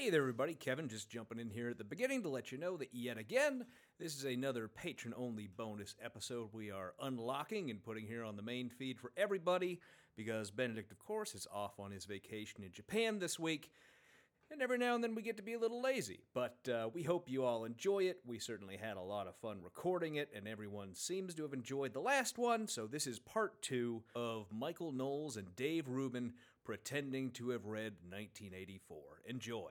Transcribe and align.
Hey 0.00 0.08
there, 0.08 0.22
everybody. 0.22 0.54
Kevin 0.54 0.88
just 0.88 1.10
jumping 1.10 1.38
in 1.38 1.50
here 1.50 1.68
at 1.68 1.76
the 1.76 1.84
beginning 1.84 2.22
to 2.22 2.30
let 2.30 2.50
you 2.50 2.56
know 2.56 2.78
that 2.78 2.88
yet 2.90 3.18
again, 3.18 3.66
this 3.98 4.16
is 4.16 4.24
another 4.24 4.66
patron 4.66 5.12
only 5.14 5.46
bonus 5.46 5.94
episode 6.02 6.48
we 6.54 6.70
are 6.70 6.94
unlocking 7.02 7.70
and 7.70 7.82
putting 7.82 8.06
here 8.06 8.24
on 8.24 8.34
the 8.34 8.42
main 8.42 8.70
feed 8.70 8.98
for 8.98 9.12
everybody 9.14 9.78
because 10.16 10.50
Benedict, 10.50 10.90
of 10.90 10.98
course, 10.98 11.34
is 11.34 11.46
off 11.52 11.78
on 11.78 11.90
his 11.90 12.06
vacation 12.06 12.64
in 12.64 12.72
Japan 12.72 13.18
this 13.18 13.38
week. 13.38 13.72
And 14.50 14.62
every 14.62 14.78
now 14.78 14.94
and 14.94 15.04
then 15.04 15.14
we 15.14 15.20
get 15.20 15.36
to 15.36 15.42
be 15.42 15.52
a 15.52 15.58
little 15.58 15.82
lazy, 15.82 16.20
but 16.32 16.56
uh, 16.66 16.88
we 16.94 17.02
hope 17.02 17.28
you 17.28 17.44
all 17.44 17.66
enjoy 17.66 18.04
it. 18.04 18.20
We 18.24 18.38
certainly 18.38 18.78
had 18.78 18.96
a 18.96 19.02
lot 19.02 19.26
of 19.26 19.36
fun 19.36 19.60
recording 19.62 20.14
it, 20.14 20.30
and 20.34 20.48
everyone 20.48 20.94
seems 20.94 21.34
to 21.34 21.42
have 21.42 21.52
enjoyed 21.52 21.92
the 21.92 22.00
last 22.00 22.38
one. 22.38 22.66
So, 22.68 22.86
this 22.86 23.06
is 23.06 23.18
part 23.18 23.60
two 23.60 24.02
of 24.14 24.46
Michael 24.50 24.92
Knowles 24.92 25.36
and 25.36 25.54
Dave 25.54 25.88
Rubin 25.88 26.32
pretending 26.64 27.32
to 27.32 27.50
have 27.50 27.66
read 27.66 27.96
1984. 28.08 28.98
Enjoy. 29.26 29.70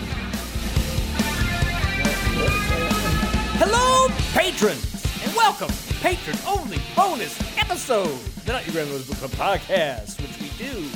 Hello, 3.63 4.07
patrons, 4.33 5.05
and 5.23 5.35
welcome 5.35 5.67
to 5.67 5.93
patron 5.95 6.35
only 6.47 6.77
bonus 6.95 7.37
episode, 7.59 8.17
the 8.45 8.53
Not 8.53 8.65
Your 8.65 8.73
Grandmother's 8.73 9.07
Book 9.07 9.17
Club 9.17 9.31
podcast, 9.59 10.19
which 10.19 10.39
we 10.41 10.49
do 10.57 10.87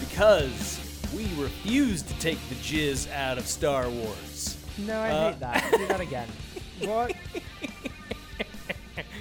because 0.00 0.80
we 1.14 1.24
refuse 1.40 2.02
to 2.02 2.12
take 2.18 2.38
the 2.48 2.56
jizz 2.56 3.08
out 3.12 3.38
of 3.38 3.46
Star 3.46 3.88
Wars. 3.88 4.56
No, 4.78 4.98
I 5.00 5.10
Uh, 5.10 5.30
hate 5.30 5.40
that. 5.40 5.70
Do 5.76 5.86
that 5.86 6.00
again. 6.00 6.28
What? 6.80 7.12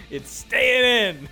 It's 0.09 0.31
staying 0.31 1.17
in. 1.17 1.29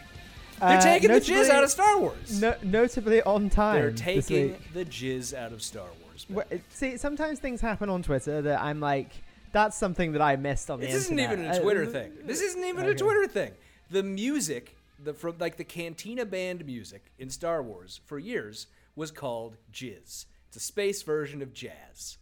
They're 0.60 0.78
Uh, 0.78 0.82
taking 0.82 1.08
the 1.08 1.16
notably- 1.20 1.36
jizz 1.36 1.50
out 1.50 1.64
of 1.64 1.72
Star 1.72 1.98
Wars. 2.00 2.42
No, 2.42 2.56
notably 2.62 3.22
on 3.24 3.50
time. 3.50 3.82
They're 3.82 3.92
this 3.92 4.02
taking 4.02 4.48
week. 4.52 4.74
the 4.74 4.86
jizz 4.86 5.34
out 5.34 5.54
of 5.54 5.62
Star 5.64 5.88
Wars. 6.04 6.26
Wh- 6.52 6.56
See, 6.70 6.98
sometimes 6.98 7.40
things 7.40 7.62
happen 7.62 7.90
on 7.90 8.04
Twitter 8.04 8.42
that 8.44 8.62
I'm 8.62 8.80
like, 8.82 9.10
that's 9.52 9.78
something 9.78 10.12
that 10.14 10.22
I 10.22 10.36
missed 10.36 10.70
on 10.70 10.80
the 10.80 10.86
This 10.88 10.96
isn't 10.96 11.18
internet. 11.20 11.40
even 11.40 11.52
a 11.52 11.58
Uh, 11.58 11.62
Twitter 11.62 11.86
thing. 11.86 12.12
This 12.24 12.42
isn't 12.42 12.64
even 12.64 12.86
a. 12.86 12.94
Twitter 12.96 13.28
thing. 13.28 13.52
The 13.90 14.04
music, 14.04 14.76
the 15.04 15.14
from 15.14 15.36
like 15.40 15.58
the 15.58 15.64
Cantina 15.64 16.26
band 16.26 16.66
music 16.66 17.12
in 17.18 17.30
Star 17.30 17.62
Wars 17.64 18.02
for 18.06 18.20
years 18.20 18.68
was 18.96 19.12
called 19.12 19.58
jizz. 19.72 20.26
It's 20.48 20.56
a 20.58 20.60
space 20.60 21.02
version 21.04 21.42
of 21.42 21.54
jazz. 21.54 22.18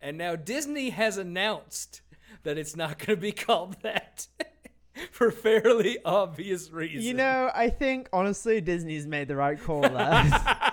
And 0.00 0.18
now 0.18 0.36
Disney 0.36 0.90
has 0.90 1.16
announced 1.18 2.00
that 2.42 2.58
it's 2.58 2.76
not 2.76 2.98
going 2.98 3.16
to 3.16 3.20
be 3.20 3.32
called 3.46 3.76
that 3.82 4.26
for 5.10 5.30
fairly 5.30 5.98
obvious 6.04 6.70
reasons. 6.70 7.04
You 7.04 7.14
know, 7.14 7.50
I 7.54 7.68
think 7.70 8.08
honestly, 8.12 8.60
Disney's 8.60 9.06
made 9.06 9.28
the 9.28 9.36
right 9.36 9.60
call 9.60 9.82
there. 9.82 9.90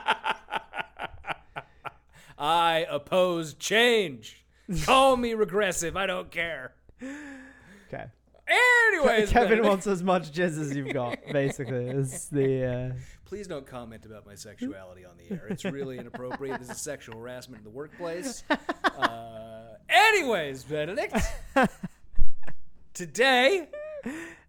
I 2.37 2.85
oppose 2.89 3.53
change. 3.53 4.43
Call 4.85 5.17
me 5.17 5.33
regressive. 5.33 5.95
I 5.97 6.05
don't 6.05 6.29
care. 6.31 6.73
okay. 7.01 8.05
Anyways, 8.47 9.29
Kevin 9.29 9.49
Benedict- 9.49 9.67
wants 9.67 9.87
as 9.87 10.03
much 10.03 10.31
jizz 10.31 10.59
as 10.59 10.75
you've 10.75 10.93
got, 10.93 11.17
basically. 11.31 11.87
Is 11.87 12.27
the 12.29 12.65
uh, 12.65 12.93
Please 13.25 13.47
don't 13.47 13.65
comment 13.65 14.05
about 14.05 14.25
my 14.25 14.35
sexuality 14.35 15.05
on 15.05 15.13
the 15.17 15.33
air. 15.33 15.47
It's 15.49 15.63
really 15.63 15.97
inappropriate. 15.97 16.59
This 16.59 16.69
is 16.69 16.81
sexual 16.81 17.17
harassment 17.17 17.59
in 17.59 17.63
the 17.63 17.69
workplace. 17.69 18.43
Uh, 18.49 19.75
anyways, 19.87 20.63
Benedict, 20.65 21.15
today 22.93 23.69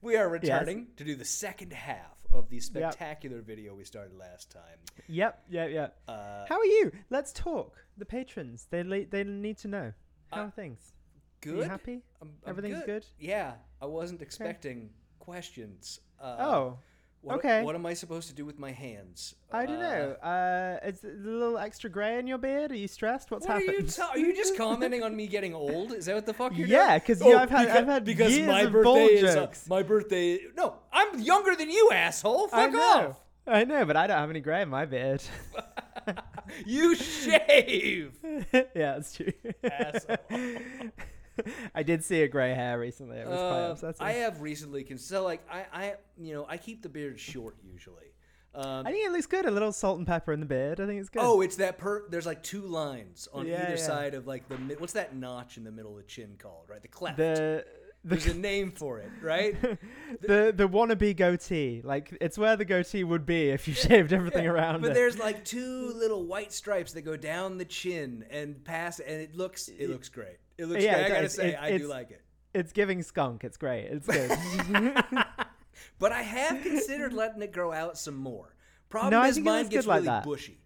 we 0.00 0.16
are 0.16 0.28
returning 0.28 0.88
to 0.96 1.04
do 1.04 1.14
the 1.14 1.24
second 1.24 1.72
half 1.72 2.26
of 2.32 2.48
the 2.48 2.58
spectacular 2.60 3.40
video 3.40 3.74
we 3.74 3.84
started 3.84 4.16
last 4.18 4.50
time. 4.50 4.78
Yep, 5.08 5.42
yep, 5.50 5.70
yep. 5.70 5.96
Uh, 6.08 6.44
How 6.48 6.58
are 6.58 6.64
you? 6.64 6.90
Let's 7.10 7.32
talk. 7.32 7.84
The 7.98 8.06
patrons, 8.06 8.66
they 8.70 8.82
le- 8.82 9.04
they 9.06 9.22
need 9.22 9.58
to 9.58 9.68
know. 9.68 9.92
How 10.32 10.42
Uh, 10.42 10.46
are 10.46 10.50
things? 10.50 10.92
good. 11.40 11.56
You 11.58 11.62
happy? 11.64 11.92
I'm- 12.20 12.34
I'm 12.44 12.50
Everything's 12.50 12.84
good? 12.84 13.04
Yeah, 13.18 13.54
I 13.80 13.86
wasn't 13.86 14.22
expecting 14.22 14.90
questions. 15.18 16.00
Uh, 16.20 16.36
oh, 16.38 16.78
what, 17.20 17.36
okay. 17.38 17.62
What 17.62 17.74
am 17.74 17.84
I 17.84 17.94
supposed 17.94 18.28
to 18.28 18.34
do 18.34 18.44
with 18.46 18.58
my 18.58 18.70
hands? 18.72 19.34
I 19.52 19.66
don't 19.66 19.78
know. 19.80 20.16
Uh, 20.22 20.26
Uh, 20.82 20.86
is 20.88 21.04
a 21.04 21.08
little 21.08 21.58
extra 21.58 21.90
gray 21.90 22.18
in 22.18 22.26
your 22.26 22.38
beard? 22.38 22.72
Are 22.72 22.76
you 22.76 22.88
stressed? 22.88 23.30
What's 23.30 23.46
What 23.46 23.56
are 23.56 23.60
you, 23.60 23.66
happened? 23.70 23.94
ta- 23.94 24.10
are 24.12 24.18
you 24.18 24.34
just 24.34 24.56
commenting 24.56 25.02
on 25.02 25.14
me 25.14 25.26
getting 25.26 25.54
old? 25.54 25.92
Is 25.92 26.06
that 26.06 26.14
what 26.14 26.26
the 26.26 26.32
fuck 26.34 26.56
you're 26.56 26.66
Yeah, 26.66 26.98
doing? 26.98 27.18
you 27.20 27.32
know, 27.32 27.38
I've 27.38 27.50
had- 27.50 27.60
because, 27.66 27.76
I've 27.76 27.86
had 27.86 28.04
because 28.04 28.38
my 28.40 28.66
birthday 28.66 29.06
is 29.16 29.36
uh, 29.36 29.52
my 29.68 29.82
birthday. 29.82 30.38
No, 30.56 30.78
I'm 30.92 31.20
younger 31.20 31.54
than 31.54 31.70
you, 31.70 31.90
asshole. 31.92 32.48
Fuck 32.48 32.58
I 32.58 32.66
know. 32.68 32.80
off. 33.10 33.21
I 33.46 33.64
know, 33.64 33.84
but 33.84 33.96
I 33.96 34.06
don't 34.06 34.18
have 34.18 34.30
any 34.30 34.40
gray 34.40 34.62
in 34.62 34.68
my 34.68 34.84
beard. 34.86 35.22
You 36.66 36.94
shave. 36.96 38.18
yeah, 38.52 38.96
it's 38.96 39.14
true. 39.14 39.32
Asshole. 39.64 40.16
I 41.74 41.82
did 41.82 42.04
see 42.04 42.22
a 42.22 42.28
gray 42.28 42.52
hair 42.54 42.78
recently. 42.78 43.18
It 43.18 43.26
was 43.28 43.38
quite 43.38 43.68
Uh, 43.68 43.70
upsetting. 43.72 44.06
I 44.06 44.12
have 44.24 44.42
recently 44.42 44.82
cons- 44.84 45.04
so 45.04 45.22
like 45.24 45.40
I 45.50 45.64
I 45.72 45.94
you 46.18 46.34
know 46.34 46.44
I 46.48 46.56
keep 46.58 46.82
the 46.82 46.88
beard 46.88 47.18
short 47.20 47.56
usually. 47.62 48.12
Um, 48.54 48.86
I 48.86 48.90
think 48.92 49.06
it 49.06 49.12
looks 49.12 49.26
good. 49.26 49.46
A 49.46 49.50
little 49.50 49.72
salt 49.72 49.96
and 49.98 50.06
pepper 50.06 50.32
in 50.32 50.40
the 50.40 50.46
beard. 50.46 50.78
I 50.80 50.86
think 50.86 51.00
it's 51.00 51.08
good. 51.08 51.22
Oh, 51.22 51.40
it's 51.40 51.56
that 51.56 51.78
per. 51.78 52.06
There's 52.10 52.26
like 52.26 52.42
two 52.42 52.62
lines 52.62 53.28
on 53.32 53.46
Yeah, 53.46 53.62
either 53.62 53.70
yeah. 53.76 53.76
side 53.76 54.14
of 54.14 54.26
like 54.26 54.46
the 54.48 54.56
what's 54.78 54.92
that 54.94 55.14
notch 55.16 55.56
in 55.56 55.64
the 55.64 55.72
middle 55.72 55.92
of 55.92 55.98
the 55.98 56.02
chin 56.02 56.34
called? 56.38 56.66
Right, 56.68 56.82
the 56.82 56.88
cleft. 56.88 57.16
the 57.16 57.64
There's 58.04 58.26
a 58.26 58.34
name 58.34 58.72
for 58.72 58.98
it, 58.98 59.08
right? 59.22 59.60
the 60.20 60.52
the 60.54 60.68
wannabe 60.68 61.16
goatee. 61.16 61.82
Like 61.84 62.16
it's 62.20 62.36
where 62.36 62.56
the 62.56 62.64
goatee 62.64 63.04
would 63.04 63.24
be 63.24 63.50
if 63.50 63.68
you 63.68 63.74
shaved 63.74 64.12
everything 64.12 64.44
Yeah, 64.44 64.50
around 64.50 64.80
But 64.82 64.90
it. 64.90 64.94
there's 64.94 65.18
like 65.18 65.44
two 65.44 65.92
little 65.94 66.24
white 66.26 66.52
stripes 66.52 66.92
that 66.94 67.02
go 67.02 67.16
down 67.16 67.58
the 67.58 67.64
chin 67.64 68.24
and 68.30 68.64
pass, 68.64 68.98
and 68.98 69.20
it 69.20 69.36
looks 69.36 69.68
it 69.68 69.88
looks 69.88 70.08
great. 70.08 70.38
It 70.58 70.66
looks. 70.66 70.82
Yeah, 70.82 70.94
great. 70.94 71.04
I 71.04 71.08
gotta 71.08 71.22
does. 71.22 71.34
say, 71.34 71.48
It- 71.52 71.58
I 71.60 71.68
do 71.70 71.74
it's- 71.76 71.90
like 71.90 72.10
it. 72.10 72.22
It's 72.54 72.72
giving 72.72 73.02
skunk. 73.02 73.44
It's 73.44 73.56
great. 73.56 73.84
It's 73.86 74.06
good. 74.06 75.02
But 75.98 76.12
I 76.12 76.22
have 76.22 76.62
considered 76.62 77.12
letting 77.12 77.42
it 77.42 77.52
grow 77.52 77.72
out 77.72 77.96
some 77.98 78.14
more. 78.16 78.54
Problem 78.90 79.10
No, 79.12 79.20
I 79.20 79.28
is, 79.28 79.36
think 79.36 79.46
mine 79.46 79.68
gets 79.68 79.86
good 79.86 79.90
like 79.90 80.04
really 80.04 80.20
bushy. 80.36 80.58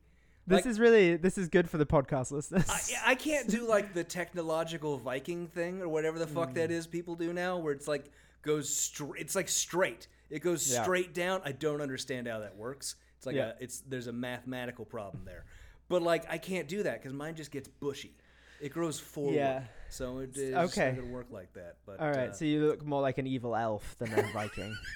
This 0.47 0.57
Like- 0.65 0.67
is 0.67 0.79
really 0.81 1.17
this 1.17 1.39
is 1.39 1.49
good 1.49 1.69
for 1.69 1.79
the 1.79 1.87
podcast 1.87 2.31
listeners. 2.31 2.69
I, 3.05 3.13
I 3.13 3.15
can't 3.15 3.49
do 3.49 3.67
like 3.67 3.95
the 3.95 4.05
technological 4.05 4.99
Viking 4.99 5.47
thing 5.49 5.81
or 5.83 5.89
whatever 5.89 6.19
the 6.19 6.27
fuck 6.27 6.49
Hmm. 6.51 6.55
that 6.55 6.71
is 6.71 6.87
people 6.87 7.15
do 7.17 7.33
now, 7.33 7.59
where 7.59 7.73
it's 7.73 7.89
like 7.89 8.11
goes 8.43 8.69
straight. 8.75 9.21
It's 9.21 9.35
like 9.35 9.49
straight. 9.49 10.07
It 10.31 10.41
goes 10.41 10.73
Yeah. 10.73 10.83
straight 10.83 11.15
down. 11.15 11.41
I 11.45 11.53
don't 11.53 11.81
understand 11.81 12.27
how 12.29 12.39
that 12.41 12.57
works. 12.57 12.97
It's 13.17 13.27
like 13.27 13.37
Yeah. 13.37 13.53
a 13.59 13.63
it's 13.63 13.81
there's 13.81 14.07
a 14.07 14.13
mathematical 14.13 14.85
problem 14.85 15.25
there. 15.25 15.45
But 15.89 16.03
like 16.03 16.25
I 16.29 16.39
can't 16.39 16.69
do 16.69 16.83
that 16.85 17.01
because 17.01 17.13
mine 17.13 17.35
just 17.35 17.51
gets 17.51 17.69
bushy. 17.69 18.17
It 18.61 18.71
grows 18.73 18.99
forward. 18.99 19.35
Yeah. 19.35 19.65
So 19.91 20.19
it 20.19 20.37
is 20.37 20.55
Okay. 20.55 20.93
not 20.93 20.97
gonna 21.01 21.13
work 21.13 21.27
like 21.31 21.53
that. 21.55 21.77
But 21.87 22.01
All 22.01 22.09
right, 22.09 22.31
uh, 22.31 22.33
so 22.33 22.45
you 22.45 22.67
look 22.67 22.85
more 22.85 23.03
like 23.03 23.19
an 23.19 23.27
evil 23.27 23.55
elf 23.55 23.97
than 23.99 24.13
a 24.13 24.23
Viking. 24.33 24.77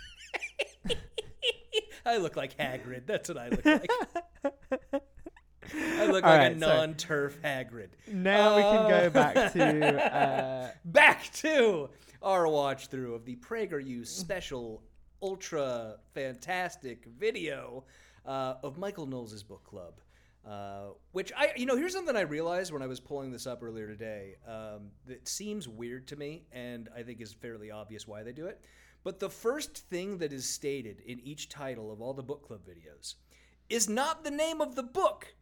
I 2.06 2.16
look 2.16 2.34
like 2.36 2.56
Hagrid. 2.56 3.06
That's 3.06 3.28
what 3.28 3.36
I 3.38 3.48
look 3.50 3.64
like. 3.64 3.90
Look 6.12 6.24
like 6.24 6.40
a 6.40 6.50
right, 6.50 6.60
so- 6.60 6.66
non-turf 6.66 7.40
Hagrid. 7.42 7.88
now 8.12 8.56
we 8.56 8.62
can 8.62 8.88
go 8.88 9.06
Uh, 9.06 9.10
back 9.10 9.52
to 9.52 10.14
uh, 10.16 10.70
back 10.84 11.32
to 11.34 11.90
our 12.22 12.46
watch 12.48 12.88
through 12.88 13.14
of 13.14 13.24
the 13.24 13.36
PragerU 13.36 14.06
special 14.06 14.82
ultra 15.22 15.96
fantastic 16.14 17.04
video 17.18 17.84
uh, 18.26 18.54
of 18.62 18.78
Michael 18.78 19.06
Knowles' 19.06 19.42
book 19.42 19.64
club. 19.64 19.94
Uh, 20.46 20.88
which 21.12 21.30
I, 21.36 21.52
you 21.54 21.66
know, 21.66 21.76
here's 21.76 21.92
something 21.92 22.16
I 22.16 22.22
realized 22.22 22.72
when 22.72 22.80
I 22.80 22.86
was 22.86 22.98
pulling 22.98 23.30
this 23.30 23.46
up 23.46 23.62
earlier 23.62 23.86
today. 23.86 24.36
Um, 24.48 24.90
that 25.06 25.28
seems 25.28 25.68
weird 25.68 26.08
to 26.08 26.16
me, 26.16 26.44
and 26.50 26.88
I 26.96 27.02
think 27.02 27.20
is 27.20 27.32
fairly 27.34 27.70
obvious 27.70 28.08
why 28.08 28.22
they 28.22 28.32
do 28.32 28.46
it. 28.46 28.58
But 29.04 29.20
the 29.20 29.28
first 29.28 29.76
thing 29.90 30.16
that 30.18 30.32
is 30.32 30.48
stated 30.48 31.00
in 31.06 31.20
each 31.20 31.50
title 31.50 31.92
of 31.92 32.00
all 32.00 32.14
the 32.14 32.22
book 32.22 32.46
club 32.46 32.60
videos 32.66 33.16
is 33.68 33.86
not 33.88 34.24
the 34.24 34.30
name 34.30 34.62
of 34.62 34.76
the 34.76 34.82
book. 34.82 35.34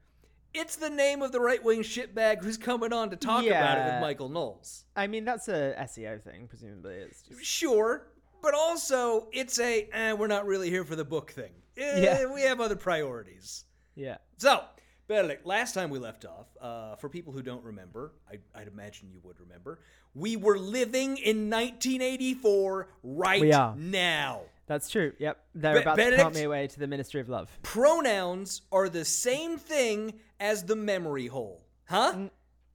It's 0.61 0.75
the 0.77 0.91
name 0.91 1.23
of 1.23 1.31
the 1.31 1.39
right 1.41 1.63
wing 1.63 1.83
shitbag 1.83 2.43
who's 2.43 2.57
coming 2.57 2.93
on 2.93 3.11
to 3.11 3.17
talk 3.17 3.47
about 3.47 3.79
it 3.79 3.93
with 3.93 4.01
Michael 4.01 4.29
Knowles. 4.29 4.85
I 4.97 5.07
mean, 5.07 5.25
that's 5.25 5.47
a 5.49 5.75
SEO 5.79 6.21
thing, 6.21 6.49
presumably. 6.49 6.95
It's 6.97 7.23
just 7.23 7.45
Sure, 7.45 8.09
but 8.43 8.55
also 8.55 9.29
it's 9.33 9.61
a 9.61 9.89
eh, 9.93 10.13
we're 10.15 10.27
not 10.27 10.47
really 10.47 10.69
here 10.69 10.85
for 10.85 10.97
the 10.97 11.05
book 11.05 11.31
thing. 11.31 11.53
Eh, 11.77 12.01
Yeah. 12.03 12.27
we 12.27 12.43
have 12.43 12.61
other 12.61 12.75
priorities. 12.75 13.65
Yeah. 13.95 14.17
So, 14.39 14.65
Benedict, 15.07 15.47
last 15.47 15.75
time 15.75 15.91
we 15.91 16.01
left 16.01 16.25
off, 16.25 16.49
uh, 16.61 16.97
for 16.97 17.09
people 17.09 17.33
who 17.33 17.41
don't 17.41 17.63
remember, 17.65 18.13
I, 18.29 18.39
I'd 18.61 18.67
imagine 18.69 19.11
you 19.13 19.21
would 19.23 19.39
remember, 19.41 19.79
we 20.15 20.37
were 20.37 20.59
living 20.59 21.19
in 21.19 21.49
1984 21.51 22.89
right 23.05 23.77
now. 23.77 24.41
That's 24.67 24.91
true. 24.91 25.13
Yep. 25.19 25.39
They're 25.55 25.75
Be- 25.77 25.81
about 25.81 25.93
to 25.95 25.97
Benedict- 25.97 26.23
count 26.23 26.35
me 26.35 26.43
away 26.43 26.67
to 26.67 26.79
the 26.81 26.87
Ministry 26.87 27.21
of 27.23 27.29
Love. 27.29 27.49
Pronouns 27.63 28.63
are 28.71 28.89
the 28.89 29.05
same 29.05 29.57
thing 29.57 30.15
as 30.41 30.65
the 30.65 30.77
memory 30.77 31.27
hole. 31.27 31.65
Huh? 31.89 32.29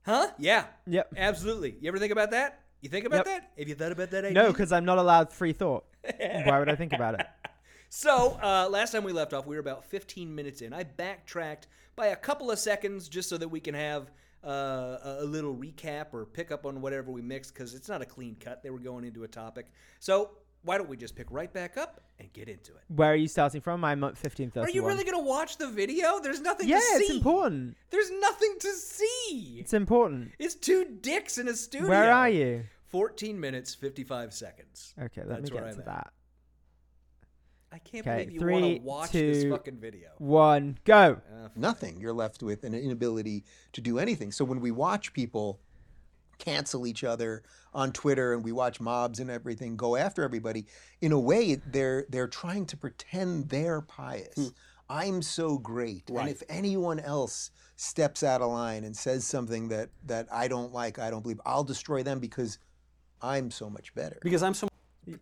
Huh? 0.04 0.28
Yeah. 0.38 0.66
Yep. 0.86 1.14
Absolutely. 1.16 1.76
You 1.80 1.88
ever 1.88 1.98
think 1.98 2.12
about 2.12 2.30
that? 2.32 2.60
You 2.80 2.88
think 2.90 3.06
about 3.06 3.18
Yep. 3.18 3.24
that? 3.26 3.50
Have 3.58 3.68
you 3.68 3.74
thought 3.74 3.92
about 3.92 4.10
that 4.10 4.24
idea? 4.26 4.42
No, 4.42 4.52
because 4.52 4.70
I'm 4.72 4.84
not 4.84 4.98
allowed 4.98 5.32
free 5.32 5.52
thought. 5.52 5.84
Why 6.18 6.58
would 6.58 6.68
I 6.68 6.76
think 6.76 6.92
about 6.92 7.18
it? 7.20 7.26
So, 7.96 8.40
uh, 8.42 8.68
last 8.68 8.90
time 8.90 9.04
we 9.04 9.12
left 9.12 9.32
off, 9.32 9.46
we 9.46 9.54
were 9.54 9.60
about 9.60 9.84
15 9.84 10.34
minutes 10.34 10.62
in. 10.62 10.72
I 10.72 10.82
backtracked 10.82 11.68
by 11.94 12.06
a 12.08 12.16
couple 12.16 12.50
of 12.50 12.58
seconds 12.58 13.08
just 13.08 13.28
so 13.28 13.36
that 13.38 13.46
we 13.46 13.60
can 13.60 13.72
have 13.74 14.10
uh, 14.44 14.48
a 14.50 15.16
a 15.20 15.24
little 15.24 15.54
recap 15.54 16.06
or 16.12 16.26
pick 16.26 16.50
up 16.50 16.66
on 16.66 16.80
whatever 16.80 17.12
we 17.12 17.22
mixed 17.22 17.54
because 17.54 17.72
it's 17.72 17.88
not 17.88 18.02
a 18.02 18.04
clean 18.04 18.34
cut. 18.40 18.64
They 18.64 18.70
were 18.70 18.80
going 18.80 19.04
into 19.04 19.22
a 19.22 19.28
topic. 19.28 19.70
So, 20.00 20.30
why 20.64 20.78
don't 20.78 20.88
we 20.88 20.96
just 20.96 21.14
pick 21.14 21.26
right 21.30 21.52
back 21.52 21.76
up 21.76 22.00
and 22.18 22.32
get 22.32 22.48
into 22.48 22.72
it? 22.72 22.80
Where 22.88 23.12
are 23.12 23.16
you 23.16 23.28
starting 23.28 23.60
from? 23.60 23.84
I'm 23.84 24.02
at 24.04 24.16
1531. 24.16 24.66
Are 24.66 24.70
you 24.70 24.86
really 24.86 25.04
going 25.04 25.22
to 25.22 25.28
watch 25.28 25.58
the 25.58 25.68
video? 25.68 26.18
There's 26.20 26.40
nothing 26.40 26.68
Yeah, 26.68 26.76
to 26.78 26.82
see. 26.82 27.04
it's 27.04 27.10
important. 27.14 27.76
There's 27.90 28.10
nothing 28.20 28.54
to 28.60 28.68
see. 28.72 29.56
It's 29.60 29.74
important. 29.74 30.32
It's 30.38 30.54
two 30.54 30.84
dicks 31.00 31.38
in 31.38 31.48
a 31.48 31.54
studio. 31.54 31.88
Where 31.88 32.12
are 32.12 32.28
you? 32.30 32.64
14 32.86 33.38
minutes, 33.38 33.74
55 33.74 34.32
seconds. 34.32 34.94
Okay, 35.00 35.22
let 35.22 35.28
That's 35.40 35.50
me 35.50 35.54
where 35.56 35.64
get 35.64 35.70
to 35.70 35.74
I'm 35.76 35.80
at. 35.80 35.86
that. 35.86 36.12
I 37.72 37.78
can't 37.78 38.06
Okay, 38.06 38.24
believe 38.26 38.40
you 38.40 38.46
want 38.46 38.64
to 38.64 38.70
three, 38.70 38.78
watch 38.84 39.10
this 39.10 39.44
fucking 39.50 39.78
video. 39.78 40.10
One, 40.18 40.78
go. 40.84 41.20
Uh, 41.28 41.48
nothing. 41.56 42.00
You're 42.00 42.12
left 42.12 42.40
with 42.42 42.62
an 42.62 42.72
inability 42.72 43.44
to 43.72 43.80
do 43.80 43.98
anything. 43.98 44.30
So 44.30 44.44
when 44.44 44.60
we 44.60 44.70
watch 44.70 45.12
people 45.12 45.60
cancel 46.38 46.86
each 46.86 47.04
other 47.04 47.42
on 47.72 47.92
Twitter 47.92 48.32
and 48.32 48.44
we 48.44 48.52
watch 48.52 48.80
mobs 48.80 49.20
and 49.20 49.30
everything 49.30 49.76
go 49.76 49.96
after 49.96 50.22
everybody, 50.22 50.66
in 51.00 51.12
a 51.12 51.18
way 51.18 51.54
they're 51.54 52.06
they're 52.08 52.28
trying 52.28 52.66
to 52.66 52.76
pretend 52.76 53.48
they're 53.48 53.80
pious. 53.80 54.34
Hmm. 54.36 54.48
I'm 54.88 55.22
so 55.22 55.58
great. 55.58 56.10
And 56.10 56.28
if 56.28 56.42
anyone 56.48 57.00
else 57.00 57.50
steps 57.76 58.22
out 58.22 58.42
of 58.42 58.50
line 58.50 58.84
and 58.84 58.96
says 58.96 59.24
something 59.24 59.68
that 59.68 59.88
that 60.06 60.28
I 60.30 60.48
don't 60.48 60.72
like, 60.72 60.98
I 60.98 61.10
don't 61.10 61.22
believe, 61.22 61.40
I'll 61.46 61.64
destroy 61.64 62.02
them 62.02 62.20
because 62.20 62.58
I'm 63.22 63.50
so 63.50 63.70
much 63.70 63.94
better. 63.94 64.18
Because 64.22 64.42
I'm 64.42 64.54
so 64.54 64.68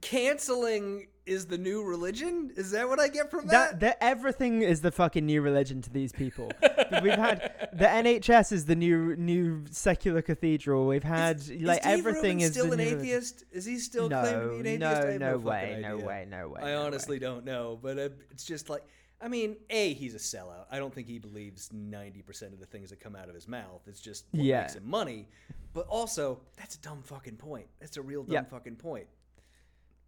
Canceling 0.00 1.08
is 1.25 1.46
the 1.46 1.58
new 1.58 1.84
religion? 1.84 2.50
Is 2.56 2.73
that 2.73 2.88
what 2.88 2.99
I 2.99 3.08
get 3.08 3.31
from 3.31 3.46
that? 3.46 3.73
That, 3.73 3.81
that 3.81 3.99
everything 4.00 4.62
is 4.62 4.81
the 4.81 4.90
fucking 4.90 5.25
new 5.25 5.40
religion 5.40 5.81
to 5.82 5.90
these 5.90 6.12
people. 6.12 6.50
We've 7.02 7.12
had 7.12 7.69
the 7.73 7.87
NHS 7.87 8.52
is 8.52 8.64
the 8.67 8.75
new 8.76 9.17
new 9.17 9.64
secular 9.70 10.23
cathedral. 10.23 10.87
We've 10.87 11.02
had 11.05 11.38
like 11.61 11.81
is 11.81 11.87
everything 11.87 12.38
Rubin 12.38 12.40
is 12.40 12.50
still 12.52 12.73
an 12.73 12.81
atheist? 12.81 13.44
Is 13.52 13.64
he 13.64 13.79
still 13.79 14.08
No, 14.08 14.20
claiming 14.23 14.56
to 14.58 14.62
be 14.64 14.75
an 14.75 14.81
no, 14.81 14.90
atheist? 14.90 15.06
I 15.06 15.11
have 15.12 15.20
no 15.20 15.38
way, 15.38 15.79
no 15.81 15.96
way, 15.96 16.26
no 16.28 16.49
way, 16.49 16.61
I 16.62 16.70
no 16.73 16.82
honestly 16.82 17.19
don't 17.19 17.44
know, 17.44 17.78
but 17.81 17.99
uh, 17.99 18.08
it's 18.31 18.44
just 18.44 18.69
like 18.69 18.82
I 19.20 19.28
mean, 19.28 19.56
a 19.70 19.94
he's 19.94 20.17
a 20.17 20.19
sellout. 20.19 20.64
I 20.70 20.78
don't 20.78 20.93
think 20.93 21.06
he 21.06 21.20
believes 21.20 21.70
ninety 21.73 22.23
percent 22.23 22.52
of 22.52 22.58
the 22.58 22.67
things 22.67 22.90
that 22.90 22.99
come 22.99 23.14
out 23.14 23.28
of 23.28 23.35
his 23.37 23.46
mouth. 23.46 23.82
It's 23.87 24.00
just 24.00 24.25
what 24.32 24.43
Yeah. 24.43 24.62
makes 24.62 24.75
him 24.75 24.88
money. 24.88 25.28
But 25.75 25.87
also, 25.87 26.40
that's 26.58 26.75
a 26.75 26.81
dumb 26.81 27.02
fucking 27.02 27.37
point. 27.37 27.67
That's 27.81 27.96
a 27.96 28.02
real 28.02 28.25
dumb 28.25 28.35
Yeah. 28.35 28.43
fucking 28.44 28.76
point. 28.76 29.06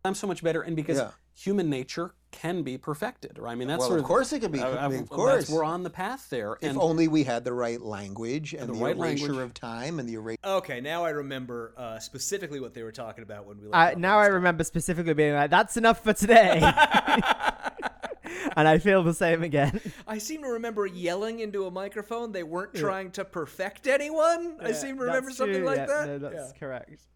I'm 0.07 0.15
so 0.15 0.27
much 0.27 0.43
better, 0.43 0.61
and 0.61 0.77
because 0.77 0.99
Yeah. 0.99 1.13
human 1.33 1.71
nature 1.71 2.13
can 2.31 2.63
be 2.63 2.77
perfected, 2.77 3.39
right? 3.39 3.53
I 3.53 3.55
mean, 3.55 3.69
that's 3.69 3.79
Well, 3.79 3.89
sort 3.89 4.01
of 4.01 4.05
course 4.05 4.35
it 4.35 4.41
can 4.41 4.51
be. 4.53 4.61
uh, 4.61 4.67
uh, 4.89 4.91
Of 4.91 5.09
course. 5.09 5.49
we're 5.49 5.65
on 5.65 5.83
the 5.83 5.89
path 5.89 6.29
there, 6.29 6.59
If 6.61 6.69
and 6.73 6.79
only 6.79 7.09
we 7.09 7.25
had 7.25 7.43
the 7.45 7.55
right 7.55 7.81
language 7.81 8.53
and 8.53 8.69
The 8.69 8.75
the, 8.75 8.85
right 8.85 8.97
erasure 8.99 9.29
language. 9.29 9.45
of 9.47 9.55
time 9.55 9.99
and 9.99 10.07
the 10.07 10.15
erasure 10.17 10.37
Okay, 10.45 10.83
now 10.83 11.07
I 11.07 11.11
remember 11.11 11.73
uh, 11.79 11.99
specifically 12.01 12.61
what 12.61 12.75
they 12.75 12.83
were 12.83 12.93
talking 12.93 13.23
about 13.23 13.47
when 13.47 13.59
we. 13.63 13.69
left 13.69 13.97
now 13.97 14.19
I 14.19 14.27
remember 14.27 14.63
specifically 14.65 15.15
being 15.15 15.33
like, 15.33 15.49
"That's 15.51 15.79
enough 15.79 16.05
for 16.05 16.13
today," 16.13 16.61
and 18.57 18.69
I 18.69 18.77
feel 18.79 19.03
the 19.05 19.15
same 19.15 19.43
again. 19.43 19.81
I 20.07 20.19
seem 20.19 20.43
to 20.43 20.49
remember 20.49 20.85
yelling 20.85 21.41
into 21.41 21.65
a 21.65 21.71
microphone. 21.71 22.33
They 22.33 22.43
weren't 22.43 22.75
trying 22.75 23.11
to 23.13 23.25
perfect 23.25 23.87
anyone. 23.87 24.59
I 24.61 24.73
seem 24.73 24.99
to 24.99 25.05
remember 25.05 25.31
something 25.31 25.57
true, 25.61 25.65
like 25.67 25.77
yeah, 25.79 25.87
that. 25.87 26.07
No, 26.09 26.19
that's 26.19 26.53
Yeah. 26.53 26.59
correct. 26.61 27.07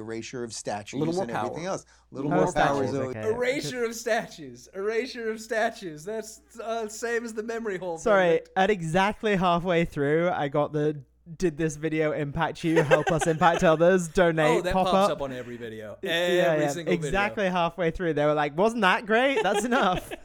Erasure 0.00 0.42
of 0.42 0.52
statues 0.52 0.98
little 0.98 1.14
more 1.14 1.22
and 1.24 1.30
everything 1.32 1.66
else. 1.66 1.84
A 2.10 2.14
little 2.14 2.30
more 2.30 2.52
power. 2.52 2.86
statues, 2.86 2.94
okay. 2.94 3.28
Erasure 3.28 3.84
of 3.84 3.94
statues. 3.94 4.68
Erasure 4.74 5.30
of 5.30 5.40
statues. 5.40 6.04
That's 6.04 6.40
uh, 6.62 6.88
same 6.88 7.24
as 7.24 7.34
the 7.34 7.42
memory 7.42 7.78
hole. 7.78 7.98
Sorry, 7.98 8.24
Benedict. 8.26 8.50
at 8.56 8.70
exactly 8.70 9.36
halfway 9.36 9.84
through, 9.84 10.30
I 10.30 10.48
got 10.48 10.72
the 10.72 11.00
"Did 11.38 11.56
this 11.56 11.76
video 11.76 12.12
impact 12.12 12.64
you? 12.64 12.82
Help 12.82 13.12
us 13.12 13.26
impact 13.26 13.62
others. 13.62 14.08
Donate." 14.08 14.58
Oh, 14.58 14.62
that 14.62 14.72
pop 14.72 14.86
pops 14.86 15.10
up. 15.10 15.18
up 15.18 15.22
on 15.22 15.32
every 15.32 15.56
video. 15.56 15.96
Yeah, 16.02 16.10
Every 16.10 16.64
yeah, 16.64 16.68
single 16.70 16.94
exactly 16.94 17.48
halfway 17.48 17.90
through. 17.92 18.14
They 18.14 18.24
were 18.24 18.34
like, 18.34 18.56
"Wasn't 18.56 18.82
that 18.82 19.06
great? 19.06 19.42
That's 19.42 19.64
enough." 19.64 20.10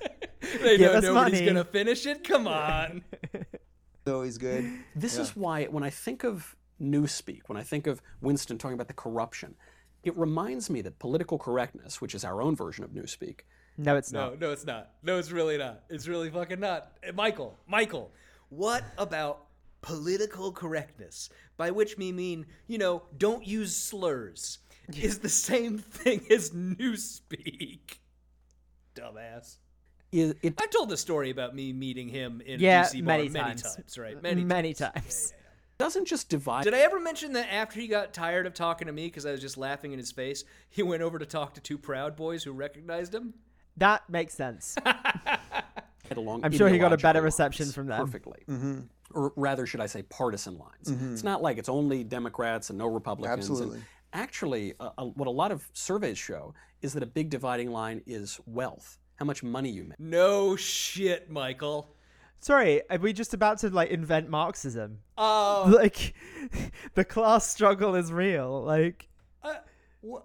They 0.62 0.77
Give 0.77 0.92
know 0.92 0.98
us 1.00 1.04
nobody's 1.04 1.39
money. 1.39 1.45
gonna 1.48 1.63
finish 1.63 2.06
it. 2.06 2.24
Come 2.24 2.48
on. 2.48 3.04
always 4.07 4.38
good. 4.38 4.72
this 4.95 5.18
is 5.18 5.36
why 5.36 5.66
when 5.66 5.83
I 5.83 5.89
think 5.89 6.24
of 6.24 6.56
newspeak, 6.81 7.42
when 7.48 7.57
I 7.57 7.63
think 7.63 7.88
of 7.88 8.01
Winston 8.22 8.57
talking 8.57 8.74
about 8.75 8.88
the 8.88 8.94
corruption, 8.94 9.56
it 10.04 10.16
reminds 10.18 10.69
me 10.69 10.81
that 10.81 11.00
political 11.00 11.38
correctness, 11.38 12.00
which 12.01 12.13
is 12.16 12.24
our 12.24 12.42
own 12.42 12.56
version 12.56 12.83
of 12.83 12.92
newspeak, 12.92 13.42
no, 13.77 13.98
it's 13.98 14.12
No, 14.13 14.30
not. 14.30 14.39
no, 14.39 14.51
it's 14.51 14.66
not. 14.66 14.92
No, 15.04 15.18
it's 15.19 15.31
really 15.31 15.57
not. 15.57 15.83
It's 15.89 16.07
really 16.07 16.30
fucking 16.30 16.60
not. 16.62 16.92
Eh, 17.04 17.12
Michael, 17.12 17.57
Michael, 17.68 18.12
what 18.50 18.83
about 18.98 19.48
political 19.81 20.51
correctness? 20.54 21.30
By 21.57 21.72
which 21.72 21.98
we 21.98 22.12
mean, 22.13 22.45
you 22.68 22.77
know, 22.77 23.04
don't 23.18 23.45
use 23.45 23.75
slurs. 23.75 24.60
Is 24.95 25.19
the 25.19 25.30
same 25.30 25.77
thing 25.80 26.25
as 26.31 26.51
newspeak. 26.51 27.98
Dumbass. 28.95 29.57
is 30.12 30.36
it 30.42 30.54
I've 30.62 30.69
told 30.69 30.89
the 30.89 30.95
story 30.98 31.30
about 31.31 31.54
me 31.56 31.74
meeting 31.74 32.07
him 32.07 32.42
in 32.45 32.60
Yeah, 32.60 32.83
DC 32.83 33.04
bar 33.04 33.18
many 33.18 33.30
many 33.30 33.45
times. 33.45 33.75
times, 33.75 33.98
right? 33.98 34.22
Many 34.22 34.74
times. 34.74 34.94
times. 34.94 35.33
Doesn't 35.77 36.06
just 36.06 36.30
divide. 36.30 36.63
Did 36.63 36.74
I 36.74 36.80
ever 36.80 37.00
mention 37.00 37.33
that 37.33 37.51
after 37.51 37.80
he 37.80 37.88
got 37.88 38.13
tired 38.13 38.45
of 38.45 38.54
talking 38.54 38.88
to 38.88 38.94
me 38.94 39.07
because 39.07 39.25
I 39.25 39.31
was 39.31 39.42
just 39.42 39.57
laughing 39.57 39.92
in 39.92 40.00
his 40.00 40.12
face, 40.12 40.44
he 40.69 40.83
went 40.83 41.01
over 41.01 41.19
to 41.19 41.25
talk 41.25 41.54
to 41.56 41.62
two 41.62 41.77
Proud 41.77 42.16
Boys 42.16 42.44
who 42.44 42.51
recognized 42.51 43.13
him? 43.13 43.33
That 43.77 44.10
makes 44.10 44.33
sense. 44.33 44.75
along 46.16 46.45
I'm 46.45 46.51
sure 46.51 46.69
he 46.69 46.77
got 46.77 46.94
a 46.94 46.98
better 46.98 47.19
ideological 47.19 47.24
reception 47.24 47.72
from 47.72 47.88
them. 47.88 48.00
Perfectly. 48.00 48.44
Or 49.13 49.34
rather, 49.36 49.65
should 49.65 49.82
I 49.82 49.88
say, 49.88 50.03
partisan 50.03 50.58
lines. 50.58 50.91
It's 51.13 51.24
not 51.24 51.41
like 51.41 51.58
it's 51.58 51.70
only 51.70 52.03
Democrats 52.03 52.70
and 52.70 52.77
no 52.77 52.88
Republicans. 52.88 53.50
and 53.50 53.58
Absolutely. 53.60 53.82
actually, 54.13 54.74
uh, 54.79 54.91
uh, 54.98 55.05
what 55.05 55.27
a 55.27 55.32
lot 55.32 55.51
of 55.51 55.67
surveys 55.74 56.17
show 56.17 56.53
is 56.82 56.94
that 56.94 57.03
a 57.03 57.08
big 57.08 57.29
dividing 57.29 57.72
line 57.72 58.01
is 58.05 58.39
wealth, 58.46 58.98
how 59.15 59.25
much 59.25 59.41
money 59.44 59.70
you 59.70 59.84
make. 59.84 60.00
No 60.00 60.55
shit, 60.55 61.29
Michael. 61.29 61.95
Sorry, 62.39 62.82
are 62.89 62.98
we 63.00 63.12
just 63.13 63.34
about 63.34 63.58
to 63.60 63.70
like 63.70 63.89
invent 63.89 64.30
Marxism? 64.30 65.00
Oh, 65.18 65.72
Like, 65.74 66.13
the 66.94 67.04
class 67.06 67.48
struggle 67.50 67.96
is 67.96 68.12
real. 68.12 68.63
Like, 68.63 69.08
uh, 69.44 69.56
wh- 70.01 70.22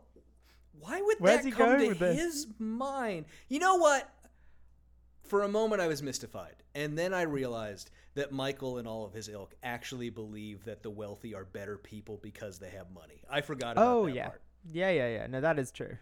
why 0.78 1.00
would 1.00 1.16
Where's 1.18 1.44
that 1.44 1.52
come 1.52 1.78
to 1.78 1.94
his 1.94 2.46
mind? 2.58 3.24
You 3.48 3.58
know 3.58 3.76
what? 3.76 4.08
For 5.24 5.42
a 5.44 5.48
moment, 5.48 5.80
I 5.80 5.86
was 5.86 6.02
mystified, 6.02 6.56
and 6.74 6.98
then 6.98 7.14
I 7.14 7.22
realized 7.22 7.90
that 8.14 8.32
Michael 8.32 8.78
and 8.78 8.88
all 8.88 9.04
of 9.04 9.12
his 9.12 9.28
ilk 9.28 9.54
actually 9.62 10.10
believe 10.10 10.64
that 10.64 10.82
the 10.82 10.90
wealthy 10.90 11.34
are 11.34 11.44
better 11.44 11.78
people 11.78 12.18
because 12.20 12.58
they 12.58 12.70
have 12.70 12.90
money. 12.90 13.22
I 13.30 13.40
forgot 13.40 13.72
about 13.72 13.86
oh 13.86 14.06
that 14.06 14.14
yeah, 14.14 14.26
part. 14.28 14.42
yeah, 14.72 14.90
yeah, 14.90 15.08
yeah. 15.08 15.26
No, 15.28 15.40
that 15.40 15.58
is 15.58 15.70
true. 15.70 15.96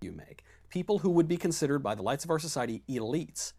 you 0.00 0.10
make. 0.12 0.42
People 0.70 0.98
who 1.00 1.10
would 1.10 1.28
be 1.28 1.36
considered 1.36 1.80
by 1.80 1.94
the 1.94 2.02
lights 2.02 2.24
of 2.24 2.30
our 2.30 2.38
society 2.38 2.82
elites 2.88 3.52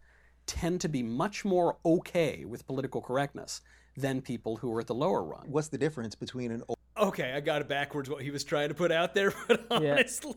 tend 0.46 0.82
to 0.82 0.90
be 0.90 1.04
much 1.04 1.46
more 1.46 1.78
okay 1.86 2.46
with 2.46 2.66
political 2.68 3.02
correctness 3.02 3.62
than 3.96 4.22
people 4.22 4.58
who 4.58 4.74
are 4.76 4.80
at 4.82 4.88
the 4.88 4.96
lower 4.96 5.24
rung. 5.24 5.46
What's 5.48 5.68
the 5.68 5.78
difference 5.78 6.16
between 6.16 6.52
an 6.52 6.64
old 6.68 6.78
Okay, 6.98 7.34
I 7.34 7.40
got 7.40 7.62
it 7.62 7.68
backwards 7.68 8.10
what 8.10 8.22
he 8.22 8.30
was 8.32 8.44
trying 8.44 8.70
to 8.70 8.76
put 8.76 8.92
out 8.92 9.14
there, 9.14 9.34
but 9.48 9.66
Yeah. 9.82 9.94
honestly. 9.94 10.36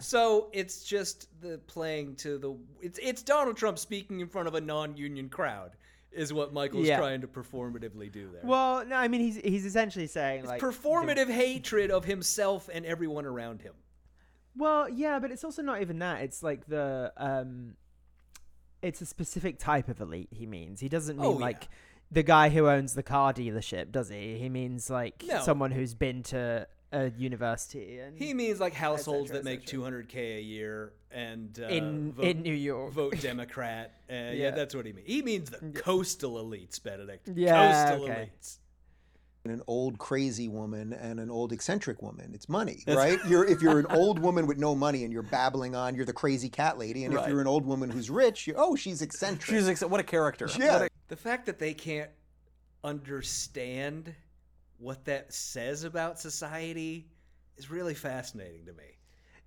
So 0.00 0.48
it's 0.52 0.82
just 0.84 1.28
the 1.40 1.58
playing 1.66 2.16
to 2.16 2.36
the 2.38 2.56
it's 2.80 2.98
it's 3.02 3.22
Donald 3.22 3.56
Trump 3.56 3.78
speaking 3.78 4.20
in 4.20 4.28
front 4.28 4.48
of 4.48 4.54
a 4.54 4.60
non-union 4.60 5.28
crowd 5.28 5.72
is 6.10 6.32
what 6.32 6.52
Michael's 6.52 6.86
Yeah. 6.86 6.98
trying 6.98 7.20
to 7.22 7.26
performatively 7.28 8.10
do 8.10 8.30
there. 8.32 8.42
Well, 8.44 8.84
no, 8.86 8.96
I 8.96 9.08
mean 9.08 9.20
he's 9.20 9.36
he's 9.36 9.64
essentially 9.64 10.06
saying 10.06 10.44
like 10.46 10.60
the- 10.60 10.66
Performative 10.66 11.28
hatred 11.30 11.90
of 11.90 12.04
himself 12.04 12.68
and 12.72 12.84
everyone 12.86 13.24
around 13.26 13.62
him. 13.62 13.74
Well, 14.56 14.88
yeah, 14.88 15.18
but 15.18 15.30
it's 15.32 15.42
also 15.44 15.62
not 15.62 15.80
even 15.80 15.98
that. 16.00 16.22
It's 16.22 16.42
like 16.42 16.66
the 16.66 17.12
um 17.16 17.74
it's 18.84 19.00
a 19.00 19.06
specific 19.06 19.58
type 19.58 19.88
of 19.88 20.00
elite 20.00 20.28
he 20.30 20.46
means. 20.46 20.80
He 20.80 20.88
doesn't 20.88 21.16
mean 21.16 21.26
Oh, 21.26 21.32
yeah. 21.38 21.44
like 21.46 21.68
the 22.10 22.22
guy 22.22 22.50
who 22.50 22.68
owns 22.68 22.94
the 22.94 23.02
car 23.02 23.32
dealership, 23.32 23.90
does 23.90 24.08
he? 24.10 24.38
He 24.38 24.48
means 24.48 24.90
like 24.90 25.24
No. 25.26 25.40
someone 25.42 25.70
who's 25.70 25.94
been 25.94 26.22
to 26.24 26.66
a 26.92 27.10
university. 27.16 27.98
And 27.98 28.16
He 28.16 28.34
means 28.34 28.60
like 28.60 28.72
households 28.74 29.28
cetera, 29.30 29.42
that 29.42 29.50
make 29.50 29.66
200k 29.66 30.36
a 30.38 30.40
year 30.40 30.92
and 31.10 31.58
uh, 31.60 31.66
In- 31.66 32.12
vote, 32.12 32.24
in 32.24 32.42
New 32.42 32.54
York. 32.54 32.92
vote 32.92 33.20
Democrat. 33.20 33.94
Uh, 34.08 34.12
yeah. 34.14 34.32
Yeah. 34.32 34.50
that's 34.52 34.74
what 34.74 34.86
he 34.86 34.92
means. 34.92 35.08
He 35.08 35.22
means 35.22 35.50
the 35.50 35.58
coastal 35.70 36.34
elites, 36.44 36.80
Benedict. 36.82 37.28
Yeah, 37.34 37.88
coastal 37.90 38.04
okay. 38.04 38.30
elites. 38.38 38.58
An 39.52 39.60
old 39.66 39.98
crazy 39.98 40.48
woman 40.48 40.92
and 40.94 41.20
an 41.20 41.30
old 41.30 41.52
eccentric 41.52 42.00
woman. 42.00 42.30
It's 42.34 42.48
money, 42.48 42.82
right? 42.86 43.18
You're 43.28 43.44
if 43.44 43.60
you're 43.60 43.78
an 43.78 43.86
old 43.90 44.18
woman 44.18 44.46
with 44.46 44.56
no 44.56 44.74
money 44.74 45.04
and 45.04 45.12
you're 45.12 45.22
babbling 45.22 45.74
on, 45.74 45.94
you're 45.94 46.06
the 46.06 46.14
crazy 46.14 46.48
cat 46.48 46.78
lady. 46.78 47.04
And 47.04 47.12
Right. 47.14 47.24
if 47.24 47.28
you're 47.28 47.42
an 47.42 47.46
old 47.46 47.66
woman 47.66 47.90
who's 47.90 48.08
rich, 48.08 48.46
you're 48.46 48.56
oh, 48.58 48.74
she's 48.74 49.02
eccentric. 49.02 49.54
She's 49.54 49.68
ex- 49.68 49.82
what 49.84 50.00
a 50.00 50.04
character. 50.04 50.48
yeah. 50.58 50.84
A- 50.84 50.88
The 51.08 51.16
fact 51.16 51.44
that 51.46 51.58
they 51.58 51.74
can't 51.74 52.10
understand 52.82 54.14
what 54.78 55.04
that 55.04 55.32
says 55.32 55.84
about 55.84 56.18
society 56.18 57.06
is 57.58 57.70
really 57.70 57.94
fascinating 57.94 58.64
to 58.66 58.72
me. 58.72 58.84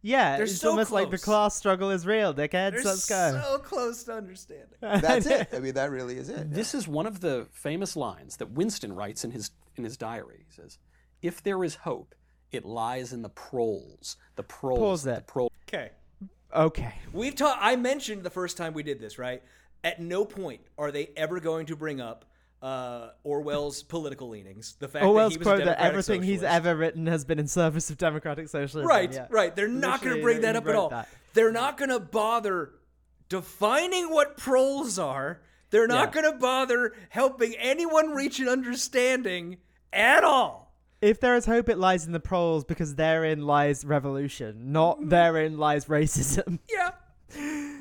yeah, 0.04 0.36
They're 0.38 0.46
it's 0.46 0.58
so 0.62 0.70
almost 0.70 0.92
like 0.92 1.10
the 1.10 1.18
class 1.18 1.56
struggle 1.56 1.90
is 1.90 2.06
real, 2.06 2.34
dickheads. 2.36 2.72
They're 2.74 2.84
Let's 2.84 3.10
go. 3.10 3.42
so 3.44 3.58
close 3.60 4.04
to 4.04 4.14
understanding. 4.14 4.68
That's 4.82 5.26
it. 5.26 5.50
I 5.54 5.60
mean, 5.60 5.74
that 5.74 5.90
really 5.90 6.18
is 6.18 6.30
it. 6.30 6.52
This 6.54 6.76
is 6.76 6.88
one 6.88 7.08
of 7.08 7.20
the 7.20 7.48
famous 7.52 7.96
lines 7.96 8.38
that 8.38 8.52
Winston 8.52 8.94
writes 8.94 9.24
in 9.26 9.32
his 9.32 9.50
in 9.78 9.84
his 9.84 9.98
diary. 9.98 10.46
He 10.48 10.54
says, 10.54 10.78
"If 11.22 11.44
there 11.44 11.64
is 11.64 11.76
hope, 11.76 12.16
it 12.52 12.66
lies 12.66 13.14
in 13.14 13.22
the 13.22 13.30
proles. 13.30 14.18
The 14.36 14.44
proles. 14.44 14.80
Pause 14.80 15.04
the 15.04 15.14
it. 15.18 15.28
pro- 15.28 15.50
Okay. 15.68 15.92
Okay. 16.56 16.96
We've 17.12 17.36
taught. 17.36 17.58
I 17.62 17.76
mentioned 17.76 18.24
the 18.24 18.30
first 18.30 18.56
time 18.58 18.74
we 18.74 18.84
did 18.84 19.00
this, 19.00 19.20
right? 19.20 19.44
At 19.84 20.02
no 20.02 20.24
point 20.26 20.62
are 20.78 20.92
they 20.92 21.10
ever 21.18 21.40
going 21.40 21.66
to 21.68 21.76
bring 21.76 22.00
up 22.02 22.26
uh, 22.62 23.10
Orwell's 23.24 23.84
political 23.84 24.30
leanings. 24.30 24.76
The 24.80 24.88
fact 24.88 25.06
Orwell's 25.06 25.34
that 25.34 25.36
he 25.36 25.38
was 25.40 25.48
a 25.48 25.50
quote 25.50 25.58
that 25.60 25.66
democratic 25.66 25.86
everything 25.92 26.24
he's 26.24 26.44
ever 26.44 26.76
written 26.76 27.06
has 27.08 27.26
been 27.26 27.38
in 27.38 27.48
service 27.48 27.90
of 27.90 27.98
democratic 27.98 28.48
socialism. 28.50 28.88
Right, 28.88 29.14
yeah. 29.14 29.28
right. 29.30 29.56
They're 29.56 29.68
not 29.68 30.02
going 30.02 30.16
to 30.16 30.22
bring 30.24 30.42
that 30.42 30.56
up 30.56 30.68
at 30.68 30.76
all. 30.76 30.90
that. 30.90 31.08
They're 31.34 31.52
not 31.52 31.78
going 31.78 31.90
to 31.92 32.00
bother 32.00 32.72
defining 33.30 34.10
what 34.12 34.38
proles 34.38 34.98
are. 34.98 35.42
They're 35.70 35.88
not 35.88 36.16
Yeah. 36.16 36.22
going 36.22 36.34
to 36.34 36.40
bother 36.40 36.96
helping 37.10 37.54
anyone 37.58 38.12
reach 38.12 38.40
an 38.40 38.48
understanding 38.48 39.58
at 39.94 40.24
all. 40.24 40.74
If 41.02 41.20
there 41.20 41.36
is 41.36 41.46
hope, 41.46 41.70
it 41.70 41.78
lies 41.78 42.06
in 42.08 42.12
the 42.12 42.20
proles 42.20 42.64
because 42.66 42.96
therein 42.96 43.46
lies 43.46 43.86
revolution, 43.86 44.72
not 44.72 45.10
therein 45.10 45.58
lies 45.58 45.86
racism. 45.86 46.60
Yeah. 46.70 46.92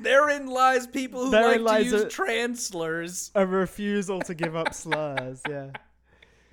Therein 0.02 0.46
lies 0.48 0.86
people 0.86 1.24
who 1.26 1.30
Therein 1.30 1.62
like 1.64 1.84
to 1.84 1.84
use 1.84 2.02
a- 2.02 2.08
trans 2.08 2.66
slurs. 2.66 3.30
A 3.34 3.46
refusal 3.46 4.20
to 4.22 4.34
give 4.34 4.54
up 4.56 4.74
slurs. 4.74 5.40
Yeah. 5.48 5.70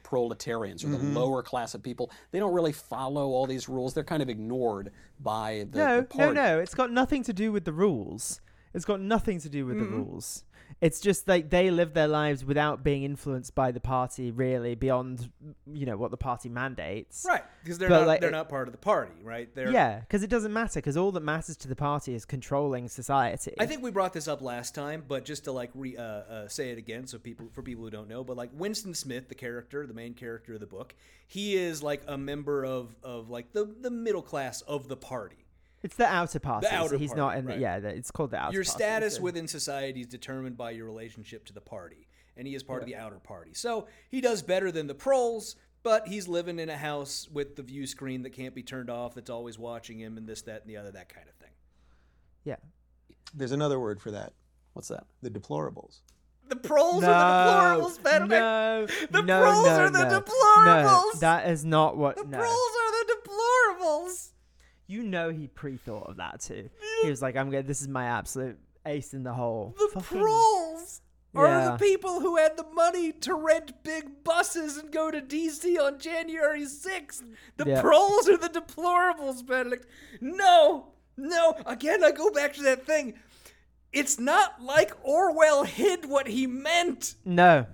proletarians 0.04 0.84
or 0.84 0.90
the 0.90 0.98
Mm-hmm. 0.98 1.16
lower 1.18 1.42
class 1.44 1.74
of 1.74 1.82
people. 1.84 2.12
They 2.32 2.40
don't 2.40 2.54
really 2.54 2.72
follow 2.72 3.30
all 3.30 3.48
these 3.48 3.68
rules. 3.68 3.94
They're 3.94 4.04
kind 4.04 4.22
of 4.22 4.30
ignored 4.30 4.92
by 5.20 5.66
the, 5.72 5.78
no, 5.80 5.98
the 6.02 6.04
party. 6.08 6.34
no, 6.36 6.56
no. 6.56 6.60
It's 6.60 6.76
got 6.76 6.92
nothing 6.92 7.24
to 7.24 7.34
do 7.34 7.52
with 7.52 7.66
the 7.66 7.74
rules. 7.74 8.42
It's 8.74 8.86
got 8.86 9.02
nothing 9.02 9.40
to 9.42 9.50
do 9.50 9.66
with 9.66 9.78
Mm-hmm. 9.78 9.92
the 9.92 9.98
rules. 9.98 10.44
It's 10.82 11.00
just 11.00 11.28
like 11.28 11.50
they 11.50 11.70
live 11.72 11.94
their 11.94 12.08
lives 12.08 12.44
without 12.46 12.84
being 12.84 13.04
influenced 13.04 13.56
by 13.56 13.72
the 13.72 13.80
party, 13.80 14.32
really, 14.32 14.76
beyond 14.76 15.30
you 15.72 15.86
know 15.86 15.98
what 15.98 16.12
the 16.12 16.18
party 16.18 16.50
mandates. 16.50 17.26
Right, 17.28 17.44
because 17.64 17.78
they're 17.78 17.90
But, 17.90 18.00
not 18.00 18.08
like, 18.08 18.22
they're 18.22 18.30
it- 18.30 18.34
not 18.34 18.50
part 18.50 18.68
of 18.68 18.72
the 18.72 18.78
party, 18.78 19.14
right? 19.24 19.54
They're 19.56 19.72
Yeah, 19.72 20.00
because 20.00 20.24
it 20.24 20.30
doesn't 20.30 20.54
matter. 20.54 20.80
Because 20.80 20.98
all 20.98 21.12
that 21.14 21.24
matters 21.24 21.58
to 21.58 21.68
the 21.68 21.76
party 21.76 22.14
is 22.16 22.26
controlling 22.26 22.90
society. 22.90 23.54
I 23.60 23.66
think 23.66 23.82
we 23.82 23.92
brought 23.92 24.14
this 24.14 24.28
up 24.28 24.42
last 24.42 24.76
time, 24.76 25.04
but 25.08 25.26
just 25.26 25.44
to 25.46 25.52
like 25.52 25.72
re, 25.76 25.96
uh, 25.98 26.02
uh, 26.04 26.48
say 26.48 26.72
it 26.72 26.78
again, 26.78 27.08
so 27.08 27.18
people 27.18 27.48
for 27.54 27.62
people 27.62 27.84
who 27.84 27.90
don't 27.90 28.10
know, 28.10 28.24
but 28.24 28.38
like 28.38 28.50
Winston 28.54 28.94
Smith, 28.94 29.30
the 29.30 29.36
character, 29.36 29.86
the 29.88 29.94
main 29.94 30.14
character 30.14 30.54
of 30.56 30.60
the 30.60 30.66
book, 30.68 30.96
he 31.28 31.56
is 31.56 31.82
like 31.84 32.02
a 32.08 32.18
member 32.18 32.64
of 32.66 32.96
of 33.04 33.30
like 33.30 33.54
the 33.54 33.66
the 33.82 33.92
middle 33.92 34.22
class 34.22 34.62
of 34.62 34.88
the 34.88 34.98
party. 34.98 35.43
It's 35.84 35.96
the 35.96 36.06
outer 36.08 36.40
party. 36.40 36.68
so 36.68 36.74
outer 36.76 36.98
he's 36.98 37.10
party, 37.10 37.22
not 37.22 37.38
in. 37.38 37.46
right. 37.46 37.56
The, 37.58 37.62
yeah, 37.62 37.80
the, 37.80 37.90
it's 37.90 38.10
called 38.12 38.32
the 38.32 38.38
outer. 38.38 38.54
Your 38.54 38.64
party, 38.64 38.84
status 38.84 39.16
so- 39.18 39.22
within 39.22 39.48
society 39.48 40.02
is 40.02 40.08
determined 40.08 40.58
by 40.58 40.72
your 40.72 40.86
relationship 40.86 41.46
to 41.46 41.54
the 41.54 41.62
party, 41.62 42.08
and 42.38 42.48
he 42.48 42.56
is 42.56 42.64
part 42.64 42.82
of 42.82 42.88
the 42.88 42.96
outer 42.96 43.20
party. 43.20 43.54
So 43.54 43.88
he 44.10 44.22
does 44.22 44.42
better 44.42 44.72
than 44.72 44.88
the 44.88 44.96
proles, 44.96 45.56
but 45.84 46.08
he's 46.08 46.28
living 46.28 46.60
in 46.60 46.70
a 46.70 46.78
house 46.78 47.28
with 47.32 47.56
the 47.58 47.64
view 47.64 47.86
screen 47.86 48.24
that 48.24 48.32
can't 48.32 48.56
be 48.56 48.64
turned 48.64 48.90
off, 48.90 49.14
that's 49.16 49.30
always 49.30 49.60
watching 49.60 50.00
him, 50.00 50.18
and 50.18 50.26
this, 50.28 50.42
that, 50.44 50.62
and 50.62 50.70
the 50.70 50.78
other, 50.78 50.92
that 50.92 51.10
kind 51.14 51.28
of 51.28 51.36
thing. 51.36 51.52
Yeah. 52.46 52.56
There's 53.34 53.52
another 53.52 53.80
word 53.80 54.00
for 54.02 54.12
that: 54.12 54.34
What's 54.74 54.88
that? 54.90 55.06
the 55.22 55.30
deplorables. 55.30 56.00
The 56.50 56.58
proles 56.58 57.02
No, 57.04 57.10
are 57.12 57.78
the 57.78 57.84
deplorables, 57.84 58.04
Benedict. 58.04 58.30
no, 58.32 58.86
The 59.12 59.22
no, 59.24 59.42
proles 59.42 59.66
no, 59.66 59.72
are 59.72 59.90
the 59.90 60.04
no. 60.04 60.20
deplorables. 60.22 61.14
No, 61.14 61.20
that 61.22 61.50
is 61.50 61.64
not 61.66 61.98
what. 61.98 62.18
The 62.18 62.26
no. 62.26 62.38
proles 62.38 62.52
are 62.84 63.06
the 63.06 63.16
deplorables. 63.24 64.30
You 64.88 65.04
know 65.04 65.30
he 65.30 65.48
pre-thought 65.48 66.10
of 66.10 66.18
that 66.18 66.42
too. 66.42 66.70
He 67.04 67.10
was 67.10 67.22
like, 67.22 67.36
"I'm 67.38 67.50
gonna. 67.50 67.64
This 67.64 67.82
is 67.82 67.88
my 67.88 68.06
absolute 68.06 68.58
ace 68.86 69.14
in 69.14 69.24
the 69.24 69.34
hole." 69.34 69.76
The 69.78 69.90
Fucking- 70.02 70.20
proles 70.20 71.02
are 71.36 71.48
Yeah. 71.48 71.72
the 71.72 71.78
people 71.78 72.20
who 72.20 72.36
had 72.38 72.58
the 72.58 72.66
money 72.74 73.12
to 73.12 73.34
rent 73.34 73.84
big 73.84 74.24
buses 74.24 74.78
and 74.78 74.92
go 74.92 75.10
to 75.10 75.20
DC 75.22 75.80
on 75.80 75.98
January 76.00 76.66
6th. 76.66 77.24
The 77.58 77.66
Yeah. 77.70 77.82
proles 77.82 78.30
are 78.30 78.38
the 78.38 78.50
deplorables, 78.50 79.46
Benedict. 79.46 79.88
No, 80.22 80.94
no. 81.18 81.56
Again, 81.66 82.04
I 82.04 82.12
go 82.12 82.30
back 82.30 82.54
to 82.56 82.64
that 82.64 82.86
thing. 82.86 83.16
It's 83.92 84.20
not 84.20 84.62
like 84.62 84.92
Orwell 85.04 85.64
hid 85.64 86.06
what 86.06 86.28
he 86.28 86.46
meant. 86.48 87.16
No, 87.26 87.66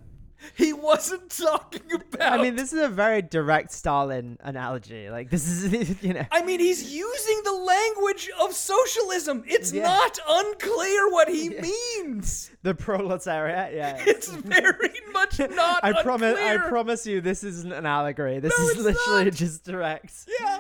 He 0.55 0.73
wasn't 0.73 1.29
talking 1.29 1.81
about. 1.93 2.39
I 2.39 2.41
mean 2.41 2.55
this 2.55 2.71
is 2.73 2.81
a 2.81 2.89
very 2.89 3.21
direct 3.21 3.71
Stalin 3.71 4.37
analogy. 4.41 5.09
Like 5.09 5.29
this 5.29 5.47
is, 5.47 6.01
you 6.03 6.13
know. 6.13 6.25
I 6.31 6.43
mean, 6.43 6.59
he's 6.59 6.93
using 6.93 7.41
the 7.43 7.53
language 7.53 8.29
of 8.41 8.53
socialism. 8.53 9.43
It's 9.47 9.71
Yeah. 9.73 9.83
not 9.83 10.17
unclear 10.27 11.09
what 11.11 11.27
he 11.29 11.49
means. 11.99 12.51
the 12.63 12.73
proletariat. 12.75 13.73
Yeah. 13.73 14.01
It's 14.07 14.27
very 14.29 14.91
much 15.13 15.39
not. 15.39 15.83
I 15.83 16.01
promise. 16.03 16.37
I 16.39 16.57
promise 16.57 17.05
you, 17.05 17.21
this 17.21 17.43
isn't 17.43 17.71
an 17.73 17.85
allegory. 17.85 18.39
This 18.39 18.57
No, 18.57 18.65
is 18.69 18.77
literally 18.77 19.25
not. 19.25 19.33
just 19.33 19.63
direct. 19.65 20.13
Yeah. 20.39 20.59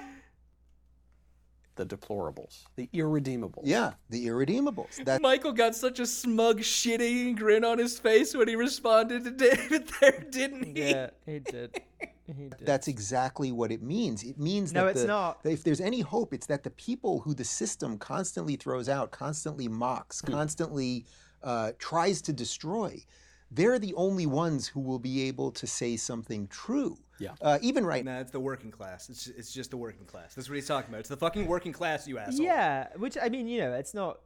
The 1.79 1.85
deplorables, 1.85 2.65
the 2.75 2.89
irredeemables. 2.93 3.61
Yeah, 3.63 3.93
the 4.09 4.27
irredeemables. 4.27 5.01
That 5.05 5.21
Michael 5.21 5.53
got 5.53 5.75
such 5.77 6.01
a 6.01 6.05
smug, 6.05 6.59
shitty 6.59 7.37
grin 7.37 7.63
on 7.63 7.77
his 7.77 7.97
face 7.97 8.35
when 8.35 8.49
he 8.49 8.57
responded 8.57 9.23
to 9.23 9.31
David 9.49 9.89
there, 10.01 10.25
didn't 10.29 10.75
he? 10.75 10.89
Yeah, 10.89 11.09
he 11.25 11.39
did. 11.39 11.81
He 12.27 12.33
did. 12.49 12.57
that's 12.63 12.87
exactly 12.87 13.51
what 13.51 13.71
it 13.71 13.81
means. 13.81 14.21
It 14.23 14.37
means 14.37 14.71
No, 14.71 14.83
that 14.85 14.91
it's 14.91 15.01
the- 15.01 15.07
not. 15.07 15.41
that 15.41 15.51
if 15.51 15.63
there's 15.63 15.81
any 15.81 16.01
hope, 16.01 16.31
it's 16.31 16.45
that 16.45 16.61
the 16.63 16.69
people 16.69 17.21
who 17.21 17.33
the 17.33 17.43
system 17.43 17.97
constantly 17.97 18.55
throws 18.55 18.87
out, 18.87 19.09
constantly 19.09 19.67
mocks, 19.67 20.21
Hmm. 20.21 20.33
constantly 20.33 21.05
uh, 21.41 21.71
tries 21.79 22.21
to 22.23 22.33
destroy, 22.33 23.01
they're 23.49 23.79
the 23.79 23.95
only 23.95 24.27
ones 24.27 24.67
who 24.67 24.79
will 24.79 24.99
be 24.99 25.23
able 25.23 25.49
to 25.53 25.65
say 25.65 25.95
something 25.97 26.47
true. 26.49 26.97
Yeah. 27.19 27.31
Uh, 27.41 27.59
even 27.61 27.85
right 27.85 28.03
Nah, 28.03 28.19
it's 28.19 28.31
the 28.31 28.39
working 28.39 28.71
class. 28.71 29.09
It's 29.09 29.27
it's 29.27 29.53
just 29.53 29.71
the 29.71 29.77
working 29.77 30.05
class. 30.05 30.35
That's 30.35 30.49
what 30.49 30.55
he's 30.55 30.67
talking 30.67 30.89
about. 30.89 30.99
It's 31.01 31.09
the 31.09 31.17
fucking 31.17 31.47
working 31.47 31.73
class, 31.73 32.07
you 32.07 32.17
asshole. 32.17 32.45
Yeah, 32.45 32.87
which 32.97 33.17
I 33.21 33.29
mean, 33.29 33.47
you 33.47 33.59
know, 33.59 33.73
it's 33.73 33.93
not. 33.93 34.19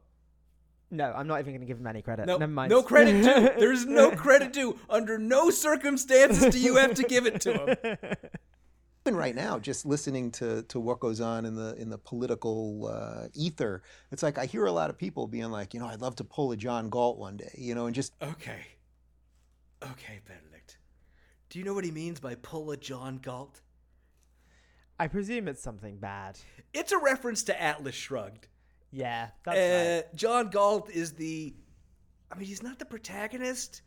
No, 0.90 1.12
I'm 1.12 1.26
not 1.26 1.40
even 1.40 1.52
going 1.52 1.60
to 1.62 1.66
give 1.66 1.78
him 1.78 1.86
any 1.86 2.02
credit. 2.02 2.26
No, 2.26 2.36
Never 2.36 2.52
mind. 2.52 2.70
no 2.70 2.82
credit 2.82 3.22
due. 3.22 3.50
There's 3.58 3.84
no 3.84 4.12
credit 4.12 4.52
due. 4.52 4.78
Under 4.88 5.18
no 5.18 5.50
circumstances 5.50 6.54
do 6.54 6.60
you 6.60 6.76
have 6.76 6.94
to 6.94 7.02
give 7.02 7.26
it 7.26 7.40
to 7.40 7.52
him. 7.52 7.96
even 9.04 9.16
right 9.16 9.34
now, 9.34 9.58
just 9.58 9.84
listening 9.84 10.30
to, 10.32 10.62
to 10.64 10.80
what 10.80 11.00
goes 11.00 11.20
on 11.20 11.44
in 11.44 11.56
the 11.56 11.74
in 11.74 11.90
the 11.90 11.98
political 11.98 12.86
uh, 12.86 13.28
ether, 13.34 13.82
it's 14.12 14.22
like 14.22 14.38
I 14.38 14.46
hear 14.46 14.66
a 14.66 14.72
lot 14.72 14.88
of 14.88 14.96
people 14.96 15.26
being 15.26 15.50
like, 15.50 15.74
you 15.74 15.80
know, 15.80 15.86
I'd 15.86 16.00
love 16.00 16.16
to 16.16 16.24
pull 16.24 16.52
a 16.52 16.56
John 16.56 16.88
Galt 16.90 17.18
one 17.18 17.36
day, 17.36 17.54
you 17.58 17.74
know, 17.74 17.86
and 17.86 17.94
just 17.94 18.14
Okay. 18.22 18.60
Okay, 19.82 20.20
Benedict. 20.26 20.53
Do 21.54 21.60
you 21.60 21.64
know 21.64 21.74
what 21.74 21.84
he 21.84 21.92
means 21.92 22.18
by 22.18 22.34
pull 22.34 22.72
a 22.72 22.76
John 22.76 23.18
Galt? 23.22 23.60
I 24.98 25.06
presume 25.06 25.46
it's 25.46 25.62
something 25.62 25.98
bad. 25.98 26.36
It's 26.72 26.90
a 26.90 26.98
reference 26.98 27.44
to 27.44 27.62
Atlas 27.62 27.94
Shrugged. 27.94 28.48
Yeah, 28.90 29.28
that's 29.44 29.56
Uh, 29.56 30.02
right. 30.04 30.16
John 30.16 30.50
Galt 30.50 30.90
is 30.90 31.12
the. 31.12 31.54
I 32.32 32.34
mean, 32.34 32.48
he's 32.48 32.64
not 32.64 32.80
the 32.80 32.84
protagonist. 32.84 33.82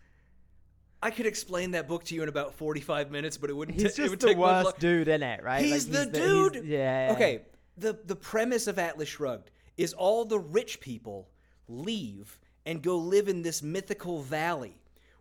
I 1.04 1.12
could 1.12 1.26
explain 1.26 1.72
that 1.72 1.90
book 1.90 2.06
to 2.06 2.16
you 2.16 2.24
in 2.24 2.30
about 2.30 2.54
45 2.54 3.12
minutes, 3.12 3.36
but 3.36 3.50
it 3.50 3.54
wouldn't. 3.54 3.78
He's 3.78 4.00
it 4.00 4.08
just 4.08 4.20
the 4.22 4.34
worst 4.34 4.80
dude 4.80 5.10
in 5.10 5.22
it, 5.22 5.44
right? 5.44 5.62
He's 5.62 5.90
Like, 5.90 6.14
the 6.14 6.20
he's 6.20 6.26
dude. 6.26 6.66
yeah. 6.66 7.10
Okay. 7.12 7.42
The 7.78 8.00
the 8.06 8.16
premise 8.16 8.68
of 8.68 8.80
Atlas 8.80 9.10
Shrugged 9.10 9.52
is 9.76 9.92
all 9.92 10.24
the 10.24 10.40
rich 10.40 10.80
people 10.80 11.28
leave 11.68 12.40
and 12.66 12.82
go 12.82 12.98
live 12.98 13.28
in 13.28 13.42
this 13.42 13.62
mythical 13.62 14.22
valley 14.22 14.78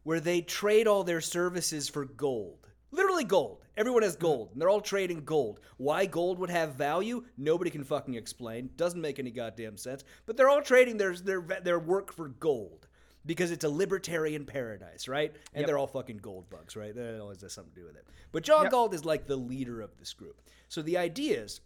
where 0.07 0.21
they 0.21 0.41
trade 0.41 0.87
all 0.87 1.03
their 1.03 1.21
services 1.21 1.89
for 1.89 2.05
gold. 2.05 2.69
Literally 2.93 3.25
gold. 3.25 3.59
Everyone 3.77 4.05
has 4.05 4.13
mm-hmm. 4.13 4.23
gold, 4.23 4.51
and 4.53 4.63
they're 4.63 4.69
all 4.69 4.81
trading 4.81 5.25
gold. 5.25 5.59
Why 5.79 6.07
gold 6.07 6.39
would 6.39 6.49
have 6.49 6.77
value? 6.77 7.25
Nobody 7.37 7.71
can 7.71 7.83
fucking 7.83 8.15
explain. 8.15 8.71
Doesn't 8.77 9.01
make 9.01 9.19
any 9.19 9.33
goddamn 9.33 9.77
sense. 9.77 10.05
But 10.25 10.37
they're 10.37 10.49
all 10.49 10.63
trading 10.63 10.97
their 10.97 11.17
their 11.17 11.41
their 11.41 11.81
work 11.81 12.13
for 12.13 12.29
gold. 12.29 12.87
because 13.27 13.51
it's 13.51 13.65
a 13.65 13.69
libertarian 13.69 14.45
paradise, 14.47 15.09
right? 15.09 15.35
And 15.53 15.63
Yep. 15.63 15.67
they're 15.67 15.79
all 15.79 15.89
fucking 15.89 16.19
gold 16.19 16.49
bugs, 16.49 16.77
right? 16.77 16.95
That 16.95 17.21
always 17.21 17.41
has 17.43 17.53
something 17.55 17.75
to 17.75 17.81
do 17.81 17.87
with 17.87 17.97
it. 17.97 18.07
But 18.31 18.45
John 18.45 18.63
Yep. 18.67 18.71
Galt 18.71 18.95
is 18.95 19.05
like 19.05 19.27
the 19.27 19.35
leader 19.37 19.81
of 19.81 19.97
this 19.99 20.13
group. 20.13 20.41
So 20.69 20.81
the 20.81 20.97
idea 20.97 21.43
is 21.43 21.61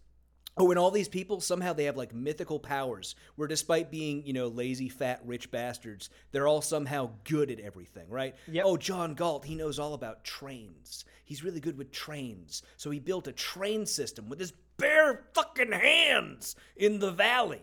Oh, 0.61 0.71
and 0.71 0.79
all 0.79 0.91
these 0.91 1.09
people 1.09 1.41
somehow 1.41 1.73
they 1.73 1.85
have 1.85 1.97
like 1.97 2.15
mythical 2.15 2.59
powers 2.59 3.15
where 3.37 3.49
despite 3.49 3.91
being, 3.91 4.27
you 4.27 4.35
know, 4.35 4.49
lazy, 4.49 4.91
fat, 4.91 5.23
rich 5.25 5.51
bastards, 5.51 6.11
they're 6.33 6.47
all 6.47 6.61
somehow 6.61 7.13
good 7.25 7.51
at 7.51 7.61
everything, 7.61 8.05
right? 8.11 8.35
Yep. 8.47 8.65
Oh, 8.67 8.77
John 8.77 9.15
Galt, 9.15 9.47
he 9.47 9.55
knows 9.55 9.79
all 9.79 9.95
about 9.95 10.23
trains. 10.23 11.07
He's 11.25 11.43
really 11.43 11.61
good 11.61 11.79
with 11.79 11.93
trains. 11.93 12.63
So 12.77 12.91
he 12.91 12.99
built 12.99 13.27
a 13.27 13.33
train 13.33 13.87
system 13.87 14.29
with 14.29 14.39
his 14.39 14.53
bare 14.77 15.25
fucking 15.33 15.73
hands 15.73 16.57
in 16.77 16.99
the 16.99 17.11
valley. 17.11 17.63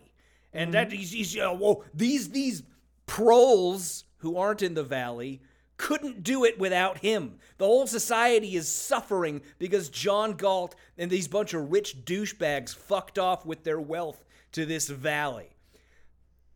And 0.52 0.74
that 0.74 0.90
he's, 0.90 1.12
he's 1.12 1.38
uh, 1.38 1.50
whoa, 1.50 1.84
these 1.94 2.30
these 2.30 2.64
proles 3.06 4.06
who 4.16 4.36
aren't 4.38 4.62
in 4.62 4.74
the 4.74 4.82
valley 4.82 5.40
couldn't 5.78 6.22
do 6.22 6.44
it 6.44 6.58
without 6.58 6.98
him. 6.98 7.38
The 7.56 7.64
whole 7.64 7.86
society 7.86 8.56
is 8.56 8.68
suffering 8.68 9.40
because 9.58 9.88
John 9.88 10.34
Galt 10.34 10.74
and 10.98 11.10
these 11.10 11.28
bunch 11.28 11.54
of 11.54 11.70
rich 11.72 12.04
douchebags 12.04 12.74
fucked 12.74 13.18
off 13.18 13.46
with 13.46 13.64
their 13.64 13.80
wealth 13.80 14.24
to 14.52 14.66
this 14.66 14.88
valley. 14.88 15.48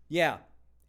Yeah, 0.08 0.38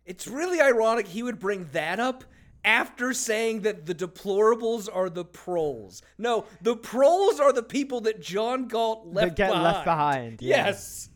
it's 0.05 0.27
really 0.27 0.59
ironic 0.59 1.07
he 1.07 1.23
would 1.23 1.39
bring 1.39 1.69
that 1.71 1.99
up 1.99 2.25
after 2.65 3.13
saying 3.13 3.61
that 3.61 3.85
the 3.85 3.95
deplorables 3.95 4.89
are 4.91 5.09
the 5.09 5.25
proles. 5.25 6.01
No, 6.17 6.45
the 6.61 6.75
proles 6.75 7.39
are 7.39 7.53
the 7.53 7.63
people 7.63 8.01
that 8.01 8.21
John 8.21 8.67
Galt 8.67 9.07
left 9.07 9.35
get 9.35 9.49
behind. 9.49 9.63
left 9.63 9.85
behind, 9.85 10.41
yeah. 10.41 10.65
Yes. 10.67 11.09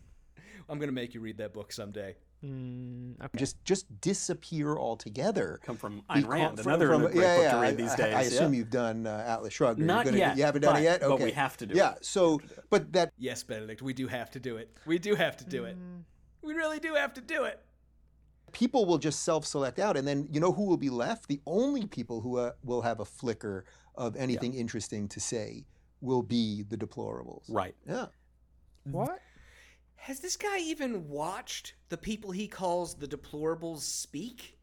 I'm 0.70 0.78
going 0.78 0.90
to 0.90 0.96
make 0.96 1.14
you 1.14 1.22
read 1.22 1.38
that 1.38 1.54
book 1.54 1.72
someday. 1.72 2.16
Mm, 2.48 3.20
okay. 3.25 3.38
just 3.38 3.63
just 3.66 3.86
disappear 4.01 4.77
altogether. 4.77 5.60
Come 5.63 5.75
from 5.77 5.98
Be 6.13 6.22
Ayn 6.22 6.27
Rand, 6.27 6.58
from- 6.60 6.68
another 6.68 6.88
from- 6.88 7.01
great 7.01 7.16
yeah, 7.16 7.36
book 7.36 7.44
yeah, 7.44 7.51
to 7.51 7.58
I- 7.58 7.62
read 7.62 7.77
these 7.77 7.92
I- 7.92 7.96
days. 7.98 8.16
I, 8.16 8.22
assume 8.22 8.54
yeah. 8.54 8.58
you've 8.60 8.70
done 8.70 9.06
uh, 9.08 9.25
Atlas 9.27 9.54
Shrugged. 9.54 9.80
You 9.80 9.86
Not 9.86 10.06
gonna- 10.06 10.18
yet, 10.18 10.38
You 10.38 10.44
haven't 10.44 10.62
done 10.62 10.74
but- 10.75 10.82
it 10.82 10.86
yet. 10.86 11.01
but 11.01 11.20
we 11.20 11.32
have 11.32 11.58
to 11.58 11.66
do 11.66 11.75
Yeah. 11.75 11.96
it. 11.96 12.06
So, 12.06 12.39
but 12.70 12.94
that 12.94 13.12
Yes, 13.18 13.44
Benedict, 13.44 13.82
we 13.82 13.94
do 13.94 14.08
have 14.08 14.32
to 14.32 14.39
do 14.39 14.58
it. 14.58 14.75
We 14.86 14.98
do 15.00 15.16
have 15.16 15.36
to 15.38 15.46
do 15.46 15.66
it. 15.66 15.75
We 16.42 16.54
really 16.54 16.80
do 16.80 16.94
have 16.96 17.13
to 17.16 17.22
do 17.22 17.44
it. 17.44 17.60
people 18.54 18.86
will 18.86 18.98
just 18.98 19.24
self-select 19.24 19.77
out, 19.77 19.98
and 19.98 20.08
then 20.08 20.27
you 20.32 20.39
know 20.39 20.54
who 20.54 20.63
will 20.63 20.77
be 20.77 20.89
left? 20.89 21.27
The 21.27 21.42
only 21.46 21.86
people 21.86 22.22
who 22.22 22.38
uh, 22.38 22.54
will 22.63 22.82
have 22.82 23.01
a 23.01 23.06
flicker 23.06 23.66
of 23.96 24.16
anything 24.16 24.54
interesting 24.54 25.08
to 25.10 25.20
say 25.20 25.66
will 26.00 26.24
be 26.24 26.63
the 26.63 26.77
deplorables. 26.77 27.44
Right. 27.50 27.75
Yeah. 27.86 28.06
What? 28.86 29.20
Has 29.98 30.20
this 30.20 30.38
guy 30.38 30.60
even 30.60 31.08
watched 31.10 31.74
the 31.89 31.98
people 31.98 32.32
he 32.32 32.48
calls 32.48 32.96
the 32.96 33.08
deplorables 33.08 33.80
speak? 33.82 34.58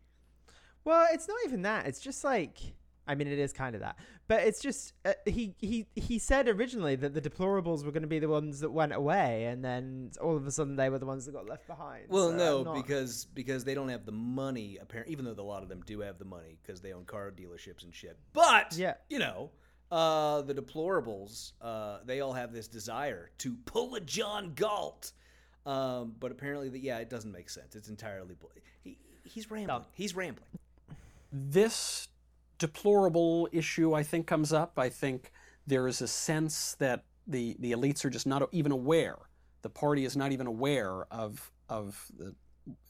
Well, 0.85 1.07
it's 1.13 1.29
not 1.29 1.37
even 1.45 1.63
that. 1.63 1.87
It's 1.87 2.01
just 2.01 2.25
like 2.25 2.59
I 3.07 3.15
mean, 3.15 3.29
it 3.29 3.39
is 3.39 3.53
kind 3.53 3.75
of 3.75 3.83
that, 3.83 3.99
but 4.29 4.45
it's 4.45 4.63
just 4.63 4.95
uh, 5.05 5.13
he 5.27 5.55
he 5.59 5.87
he 5.95 6.19
said 6.19 6.49
originally 6.49 6.97
that 6.97 7.13
the 7.13 7.21
deplorables 7.21 7.85
were 7.85 7.93
going 7.93 8.03
to 8.03 8.09
be 8.09 8.19
the 8.19 8.29
ones 8.31 8.61
that 8.61 8.71
went 8.71 8.95
away, 8.95 9.45
and 9.45 9.63
then 9.63 10.11
all 10.23 10.35
of 10.37 10.47
a 10.47 10.51
sudden 10.51 10.77
they 10.77 10.89
were 10.89 10.99
the 10.99 11.05
ones 11.05 11.27
that 11.27 11.33
got 11.33 11.47
left 11.47 11.67
behind. 11.67 12.05
Well, 12.09 12.31
so 12.31 12.37
no, 12.37 12.63
not- 12.63 12.75
because 12.77 13.27
because 13.27 13.65
they 13.65 13.75
don't 13.75 13.91
have 13.91 14.07
the 14.07 14.13
money. 14.13 14.79
Apparently, 14.81 15.13
even 15.13 15.27
though 15.27 15.33
a 15.39 15.43
lot 15.45 15.63
of 15.63 15.69
them 15.69 15.83
do 15.85 16.01
have 16.01 16.19
the 16.19 16.25
money 16.25 16.57
because 16.63 16.81
they 16.81 16.95
own 16.95 17.05
car 17.05 17.31
dealerships 17.31 17.85
and 17.85 17.95
shit. 17.95 18.17
But 18.33 18.75
Yeah. 18.75 18.95
you 19.11 19.19
know, 19.19 19.51
uh, 19.93 20.41
the 20.43 20.55
deplorables, 20.55 21.53
uh, 21.61 21.99
they 22.07 22.21
all 22.21 22.33
have 22.33 22.55
this 22.55 22.69
desire 22.69 23.31
to 23.39 23.55
pull 23.67 23.97
a 23.97 24.01
John 24.01 24.55
Galt. 24.55 25.13
Um, 25.67 26.15
but 26.21 26.31
apparently, 26.31 26.69
the, 26.69 26.79
yeah, 26.79 26.99
it 26.99 27.09
doesn't 27.09 27.33
make 27.33 27.49
sense. 27.49 27.75
It's 27.75 27.89
entirely 27.89 28.35
bl- 28.35 28.47
he, 28.83 28.99
he's 29.25 29.51
rambling. 29.51 29.85
He's 29.93 30.15
rambling. 30.15 30.49
this 31.33 32.09
deplorable 32.59 33.49
issue, 33.53 33.95
I 33.95 34.03
think, 34.03 34.27
comes 34.27 34.53
up. 34.53 34.79
I 34.79 34.89
think 34.89 35.33
there 35.67 35.89
is 35.89 36.01
a 36.03 36.09
sense 36.09 36.77
that 36.79 37.05
the, 37.27 37.57
the 37.59 37.73
elites 37.73 38.05
are 38.05 38.11
just 38.11 38.27
not 38.27 38.49
even 38.53 38.73
aware. 38.73 39.17
The 39.63 39.71
party 39.71 40.05
is 40.05 40.17
not 40.17 40.33
even 40.33 40.47
aware 40.47 41.07
of 41.11 41.51
of 41.71 42.05
the, 42.19 42.35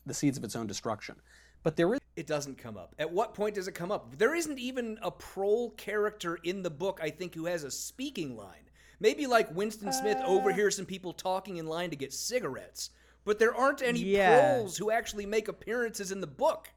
the 0.04 0.14
seeds 0.14 0.36
of 0.36 0.42
its 0.42 0.56
own 0.56 0.66
destruction. 0.66 1.14
But 1.62 1.76
there 1.76 1.94
is 1.94 2.00
It 2.16 2.26
doesn't 2.26 2.58
come 2.58 2.76
up. 2.76 2.94
At 2.98 3.12
what 3.12 3.34
point 3.34 3.54
does 3.54 3.68
it 3.68 3.72
come 3.72 3.92
up? 3.92 4.18
There 4.18 4.34
isn't 4.34 4.58
even 4.58 4.98
a 5.00 5.10
prole 5.10 5.70
character 5.70 6.38
in 6.42 6.62
the 6.62 6.70
book, 6.70 6.98
I 7.02 7.10
think, 7.10 7.34
who 7.34 7.46
has 7.46 7.62
a 7.64 7.70
speaking 7.70 8.36
line. 8.36 8.68
Maybe 9.00 9.26
like 9.26 9.54
Winston 9.54 9.92
Smith 9.92 10.18
Uh. 10.18 10.26
overhears 10.26 10.76
some 10.76 10.86
people 10.86 11.12
talking 11.12 11.56
in 11.56 11.66
line 11.66 11.90
to 11.90 11.96
get 11.96 12.12
cigarettes, 12.12 12.90
but 13.24 13.38
there 13.38 13.54
aren't 13.54 13.82
any 13.82 14.00
Yeah. 14.00 14.54
proles 14.54 14.76
who 14.76 14.90
actually 14.90 15.26
make 15.26 15.48
appearances 15.48 16.10
in 16.12 16.20
the 16.20 16.26
book. 16.26 16.70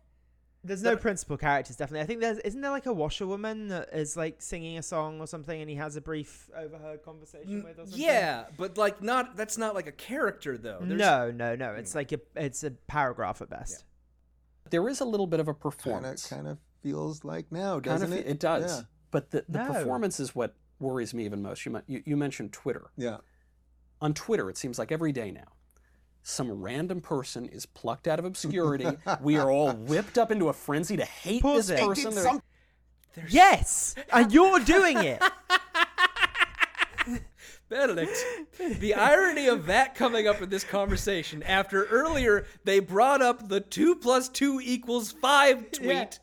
There's 0.63 0.83
no 0.83 0.97
principal 0.97 1.37
characters, 1.37 1.77
definitely. 1.77 2.01
I 2.01 2.05
think 2.07 2.19
there's 2.19 2.39
isn't 2.39 2.59
there 2.59 2.71
like 2.71 2.87
a 2.87 2.91
washerwoman 2.93 3.69
that 3.69 3.89
is 3.93 4.17
like 4.17 4.41
singing 4.41 4.77
a 4.77 4.83
song 4.83 5.21
or 5.21 5.27
something, 5.27 5.61
and 5.61 5.69
he 5.69 5.77
has 5.77 5.95
a 5.95 6.01
brief 6.01 6.49
overheard 6.53 7.03
conversation 7.03 7.63
with 7.63 7.79
or 7.79 7.85
something. 7.85 8.01
Yeah, 8.01 8.45
but 8.57 8.77
like 8.77 9.01
not 9.01 9.37
that's 9.37 9.57
not 9.57 9.75
like 9.75 9.87
a 9.87 9.93
character 9.93 10.57
though. 10.57 10.79
There's- 10.81 10.99
No, 10.99 11.31
no, 11.31 11.55
no. 11.55 11.73
It's 11.75 11.95
like 11.95 12.11
a 12.11 12.19
it's 12.35 12.63
a 12.63 12.71
paragraph 12.71 13.41
at 13.41 13.49
best. 13.49 13.85
there 14.69 14.85
is 14.89 14.99
a 14.99 15.05
little 15.05 15.27
bit 15.27 15.39
of 15.39 15.47
a 15.47 15.53
Kind 15.53 15.61
performance. 15.61 16.25
of, 16.29 16.35
kind 16.37 16.47
of 16.49 16.57
feels 16.81 17.23
like 17.23 17.49
now, 17.51 17.79
doesn't 17.79 18.11
of, 18.11 18.17
it? 18.19 18.27
it 18.27 18.39
does. 18.39 18.79
Yeah. 18.79 18.85
But 19.11 19.31
the, 19.31 19.45
the 19.47 19.59
No. 19.63 19.71
performance 19.71 20.19
is 20.19 20.35
what 20.35 20.53
worries 20.79 21.13
me 21.13 21.25
even 21.25 21.41
most. 21.41 21.65
You, 21.65 21.81
you, 21.87 22.03
you 22.05 22.17
mentioned 22.17 22.53
Twitter. 22.53 22.87
Yeah. 22.97 23.17
On 24.01 24.13
Twitter, 24.13 24.49
it 24.49 24.57
seems 24.57 24.77
like 24.77 24.91
every 24.91 25.11
day 25.11 25.31
now, 25.31 25.53
some 26.23 26.51
random 26.51 27.01
person 27.01 27.47
is 27.47 27.65
plucked 27.65 28.07
out 28.07 28.19
of 28.19 28.25
obscurity. 28.25 28.87
we 29.21 29.37
are 29.37 29.49
all 29.49 29.71
whipped 29.73 30.17
up 30.17 30.31
into 30.31 30.49
a 30.49 30.53
frenzy 30.53 30.97
to 30.97 31.05
hate 31.05 31.41
Pause 31.41 31.67
this 31.67 31.79
person. 31.81 32.13
They're- 32.13 32.23
some- 32.23 32.41
Yes, 33.29 33.95
and 34.13 34.31
you're 34.31 34.59
doing 34.59 34.97
it. 34.99 35.23
Benedict, 37.69 38.15
the 38.79 38.93
irony 38.93 39.47
of 39.47 39.65
that 39.65 39.93
coming 39.95 40.27
up 40.27 40.41
in 40.41 40.49
this 40.49 40.63
conversation 40.63 41.43
after 41.43 41.83
earlier 41.85 42.45
they 42.63 42.79
brought 42.79 43.21
up 43.21 43.49
the 43.49 43.59
two 43.59 43.95
plus 43.95 44.29
two 44.29 44.61
equals 44.63 45.11
five 45.11 45.71
tweet 45.71 46.19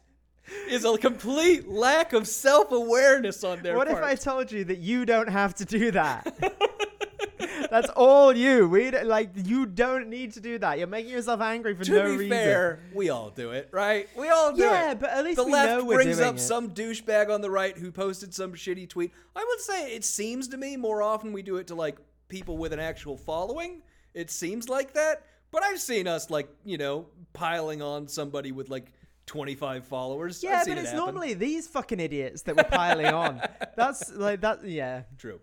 is 0.69 0.85
a 0.85 0.97
complete 0.99 1.69
lack 1.69 2.13
of 2.13 2.27
self 2.27 2.73
awareness 2.73 3.45
on 3.45 3.63
their 3.63 3.75
part. 3.75 3.89
what 3.89 3.95
part. 4.01 4.13
if 4.13 4.21
I 4.21 4.23
told 4.23 4.53
you 4.53 4.65
that 4.65 4.79
you 4.79 5.05
don't 5.07 5.29
have 5.29 5.55
to 5.57 5.65
do 5.65 5.91
that? 5.93 6.35
That's 7.71 7.89
all 7.91 8.37
you. 8.37 8.69
We 8.69 8.91
like 8.91 9.31
you 9.35 9.67
don't 9.67 10.09
need 10.09 10.33
to 10.35 10.41
do 10.41 10.59
that. 10.59 10.79
You're 10.79 10.87
making 10.87 11.13
yourself 11.13 11.41
angry 11.41 11.75
for 11.75 11.85
to 11.85 11.93
no 11.93 12.05
be 12.05 12.17
reason. 12.19 12.31
fair, 12.31 12.79
we 12.95 13.11
all 13.11 13.31
do 13.31 13.51
it, 13.51 13.69
right? 13.73 14.09
We 14.17 14.29
all 14.29 14.53
do 14.53 14.63
it. 14.63 14.67
Yeah, 14.67 14.95
but 14.95 15.11
at 15.11 15.25
least 15.25 15.37
the 15.39 15.45
we 15.45 15.53
left 15.53 15.69
know 15.69 15.85
we're 15.85 15.97
brings 15.97 16.21
up 16.21 16.37
it. 16.37 16.41
some 16.41 16.71
douchebag 16.71 17.31
on 17.31 17.41
the 17.41 17.51
right 17.51 17.77
who 17.77 17.91
posted 17.91 18.33
some 18.35 18.53
shitty 18.53 18.89
tweet. 18.89 19.13
I 19.35 19.45
would 19.49 19.61
say 19.61 19.95
it 19.95 20.05
seems 20.05 20.49
to 20.49 20.57
me 20.57 20.77
more 20.77 21.03
often 21.03 21.33
we 21.33 21.43
do 21.43 21.57
it 21.57 21.67
to 21.69 21.75
like 21.75 21.97
people 22.29 22.57
with 22.59 22.73
an 22.73 22.81
actual 22.81 23.17
following. 23.17 23.83
It 24.15 24.31
seems 24.31 24.69
like 24.69 24.95
that, 24.95 25.25
but 25.51 25.63
I've 25.65 25.81
seen 25.81 26.07
us 26.07 26.31
like 26.31 26.49
you 26.65 26.79
know 26.79 27.07
piling 27.33 27.83
on 27.83 28.07
somebody 28.07 28.53
with 28.53 28.69
like 28.69 28.93
25 29.27 29.85
followers. 29.87 30.45
I've 30.45 30.51
Yeah, 30.51 30.63
but 30.65 30.69
it 30.69 30.79
it's 30.79 30.91
happen. 30.91 31.05
normally 31.05 31.35
these 31.35 31.67
fucking 31.67 32.01
idiots 32.01 32.43
that 32.43 32.57
we're 32.57 32.65
piling 32.65 33.07
on. 33.07 33.41
That's 33.77 34.13
like 34.13 34.41
that. 34.43 34.65
Yeah. 34.65 35.03
true. 35.19 35.41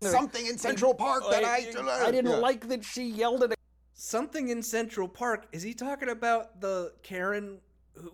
Something 0.00 0.46
in 0.46 0.58
Central 0.58 0.94
Park 0.94 1.22
that 1.30 1.44
I. 1.44 1.58
I 2.06 2.10
didn't 2.10 2.30
Yeah. 2.32 2.36
like 2.38 2.68
that 2.68 2.84
she 2.84 3.04
yelled 3.04 3.44
at 3.44 3.54
Something 3.94 4.48
in 4.48 4.62
Central 4.62 5.06
Park. 5.06 5.46
Is 5.52 5.62
he 5.62 5.74
talking 5.74 6.08
about 6.08 6.60
the 6.60 6.92
Karen 7.04 7.60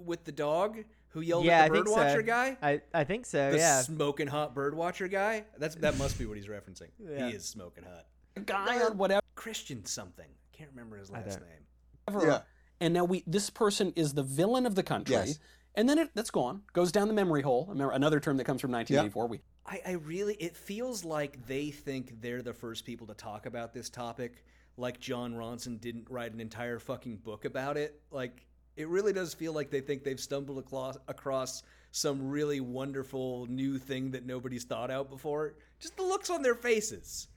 with 0.05 0.25
the 0.25 0.33
dog 0.33 0.85
who 1.09 1.23
yelled 1.23 1.47
yeah, 1.47 1.63
at 1.65 1.73
the 1.73 1.77
think 1.77 1.89
birdwatcher 1.89 2.17
so. 2.17 2.23
guy? 2.23 2.57
I 2.61 2.81
I 2.93 3.05
think 3.05 3.25
so. 3.25 3.53
the 3.53 3.57
yeah. 3.57 3.81
smoking 3.81 4.27
hot 4.27 4.55
birdwatcher 4.55 5.11
guy. 5.11 5.45
That's 5.57 5.77
that 5.77 5.97
must 5.97 6.19
be 6.19 6.27
what 6.27 6.37
he's 6.37 6.47
referencing. 6.47 6.89
Yeah. 6.99 7.29
He 7.29 7.37
is 7.37 7.45
smoking 7.47 7.85
hot. 7.85 8.05
a 8.37 8.41
guy 8.41 8.83
or 8.83 8.91
whatever. 8.93 9.23
Christian 9.35 9.85
something. 9.87 10.29
Can't 10.53 10.69
remember 10.71 10.99
his 10.99 11.11
last 11.11 11.41
name. 11.41 12.21
Yeah. 12.23 12.41
And 12.81 12.95
now 12.95 13.05
we 13.05 13.25
this 13.27 13.51
person 13.51 13.93
is 13.97 14.15
the 14.15 14.23
villain 14.23 14.67
of 14.67 14.75
the 14.75 14.83
country. 14.83 15.17
Yes. 15.17 15.39
And 15.75 15.89
then 15.89 15.99
it, 15.99 16.11
that's 16.15 16.31
gone. 16.31 16.63
Goes 16.73 16.91
down 16.91 17.09
the 17.09 17.15
memory 17.15 17.43
hole. 17.43 17.67
Remember 17.69 17.93
another 17.93 18.21
term 18.21 18.37
that 18.39 18.45
comes 18.45 18.61
from 18.61 18.73
1984. 18.73 19.27
We 19.29 19.41
I, 19.67 19.81
I 19.87 19.93
really 19.93 20.35
it 20.35 20.57
feels 20.57 21.05
like 21.05 21.47
they 21.47 21.71
think 21.71 22.21
they're 22.21 22.43
the 22.43 22.55
first 22.55 22.85
people 22.85 23.07
to 23.09 23.15
talk 23.15 23.47
about 23.47 23.73
this 23.73 23.91
topic. 23.91 24.45
Like 24.77 25.01
Jon 25.01 25.35
Ronson 25.35 25.81
didn't 25.81 26.09
write 26.09 26.33
an 26.33 26.41
entire 26.41 26.79
fucking 26.79 27.19
book 27.19 27.45
about 27.45 27.77
it. 27.77 28.01
Like 28.11 28.47
it 28.77 28.89
really 28.89 29.13
does 29.13 29.35
feel 29.35 29.53
like 29.53 29.71
they 29.71 29.81
think 29.81 30.05
they've 30.05 30.21
stumbled 30.21 30.59
across 30.59 30.97
across 31.09 31.63
some 31.91 32.29
really 32.29 32.61
wonderful 32.61 33.47
new 33.47 33.79
thing 33.79 34.13
that 34.13 34.25
nobody's 34.25 34.65
thought 34.65 34.91
out 34.91 35.11
before. 35.11 35.55
Just 35.81 35.97
the 35.97 36.03
looks 36.03 36.31
on 36.31 36.43
their 36.43 36.55
faces. 36.55 37.29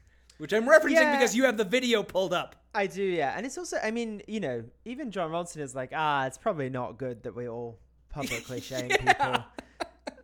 Which 0.41 0.53
I'm 0.53 0.65
referencing 0.67 0.93
Yeah. 0.93 1.11
because 1.11 1.35
you 1.35 1.43
have 1.43 1.55
the 1.55 1.63
video 1.63 2.01
pulled 2.01 2.33
up. 2.33 2.55
I 2.73 2.87
do, 2.87 3.03
yeah. 3.03 3.35
And 3.37 3.45
it's 3.45 3.59
also, 3.59 3.77
I 3.83 3.91
mean, 3.91 4.23
you 4.27 4.39
know, 4.39 4.63
even 4.85 5.11
Jon 5.11 5.29
Ronson 5.29 5.59
is 5.59 5.75
like, 5.75 5.91
ah, 5.95 6.25
it's 6.25 6.39
probably 6.39 6.67
not 6.67 6.97
good 6.97 7.21
that 7.23 7.35
we 7.35 7.47
all 7.47 7.77
publicly 8.09 8.59
shame 8.69 8.89
people. 8.89 9.43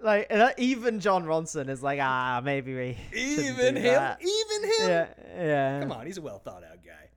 Like, 0.02 0.32
even 0.58 1.00
Jon 1.02 1.26
Ronson 1.26 1.70
is 1.70 1.84
like, 1.84 2.00
ah, 2.02 2.42
maybe 2.44 2.74
we. 2.74 2.98
Even 3.14 3.76
do 3.76 3.82
him, 3.82 3.94
that." 3.94 4.20
even 4.20 4.64
him. 4.64 4.90
Yeah, 4.90 5.08
yeah. 5.36 5.80
Come 5.82 5.92
on, 5.92 6.08
he's 6.08 6.18
a 6.18 6.22
well 6.24 6.40
thought 6.40 6.64
out 6.64 6.84
guy. 6.84 7.10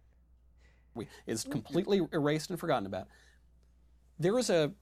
we 0.95 1.09
is 1.27 1.45
completely 1.45 2.03
erased 2.13 2.51
and 2.51 2.61
forgotten 2.61 2.85
about. 2.85 3.09
There 4.19 4.39
is 4.39 4.51
a 4.51 4.73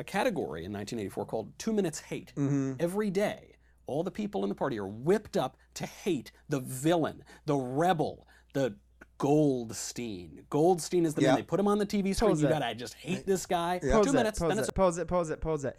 a 0.00 0.02
category 0.02 0.64
in 0.64 0.72
1984 0.72 1.26
called 1.26 1.56
Two 1.56 1.72
Minutes 1.72 2.00
Hate. 2.00 2.32
Mm-hmm. 2.36 2.72
Every 2.80 3.10
day, 3.10 3.49
all 3.90 4.02
the 4.02 4.10
people 4.10 4.42
in 4.44 4.48
the 4.48 4.54
party 4.54 4.78
are 4.78 4.86
whipped 4.86 5.36
up 5.36 5.56
to 5.74 5.86
hate 5.86 6.32
the 6.48 6.60
villain, 6.60 7.22
the 7.46 7.56
rebel, 7.56 8.26
the 8.54 8.74
Goldstein. 9.18 10.44
Goldstein 10.48 11.04
is 11.04 11.14
the 11.14 11.22
Yeah. 11.22 11.28
man. 11.28 11.36
They 11.36 11.42
put 11.42 11.60
him 11.60 11.68
on 11.68 11.78
the 11.78 11.84
TV 11.86 12.14
screen. 12.14 12.30
Pause 12.30 12.42
you 12.42 12.48
it. 12.48 12.52
gotta 12.52 12.74
just 12.74 12.94
hate 12.94 13.26
this 13.26 13.44
guy. 13.46 13.78
Pause 13.78 14.06
Two 14.06 14.12
it, 14.12 14.14
minutes, 14.14 14.38
pause 14.38 14.48
then 14.48 14.58
it, 14.58 14.60
it's 14.62 14.70
pause 14.70 14.98
it, 14.98 15.06
pause 15.08 15.30
it, 15.30 15.40
pause 15.40 15.64
it, 15.64 15.74
pause 15.74 15.76
it. 15.76 15.78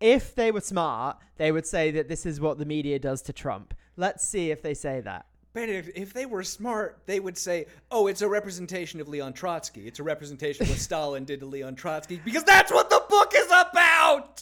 If 0.00 0.34
they 0.34 0.50
were 0.50 0.60
smart, 0.60 1.18
they 1.36 1.52
would 1.52 1.66
say 1.66 1.90
that 1.92 2.08
this 2.08 2.24
is 2.24 2.40
what 2.40 2.58
the 2.58 2.64
media 2.64 2.98
does 2.98 3.20
to 3.22 3.32
Trump. 3.32 3.74
Let's 3.96 4.24
see 4.26 4.50
if 4.50 4.62
they 4.62 4.74
say 4.74 5.00
that. 5.00 5.26
Benedict, 5.54 5.90
if 5.96 6.12
they 6.12 6.24
were 6.26 6.44
smart, 6.44 7.00
they 7.06 7.20
would 7.20 7.36
say, 7.36 7.66
"Oh, 7.90 8.06
it's 8.06 8.22
a 8.22 8.28
representation 8.28 9.00
of 9.00 9.08
Leon 9.08 9.32
Trotsky. 9.32 9.86
It's 9.86 9.98
a 9.98 10.02
representation 10.02 10.62
of 10.64 10.70
what 10.70 10.78
Stalin 10.88 11.24
did 11.24 11.40
to 11.40 11.46
Leon 11.46 11.74
Trotsky 11.74 12.20
because 12.24 12.44
that's 12.44 12.70
what 12.72 12.90
the 12.90 13.02
book 13.08 13.32
is 13.34 13.46
about." 13.46 13.74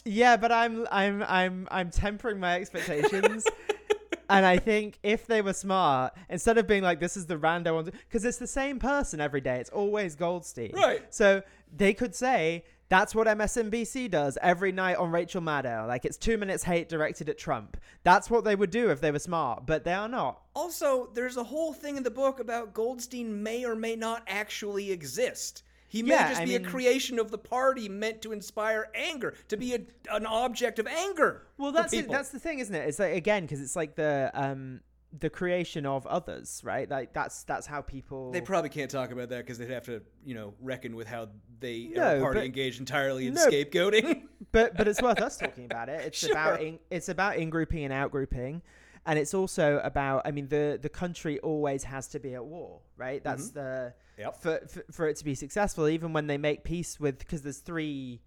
Yeah, 0.05 0.37
but 0.37 0.51
I'm 0.51 0.87
I'm 0.91 1.23
I'm 1.23 1.67
I'm 1.71 1.89
tempering 1.89 2.39
my 2.39 2.55
expectations. 2.55 3.45
and 4.29 4.45
I 4.45 4.57
think 4.57 4.99
if 5.03 5.27
they 5.27 5.41
were 5.41 5.53
smart, 5.53 6.13
instead 6.29 6.57
of 6.57 6.67
being 6.67 6.83
like 6.83 6.99
this 6.99 7.17
is 7.17 7.25
the 7.25 7.37
rando 7.37 7.75
one 7.75 7.85
because 7.85 8.25
it's 8.25 8.37
the 8.37 8.47
same 8.47 8.79
person 8.79 9.21
every 9.21 9.41
day, 9.41 9.59
it's 9.59 9.69
always 9.69 10.15
Goldstein. 10.15 10.71
Right. 10.73 11.01
So 11.13 11.41
they 11.75 11.93
could 11.93 12.15
say 12.15 12.63
that's 12.89 13.13
what 13.13 13.27
MSNBC 13.27 14.09
does 14.09 14.37
every 14.41 14.71
night 14.71 14.95
on 14.95 15.11
Rachel 15.11 15.41
Maddow. 15.41 15.87
Like 15.87 16.05
it's 16.05 16.17
two 16.17 16.37
minutes 16.37 16.63
hate 16.63 16.89
directed 16.89 17.29
at 17.29 17.37
Trump. 17.37 17.77
That's 18.03 18.29
what 18.29 18.43
they 18.43 18.55
would 18.55 18.69
do 18.69 18.89
if 18.89 19.01
they 19.01 19.11
were 19.11 19.19
smart, 19.19 19.65
but 19.65 19.83
they 19.83 19.93
are 19.93 20.07
not. 20.07 20.41
Also, 20.55 21.09
there's 21.13 21.37
a 21.37 21.43
whole 21.43 21.73
thing 21.73 21.97
in 21.97 22.03
the 22.03 22.11
book 22.11 22.39
about 22.39 22.73
Goldstein 22.73 23.43
may 23.43 23.65
or 23.65 23.75
may 23.75 23.95
not 23.95 24.23
actually 24.27 24.91
exist. 24.91 25.63
He 25.87 26.03
may 26.03 26.09
Yeah, 26.11 26.29
just 26.29 26.41
I 26.41 26.45
be 26.45 26.55
a 26.55 26.59
creation 26.59 27.17
of 27.19 27.31
the 27.31 27.37
party 27.37 27.87
meant 27.87 28.21
to 28.23 28.31
inspire 28.33 28.89
anger, 28.93 29.33
to 29.47 29.57
be 29.57 29.73
a, 29.73 29.79
an 30.11 30.25
object 30.25 30.79
of 30.79 30.87
anger. 30.87 31.47
Well, 31.57 31.71
that's 31.71 31.93
it, 31.93 32.09
that's 32.09 32.29
the 32.29 32.39
thing, 32.39 32.59
isn't 32.59 32.75
it? 32.75 32.87
It's 32.89 32.99
like 32.99 33.15
again 33.15 33.43
because 33.43 33.61
it's 33.61 33.75
like 33.75 33.95
the 33.95 34.29
um 34.33 34.81
the 35.17 35.29
creation 35.29 35.85
of 35.85 36.05
others, 36.05 36.61
right? 36.65 36.89
Like 36.89 37.13
that's 37.13 37.43
that's 37.43 37.65
how 37.65 37.81
people. 37.81 38.31
They 38.31 38.41
probably 38.41 38.69
can't 38.69 38.91
talk 38.91 39.11
about 39.11 39.29
that 39.29 39.37
because 39.39 39.57
they'd 39.57 39.69
have 39.69 39.85
to, 39.85 40.01
you 40.25 40.35
know, 40.35 40.53
reckon 40.61 40.95
with 40.97 41.07
how 41.07 41.29
they 41.61 41.89
No, 41.95 42.15
our 42.15 42.19
party 42.19 42.39
but- 42.41 42.45
engaged 42.45 42.79
entirely 42.81 43.25
in 43.27 43.33
No. 43.33 43.47
scapegoating. 43.47 44.23
but 44.51 44.75
but 44.75 44.87
it's 44.89 45.01
worth 45.01 45.21
us 45.21 45.37
talking 45.37 45.63
about 45.65 45.87
it. 45.87 46.01
It's 46.05 46.23
about 46.29 46.59
Sure. 46.59 46.67
in, 46.67 46.79
it's 46.91 47.07
about 47.07 47.37
in 47.37 47.49
grouping 47.49 47.85
and 47.85 47.93
out 47.93 48.11
grouping, 48.11 48.61
and 49.07 49.17
it's 49.17 49.33
also 49.33 49.79
about. 49.83 50.21
I 50.25 50.31
mean, 50.31 50.49
the 50.49 50.77
the 50.79 50.89
country 50.89 51.39
always 51.39 51.83
has 51.85 52.07
to 52.09 52.19
be 52.19 52.35
at 52.35 52.45
war, 52.45 52.81
right? 52.97 53.23
That's 53.23 53.49
the 53.51 53.93
Mm-hmm. 54.19 54.21
Yep. 54.21 54.41
for, 54.41 54.59
for 54.67 54.83
for 54.91 55.07
it 55.07 55.15
to 55.17 55.25
be 55.25 55.35
successful. 55.35 55.87
Even 55.87 56.11
when 56.13 56.27
they 56.27 56.37
make 56.37 56.63
peace 56.63 56.99
with, 56.99 57.19
because 57.19 57.41
there's 57.43 57.59
three, 57.59 58.21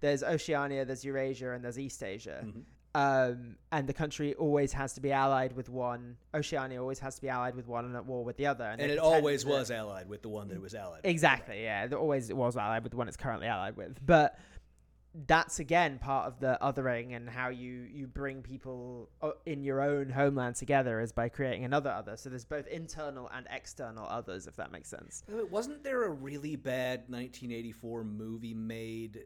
there's 0.00 0.22
Oceania, 0.22 0.84
there's 0.84 1.04
Eurasia, 1.04 1.52
and 1.52 1.64
there's 1.64 1.78
East 1.78 2.02
Asia. 2.02 2.42
Mm-hmm. 2.44 2.60
Um, 2.96 3.56
and 3.72 3.86
the 3.86 3.92
country 3.92 4.32
always 4.34 4.72
has 4.72 4.94
to 4.94 5.02
be 5.02 5.12
allied 5.12 5.52
with 5.54 5.68
one. 5.68 6.16
Oceania 6.34 6.80
always 6.80 6.98
has 7.00 7.16
to 7.16 7.20
be 7.20 7.28
allied 7.28 7.54
with 7.54 7.66
one 7.68 7.84
and 7.84 7.94
at 7.94 8.06
war 8.06 8.24
with 8.24 8.38
the 8.38 8.46
other. 8.46 8.64
and 8.64 8.80
they 8.80 8.90
it 8.94 8.98
always 8.98 9.44
was 9.44 9.70
allied 9.70 10.08
with 10.08 10.22
the 10.22 10.30
one 10.30 10.48
that 10.48 10.54
it 10.54 10.62
was 10.62 10.74
allied. 10.74 11.02
with. 11.02 11.10
Exactly. 11.10 11.62
Yeah. 11.62 11.84
It 11.84 11.92
always 11.92 12.32
was 12.32 12.56
allied 12.56 12.82
with 12.84 12.92
the 12.92 12.96
one 12.96 13.06
it's 13.06 13.18
currently 13.18 13.48
allied 13.48 13.76
with. 13.76 13.98
But 14.04 14.38
that's 15.26 15.60
again 15.60 15.98
part 15.98 16.26
of 16.26 16.40
the 16.40 16.58
othering 16.60 17.16
and 17.16 17.28
how 17.28 17.48
you 17.48 17.86
you 17.90 18.06
bring 18.06 18.42
people 18.42 19.08
uh, 19.22 19.30
in 19.46 19.62
your 19.62 19.80
own 19.80 20.10
homeland 20.10 20.56
together 20.56 21.00
is 21.00 21.12
by 21.12 21.28
creating 21.28 21.64
another 21.64 21.90
other. 21.90 22.16
So 22.16 22.28
there's 22.28 22.44
both 22.44 22.66
internal 22.66 23.30
and 23.34 23.46
external 23.50 24.06
others, 24.06 24.46
if 24.46 24.56
that 24.56 24.72
makes 24.72 24.90
sense. 24.90 25.22
By 25.26 25.32
the 25.32 25.44
way, 25.44 25.48
Wasn't 25.50 25.82
there 25.82 26.04
a 26.04 26.10
really 26.10 26.56
bad 26.56 27.04
1984 27.08 28.04
movie 28.04 28.54
made 28.54 29.24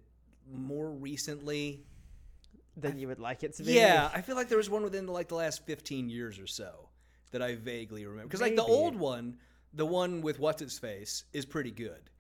more 0.52 0.90
recently? 0.90 1.84
Then 2.76 2.98
you 2.98 3.08
would 3.08 3.18
like 3.18 3.42
it 3.42 3.54
to 3.56 3.64
be. 3.64 3.72
Yeah, 3.72 4.08
I 4.14 4.20
feel 4.20 4.36
like 4.36 4.48
there 4.48 4.58
was 4.58 4.70
one 4.70 4.84
within 4.84 5.06
like 5.06 5.28
the 5.28 5.34
last 5.34 5.66
15 5.66 6.08
years 6.08 6.38
or 6.38 6.46
so 6.46 6.88
that 7.32 7.42
I 7.42 7.56
vaguely 7.56 8.06
remember. 8.06 8.28
Because 8.28 8.40
like 8.40 8.56
the 8.56 8.62
old 8.62 8.94
one, 8.96 9.38
the 9.74 9.86
one 9.86 10.20
with 10.20 10.38
what's 10.38 10.62
its 10.62 10.78
face, 10.78 11.24
is 11.32 11.44
pretty 11.44 11.72
good. 11.72 12.10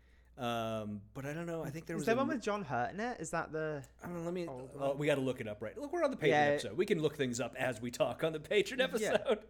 Um, 0.40 1.02
but 1.12 1.26
I 1.26 1.32
don't 1.34 1.44
know. 1.46 1.62
I 1.62 1.68
think 1.70 1.84
there 1.86 1.96
Is 1.96 2.00
was 2.00 2.06
there 2.06 2.14
a- 2.14 2.18
one 2.18 2.28
with 2.28 2.40
John 2.40 2.62
Hurt 2.62 2.92
in 2.94 3.00
it? 3.00 3.20
Is 3.20 3.30
that 3.30 3.52
the? 3.52 3.82
I 4.02 4.06
don't 4.06 4.16
know, 4.18 4.22
let 4.24 4.32
me. 4.32 4.46
old 4.46 4.70
Oh, 4.80 4.94
we 4.94 5.06
got 5.06 5.16
to 5.16 5.20
look 5.20 5.40
it 5.40 5.46
up 5.46 5.60
right. 5.60 5.76
Look, 5.78 5.92
we're 5.92 6.02
on 6.02 6.10
the 6.10 6.16
Patreon 6.16 6.28
Yeah. 6.28 6.40
episode. 6.52 6.76
We 6.78 6.86
can 6.86 7.00
look 7.02 7.16
things 7.16 7.40
up 7.40 7.54
as 7.58 7.80
we 7.80 7.90
talk 7.90 8.24
on 8.24 8.32
the 8.32 8.38
Patreon 8.38 8.80
episode. 8.80 9.40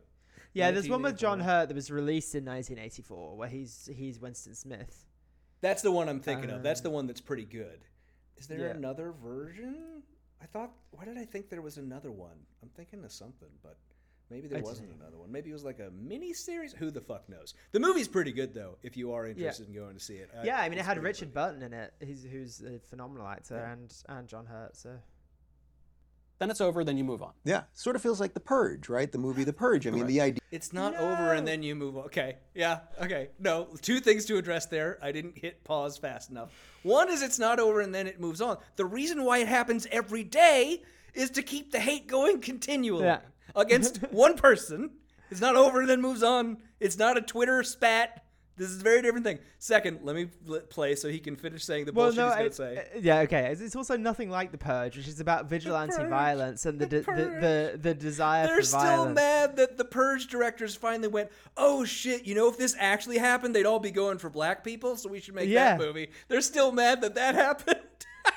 Yeah, 0.53 0.73
there's 0.73 0.89
one 0.89 1.03
with 1.03 1.17
John 1.17 1.39
Hurt 1.39 1.69
that 1.69 1.75
was 1.75 1.93
released 1.93 2.35
in 2.35 2.45
1984 2.45 3.37
where 3.37 3.49
he's 3.49 3.89
he's 3.95 4.19
Winston 4.19 4.55
Smith. 4.57 5.07
That's 5.61 5.81
the 5.83 5.93
one 5.93 6.09
I'm 6.09 6.19
thinking 6.21 6.51
of. 6.51 6.63
That's 6.65 6.81
Um, 6.81 6.85
the 6.85 6.91
one 6.91 7.07
that's 7.07 7.21
pretty 7.21 7.45
good. 7.45 7.85
Is 8.37 8.49
there 8.49 8.59
yeah. 8.59 8.71
another 8.71 9.13
version? 9.13 10.03
I 10.43 10.47
thought. 10.47 10.73
Why 10.91 11.05
did 11.05 11.19
I 11.19 11.25
think 11.25 11.51
there 11.51 11.63
was 11.63 11.77
another 11.77 12.11
one? 12.11 12.37
I'm 12.65 12.71
thinking 12.71 13.05
of 13.05 13.13
something, 13.13 13.51
but 13.63 13.77
maybe 14.31 14.49
there 14.49 14.59
I 14.59 14.63
wasn't 14.63 14.91
don't 14.91 15.01
another 15.01 15.19
one. 15.19 15.31
Maybe 15.31 15.51
it 15.51 15.53
was 15.53 15.65
like 15.65 15.79
a 15.81 15.91
mini 15.91 16.33
series. 16.33 16.73
Who 16.73 16.91
the 16.91 17.01
fuck 17.01 17.29
knows? 17.29 17.55
The 17.73 17.81
movie's 17.81 18.09
pretty 18.09 18.33
good 18.33 18.55
though. 18.55 18.79
If 18.83 18.97
you 18.97 19.13
are 19.13 19.27
interested 19.27 19.69
in 19.69 19.75
going 19.75 19.95
to 19.95 20.01
see 20.01 20.15
it. 20.15 20.31
yeah, 20.45 20.61
I 20.61 20.69
mean 20.69 20.79
it 20.79 20.85
had 20.85 21.03
Richard 21.03 21.29
good. 21.29 21.35
Burton 21.35 21.63
in 21.63 21.73
it. 21.73 21.93
He's 22.01 22.25
who's 22.25 22.63
a 22.63 22.79
phenomenal 22.89 23.27
actor 23.27 23.57
and 23.57 23.93
and 24.09 24.29
John 24.29 24.47
Hurt. 24.47 24.77
So 24.77 24.97
then 26.39 26.51
it's 26.51 26.61
over. 26.63 26.85
Then 26.85 26.97
you 26.97 27.05
move 27.05 27.23
on. 27.23 27.33
Yeah, 27.45 27.65
sort 27.75 27.97
of 27.97 28.03
feels 28.03 28.19
like 28.19 28.33
The 28.33 28.41
Purge, 28.41 28.89
right? 28.89 29.13
The 29.13 29.19
movie 29.19 29.45
The 29.45 29.53
Purge. 29.53 29.87
I 29.87 29.91
mean, 29.91 30.07
the 30.07 30.23
idea. 30.23 30.41
It's 30.51 30.73
not 30.73 30.97
over 30.97 31.35
and 31.35 31.47
then 31.47 31.63
you 31.63 31.75
move 31.75 31.99
on. 31.99 32.05
Okay. 32.05 32.39
Yeah. 32.55 32.81
Okay. 33.01 33.29
No, 33.39 33.69
two 33.83 34.01
things 34.01 34.25
to 34.27 34.39
address 34.39 34.67
there. 34.67 34.99
I 35.03 35.13
didn't 35.13 35.37
hit 35.37 35.63
pause 35.65 35.99
fast 35.99 36.31
enough. 36.31 36.51
One 36.83 37.11
is 37.11 37.23
it's 37.23 37.39
not 37.39 37.61
over 37.61 37.81
and 37.83 37.95
then 37.95 38.07
it 38.07 38.19
moves 38.19 38.41
on. 38.41 38.57
The 38.77 38.87
reason 38.87 39.23
why 39.25 39.39
it 39.39 39.49
happens 39.49 39.87
every 39.93 40.25
day 40.25 40.83
is 41.15 41.31
to 41.31 41.43
keep 41.43 41.73
the 41.73 41.79
hate 41.79 42.07
going 42.07 42.41
continually 42.41 43.05
Yeah. 43.05 43.21
Against 43.57 43.99
one 44.13 44.37
person. 44.37 44.91
It's 45.31 45.41
not 45.41 45.57
over 45.57 45.81
and 45.81 45.89
then 45.89 46.01
moves 46.01 46.23
on. 46.23 46.59
It's 46.81 46.99
not 46.99 47.17
a 47.17 47.21
Twitter 47.23 47.63
spat. 47.63 48.25
This 48.57 48.69
is 48.69 48.81
a 48.81 48.85
very 48.85 49.01
different 49.01 49.25
thing. 49.25 49.39
Second, 49.59 50.01
let 50.03 50.15
me 50.15 50.27
play 50.69 50.95
so 50.95 51.09
he 51.09 51.19
can 51.19 51.35
finish 51.35 51.65
saying 51.65 51.87
the 51.87 51.93
bullshit 51.93 52.23
he's 52.27 52.35
going 52.35 52.51
to 52.51 52.55
say. 52.55 52.77
uh, 52.79 52.99
yeah, 53.01 53.21
okay. 53.21 53.47
It's, 53.53 53.63
it's 53.63 53.75
also 53.77 53.97
nothing 53.97 54.29
like 54.29 54.53
the 54.53 54.59
purge, 54.59 54.99
which 54.99 55.09
is 55.09 55.19
about 55.19 55.47
vigilante 55.49 56.05
violence 56.09 56.67
and 56.67 56.79
the 56.79 56.85
The 56.85 57.01
de- 57.01 57.13
the, 57.13 57.25
the 57.25 57.79
the 57.81 57.95
desire 57.95 58.49
They're 58.49 58.61
still 58.63 58.81
violence. 58.81 59.15
mad 59.15 59.57
that 59.57 59.79
the 59.79 59.85
purge 59.87 60.27
directors 60.27 60.75
finally 60.75 61.09
went, 61.09 61.31
"Oh 61.57 61.87
shit! 61.87 62.27
You 62.27 62.35
know, 62.35 62.49
if 62.51 62.59
this 62.59 62.77
actually 62.79 63.17
happened, 63.17 63.55
they'd 63.57 63.65
all 63.65 63.79
be 63.79 63.93
going 63.93 64.19
for 64.19 64.29
black 64.29 64.63
people, 64.63 64.97
so 64.97 65.09
we 65.09 65.21
should 65.21 65.35
make 65.35 65.49
Yeah. 65.49 65.79
that 65.79 65.87
movie." 65.87 66.11
They're 66.29 66.43
still 66.43 66.71
mad 66.71 67.01
that 67.01 67.15
that 67.15 67.35
happened. 67.47 67.81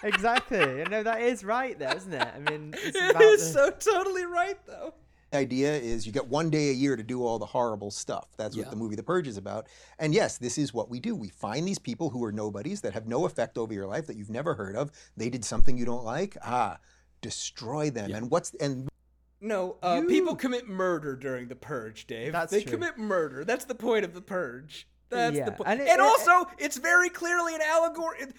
exactly. 0.04 0.60
You 0.60 0.86
know 0.86 1.04
that 1.04 1.22
is 1.22 1.44
right, 1.44 1.78
there, 1.78 1.96
isn't 1.98 2.14
it? 2.14 2.28
I 2.34 2.40
mean, 2.50 2.74
it's 2.78 2.96
it 2.98 3.22
is 3.22 3.52
so 3.52 3.72
totally 3.72 4.26
right, 4.26 4.58
though. 4.66 4.94
Idea 5.34 5.74
is 5.76 6.06
you 6.06 6.12
get 6.12 6.28
one 6.28 6.50
day 6.50 6.70
a 6.70 6.74
year 6.74 6.96
to 6.96 7.04
do 7.04 7.26
all 7.26 7.40
the 7.40 7.46
horrible 7.46 7.92
stuff. 7.92 8.28
That's 8.38 8.56
what 8.56 8.70
the 8.70 8.76
movie 8.76 8.96
The 8.96 9.04
Purge 9.04 9.28
is 9.28 9.38
about. 9.38 9.68
And 10.00 10.14
yes, 10.14 10.38
this 10.38 10.58
is 10.58 10.74
what 10.74 10.90
we 10.90 11.00
do. 11.00 11.16
We 11.16 11.30
find 11.30 11.68
these 11.68 11.80
people 11.80 12.10
who 12.10 12.24
are 12.24 12.32
nobodies 12.32 12.82
that 12.82 12.94
have 12.94 13.08
no 13.08 13.26
effect 13.26 13.58
over 13.58 13.74
your 13.74 13.88
life 13.88 14.08
that 14.08 14.16
you've 14.16 14.30
never 14.30 14.54
heard 14.54 14.76
of. 14.76 14.92
They 15.18 15.30
did 15.30 15.44
something 15.46 15.78
you 15.78 15.86
don't 15.86 16.04
like. 16.06 16.38
Ah, 16.44 16.78
destroy 17.22 17.90
them. 17.90 18.12
And 18.14 18.30
what's 18.30 18.54
and 18.56 18.90
No, 19.42 19.76
uh, 19.84 20.00
You- 20.02 20.08
people 20.08 20.36
commit 20.36 20.70
murder 20.70 21.16
during 21.18 21.50
the 21.50 21.56
purge, 21.56 22.08
Dave. 22.08 22.32
That's 22.32 22.52
they 22.52 22.64
true. 22.64 22.74
commit 22.74 22.98
murder. 22.98 23.44
That's 23.44 23.66
the 23.66 23.76
point 23.76 24.06
of 24.06 24.14
the 24.14 24.22
purge. 24.22 24.88
That's 25.14 25.36
Yeah, 25.38 25.46
the 25.46 25.52
point. 25.54 25.70
and 25.70 25.80
And, 25.82 25.90
it- 25.90 25.94
it- 25.94 26.00
also, 26.00 26.48
it's 26.58 26.78
very 26.78 27.10
clearly 27.10 27.56
an 27.56 27.62
allegory. 27.62 28.18
it- 28.22 28.34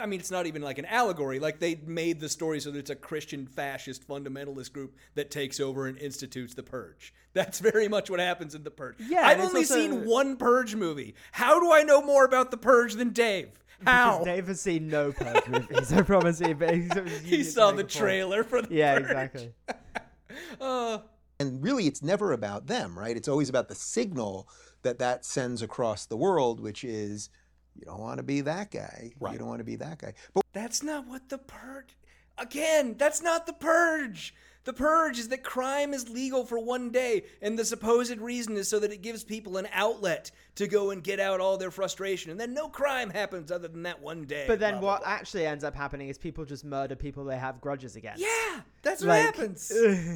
I 0.00 0.06
mean, 0.06 0.20
it's 0.20 0.30
not 0.30 0.46
even 0.46 0.62
like 0.62 0.78
an 0.78 0.84
allegory. 0.84 1.38
Like 1.38 1.58
they 1.58 1.76
made 1.86 2.20
the 2.20 2.28
story 2.28 2.60
so 2.60 2.70
that 2.70 2.78
it's 2.78 2.90
a 2.90 2.94
Christian 2.94 3.46
fascist 3.46 4.06
fundamentalist 4.06 4.72
group 4.72 4.94
that 5.14 5.30
takes 5.30 5.58
over 5.58 5.86
and 5.86 5.96
institutes 5.98 6.54
the 6.54 6.62
purge. 6.62 7.12
That's 7.32 7.58
very 7.60 7.88
much 7.88 8.10
what 8.10 8.20
happens 8.20 8.54
in 8.54 8.62
the 8.62 8.70
purge. 8.70 8.96
Yeah, 8.98 9.26
I've 9.26 9.40
only 9.40 9.60
also- 9.60 9.74
seen 9.74 10.04
one 10.04 10.36
purge 10.36 10.74
movie. 10.74 11.14
How 11.32 11.58
do 11.60 11.72
I 11.72 11.82
know 11.82 12.02
more 12.02 12.24
about 12.24 12.50
the 12.50 12.56
purge 12.56 12.94
than 12.94 13.10
Dave? 13.10 13.48
How? 13.86 14.18
Because 14.18 14.24
Dave 14.26 14.46
has 14.48 14.60
seen 14.60 14.88
no 14.88 15.10
purge 15.12 15.48
movies. 15.48 15.90
I 15.92 16.02
promise 16.02 16.38
you. 16.40 16.54
But 16.54 16.74
he's, 16.74 16.92
he's 16.92 17.20
he 17.20 17.36
used 17.38 17.40
it 17.40 17.44
to 17.44 17.44
saw 17.52 17.70
the 17.72 17.82
trailer 17.84 18.44
for 18.44 18.60
the 18.60 18.74
Yeah, 18.74 18.94
Purge. 18.98 19.04
exactly. 19.04 19.52
Uh, 20.60 20.98
and 21.38 21.62
really 21.62 21.86
it's 21.86 22.02
never 22.02 22.32
about 22.32 22.66
them, 22.66 22.98
right? 22.98 23.16
It's 23.16 23.28
always 23.28 23.48
about 23.48 23.68
the 23.68 23.74
signal 23.74 24.48
that 24.82 24.98
that 24.98 25.24
sends 25.24 25.62
across 25.62 26.06
the 26.06 26.16
world, 26.16 26.60
which 26.60 26.84
is 26.84 27.30
you 27.74 27.84
don't 27.84 28.00
want 28.00 28.18
to 28.18 28.22
be 28.22 28.40
that 28.42 28.70
guy. 28.70 29.12
Right. 29.20 29.32
You 29.32 29.38
don't 29.38 29.48
want 29.48 29.60
to 29.60 29.64
be 29.64 29.76
that 29.76 29.98
guy. 29.98 30.14
But 30.34 30.44
That's 30.52 30.82
not 30.82 31.06
what 31.06 31.28
the 31.28 31.38
purge. 31.38 31.96
Again, 32.38 32.94
that's 32.98 33.22
not 33.22 33.46
the 33.46 33.52
purge. 33.52 34.34
The 34.64 34.72
purge 34.74 35.18
is 35.18 35.28
that 35.28 35.42
crime 35.42 35.94
is 35.94 36.08
legal 36.10 36.44
for 36.44 36.58
one 36.58 36.90
day, 36.90 37.24
and 37.40 37.58
the 37.58 37.64
supposed 37.64 38.18
reason 38.18 38.56
is 38.56 38.68
so 38.68 38.78
that 38.80 38.92
it 38.92 39.00
gives 39.00 39.24
people 39.24 39.56
an 39.56 39.66
outlet 39.72 40.30
to 40.56 40.66
go 40.66 40.90
and 40.90 41.02
get 41.02 41.18
out 41.18 41.40
all 41.40 41.56
their 41.56 41.70
frustration, 41.70 42.30
and 42.30 42.38
then 42.38 42.52
no 42.52 42.68
crime 42.68 43.08
happens 43.08 43.50
other 43.50 43.68
than 43.68 43.84
that 43.84 44.02
one 44.02 44.24
day. 44.24 44.44
But 44.46 44.60
then 44.60 44.72
blah, 44.74 44.80
blah, 44.80 44.90
what 44.92 45.02
blah. 45.02 45.12
actually 45.12 45.46
ends 45.46 45.64
up 45.64 45.74
happening 45.74 46.08
is 46.08 46.18
people 46.18 46.44
just 46.44 46.64
murder 46.64 46.94
people 46.94 47.24
they 47.24 47.38
have 47.38 47.60
grudges 47.62 47.96
against. 47.96 48.20
Yeah, 48.20 48.60
that's 48.82 49.02
what 49.02 49.16
happens. 49.16 49.72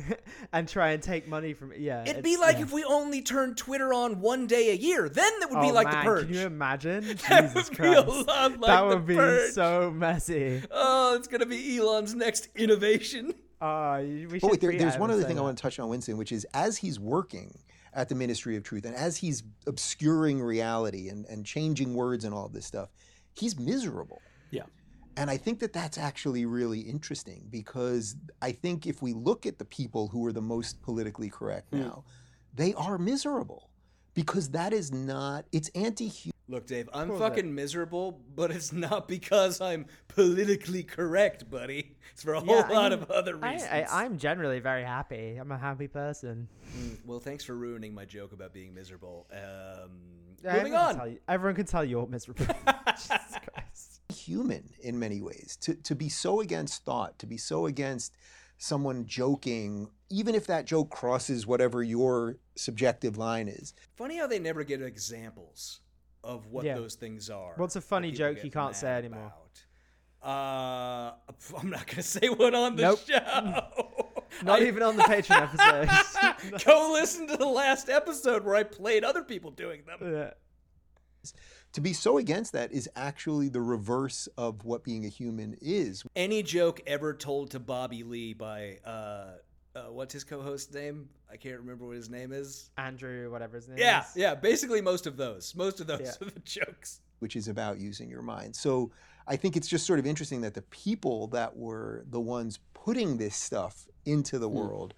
and 0.53 0.69
try 0.69 0.91
and 0.91 1.03
take 1.03 1.27
money 1.27 1.55
from 1.55 1.73
yeah. 1.79 2.05
It'd 2.07 2.23
be 2.23 2.37
like 2.37 2.57
yeah. 2.57 2.65
if 2.65 2.73
we 2.73 2.85
only 2.85 3.23
turned 3.23 3.57
Twitter 3.57 3.95
on 3.95 4.21
one 4.21 4.47
day 4.47 4.71
a 4.71 4.75
year. 4.75 5.09
Then 5.09 5.33
that 5.41 5.51
would 5.51 5.63
be 5.63 5.71
Oh, 5.71 5.73
like 5.75 5.87
man, 5.87 6.05
the 6.05 6.11
purge. 6.11 6.27
Can 6.27 6.35
you 6.35 6.47
imagine? 6.47 7.19
That 7.29 7.55
Jesus 7.55 7.71
would 7.71 7.79
be 7.79 7.89
a 7.89 8.03
Christ. 8.03 8.27
lot 8.27 8.61
like 8.61 8.69
that 8.69 8.87
would 8.87 9.07
be 9.07 9.15
purge. 9.17 9.53
so 9.53 9.91
messy. 9.91 10.63
Oh, 10.71 11.15
it's 11.17 11.29
gonna 11.29 11.47
be 11.47 11.79
Elon's 11.79 12.15
next 12.15 12.49
innovation. 12.55 13.33
Oh, 13.65 13.99
we 14.03 14.29
should 14.29 14.41
But 14.43 14.51
wait, 14.51 14.61
there, 14.61 14.77
there's 14.77 14.95
at 14.95 15.01
one 15.01 15.11
other 15.11 15.23
say 15.23 15.29
thing 15.29 15.39
I 15.39 15.43
want 15.43 15.57
to 15.57 15.63
touch 15.63 15.79
on 15.79 15.89
Winston, 15.89 16.19
which 16.19 16.33
is 16.33 16.45
as 16.53 16.77
he's 16.77 17.01
working 17.01 17.59
at 17.95 18.11
the 18.11 18.15
Ministry 18.15 18.57
of 18.57 18.63
Truth 18.63 18.85
and 18.85 18.95
as 18.95 19.17
he's 19.17 19.43
obscuring 19.67 20.43
reality 20.43 21.09
and, 21.09 21.25
and 21.27 21.47
changing 21.47 21.95
words 21.95 22.27
and 22.27 22.35
all 22.35 22.45
of 22.45 22.53
this 22.53 22.67
stuff, 22.67 22.91
he's 23.33 23.59
miserable. 23.59 24.21
Yeah. 24.51 24.65
And 25.17 25.31
I 25.31 25.39
think 25.39 25.61
that 25.61 25.73
that's 25.73 25.97
actually 25.97 26.45
really 26.45 26.81
interesting 26.81 27.47
because 27.51 28.17
I 28.43 28.53
think 28.53 28.87
if 28.87 29.01
we 29.01 29.15
look 29.15 29.47
at 29.47 29.59
the 29.59 29.65
people 29.65 30.09
who 30.09 30.27
are 30.27 30.33
the 30.33 30.43
most 30.43 30.83
politically 30.83 31.31
correct 31.31 31.69
Hmm. 31.71 31.81
now, 31.81 32.05
they 32.53 32.75
are 32.75 32.99
miserable 32.99 33.71
because 34.13 34.51
that 34.51 34.75
is 34.75 34.93
not, 34.93 35.47
it's 35.53 35.71
anti 35.71 36.09
human. 36.09 36.34
Look, 36.47 36.67
Dave, 36.67 36.91
I'm 36.93 37.09
Cool, 37.09 37.19
fucking 37.19 37.55
miserable, 37.55 38.21
but 38.35 38.51
it's 38.51 38.73
not 38.73 39.09
because 39.09 39.61
I'm 39.63 39.87
politically 40.09 40.83
correct, 40.83 41.51
buddy. 41.51 41.97
It's 42.13 42.23
for 42.23 42.35
a 42.35 42.41
whole 42.41 42.55
Yeah, 42.57 42.67
I 42.69 42.73
lot 42.73 42.93
mean, 42.93 43.03
of 43.03 43.11
other 43.11 43.37
reasons. 43.37 43.71
I, 43.73 43.87
I'm 43.91 44.19
generally 44.19 44.61
very 44.61 44.85
happy. 44.85 45.37
I'm 45.37 45.51
a 45.51 45.59
happy 45.59 45.89
person. 45.89 46.49
Mm, 46.77 46.99
well, 47.07 47.19
thanks 47.19 47.45
for 47.45 47.55
ruining 47.55 47.95
my 47.95 48.05
joke 48.05 48.33
about 48.33 48.53
being 48.53 48.75
miserable. 48.75 49.27
Um, 49.33 49.91
Yeah, 50.43 50.53
moving 50.59 50.75
everyone 50.75 50.81
Can 50.81 50.89
on. 50.91 50.97
tell 50.97 51.09
you, 51.09 51.19
everyone 51.29 51.55
can 51.57 51.67
tell 51.67 51.85
you're 51.85 52.07
miserable. 52.07 52.47
Jesus 52.97 53.39
Christ. 53.53 54.01
human 54.15 54.69
in 54.81 54.99
many 54.99 55.21
ways 55.23 55.57
to, 55.63 55.75
to 55.77 55.95
be 55.95 56.09
so 56.09 56.41
against 56.41 56.85
thought 56.85 57.19
to 57.19 57.27
be 57.27 57.37
so 57.39 57.67
against 57.67 58.15
someone 58.59 59.05
joking 59.07 59.89
even 60.11 60.35
if 60.35 60.47
that 60.47 60.65
joke 60.67 60.89
crosses 60.91 61.47
whatever 61.47 61.83
your 61.83 62.37
subjective 62.55 63.17
line 63.19 63.49
is 63.49 63.75
Funny 63.97 64.17
how 64.19 64.27
they 64.29 64.39
never 64.39 64.63
get 64.63 64.81
examples 64.81 65.81
of 66.25 66.47
what 66.47 66.65
Yeah. 66.65 66.75
those 66.75 66.95
things 66.95 67.31
are. 67.31 67.53
What's 67.57 67.77
a 67.77 67.81
funny 67.81 68.11
joke 68.11 68.43
you 68.43 68.51
can't 68.51 68.75
say 68.75 68.89
anymore? 68.93 69.33
about. 69.33 69.41
Uh, 70.23 71.13
I'm 71.59 71.71
not 71.71 71.87
gonna 71.87 72.03
say 72.03 72.29
one 72.29 72.55
on 72.55 72.77
the 72.77 72.83
Nope. 72.83 73.01
show. 73.07 73.15
Not 74.43 74.63
I- 74.63 74.67
even 74.67 74.83
on 74.83 74.97
the 74.97 75.03
Patreon 75.05 75.53
episode. 75.55 76.65
Go 76.65 76.91
listen 76.93 77.29
to 77.29 77.37
the 77.37 77.47
last 77.47 77.89
episode 77.89 78.45
where 78.45 78.57
I 78.57 78.63
played 78.65 79.05
other 79.05 79.23
people 79.23 79.51
doing 79.53 79.83
them. 79.87 79.99
Yeah. 80.03 80.31
to 81.73 81.81
be 81.81 81.93
so 81.93 82.19
against 82.19 82.53
that 82.53 82.73
is 82.73 82.89
actually 82.97 83.49
the 83.49 83.61
reverse 83.61 84.27
of 84.39 84.65
what 84.65 84.83
being 84.85 85.05
a 85.05 85.09
human 85.09 85.57
is 85.61 86.05
Any 86.17 86.43
joke 86.43 86.81
ever 86.87 87.15
told 87.15 87.51
to 87.53 87.61
Bobby 87.61 88.03
Lee 88.03 88.33
by 88.35 88.79
uh, 88.85 89.35
uh, 89.75 89.85
what's 89.91 90.13
his 90.13 90.25
co-host's 90.25 90.73
name? 90.73 91.09
I 91.31 91.37
can't 91.37 91.59
remember 91.59 91.87
what 91.87 91.97
his 91.97 92.09
name 92.11 92.33
is. 92.33 92.71
Andrew, 92.79 93.31
whatever 93.31 93.57
his 93.57 93.69
name 93.69 93.79
Yeah, 93.79 94.01
is. 94.03 94.07
yeah. 94.17 94.29
Yeah. 94.31 94.35
Basically, 94.37 94.81
most 94.81 95.07
of 95.07 95.17
those. 95.17 95.55
Most 95.57 95.81
of 95.81 95.87
those 95.87 96.01
Yeah. 96.03 96.27
are 96.27 96.31
the 96.31 96.41
jokes. 96.41 97.01
which 97.21 97.37
is 97.37 97.49
about 97.49 97.79
using 97.79 98.11
your 98.11 98.21
mind 98.21 98.55
so 98.55 98.91
i 99.27 99.35
think 99.37 99.57
it's 99.57 99.69
just 99.69 99.87
sort 99.87 99.99
of 99.99 100.05
interesting 100.07 100.43
that 100.43 100.53
the 100.53 100.61
people 100.63 101.29
that 101.29 101.57
were 101.57 102.05
the 102.11 102.21
ones 102.21 102.59
putting 102.75 103.17
this 103.17 103.35
stuff 103.35 103.87
into 104.05 104.39
the 104.39 104.49
world 104.49 104.93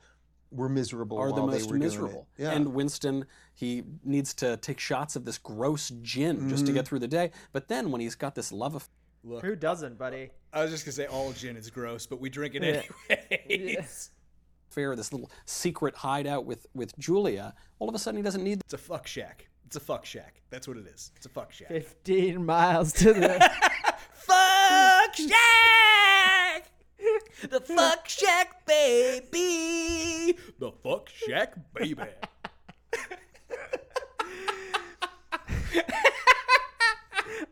were 0.51 0.69
miserable 0.69 1.19
are 1.19 1.29
the 1.29 1.35
while 1.35 1.47
they 1.49 1.59
most 1.59 1.71
were 1.71 1.77
miserable. 1.79 2.27
yeah. 2.39 2.51
And 2.53 2.73
Winston, 2.75 3.27
he 3.55 3.83
needs 4.05 4.33
to 4.35 4.57
take 4.57 4.81
shots 4.81 5.15
of 5.15 5.25
this 5.25 5.39
gross 5.39 5.91
gin 6.03 6.49
just 6.49 6.67
to 6.67 6.73
get 6.73 6.87
through 6.89 7.01
the 7.01 7.09
day. 7.09 7.31
But 7.53 7.69
then 7.69 7.91
when 7.93 8.01
he's 8.01 8.15
got 8.15 8.35
this 8.35 8.51
love 8.51 8.75
of 8.75 8.89
Look, 9.25 9.45
Who 9.45 9.57
doesn't, 9.57 9.99
buddy? 9.99 10.31
I 10.53 10.63
was 10.63 10.71
just 10.71 10.85
gonna 10.85 10.93
say 10.93 11.07
all 11.07 11.33
gin 11.33 11.57
is 11.57 11.69
gross, 11.69 12.07
but 12.07 12.21
we 12.21 12.31
drink 12.31 12.55
it 12.55 12.63
Yeah. 13.11 13.17
anyways. 13.51 14.11
affair, 14.77 14.95
this 14.95 15.13
little 15.13 15.31
secret 15.47 15.95
hideout 15.95 16.45
with 16.45 16.67
with 16.75 16.97
Julia, 16.99 17.55
all 17.79 17.89
of 17.89 17.95
a 17.95 17.99
sudden 17.99 18.19
he 18.19 18.23
doesn't 18.23 18.45
need 18.45 18.61
It's 18.61 18.75
a 18.75 18.79
fuck 18.79 19.07
shack. 19.07 19.49
It's 19.65 19.77
a 19.77 19.81
fuck 19.81 20.05
shack. 20.05 20.43
That's 20.51 20.69
what 20.69 20.77
it 20.77 20.87
is. 20.87 21.13
It's 21.17 21.25
a 21.27 21.31
fuck 21.31 21.51
shack. 21.51 21.69
15 21.69 22.45
miles 22.45 22.93
to 22.95 23.15
the. 23.15 23.39
fuck 24.13 25.15
shack. 25.17 26.71
The 27.51 27.61
fuck 27.61 28.09
shack, 28.09 28.67
baby. 28.67 30.39
The 30.59 30.73
fuck 30.83 31.09
shack, 31.09 31.55
baby. 31.75 32.03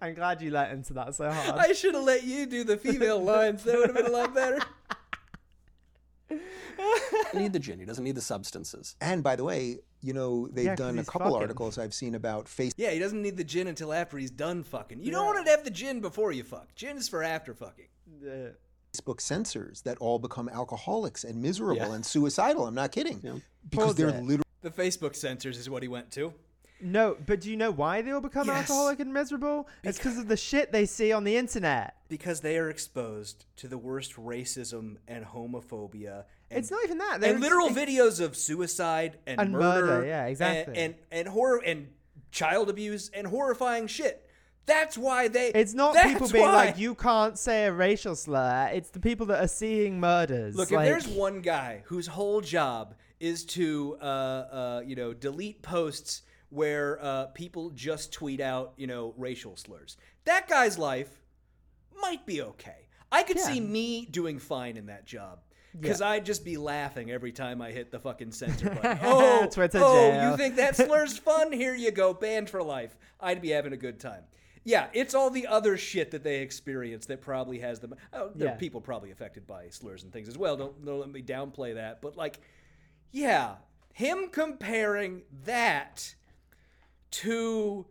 I'm 0.01 0.15
glad 0.15 0.43
you 0.43 0.51
let 0.51 0.71
into 0.73 0.93
that 0.95 1.15
so 1.15 1.31
hard. 1.31 1.59
I 1.59 1.73
should 1.73 1.95
have 1.95 2.05
let 2.05 2.25
you 2.25 2.45
do 2.47 2.65
the 2.65 2.77
female 2.77 3.23
lines. 3.23 3.65
That 3.65 3.79
would 3.79 3.87
have 3.87 3.97
been 3.97 4.07
a 4.07 4.11
lot 4.11 4.35
better. 4.35 4.61
Need 7.35 7.53
the 7.53 7.59
gin. 7.67 7.79
He 7.79 7.85
doesn't 7.85 8.05
need 8.05 8.15
the 8.15 8.21
substances. 8.21 8.97
and 9.01 9.23
by 9.23 9.37
the 9.37 9.45
way 9.45 9.79
you 10.01 10.13
know 10.13 10.49
they've 10.49 10.65
Yeah, 10.67 10.71
'cause 10.77 10.87
done 10.87 10.99
a 10.99 11.05
couple 11.05 11.29
fucking. 11.29 11.41
articles 11.43 11.79
i've 11.79 11.95
seen 11.95 12.15
about 12.15 12.47
face 12.49 12.73
Yeah, 12.77 12.91
he 12.91 12.99
doesn't 12.99 13.23
need 13.23 13.37
the 13.37 13.45
gin 13.45 13.67
until 13.69 13.93
after 13.93 14.19
he's 14.19 14.31
done 14.31 14.63
fucking. 14.63 15.01
You 15.03 15.11
don't 15.11 15.27
want 15.27 15.45
to 15.45 15.51
have 15.51 15.65
the 15.65 15.71
gin 15.71 16.01
before 16.01 16.33
you 16.33 16.45
fuck. 16.45 16.75
Gin 16.75 16.97
is 16.97 17.09
for 17.09 17.23
after 17.23 17.55
fucking. 17.55 17.87
Yeah. 18.23 18.49
Facebook 18.95 19.21
censors 19.21 19.83
that 19.83 19.99
all 19.99 20.19
become 20.19 20.49
alcoholics 20.49 21.25
and 21.25 21.43
miserable 21.43 21.77
Yeah. 21.77 21.93
and 21.95 22.05
suicidal. 22.07 22.67
I'm 22.67 22.75
not 22.75 22.93
kidding. 22.93 23.21
Yeah. 23.23 23.39
Because 23.69 23.87
Pause 23.87 23.95
they're 23.97 24.09
it. 24.11 24.23
literally 24.23 24.43
The 24.63 24.71
Facebook 24.71 25.17
censors 25.17 25.59
is 25.59 25.69
what 25.69 25.83
he 25.83 25.89
went 25.89 26.11
to. 26.13 26.33
No, 26.81 27.17
but 27.25 27.41
do 27.41 27.51
you 27.51 27.57
know 27.57 27.71
why 27.71 28.03
they 28.03 28.11
all 28.11 28.21
become 28.21 28.49
Yes. 28.49 28.57
alcoholic 28.69 29.01
and 29.01 29.13
miserable? 29.15 29.69
It's 29.83 29.97
because 29.99 30.19
of 30.19 30.29
the 30.29 30.37
shit 30.37 30.73
they 30.73 30.87
see 30.87 31.13
on 31.13 31.25
the 31.25 31.37
internet. 31.37 31.95
Because 32.09 32.41
they 32.41 32.59
are 32.59 32.69
exposed 32.69 33.47
to 33.57 33.69
the 33.69 33.79
worst 33.79 34.15
racism 34.17 34.97
and 35.09 35.25
homophobia. 35.25 36.25
And, 36.51 36.59
It's 36.59 36.71
not 36.71 36.85
even 36.85 36.99
that. 36.99 37.21
They're 37.21 37.33
and 37.33 37.41
literal 37.41 37.71
videos 37.71 38.21
of 38.21 38.37
suicide 38.37 39.19
and, 39.27 39.41
And 39.41 39.53
murder, 39.53 39.87
murder, 39.87 40.07
yeah, 40.07 40.23
and- 40.23 40.31
exactly. 40.31 40.77
and, 40.79 40.95
and 41.11 41.29
horror 41.29 41.63
and 41.65 41.89
child 42.31 42.69
abuse 42.69 43.11
and 43.15 43.27
horrifying 43.27 43.87
shit. 43.87 44.21
That's 44.67 44.97
why 44.99 45.29
they. 45.29 45.49
It's 45.51 45.75
not 45.75 45.95
people 46.03 46.29
being 46.29 46.45
why- 46.45 46.67
like, 46.67 46.79
you 46.79 46.95
can't 46.95 47.39
say 47.39 47.67
a 47.67 47.73
racial 47.73 48.17
slur. 48.17 48.71
It's 48.73 48.91
the 48.91 49.01
people 49.01 49.27
that 49.27 49.43
are 49.43 49.49
seeing 49.49 50.01
murders. 50.01 50.55
Look, 50.57 50.71
like, 50.71 50.87
if 50.89 50.93
there's 51.05 51.09
one 51.17 51.41
guy 51.41 51.83
whose 51.87 52.07
whole 52.07 52.41
job 52.41 52.95
is 53.21 53.45
to, 53.45 53.97
uh, 54.01 54.05
uh, 54.05 54.83
you 54.85 54.97
know, 54.97 55.13
delete 55.15 55.61
posts 55.63 56.23
where 56.55 56.99
uh, 57.03 57.27
people 57.27 57.71
just 57.71 58.13
tweet 58.13 58.41
out, 58.41 58.73
you 58.77 58.87
know, 58.87 59.13
racial 59.17 59.57
slurs, 59.57 59.97
that 60.25 60.49
guy's 60.49 60.79
life 60.79 61.21
might 62.01 62.25
be 62.27 62.41
okay. 62.43 62.89
I 63.11 63.23
could 63.23 63.37
Yeah. 63.37 63.43
see 63.45 63.61
me 63.61 64.07
doing 64.07 64.39
fine 64.39 64.77
in 64.77 64.87
that 64.87 65.05
job. 65.05 65.41
Because 65.79 66.01
I'd 66.01 66.25
just 66.25 66.45
be 66.45 66.57
laughing 66.57 67.11
every 67.11 67.33
time 67.33 67.61
I 67.61 67.73
hit 67.73 67.91
the 67.91 67.99
fucking 67.99 68.31
censor 68.31 68.71
button. 68.71 68.97
Oh, 69.03 69.49
oh, 69.51 69.51
jail. 69.51 70.31
you 70.31 70.37
think 70.37 70.55
that 70.55 70.77
slur's 70.77 71.19
fun? 71.19 71.51
Here 71.51 71.75
you 71.75 71.91
go, 71.91 72.15
banned 72.15 72.49
for 72.49 72.63
life. 72.63 72.97
I'd 73.21 73.43
be 73.43 73.49
having 73.51 73.73
a 73.73 73.77
good 73.77 73.99
time. 73.99 74.23
Yeah, 74.63 74.87
it's 74.93 75.15
all 75.15 75.31
the 75.31 75.49
other 75.49 75.77
shit 75.77 76.13
that 76.13 76.23
they 76.23 76.41
experience 76.43 77.07
that 77.07 77.21
probably 77.21 77.59
has 77.59 77.81
them. 77.81 77.97
Oh, 78.13 78.31
there 78.37 78.51
are 78.53 78.57
people 78.57 78.81
probably 78.81 79.11
affected 79.11 79.49
by 79.49 79.69
slurs 79.71 80.05
and 80.05 80.13
things 80.13 80.29
as 80.29 80.39
well. 80.39 80.57
Don't, 80.57 80.85
don't 80.85 81.01
let 81.01 81.11
me 81.11 81.23
downplay 81.23 81.75
that. 81.75 82.01
But 82.01 82.17
like, 82.17 82.39
yeah, 83.11 83.57
him 83.93 84.29
comparing 84.31 85.23
that 85.45 86.15
to 87.23 87.87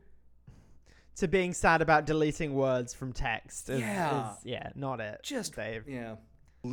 to 1.16 1.28
being 1.28 1.54
sad 1.54 1.82
about 1.82 2.06
deleting 2.06 2.56
words 2.56 2.94
from 2.94 3.14
text. 3.14 3.70
Is, 3.70 3.80
Yeah. 3.82 4.32
is- 4.32 4.38
yeah, 4.46 4.70
not 4.76 5.00
it. 5.00 5.20
just 5.24 5.56
Dave. 5.56 5.88
yeah. 5.88 6.16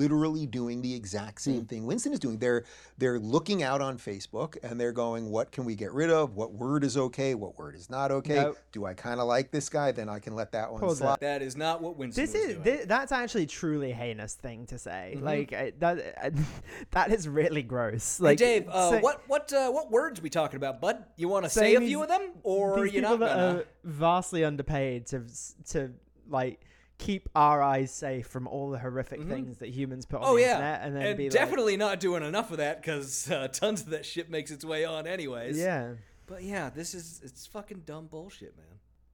Literally 0.00 0.46
doing 0.46 0.80
the 0.82 0.94
exact 0.94 1.44
Hmm. 1.44 1.50
same 1.50 1.64
thing 1.66 1.84
Winston 1.86 2.12
is 2.12 2.20
doing. 2.20 2.38
They're 2.38 2.64
they're 2.98 3.18
looking 3.18 3.62
out 3.62 3.80
on 3.80 3.98
Facebook 3.98 4.56
and 4.62 4.80
they're 4.80 4.92
going, 4.92 5.30
what 5.30 5.50
can 5.50 5.64
we 5.64 5.74
get 5.74 5.92
rid 5.92 6.10
of? 6.10 6.36
What 6.36 6.52
word 6.52 6.84
is 6.84 6.96
okay? 6.96 7.34
What 7.34 7.58
word 7.58 7.74
is 7.74 7.90
not 7.90 8.10
okay? 8.12 8.36
Nope. 8.36 8.58
Do 8.72 8.84
I 8.86 8.94
kind 8.94 9.18
of 9.20 9.26
like 9.26 9.50
this 9.50 9.68
guy? 9.68 9.90
Then 9.92 10.08
I 10.08 10.18
can 10.20 10.34
let 10.36 10.52
that 10.52 10.70
one 10.70 10.80
Pause 10.80 10.98
slide. 10.98 11.14
it. 11.14 11.20
That 11.20 11.42
is 11.42 11.56
not 11.56 11.82
what 11.82 11.96
Winston 11.96 12.22
This 12.24 12.34
was 12.34 12.42
is 12.42 12.54
doing. 12.62 12.78
thi- 12.78 12.84
that's 12.84 13.10
actually 13.12 13.46
truly 13.46 13.92
heinous 13.92 14.34
thing 14.34 14.66
to 14.66 14.78
say. 14.78 15.14
Mm-hmm. 15.16 15.24
Like 15.24 15.52
uh, 15.52 15.70
that 15.80 16.14
uh, 16.22 16.30
that 16.92 17.10
is 17.12 17.28
really 17.28 17.62
gross. 17.62 18.20
Like 18.20 18.38
Hey, 18.38 18.60
Dave, 18.60 18.68
uh, 18.68 18.90
say- 18.90 19.00
what 19.00 19.22
what 19.28 19.52
uh, 19.52 19.70
what 19.70 19.90
words 19.90 20.22
we 20.22 20.30
talking 20.30 20.56
about, 20.56 20.80
bud? 20.80 21.04
You 21.16 21.28
want 21.28 21.44
to 21.46 21.50
say 21.50 21.74
a 21.74 21.80
few 21.80 22.02
of 22.02 22.08
them, 22.08 22.30
or 22.44 22.86
you're 22.86 23.02
not 23.02 23.18
gonna? 23.18 23.58
are 23.58 23.64
vastly 23.82 24.44
underpaid 24.44 25.06
to 25.06 25.24
to 25.70 25.90
like 26.28 26.60
keep 27.00 27.28
our 27.34 27.62
eyes 27.62 27.90
safe 27.90 28.26
from 28.26 28.46
all 28.46 28.70
the 28.70 28.78
horrific 28.78 29.22
things 29.26 29.58
that 29.58 29.68
humans 29.70 30.04
put 30.06 30.20
on 30.20 30.26
Oh 30.28 30.36
the 30.36 30.42
yeah, 30.42 30.54
internet, 30.56 30.80
and 30.82 30.96
then 30.96 31.16
be 31.16 31.24
like, 31.24 31.32
definitely 31.32 31.76
not 31.76 31.98
doing 31.98 32.22
enough 32.22 32.50
of 32.50 32.58
that 32.58 32.80
because 32.82 33.30
uh, 33.30 33.48
tons 33.48 33.80
of 33.82 33.90
that 33.90 34.04
shit 34.04 34.30
makes 34.30 34.50
its 34.50 34.64
way 34.64 34.84
on 34.84 35.06
anyways. 35.06 35.58
yeah. 35.58 35.94
But 36.26 36.42
yeah, 36.44 36.70
this 36.70 36.94
is 36.94 37.20
it's 37.24 37.46
fucking 37.46 37.82
dumb 37.86 38.06
bullshit, 38.06 38.56
man. 38.56 38.66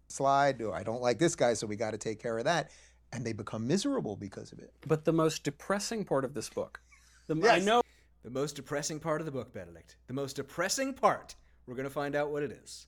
slide. 0.09 0.61
Or 0.61 0.75
I 0.75 0.83
don't 0.83 1.01
like 1.01 1.19
this 1.19 1.35
guy, 1.35 1.55
so 1.55 1.67
we 1.67 1.77
got 1.77 1.93
to 1.93 1.99
take 1.99 2.21
care 2.21 2.37
of 2.37 2.45
that. 2.45 2.71
And 3.13 3.25
they 3.25 3.33
become 3.33 3.67
miserable 3.67 4.17
because 4.17 4.53
of 4.53 4.59
it. 4.59 4.73
But 4.87 5.05
the 5.05 5.13
most 5.13 5.43
depressing 5.45 6.05
part 6.05 6.25
of 6.25 6.35
this 6.35 6.49
book, 6.51 6.81
the, 7.29 7.37
I 7.51 7.61
know 7.61 7.81
The 8.25 8.31
most 8.31 8.57
depressing 8.57 8.99
part 9.01 9.21
of 9.21 9.25
the 9.25 9.31
book, 9.33 9.55
Benedict. 9.55 9.97
The 10.09 10.13
most 10.13 10.37
depressing 10.37 10.93
part. 10.93 11.37
We're 11.67 11.77
going 11.77 11.89
to 11.89 11.95
find 11.95 12.15
out 12.17 12.31
what 12.31 12.43
it 12.43 12.51
is. 12.53 12.87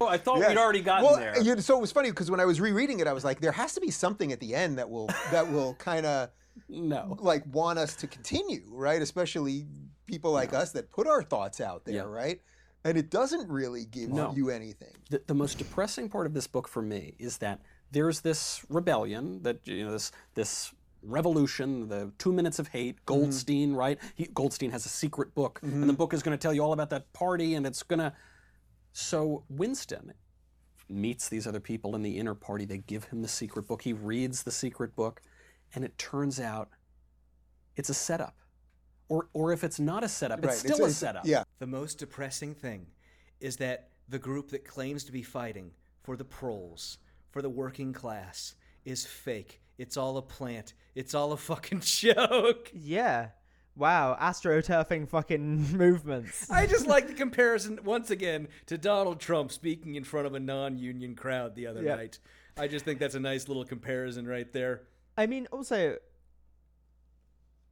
Oh, 0.00 0.06
I 0.06 0.16
thought 0.16 0.38
Yeah. 0.38 0.48
we'd 0.48 0.56
already 0.56 0.80
gotten 0.80 1.04
well, 1.04 1.16
there. 1.16 1.38
you- 1.42 1.60
so 1.60 1.76
it 1.76 1.80
was 1.80 1.92
funny 1.92 2.10
because 2.10 2.30
when 2.30 2.40
I 2.40 2.46
was 2.46 2.60
rereading 2.60 3.00
it, 3.00 3.06
I 3.06 3.12
was 3.12 3.24
like, 3.24 3.40
there 3.40 3.52
has 3.52 3.74
to 3.74 3.80
be 3.80 3.90
something 3.90 4.32
at 4.32 4.40
the 4.40 4.54
end 4.54 4.78
that 4.78 4.88
will 4.88 5.08
that 5.30 5.50
will 5.52 5.74
kind 5.78 6.06
of 6.06 6.30
no. 6.68 7.16
like 7.20 7.44
want 7.52 7.78
us 7.78 7.94
to 7.96 8.06
continue, 8.06 8.62
right? 8.68 9.02
Especially 9.02 9.66
people 10.06 10.32
like 10.32 10.54
us 10.54 10.72
that 10.72 10.90
put 10.90 11.06
our 11.06 11.22
thoughts 11.22 11.60
out 11.60 11.84
there, 11.84 11.94
Yeah. 11.96 12.02
right? 12.02 12.40
And 12.82 12.96
it 12.96 13.10
doesn't 13.10 13.48
really 13.50 13.84
give 13.84 14.08
No. 14.08 14.32
you 14.34 14.48
anything. 14.48 14.94
the, 15.10 15.22
the 15.26 15.34
most 15.34 15.58
depressing 15.58 16.08
part 16.08 16.26
of 16.26 16.32
this 16.32 16.46
book 16.46 16.66
for 16.66 16.80
me 16.80 17.14
is 17.18 17.38
that 17.38 17.60
there's 17.92 18.22
this 18.22 18.64
rebellion 18.70 19.42
that 19.42 19.66
you 19.66 19.84
know 19.84 19.92
this 19.92 20.12
this 20.34 20.72
revolution 21.02 21.88
the 21.88 22.12
two 22.18 22.32
minutes 22.32 22.58
of 22.58 22.68
hate 22.68 22.96
mm-hmm. 22.96 23.04
goldstein 23.06 23.72
right 23.74 23.98
he, 24.14 24.26
goldstein 24.26 24.70
has 24.70 24.84
a 24.84 24.88
secret 24.88 25.34
book 25.34 25.58
and 25.62 25.82
the 25.82 25.86
mm-hmm. 25.86 25.96
book 25.96 26.12
is 26.12 26.22
going 26.22 26.36
to 26.36 26.40
tell 26.40 26.52
you 26.52 26.62
all 26.62 26.74
about 26.74 26.90
that 26.90 27.10
party 27.14 27.54
and 27.54 27.66
it's 27.66 27.82
going 27.82 27.98
to 27.98 28.12
so 28.92 29.44
winston 29.48 30.12
meets 30.88 31.28
these 31.28 31.46
other 31.46 31.60
people 31.60 31.94
in 31.94 32.02
the 32.02 32.18
inner 32.18 32.34
party 32.34 32.64
they 32.64 32.78
give 32.78 33.04
him 33.04 33.22
the 33.22 33.28
secret 33.28 33.66
book 33.66 33.82
he 33.82 33.92
reads 33.92 34.42
the 34.42 34.50
secret 34.50 34.94
book 34.96 35.22
and 35.74 35.84
it 35.84 35.96
turns 35.98 36.40
out 36.40 36.68
it's 37.76 37.88
a 37.88 37.94
setup 37.94 38.34
or 39.08 39.28
or 39.32 39.52
if 39.52 39.62
it's 39.64 39.78
not 39.78 40.02
a 40.02 40.08
setup 40.08 40.42
Right, 40.44 40.50
it's 40.52 40.60
still 40.60 40.76
a 40.78 40.82
it's- 40.82 40.96
setup 40.96 41.24
Yeah. 41.26 41.44
The 41.60 41.66
most 41.66 41.98
depressing 41.98 42.54
thing 42.54 42.86
is 43.40 43.56
that 43.58 43.90
the 44.08 44.18
group 44.18 44.50
that 44.50 44.64
claims 44.64 45.04
to 45.04 45.12
be 45.12 45.22
fighting 45.22 45.70
for 46.02 46.16
the 46.16 46.24
proles, 46.24 46.98
for 47.30 47.40
the 47.42 47.48
working 47.50 47.92
class, 47.92 48.54
is 48.84 49.06
fake. 49.06 49.60
It's 49.78 49.96
all 49.96 50.16
a 50.16 50.22
plant. 50.22 50.74
It's 50.94 51.14
all 51.14 51.32
a 51.32 51.36
fucking 51.36 51.80
joke. 51.84 52.70
Yeah. 52.74 53.28
Wow, 53.76 54.16
astroturfing 54.20 55.08
fucking 55.08 55.72
movements. 55.76 56.50
I 56.50 56.66
just 56.66 56.86
like 56.86 57.06
the 57.06 57.14
comparison 57.14 57.78
once 57.84 58.10
again 58.10 58.48
to 58.66 58.76
Donald 58.76 59.20
Trump 59.20 59.52
speaking 59.52 59.94
in 59.94 60.04
front 60.04 60.26
of 60.26 60.34
a 60.34 60.40
non-union 60.40 61.14
crowd 61.14 61.54
the 61.54 61.66
other 61.66 61.82
Yeah. 61.82 61.94
night. 61.96 62.18
I 62.58 62.66
just 62.68 62.84
think 62.84 62.98
that's 62.98 63.14
a 63.14 63.20
nice 63.20 63.48
little 63.48 63.64
comparison 63.64 64.26
right 64.26 64.52
there. 64.52 64.82
I 65.16 65.26
mean, 65.26 65.46
also, 65.52 65.96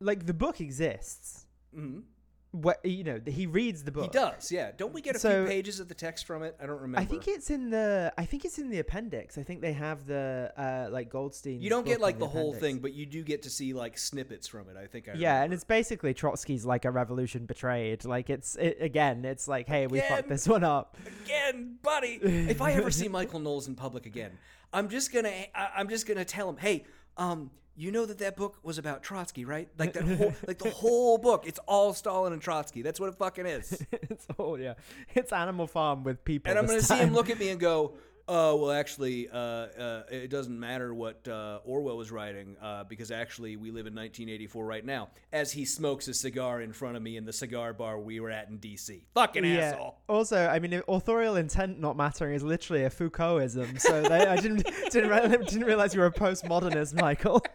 like 0.01 0.25
the 0.27 0.35
book 0.35 0.61
exists. 0.61 1.47
Mhm. 1.77 2.05
What 2.53 2.83
you 2.83 3.05
know, 3.05 3.21
he 3.27 3.47
reads 3.47 3.85
the 3.85 3.93
book. 3.93 4.05
He 4.05 4.09
does, 4.09 4.51
yeah. 4.51 4.71
Don't 4.75 4.95
we 4.95 5.03
get 5.03 5.15
a 5.15 5.19
So- 5.19 5.45
few 5.45 5.51
pages 5.53 5.81
of 5.81 5.89
the 5.89 5.95
text 5.95 6.25
from 6.27 6.43
it? 6.43 6.57
I 6.59 6.65
don't 6.65 6.81
remember. 6.81 7.01
I 7.01 7.05
think 7.05 7.29
it's 7.29 7.51
in 7.51 7.69
the. 7.69 8.11
I 8.17 8.25
think 8.25 8.47
it's 8.47 8.59
in 8.59 8.71
the 8.71 8.79
appendix. 8.79 9.37
I 9.37 9.43
think 9.43 9.61
they 9.61 9.75
have 9.75 10.07
the 10.07 10.51
uh 10.57 10.89
like 10.91 11.11
Goldstein. 11.11 11.61
you 11.61 11.69
don't 11.69 11.85
get 11.85 12.01
like 12.01 12.19
the 12.19 12.27
whole 12.27 12.55
thing, 12.55 12.79
but 12.79 12.95
you 12.95 13.05
do 13.05 13.23
get 13.23 13.43
to 13.43 13.51
see 13.51 13.75
like 13.75 13.99
snippets 13.99 14.49
from 14.49 14.71
it. 14.71 14.79
I 14.79 14.87
think 14.87 15.11
I 15.11 15.13
Yeah, 15.15 15.43
and 15.43 15.53
it's 15.53 15.63
basically 15.65 16.15
Trotsky's 16.15 16.65
like 16.65 16.87
a 16.87 16.91
revolution 16.91 17.45
betrayed. 17.45 18.07
Like 18.07 18.31
it's 18.31 18.57
it, 18.57 18.79
again, 18.81 19.27
it's 19.27 19.47
like, 19.47 19.69
hey, 19.69 19.87
we 19.87 19.99
Again. 19.99 20.09
fucked 20.17 20.29
this 20.31 20.49
one 20.49 20.65
up. 20.65 20.97
again, 21.27 21.77
buddy. 21.83 22.19
if 22.23 22.63
I 22.63 22.73
ever 22.73 22.91
see 22.91 23.09
Michael 23.09 23.41
Knowles 23.41 23.69
in 23.69 23.75
public 23.75 24.07
again, 24.07 24.33
I'm 24.73 24.89
just 24.89 25.13
gonna 25.13 25.33
I, 25.55 25.69
I'm 25.77 25.89
just 25.91 26.07
gonna 26.07 26.25
tell 26.25 26.49
him, 26.49 26.57
hey, 26.57 26.85
um, 27.19 27.51
you 27.79 27.93
know 27.93 28.05
that 28.05 28.19
that 28.19 28.37
book 28.37 28.59
was 28.63 28.77
about 28.77 29.03
Trotsky, 29.03 29.45
right? 29.45 29.69
Like 29.79 29.93
that 29.93 30.03
whole 30.19 30.35
like 30.47 30.59
the 30.59 30.71
whole 30.71 31.17
book, 31.17 31.45
it's 31.47 31.61
all 31.67 31.95
Stalin 31.95 32.33
and 32.33 32.43
Trotsky. 32.43 32.83
That's 32.83 32.99
what 32.99 33.09
it 33.09 33.15
fucking 33.15 33.47
is. 33.47 33.85
it's 33.93 34.27
all 34.37 34.59
yeah, 34.59 34.75
it's 35.15 35.33
Animal 35.33 35.69
Farm 35.69 36.03
with 36.03 36.25
people. 36.25 36.51
And 36.51 36.59
I'm 36.59 36.67
gonna 36.67 36.83
see 36.83 36.97
him 36.97 37.15
look 37.15 37.31
at 37.31 37.39
me 37.39 37.51
and 37.51 37.61
go, 37.61 37.95
"Oh, 38.29 38.57
well, 38.57 38.71
actually, 38.71 39.29
uh, 39.29 39.37
uh, 39.37 40.03
it 40.11 40.29
doesn't 40.29 40.59
matter 40.61 40.93
what 40.95 41.27
uh, 41.27 41.61
Orwell 41.65 41.97
was 41.97 42.13
writing 42.13 42.57
uh, 42.61 42.85
because 42.85 43.11
actually 43.11 43.57
we 43.57 43.71
live 43.71 43.87
in 43.87 43.95
1984 43.95 44.65
right 44.67 44.85
now." 44.85 45.09
As 45.33 45.51
he 45.53 45.65
smokes 45.65 46.07
a 46.09 46.15
cigar 46.15 46.61
in 46.61 46.73
front 46.73 46.97
of 46.97 47.03
me 47.03 47.17
in 47.17 47.25
the 47.25 47.33
cigar 47.33 47.73
bar 47.73 47.99
we 47.99 48.21
were 48.21 48.31
at 48.31 48.49
in 48.49 48.59
D.C. 48.59 49.07
Fucking 49.15 49.45
Yeah. 49.45 49.71
asshole. 49.73 49.99
Also, 50.09 50.47
I 50.47 50.59
mean, 50.59 50.81
authorial 50.89 51.37
intent 51.37 51.81
not 51.81 51.97
mattering 51.97 52.35
is 52.35 52.43
literally 52.43 52.85
a 52.85 52.91
Foucaultism. 52.91 53.81
So 53.81 54.03
they, 54.03 54.27
I 54.27 54.37
didn't 54.37 54.65
didn't, 54.91 55.11
re- 55.11 55.45
didn't 55.47 55.65
realize 55.65 55.95
you 55.95 56.01
were 56.01 56.07
a 56.07 56.13
postmodernist, 56.13 56.95
Michael. 57.01 57.43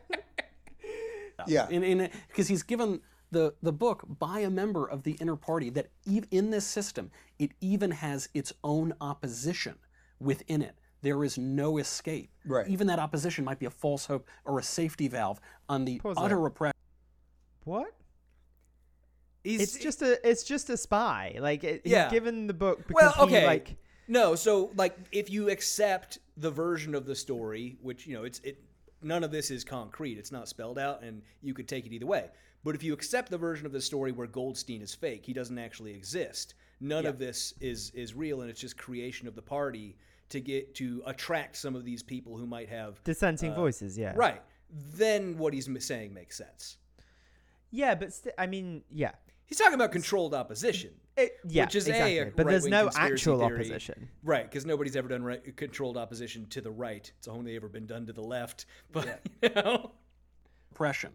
Yeah. 1.48 1.68
in 1.70 1.84
in 1.84 2.10
because 2.30 2.48
he's 2.48 2.64
given 2.64 3.02
the 3.32 3.54
the 3.62 3.74
book 3.74 4.04
by 4.08 4.40
a 4.42 4.50
member 4.50 4.88
of 4.90 5.04
the 5.04 5.14
inner 5.20 5.36
party 5.36 5.70
that 5.72 5.88
ev- 6.10 6.28
in 6.32 6.52
this 6.52 6.66
system 6.66 7.12
it 7.38 7.52
even 7.60 7.92
has 7.92 8.30
its 8.34 8.54
own 8.64 8.94
opposition 9.02 9.76
within 10.24 10.62
it. 10.62 10.76
There 11.02 11.24
is 11.24 11.38
no 11.38 11.78
escape. 11.78 12.32
Right. 12.46 12.68
Even 12.68 12.88
that 12.88 13.00
opposition 13.00 13.44
might 13.44 13.60
be 13.60 13.66
a 13.66 13.70
false 13.70 14.06
hope 14.06 14.28
or 14.46 14.58
a 14.60 14.64
safety 14.64 15.08
valve 15.10 15.40
on 15.68 15.84
the 15.86 16.00
Pause 16.00 16.16
utter 16.18 16.28
there. 16.30 16.40
repression. 16.40 16.78
what? 17.66 17.94
He's, 19.44 19.60
It's 19.62 19.78
just 19.78 20.02
a 20.02 20.26
it's 20.28 20.44
just 20.44 20.70
a 20.70 20.78
spy. 20.78 21.36
Like 21.40 21.64
it, 21.66 21.82
Yeah. 21.84 22.06
he's 22.06 22.14
given 22.14 22.48
the 22.48 22.54
book 22.54 22.88
because 22.88 23.14
well, 23.18 23.26
okay. 23.28 23.42
he 23.42 23.46
like 23.46 23.76
no, 24.08 24.36
so 24.36 24.72
like 24.78 24.96
if 25.12 25.30
you 25.30 25.50
accept 25.50 26.20
the 26.38 26.50
version 26.52 26.96
of 26.96 27.06
the 27.06 27.16
story, 27.16 27.78
which 27.82 28.08
you 28.08 28.16
know, 28.16 28.24
it's 28.24 28.40
it 28.40 28.62
none 29.02 29.24
of 29.24 29.32
this 29.32 29.52
is 29.52 29.66
concrete. 29.66 30.18
It's 30.18 30.32
not 30.32 30.48
spelled 30.48 30.80
out, 30.80 31.04
and 31.04 31.22
you 31.42 31.54
could 31.54 31.68
take 31.68 31.86
it 31.86 31.92
either 31.92 32.06
way. 32.06 32.30
But 32.64 32.76
if 32.76 32.84
you 32.84 32.94
accept 32.94 33.30
the 33.30 33.38
version 33.38 33.66
of 33.66 33.74
the 33.74 33.82
story 33.82 34.14
where 34.14 34.28
Goldstein 34.28 34.82
is 34.82 34.96
fake, 34.96 35.26
he 35.26 35.34
doesn't 35.34 35.60
actually 35.60 35.94
exist. 35.94 36.54
None 36.80 37.06
of 37.06 37.20
this 37.20 37.54
is 37.60 37.92
is 37.94 38.14
real, 38.14 38.42
and 38.42 38.50
it's 38.50 38.62
just 38.62 38.78
creation 38.78 39.28
of 39.28 39.36
the 39.36 39.42
party 39.42 39.98
to 40.34 40.42
get 40.42 40.74
to 40.76 41.04
attract 41.06 41.56
some 41.56 41.76
of 41.76 41.86
these 41.86 42.02
people 42.02 42.36
who 42.36 42.48
might 42.48 42.68
have 42.68 43.02
dissenting 43.04 43.52
uh, 43.52 43.56
voices. 43.56 43.98
Yeah. 43.98 44.14
right. 44.16 44.42
Then 44.96 45.38
what 45.38 45.54
he's 45.54 45.70
saying 45.86 46.14
makes 46.14 46.36
sense. 46.36 46.78
Yeah, 47.70 47.94
but 47.94 48.12
st- 48.14 48.34
I 48.38 48.48
mean, 48.48 48.84
yeah. 48.90 49.12
He's 49.46 49.60
talking 49.60 49.76
about 49.76 49.92
controlled 49.92 50.34
opposition. 50.34 50.92
It, 51.16 51.34
yeah, 51.48 51.66
which 51.66 51.76
is 51.76 51.88
exactly. 51.88 52.18
a, 52.18 52.28
a 52.30 52.32
but 52.32 52.48
there's 52.48 52.66
no 52.66 52.90
actual 52.96 53.38
theory. 53.38 53.54
opposition. 53.54 54.10
right? 54.24 54.50
Because 54.50 54.66
nobody's 54.66 54.96
ever 54.96 55.08
done 55.08 55.24
right, 55.24 55.56
controlled 55.56 55.98
opposition 55.98 56.48
to 56.48 56.62
the 56.62 56.72
right. 56.72 57.12
It's 57.20 57.28
only 57.28 57.56
ever 57.56 57.70
been 57.70 57.86
done 57.86 58.08
to 58.08 58.14
the 58.14 58.24
left. 58.24 58.66
But 58.92 59.22
you 59.44 59.50
know, 59.56 59.92
oppression. 60.72 61.12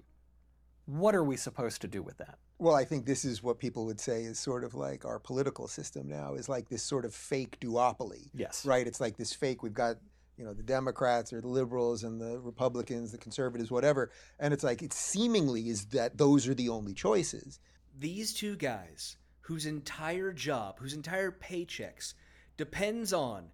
What 0.87 1.17
are 1.17 1.25
we 1.25 1.37
supposed 1.37 1.81
to 1.81 1.89
do 1.89 2.01
with 2.01 2.19
that? 2.19 2.39
Well, 2.59 2.75
I 2.75 2.85
think 2.85 3.07
this 3.07 3.25
is 3.25 3.43
what 3.43 3.61
people 3.61 3.87
would 3.87 4.01
say 4.01 4.25
is 4.25 4.39
sort 4.39 4.65
of 4.65 4.75
like 4.75 5.05
our 5.05 5.21
political 5.21 5.69
system 5.69 6.09
now 6.09 6.35
is 6.35 6.49
like 6.49 6.69
this 6.69 6.83
sort 6.83 7.05
of 7.05 7.15
fake 7.15 7.61
duopoly. 7.61 8.31
Yes. 8.35 8.67
Right? 8.67 8.87
It's 8.87 9.01
like 9.01 9.17
this 9.17 9.33
fake. 9.33 9.63
We've 9.63 9.73
got, 9.73 9.97
you 10.37 10.45
know, 10.45 10.55
the 10.55 10.65
Democrats 10.65 11.33
or 11.33 11.41
the 11.41 11.47
liberals 11.49 12.03
and 12.03 12.21
the 12.21 12.41
Republicans, 12.41 13.13
the 13.13 13.19
conservatives, 13.19 13.71
whatever. 13.71 14.11
And 14.41 14.53
it's 14.53 14.65
like 14.65 14.83
it 14.83 14.93
seemingly 14.93 15.69
is 15.69 15.87
that 15.87 16.19
those 16.19 16.49
are 16.49 16.55
the 16.55 16.69
only 16.69 16.95
choices. 16.95 17.61
these 17.99 18.33
two 18.33 18.57
guys, 18.57 19.17
whose 19.43 19.67
entire 19.67 20.33
job, 20.33 20.79
whose 20.79 20.95
entire 20.95 21.33
paychecks 21.33 22.15
depends 22.57 23.13
on 23.13 23.49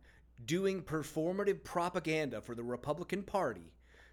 doing 0.45 0.83
performative 0.83 1.65
propaganda 1.65 2.41
for 2.41 2.55
the 2.55 2.63
Republican 2.63 3.23
Party, 3.23 3.73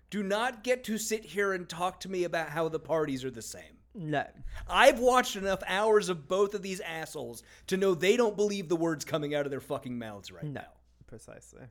do 0.10 0.24
not 0.24 0.64
get 0.64 0.84
to 0.86 0.98
sit 0.98 1.24
here 1.26 1.54
and 1.54 1.68
talk 1.68 2.00
to 2.02 2.10
me 2.10 2.24
about 2.24 2.50
how 2.50 2.70
the 2.70 2.80
parties 2.80 3.24
are 3.26 3.32
the 3.32 3.42
same. 3.42 3.78
No. 3.94 4.26
I've 4.70 5.00
watched 5.00 5.36
enough 5.36 5.62
hours 5.68 6.10
of 6.10 6.28
both 6.28 6.54
of 6.54 6.62
these 6.62 6.80
assholes 6.80 7.44
to 7.68 7.78
know 7.78 7.94
they 7.94 8.16
don't 8.18 8.36
believe 8.38 8.70
the 8.70 8.76
words 8.76 9.04
coming 9.06 9.36
out 9.36 9.46
of 9.46 9.52
their 9.52 9.60
fucking 9.62 9.98
mouths 10.00 10.32
right 10.32 10.44
No. 10.44 10.62
now. 10.62 10.68
Precisely. 11.08 11.64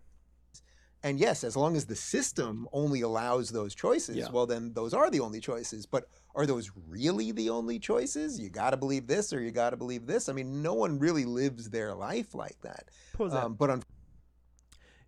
And 1.02 1.18
yes, 1.18 1.44
as 1.44 1.56
long 1.56 1.76
as 1.76 1.87
the 1.87 1.96
system 1.96 2.68
only 2.74 3.00
allows 3.00 3.48
those 3.48 3.74
choices, 3.74 4.16
Yeah. 4.16 4.30
well, 4.30 4.44
then 4.44 4.74
those 4.74 4.92
are 4.92 5.09
the 5.11 5.20
only 5.20 5.40
choices. 5.40 5.87
But 5.87 6.09
are 6.35 6.44
those 6.44 6.70
really 6.88 7.33
the 7.33 7.48
only 7.48 7.78
choices? 7.78 8.38
You 8.38 8.50
got 8.50 8.70
to 8.70 8.76
believe 8.76 9.06
this 9.06 9.33
or 9.33 9.40
you 9.40 9.50
got 9.50 9.70
to 9.70 9.78
believe 9.78 10.06
this. 10.06 10.28
I 10.28 10.35
mean, 10.35 10.61
no 10.61 10.74
one 10.74 10.98
really 10.98 11.24
lives 11.24 11.70
their 11.70 11.94
life 11.94 12.35
like 12.35 12.61
that. 12.61 12.90
Um, 13.18 13.54
but 13.54 13.70
un- 13.70 13.83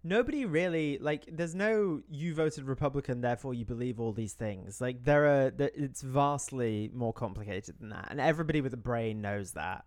Nobody 0.04 0.44
really 0.44 0.98
like. 0.98 1.24
There's 1.30 1.54
no 1.54 2.02
you 2.10 2.34
voted 2.34 2.64
Republican, 2.64 3.20
therefore 3.20 3.54
you 3.54 3.64
believe 3.64 4.00
all 4.00 4.12
these 4.12 4.32
things. 4.32 4.80
Like 4.80 5.04
there 5.04 5.26
are. 5.26 5.50
There, 5.50 5.70
it's 5.74 6.02
vastly 6.02 6.90
more 6.92 7.12
complicated 7.12 7.76
than 7.78 7.90
that, 7.90 8.08
and 8.10 8.20
everybody 8.20 8.60
with 8.60 8.74
a 8.74 8.78
brain 8.78 9.20
knows 9.20 9.52
that. 9.52 9.84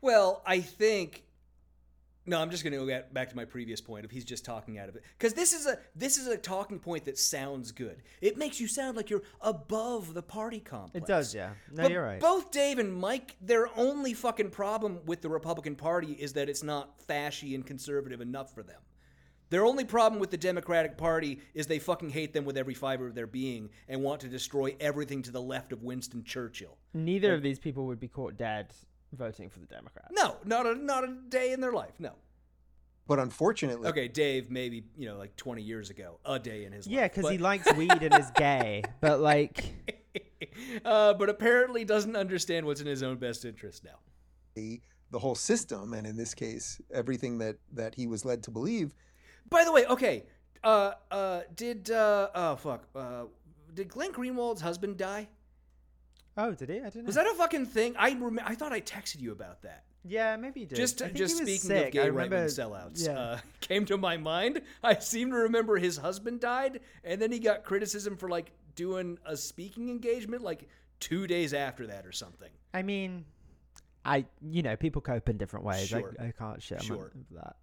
Well, 0.00 0.42
I 0.46 0.60
think. 0.60 1.24
No, 2.26 2.42
I'm 2.42 2.50
just 2.50 2.62
going 2.62 2.74
to 2.74 2.84
go 2.84 3.02
back 3.10 3.30
to 3.30 3.36
my 3.36 3.46
previous 3.46 3.80
point 3.80 4.04
of 4.04 4.10
he's 4.10 4.22
just 4.22 4.44
talking 4.44 4.78
out 4.78 4.90
of 4.90 4.96
it 4.96 5.02
because 5.16 5.32
this 5.32 5.54
is 5.54 5.66
a 5.66 5.78
this 5.96 6.18
is 6.18 6.26
a 6.26 6.36
talking 6.36 6.78
point 6.78 7.06
that 7.06 7.16
sounds 7.16 7.72
good. 7.72 8.02
It 8.20 8.36
makes 8.36 8.60
you 8.60 8.68
sound 8.68 8.98
like 8.98 9.08
you're 9.08 9.22
above 9.40 10.12
the 10.12 10.20
party 10.20 10.60
complex. 10.60 11.08
It 11.08 11.10
does, 11.10 11.34
yeah. 11.34 11.52
No, 11.72 11.84
But 11.84 11.92
you're 11.92 12.04
right. 12.04 12.20
Both 12.20 12.50
Dave 12.50 12.78
and 12.78 12.92
Mike, 12.92 13.36
their 13.40 13.70
only 13.78 14.12
fucking 14.12 14.50
problem 14.50 14.98
with 15.06 15.22
the 15.22 15.30
Republican 15.30 15.74
Party 15.74 16.12
is 16.12 16.34
that 16.34 16.50
it's 16.50 16.62
not 16.62 17.00
fashy 17.08 17.54
and 17.54 17.64
conservative 17.64 18.20
enough 18.20 18.52
for 18.52 18.62
them. 18.62 18.76
Their 19.50 19.64
only 19.64 19.84
problem 19.84 20.20
with 20.20 20.30
the 20.30 20.36
Democratic 20.36 20.96
Party 20.98 21.40
is 21.54 21.66
they 21.66 21.78
fucking 21.78 22.10
hate 22.10 22.32
them 22.34 22.44
with 22.44 22.56
every 22.56 22.74
fiber 22.74 23.06
of 23.06 23.14
their 23.14 23.26
being 23.26 23.70
and 23.88 24.02
want 24.02 24.20
to 24.20 24.28
destroy 24.28 24.76
everything 24.80 25.22
to 25.22 25.30
the 25.30 25.40
left 25.40 25.72
of 25.72 25.82
Winston 25.82 26.22
Churchill. 26.24 26.76
Neither 26.92 27.34
of 27.34 27.42
these 27.42 27.58
people 27.58 27.86
would 27.86 28.00
be 28.00 28.08
caught 28.08 28.36
dead 28.36 28.72
voting 29.12 29.48
for 29.48 29.58
the 29.60 29.66
Democrats. 29.66 30.08
No, 30.12 30.36
not 30.44 30.66
a 30.66 30.74
not 30.74 31.04
a 31.04 31.14
day 31.28 31.52
in 31.52 31.60
their 31.60 31.72
life. 31.72 31.94
No. 31.98 32.12
but 33.06 33.18
unfortunately, 33.18 33.88
Okay, 33.88 34.06
Dave, 34.08 34.50
maybe 34.50 34.84
you 34.98 35.06
know, 35.08 35.16
like 35.16 35.34
twenty 35.36 35.62
years 35.62 35.88
ago, 35.88 36.18
a 36.26 36.38
day 36.38 36.64
in 36.64 36.72
his 36.72 36.86
life. 36.86 36.94
Yeah, 36.94 37.08
because 37.08 37.30
he 37.30 37.38
likes 37.38 37.72
weed 37.74 37.90
and 38.02 38.14
is 38.18 38.30
gay, 38.34 38.82
but 39.00 39.20
like, 39.20 39.64
uh, 40.84 41.14
but 41.14 41.30
apparently 41.30 41.86
doesn't 41.86 42.16
understand 42.16 42.66
what's 42.66 42.82
in 42.82 42.86
his 42.86 43.02
own 43.02 43.16
best 43.16 43.46
interest 43.46 43.82
now. 43.84 43.98
the 44.54 44.82
the 45.10 45.18
whole 45.20 45.34
system, 45.34 45.94
and 45.94 46.06
in 46.06 46.18
this 46.18 46.34
case, 46.34 46.82
everything 46.92 47.38
that 47.38 47.56
that 47.72 47.94
he 47.94 48.06
was 48.06 48.26
led 48.26 48.42
to 48.42 48.50
believe. 48.50 48.92
By 49.50 49.64
the 49.64 49.72
way, 49.72 49.86
okay, 49.86 50.24
uh, 50.64 50.92
uh, 51.10 51.40
did 51.54 51.90
uh, 51.90 52.28
oh 52.34 52.56
fuck, 52.56 52.84
uh, 52.94 53.24
did 53.74 53.88
Glenn 53.88 54.12
Greenwald's 54.12 54.60
husband 54.60 54.96
die? 54.96 55.28
Oh, 56.36 56.52
did 56.52 56.68
he? 56.68 56.76
I 56.78 56.84
didn't 56.84 56.96
know. 57.02 57.06
Was 57.06 57.16
that 57.16 57.26
a 57.26 57.34
fucking 57.34 57.66
thing? 57.66 57.94
I 57.98 58.14
rem- 58.14 58.40
I 58.44 58.54
thought 58.54 58.72
I 58.72 58.80
texted 58.80 59.20
you 59.20 59.32
about 59.32 59.62
that. 59.62 59.84
Yeah, 60.04 60.36
maybe 60.36 60.60
he 60.60 60.66
did. 60.66 60.76
Just 60.76 61.02
just 61.14 61.36
speaking 61.38 61.72
of 61.86 61.90
gay 61.90 62.02
I 62.02 62.08
right 62.08 62.30
sellouts, 62.30 63.04
Yeah. 63.04 63.18
uh, 63.18 63.38
came 63.60 63.84
to 63.86 63.96
my 63.98 64.16
mind. 64.16 64.62
I 64.82 64.94
seem 64.98 65.30
to 65.30 65.36
remember 65.36 65.76
his 65.76 65.96
husband 65.96 66.40
died, 66.40 66.80
and 67.04 67.20
then 67.20 67.32
he 67.32 67.40
got 67.40 67.64
criticism 67.64 68.16
for 68.16 68.28
like 68.28 68.52
doing 68.76 69.18
a 69.26 69.36
speaking 69.36 69.88
engagement 69.90 70.42
like 70.42 70.68
two 71.00 71.26
days 71.26 71.52
after 71.52 71.88
that 71.88 72.06
or 72.06 72.12
something. 72.12 72.50
I 72.72 72.82
mean, 72.82 73.24
I 74.04 74.24
you 74.48 74.62
know 74.62 74.76
people 74.76 75.02
cope 75.02 75.28
in 75.28 75.36
different 75.36 75.64
ways. 75.66 75.88
Sure. 75.88 76.14
I, 76.20 76.26
I 76.26 76.32
can't 76.38 76.62
shit 76.62 76.82
Sure. 76.82 77.10
that. 77.32 77.56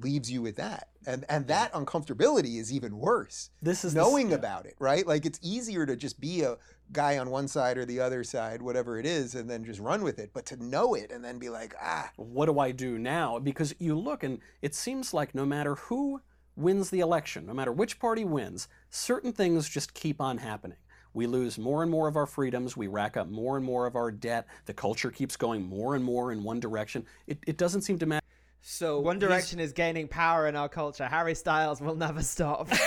Leaves 0.00 0.30
you 0.30 0.42
with 0.42 0.56
that 0.56 0.88
and 1.06 1.24
and 1.28 1.46
that 1.46 1.72
uncomfortability 1.72 2.58
is 2.58 2.72
even 2.72 2.98
worse 2.98 3.50
This 3.62 3.84
is 3.84 3.94
the- 3.94 4.00
knowing 4.00 4.30
yeah. 4.30 4.36
about 4.36 4.66
it 4.66 4.74
right 4.78 5.06
like 5.06 5.24
it's 5.24 5.38
easier 5.42 5.86
to 5.86 5.96
just 5.96 6.20
be 6.20 6.42
a 6.42 6.56
guy 6.92 7.18
on 7.18 7.30
one 7.30 7.48
side 7.48 7.78
or 7.78 7.84
the 7.84 8.00
other 8.00 8.22
side 8.22 8.60
whatever 8.62 8.98
it 8.98 9.06
is 9.06 9.34
and 9.34 9.48
then 9.48 9.64
just 9.64 9.80
run 9.80 10.02
with 10.02 10.18
it 10.18 10.30
but 10.34 10.44
to 10.46 10.62
know 10.62 10.94
it 10.94 11.10
and 11.10 11.24
then 11.24 11.38
be 11.38 11.48
like 11.48 11.74
ah 11.80 12.10
what 12.16 12.46
do 12.46 12.58
I 12.58 12.72
do 12.72 12.98
now? 12.98 13.38
Because 13.38 13.74
you 13.78 13.98
look 13.98 14.22
and 14.22 14.38
it 14.62 14.74
seems 14.74 15.14
like 15.14 15.34
no 15.34 15.44
matter 15.44 15.74
who 15.74 16.20
wins 16.56 16.90
the 16.90 17.00
election, 17.00 17.46
no 17.46 17.54
matter 17.54 17.72
which 17.72 17.98
party 17.98 18.24
wins, 18.24 18.68
certain 18.90 19.32
things 19.32 19.68
just 19.68 19.94
keep 19.94 20.20
on 20.20 20.38
happening. 20.38 20.78
We 21.12 21.26
lose 21.26 21.58
more 21.58 21.82
and 21.82 21.90
more 21.90 22.08
of 22.08 22.16
our 22.16 22.26
freedoms. 22.26 22.76
We 22.76 22.86
rack 22.88 23.16
up 23.16 23.28
more 23.28 23.56
and 23.56 23.64
more 23.64 23.86
of 23.86 23.96
our 23.96 24.10
debt. 24.10 24.46
The 24.66 24.74
culture 24.74 25.10
keeps 25.10 25.36
going 25.36 25.64
more 25.66 25.94
and 25.94 26.04
more 26.04 26.30
in 26.32 26.42
one 26.42 26.60
direction. 26.60 27.06
It, 27.26 27.38
it 27.46 27.56
doesn't 27.56 27.82
seem 27.82 27.98
to 28.00 28.06
matter. 28.06 28.24
So 28.62 29.00
One 29.00 29.16
he's- 29.16 29.28
Direction 29.28 29.60
is 29.60 29.72
gaining 29.72 30.08
power 30.08 30.46
in 30.48 30.56
our 30.56 30.68
culture. 30.68 31.06
Harry 31.06 31.34
Styles 31.34 31.80
will 31.80 31.94
never 31.96 32.22
stop. 32.22 32.68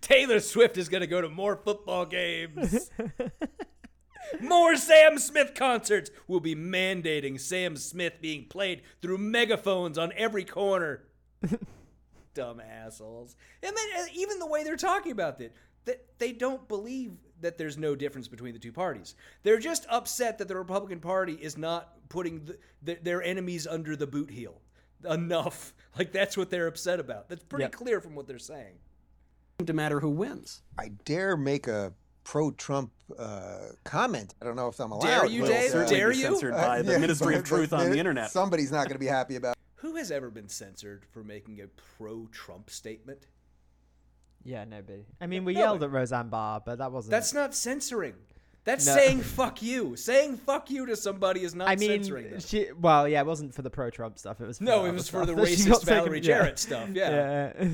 Taylor 0.00 0.40
Swift 0.40 0.76
is 0.76 0.88
going 0.88 1.00
to 1.00 1.06
go 1.06 1.20
to 1.20 1.28
more 1.28 1.56
football 1.56 2.04
games. 2.06 2.90
more 4.40 4.76
Sam 4.76 5.18
Smith 5.18 5.54
concerts. 5.54 6.10
We'll 6.28 6.40
be 6.40 6.54
mandating 6.54 7.40
Sam 7.40 7.76
Smith 7.76 8.14
being 8.20 8.46
played 8.46 8.82
through 9.02 9.18
megaphones 9.18 9.98
on 9.98 10.12
every 10.16 10.44
corner. 10.44 11.04
Dumb 12.34 12.60
assholes. 12.60 13.36
And 13.62 13.74
then 13.76 13.86
uh, 14.02 14.06
even 14.14 14.38
the 14.38 14.46
way 14.46 14.62
they're 14.64 14.76
talking 14.76 15.12
about 15.12 15.40
it, 15.40 15.54
that 15.86 16.04
they 16.18 16.32
don't 16.32 16.68
believe 16.68 17.12
that 17.40 17.58
there's 17.58 17.76
no 17.78 17.94
difference 17.94 18.28
between 18.28 18.52
the 18.54 18.58
two 18.58 18.72
parties. 18.72 19.14
They're 19.42 19.58
just 19.58 19.86
upset 19.90 20.38
that 20.38 20.48
the 20.48 20.56
Republican 20.56 21.00
Party 21.00 21.34
is 21.34 21.56
not 21.58 21.92
putting 22.08 22.44
the, 22.44 22.58
the, 22.82 22.98
their 23.02 23.22
enemies 23.22 23.66
under 23.66 23.96
the 23.96 24.06
boot 24.06 24.30
heel 24.30 24.60
enough. 25.08 25.72
Like 25.98 26.12
that's 26.12 26.36
what 26.36 26.50
they're 26.50 26.66
upset 26.66 27.00
about. 27.00 27.30
That's 27.30 27.42
pretty 27.42 27.62
Yep. 27.64 27.72
clear 27.72 28.00
from 28.02 28.14
what 28.14 28.26
they're 28.26 28.38
saying. 28.38 28.74
to 29.64 29.72
matter 29.72 29.98
who 30.00 30.10
wins. 30.10 30.60
i 30.78 30.88
dare 31.06 31.38
make 31.38 31.66
a 31.68 31.94
pro-trump 32.22 32.90
uh, 33.18 33.68
comment 33.84 34.34
i 34.42 34.44
don't 34.44 34.56
know 34.56 34.68
if 34.68 34.78
i'm 34.78 34.92
allowed 34.92 35.06
Dare 35.06 35.26
you, 35.26 35.40
but, 35.42 35.48
Dave? 35.48 35.74
uh, 35.74 35.86
Dare 35.86 36.12
you? 36.12 36.22
censored 36.22 36.52
by 36.52 36.82
the 36.82 36.92
yeah, 36.92 36.98
Ministry 36.98 37.34
of 37.36 37.44
Truth 37.44 37.70
but 37.70 37.80
on 37.80 37.90
the 37.90 37.98
internet. 37.98 38.30
somebody's 38.30 38.70
not 38.70 38.82
going 38.88 38.92
to 38.96 38.98
be 38.98 39.06
happy 39.06 39.36
about 39.36 39.56
Who 39.76 39.94
has 39.96 40.10
ever 40.10 40.28
been 40.30 40.48
censored 40.50 41.06
for 41.12 41.22
making 41.24 41.60
a 41.62 41.68
pro-Trump 41.96 42.68
statement? 42.68 43.26
Yeah, 44.46 44.64
nobody. 44.64 45.04
I 45.20 45.26
mean, 45.26 45.44
we 45.44 45.52
No, 45.54 45.60
yelled 45.60 45.82
at 45.82 45.90
Roseanne 45.90 46.28
Barr, 46.28 46.62
but 46.64 46.78
that 46.78 46.92
wasn't. 46.92 47.10
That's 47.10 47.34
not 47.34 47.54
censoring. 47.54 48.14
That's 48.64 48.84
No. 48.86 48.94
saying 48.94 49.20
fuck 49.22 49.62
you. 49.62 49.94
Saying 49.96 50.38
fuck 50.38 50.70
you 50.70 50.86
to 50.86 50.96
somebody 50.96 51.42
is 51.42 51.54
not 51.54 51.68
I 51.68 51.76
mean, 51.76 51.90
censoring 51.90 52.30
them. 52.30 52.40
she. 52.40 52.68
Well, 52.72 53.06
yeah, 53.08 53.20
it 53.20 53.26
wasn't 53.26 53.54
for 53.54 53.62
the 53.62 53.70
pro-Trump 53.70 54.18
stuff. 54.18 54.40
It 54.40 54.46
was. 54.46 54.58
For 54.58 54.64
No, 54.64 54.84
it 54.84 54.88
other 54.88 54.92
was 54.94 55.08
for 55.08 55.22
stuff 55.24 55.26
the 55.28 55.34
that 55.42 55.48
she 55.48 55.68
got 55.68 55.80
racist 55.80 55.84
Valerie 55.84 56.20
taken- 56.20 56.30
yeah. 56.30 56.38
Jarrett 56.38 56.58
stuff. 56.58 56.88
Yeah. 56.92 57.10
Yeah. 57.10 57.68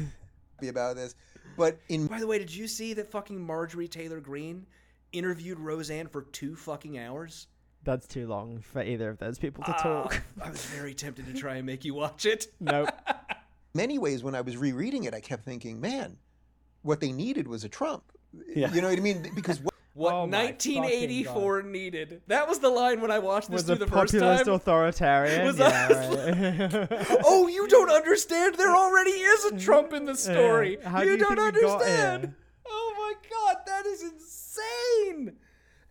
happy 0.57 0.69
about 0.69 0.97
this 0.97 1.15
but 1.57 1.79
in 1.91 2.07
By 2.07 2.19
the 2.21 2.27
way, 2.27 2.39
did 2.39 2.55
you 2.55 2.67
see 2.67 2.95
that 2.95 3.11
fucking 3.11 3.39
Marjorie 3.41 3.89
Taylor 3.89 4.21
Greene 4.21 4.67
interviewed 5.13 5.59
Roseanne 5.59 6.07
for 6.09 6.23
two 6.23 6.57
fucking 6.57 6.99
hours? 6.99 7.47
That's 7.85 8.07
too 8.07 8.27
long 8.27 8.61
for 8.61 8.83
either 8.83 9.11
of 9.11 9.19
those 9.19 9.39
people 9.39 9.65
to 9.65 9.73
Ah, 9.73 9.83
talk. 9.83 10.23
I 10.41 10.49
was 10.51 10.65
very 10.67 10.95
tempted 10.95 11.27
to 11.27 11.33
try 11.35 11.57
and 11.57 11.67
make 11.67 11.85
you 11.85 11.95
watch 11.95 12.25
it. 12.27 12.47
nope. 12.61 12.89
many 13.75 13.99
ways 13.99 14.23
when 14.23 14.35
i 14.35 14.41
was 14.43 14.55
rereading 14.59 15.05
it 15.05 15.15
i 15.15 15.21
kept 15.21 15.45
thinking 15.47 15.81
man 15.81 16.19
what 16.83 17.01
they 17.01 17.13
needed 17.13 17.49
was 17.49 17.65
a 17.65 17.69
trump 17.69 18.05
Yeah. 18.55 18.73
you 18.73 18.81
know 18.81 18.89
what 18.89 18.99
i 18.99 19.01
mean 19.01 19.31
because 19.35 19.61
what 19.61 19.73
What 19.95 20.15
Oh 20.15 20.25
1984 20.25 21.63
needed. 21.65 22.23
That 22.27 22.49
was 22.49 22.61
the 22.61 22.71
line 22.71 23.03
when 23.03 23.11
I 23.11 23.19
watched 23.19 23.51
this 23.51 23.57
Was 23.59 23.65
through 23.65 23.75
a 23.75 23.79
the 23.81 23.87
first 23.89 24.15
populist 24.15 24.45
time. 24.47 24.55
authoritarian. 24.55 25.45
Was 25.45 25.59
yeah, 25.59 26.89
right. 26.89 27.19
oh, 27.27 27.47
you 27.47 27.69
don't 27.69 27.91
understand. 27.91 28.55
There 28.55 28.75
already 28.75 29.11
is 29.11 29.45
a 29.53 29.59
Trump 29.59 29.93
in 29.93 30.07
the 30.07 30.17
story. 30.17 30.79
How 30.83 31.01
do 31.01 31.07
you 31.09 31.13
you 31.13 31.19
don't 31.19 31.37
think 31.37 31.57
we 31.57 31.61
got 31.61 31.75
understand. 31.83 32.35
Oh 32.67 32.95
my 32.97 33.13
god, 33.29 33.57
that 33.67 33.85
is 33.85 34.03
insane. 34.03 35.37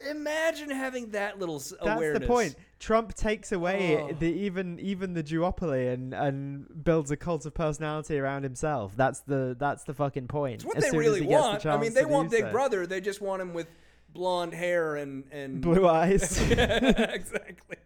Imagine 0.09 0.69
having 0.69 1.11
that 1.11 1.39
little 1.39 1.57
s- 1.57 1.73
That's 1.81 1.97
awareness. 1.97 2.21
the 2.21 2.27
point. 2.27 2.55
Trump 2.79 3.13
takes 3.13 3.51
away 3.51 3.97
Oh. 3.97 4.11
the 4.13 4.25
even 4.25 4.79
even 4.79 5.13
the 5.13 5.23
duopoly 5.23 5.93
and 5.93 6.13
and 6.13 6.83
builds 6.83 7.11
a 7.11 7.17
cult 7.17 7.45
of 7.45 7.53
personality 7.53 8.17
around 8.17 8.43
himself. 8.43 8.93
That's 8.95 9.19
the 9.21 9.55
that's 9.59 9.83
the 9.83 9.93
fucking 9.93 10.27
point. 10.27 10.55
It's 10.55 10.65
what 10.65 10.77
as 10.77 10.83
they 10.85 10.89
soon 10.89 10.99
as 10.99 11.05
really 11.05 11.21
he 11.21 11.27
gets 11.27 11.41
the 11.43 11.49
want. 11.49 11.55
I 11.55 11.59
chance 11.59 11.81
mean, 11.81 11.93
they 11.93 12.01
to 12.01 12.07
want 12.07 12.29
do 12.31 12.37
Big 12.37 12.45
so. 12.45 12.51
Brother. 12.51 12.87
They 12.87 13.01
just 13.01 13.21
want 13.21 13.41
him 13.41 13.53
with 13.53 13.67
blonde 14.09 14.53
hair 14.53 14.95
and 14.95 15.25
and 15.31 15.61
blue 15.67 15.87
eyes. 15.87 16.41
exactly. 16.51 17.77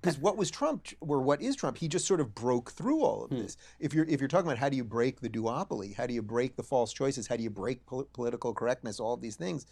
because 0.00 0.18
what 0.18 0.36
was 0.36 0.50
Trump 0.50 0.86
or 1.00 1.20
what 1.20 1.40
is 1.40 1.54
Trump? 1.54 1.78
He 1.78 1.86
just 1.86 2.06
sort 2.06 2.20
of 2.20 2.34
broke 2.34 2.72
through 2.72 3.02
all 3.02 3.24
of 3.24 3.30
hmm. 3.30 3.38
this. 3.38 3.56
If 3.78 3.94
you're 3.94 4.06
if 4.06 4.20
you're 4.20 4.28
talking 4.28 4.46
about 4.46 4.58
how 4.58 4.68
do 4.68 4.76
you 4.76 4.84
break 4.84 5.20
the 5.20 5.28
duopoly, 5.28 5.94
how 5.94 6.06
do 6.06 6.14
you 6.14 6.22
break 6.22 6.56
the 6.56 6.62
false 6.64 6.92
choices, 6.92 7.28
how 7.28 7.36
do 7.36 7.42
you 7.42 7.50
break 7.50 7.86
pol- 7.86 8.08
political 8.12 8.52
correctness, 8.52 8.98
all 8.98 9.14
of 9.14 9.20
these 9.20 9.36
things, 9.36 9.66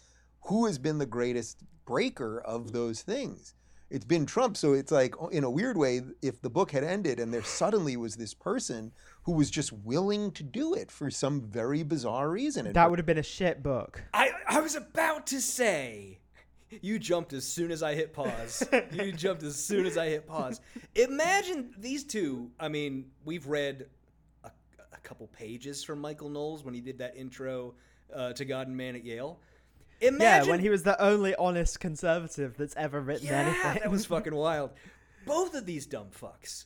who 0.45 0.65
has 0.65 0.77
been 0.77 0.97
the 0.97 1.05
greatest 1.05 1.63
breaker 1.85 2.39
of 2.39 2.71
those 2.71 3.01
things? 3.01 3.53
It's 3.89 4.05
been 4.05 4.25
Trump. 4.25 4.57
So 4.57 4.73
it's 4.73 4.91
like 4.91 5.13
in 5.31 5.43
a 5.43 5.49
weird 5.49 5.77
way, 5.77 6.01
if 6.21 6.41
the 6.41 6.49
book 6.49 6.71
had 6.71 6.83
ended 6.83 7.19
and 7.19 7.33
there 7.33 7.43
suddenly 7.43 7.95
was 7.97 8.15
this 8.15 8.33
person 8.33 8.91
who 9.23 9.33
was 9.33 9.49
just 9.49 9.71
willing 9.71 10.31
to 10.31 10.43
do 10.43 10.73
it 10.73 10.91
for 10.91 11.11
some 11.11 11.41
very 11.41 11.83
bizarre 11.83 12.29
reason, 12.29 12.71
that 12.73 12.89
would 12.89 12.99
have 12.99 13.05
been 13.05 13.17
a 13.17 13.23
shit 13.23 13.61
book. 13.61 14.03
I 14.13 14.31
I 14.47 14.61
was 14.61 14.75
about 14.75 15.27
to 15.27 15.41
say. 15.41 16.19
You 16.81 16.97
jumped 16.97 17.31
as 17.31 17.47
soon 17.47 17.71
as 17.71 17.83
I 17.83 17.93
hit 17.93 18.11
pause. 18.11 18.67
you 18.91 19.11
jumped 19.11 19.43
as 19.43 19.55
soon 19.55 19.85
as 19.85 19.97
I 19.97 20.09
hit 20.09 20.27
pause. 20.27 20.59
Imagine 20.95 21.73
these 21.77 22.03
two. 22.03 22.49
I 22.59 22.67
mean, 22.69 23.11
we've 23.23 23.47
read 23.47 23.85
a, 24.43 24.49
a 24.91 24.97
couple 25.03 25.27
pages 25.27 25.83
from 25.83 26.01
Michael 26.01 26.27
Knowles 26.27 26.65
when 26.65 26.73
he 26.73 26.81
did 26.81 26.97
that 26.97 27.15
intro 27.15 27.75
uh, 28.13 28.33
to 28.33 28.43
God 28.43 28.67
and 28.67 28.75
Man 28.75 28.95
at 28.95 29.05
Yale. 29.05 29.39
Imagine, 30.07 30.45
yeah, 30.45 30.51
when 30.51 30.59
he 30.59 30.69
was 30.69 30.83
the 30.83 31.01
only 31.01 31.35
honest 31.35 31.79
conservative 31.79 32.55
that's 32.57 32.75
ever 32.75 32.99
written 33.01 33.27
Yeah, 33.27 33.41
anything. 33.41 33.81
that 33.81 33.91
was 33.91 34.05
fucking 34.07 34.35
wild. 34.35 34.71
Both 35.25 35.55
of 35.55 35.65
these 35.65 35.85
dumb 35.85 36.07
fucks. 36.09 36.65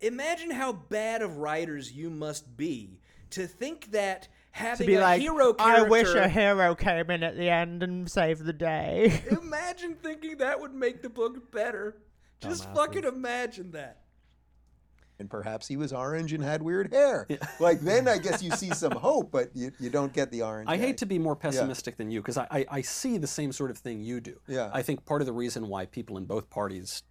Imagine 0.00 0.50
how 0.50 0.72
bad 0.72 1.20
of 1.22 1.36
writers 1.36 1.92
you 1.92 2.08
must 2.10 2.56
be 2.56 3.00
to 3.30 3.46
think 3.46 3.92
that 3.92 4.28
having 4.50 4.86
to 4.86 4.86
be 4.86 4.94
a 4.96 5.00
like, 5.00 5.20
hero 5.20 5.54
I 5.58 5.82
wish 5.82 6.14
a 6.14 6.28
hero 6.28 6.74
came 6.74 7.10
in 7.10 7.22
at 7.22 7.36
the 7.36 7.48
end 7.48 7.82
and 7.82 8.10
saved 8.10 8.44
the 8.44 8.52
day. 8.52 9.22
Imagine 9.30 9.94
thinking 9.94 10.38
that 10.38 10.60
would 10.60 10.74
make 10.74 11.02
the 11.02 11.10
book 11.10 11.52
better. 11.52 11.96
Just 12.40 12.72
fucking 12.74 13.04
imagine 13.04 13.72
that. 13.72 13.98
And 15.20 15.30
perhaps 15.30 15.68
he 15.68 15.76
was 15.76 15.92
orange 15.92 16.32
and 16.32 16.42
had 16.42 16.62
weird 16.62 16.92
hair. 16.92 17.28
Like 17.60 17.80
then 17.80 18.08
I 18.08 18.18
guess 18.18 18.42
you 18.42 18.50
see 18.52 18.70
some 18.70 18.92
hope, 18.92 19.30
but 19.30 19.50
you, 19.54 19.70
you 19.78 19.90
don't 19.90 20.12
get 20.12 20.30
the 20.30 20.42
orange. 20.42 20.68
I 20.68 20.76
guy. 20.76 20.86
hate 20.86 20.98
to 20.98 21.06
be 21.06 21.18
more 21.18 21.36
pessimistic 21.36 21.96
than 21.98 22.10
you 22.10 22.20
because 22.20 22.38
I, 22.38 22.46
I, 22.50 22.66
I 22.70 22.80
see 22.80 23.18
the 23.18 23.26
same 23.26 23.52
sort 23.52 23.70
of 23.70 23.78
thing 23.78 24.00
you 24.02 24.20
do. 24.20 24.40
Yeah. 24.48 24.70
I 24.72 24.82
think 24.82 25.04
part 25.04 25.20
of 25.20 25.26
the 25.26 25.32
reason 25.32 25.68
why 25.68 25.84
people 25.86 26.16
in 26.16 26.24
both 26.24 26.48
parties 26.48 27.02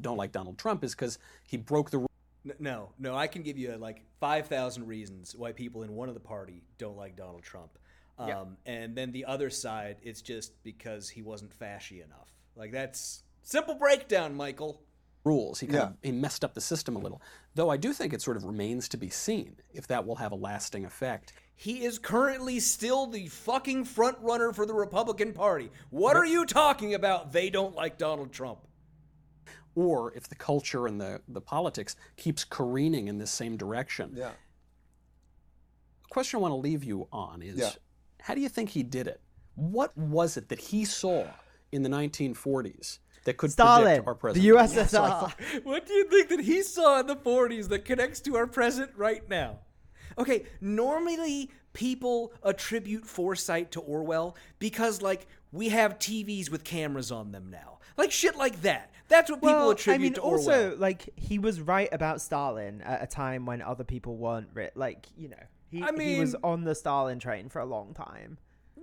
don't 0.00 0.16
like 0.16 0.30
Donald 0.32 0.56
Trump 0.56 0.84
is 0.84 0.94
because 0.94 1.18
he 1.46 1.56
broke 1.56 1.90
the 1.90 2.06
N- 2.46 2.54
No, 2.60 2.90
no, 2.98 3.16
I 3.16 3.26
can 3.26 3.42
give 3.42 3.58
you 3.58 3.76
like 3.76 4.04
5,000 4.20 4.86
reasons 4.86 5.34
why 5.36 5.50
people 5.52 5.82
in 5.82 5.92
one 5.94 6.08
of 6.08 6.14
the 6.14 6.20
party 6.20 6.62
don't 6.78 6.96
like 6.96 7.16
Donald 7.16 7.42
Trump. 7.42 7.76
Um, 8.18 8.56
And 8.66 8.96
then 8.96 9.10
the 9.12 9.24
other 9.24 9.50
side, 9.50 9.96
it's 10.02 10.22
just 10.22 10.62
because 10.62 11.08
he 11.08 11.22
wasn't 11.22 11.56
fashy 11.58 12.04
enough. 12.04 12.32
Like, 12.56 12.72
that's 12.72 13.22
simple 13.42 13.74
breakdown, 13.74 14.34
Michael. 14.34 14.80
Rules. 15.28 15.60
He 15.60 15.66
kind 15.66 15.76
Yeah. 15.78 15.84
of 15.90 15.96
he 16.02 16.12
messed 16.12 16.42
up 16.44 16.54
the 16.54 16.60
system 16.60 16.96
a 16.96 16.98
little. 16.98 17.20
Though 17.54 17.70
I 17.70 17.76
do 17.76 17.92
think 17.92 18.12
it 18.12 18.22
sort 18.22 18.36
of 18.36 18.44
remains 18.44 18.88
to 18.90 18.96
be 18.96 19.10
seen 19.10 19.56
if 19.72 19.86
that 19.88 20.06
will 20.06 20.16
have 20.16 20.32
a 20.32 20.36
lasting 20.50 20.84
effect. 20.84 21.32
He 21.54 21.84
is 21.84 21.98
currently 21.98 22.60
still 22.60 23.06
the 23.06 23.26
fucking 23.28 23.84
front 23.84 24.16
runner 24.20 24.52
for 24.52 24.64
the 24.66 24.74
Republican 24.74 25.32
Party. 25.32 25.70
What 25.90 26.16
are 26.16 26.24
you 26.26 26.46
talking 26.46 26.94
about? 26.94 27.32
They 27.32 27.50
don't 27.50 27.74
like 27.74 27.98
Donald 27.98 28.32
Trump. 28.32 28.60
Or 29.74 30.12
if 30.14 30.28
the 30.28 30.34
culture 30.36 30.86
and 30.86 31.00
the, 31.00 31.20
the 31.28 31.40
politics 31.40 31.94
keeps 32.16 32.44
careening 32.44 33.08
in 33.08 33.18
this 33.18 33.30
same 33.30 33.56
direction. 33.56 34.12
Yeah. 34.14 34.30
The 36.04 36.08
question 36.10 36.38
I 36.38 36.42
want 36.42 36.52
to 36.52 36.56
leave 36.56 36.84
you 36.84 37.08
on 37.12 37.42
is 37.42 37.58
Yeah. 37.58 37.70
how 38.20 38.34
do 38.34 38.40
you 38.40 38.48
think 38.48 38.70
he 38.70 38.82
did 38.82 39.06
it? 39.06 39.20
What 39.54 39.96
was 39.96 40.36
it 40.36 40.48
that 40.48 40.58
he 40.60 40.84
saw 40.84 41.26
in 41.72 41.82
the 41.82 41.88
1940s 41.88 42.98
that 43.28 43.36
could 43.36 43.52
Stalin, 43.52 43.84
predict 43.84 44.06
our 44.08 44.14
present. 44.14 44.42
the 44.44 44.52
president? 44.52 44.90
USSR. 44.90 45.62
What 45.64 45.86
do 45.86 45.92
you 45.92 46.04
think 46.04 46.28
that 46.30 46.40
he 46.40 46.62
saw 46.62 47.00
in 47.00 47.06
the 47.06 47.16
40s 47.16 47.68
that 47.68 47.84
connects 47.84 48.20
to 48.22 48.36
our 48.36 48.46
present 48.46 48.90
right 48.96 49.28
now? 49.28 49.58
Okay, 50.16 50.44
normally 50.60 51.50
people 51.74 52.32
attribute 52.42 53.06
foresight 53.06 53.70
to 53.72 53.80
Orwell 53.80 54.36
because, 54.58 55.00
like, 55.02 55.26
we 55.52 55.68
have 55.68 55.98
TVs 55.98 56.50
with 56.50 56.64
cameras 56.64 57.12
on 57.12 57.30
them 57.32 57.50
now. 57.50 57.78
Like, 57.96 58.10
shit 58.10 58.36
like 58.36 58.62
that. 58.62 58.90
That's 59.08 59.30
what 59.30 59.40
people 59.40 59.70
attribute. 59.70 59.70
well, 59.70 59.70
attribute 59.70 60.00
I 60.00 60.02
mean, 60.02 60.12
to 60.14 60.20
also 60.20 60.76
like 60.76 61.08
he 61.16 61.38
was 61.38 61.60
right 61.60 61.88
about 61.92 62.20
Stalin 62.20 62.82
at 62.82 63.02
a 63.02 63.06
time 63.06 63.46
when 63.46 63.62
other 63.62 63.84
people 63.84 64.16
weren't. 64.16 64.48
Ri- 64.52 64.70
like 64.74 65.06
you 65.16 65.28
know, 65.30 65.42
he 65.70 65.82
I 65.82 65.92
mean, 65.92 66.08
he 66.08 66.20
was 66.20 66.34
on 66.44 66.64
the 66.64 66.74
Stalin 66.74 67.18
train 67.18 67.48
for 67.48 67.60
a 67.60 67.64
long 67.64 67.94
time. 67.94 68.36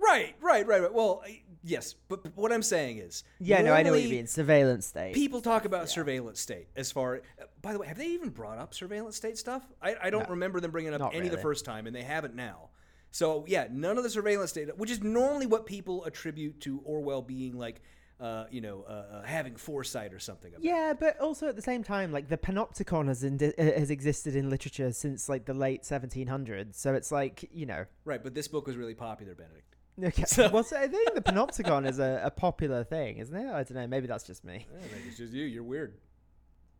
Right, 0.06 0.34
right, 0.40 0.66
right, 0.66 0.82
right. 0.82 0.92
Well, 0.94 1.22
I- 1.26 1.42
yes, 1.64 1.94
but, 2.08 2.22
but 2.22 2.36
what 2.36 2.52
I'm 2.52 2.62
saying 2.62 2.98
is. 2.98 3.24
Yeah, 3.40 3.62
no, 3.62 3.72
I 3.72 3.82
know 3.82 3.90
what 3.92 4.02
you 4.02 4.08
mean. 4.08 4.26
Surveillance 4.26 4.86
state. 4.86 5.14
People 5.14 5.40
talk 5.40 5.64
about 5.64 5.88
surveillance 5.88 6.40
state 6.40 6.68
as 6.76 6.92
far. 6.92 7.16
uh, 7.40 7.44
By 7.62 7.72
the 7.72 7.78
way, 7.78 7.86
have 7.88 7.98
they 7.98 8.06
even 8.08 8.30
brought 8.30 8.58
up 8.58 8.72
surveillance 8.74 9.16
state 9.16 9.36
stuff? 9.38 9.62
I, 9.82 9.96
I 10.04 10.10
don't 10.10 10.28
remember 10.28 10.60
them 10.60 10.70
bringing 10.70 10.94
up 10.94 11.12
any 11.14 11.28
the 11.28 11.38
first 11.38 11.64
time, 11.64 11.86
and 11.86 11.94
they 11.94 12.02
haven't 12.02 12.34
now. 12.34 12.70
So 13.10 13.44
yeah, 13.48 13.66
none 13.70 13.96
of 13.98 14.04
the 14.04 14.10
surveillance 14.10 14.50
state, 14.50 14.76
which 14.76 14.90
is 14.90 15.02
normally 15.02 15.46
what 15.46 15.64
people 15.66 16.04
attribute 16.04 16.60
to 16.62 16.80
Orwell 16.84 17.22
being 17.22 17.56
like, 17.56 17.80
uh, 18.20 18.44
you 18.50 18.60
know, 18.60 18.84
uh, 18.88 18.92
uh, 18.92 19.22
having 19.22 19.56
foresight 19.56 20.12
or 20.12 20.18
something. 20.18 20.52
About. 20.52 20.64
Yeah, 20.64 20.92
but 20.98 21.18
also 21.20 21.48
at 21.48 21.56
the 21.56 21.62
same 21.62 21.82
time, 21.82 22.12
like 22.12 22.28
the 22.28 22.36
panopticon 22.36 23.08
has 23.08 23.24
indi- 23.24 23.56
uh, 23.58 23.62
has 23.78 23.90
existed 23.90 24.36
in 24.36 24.50
literature 24.50 24.92
since 24.92 25.28
like 25.28 25.46
the 25.46 25.54
late 25.54 25.82
1700s. 25.82 26.74
So 26.76 26.94
it's 26.94 27.10
like 27.10 27.48
you 27.52 27.66
know, 27.66 27.86
Right, 28.04 28.22
but 28.22 28.34
this 28.34 28.48
book 28.48 28.66
was 28.66 28.76
really 28.76 28.94
popular, 28.94 29.34
Benedict. 29.34 29.75
Okay. 30.02 30.24
So- 30.26 30.50
well, 30.50 30.64
so 30.64 30.76
I 30.76 30.86
think 30.88 31.14
the 31.14 31.20
panopticon 31.22 31.88
is 31.88 31.98
a, 31.98 32.20
a 32.24 32.30
popular 32.30 32.84
thing, 32.84 33.18
isn't 33.18 33.34
it? 33.36 33.46
I 33.48 33.62
don't 33.62 33.74
know. 33.74 33.86
Maybe 33.86 34.06
that's 34.06 34.24
just 34.24 34.44
me. 34.44 34.66
I 34.76 34.80
think 34.88 35.02
it's 35.08 35.16
just 35.18 35.32
you. 35.32 35.44
You're 35.44 35.62
weird. 35.64 35.94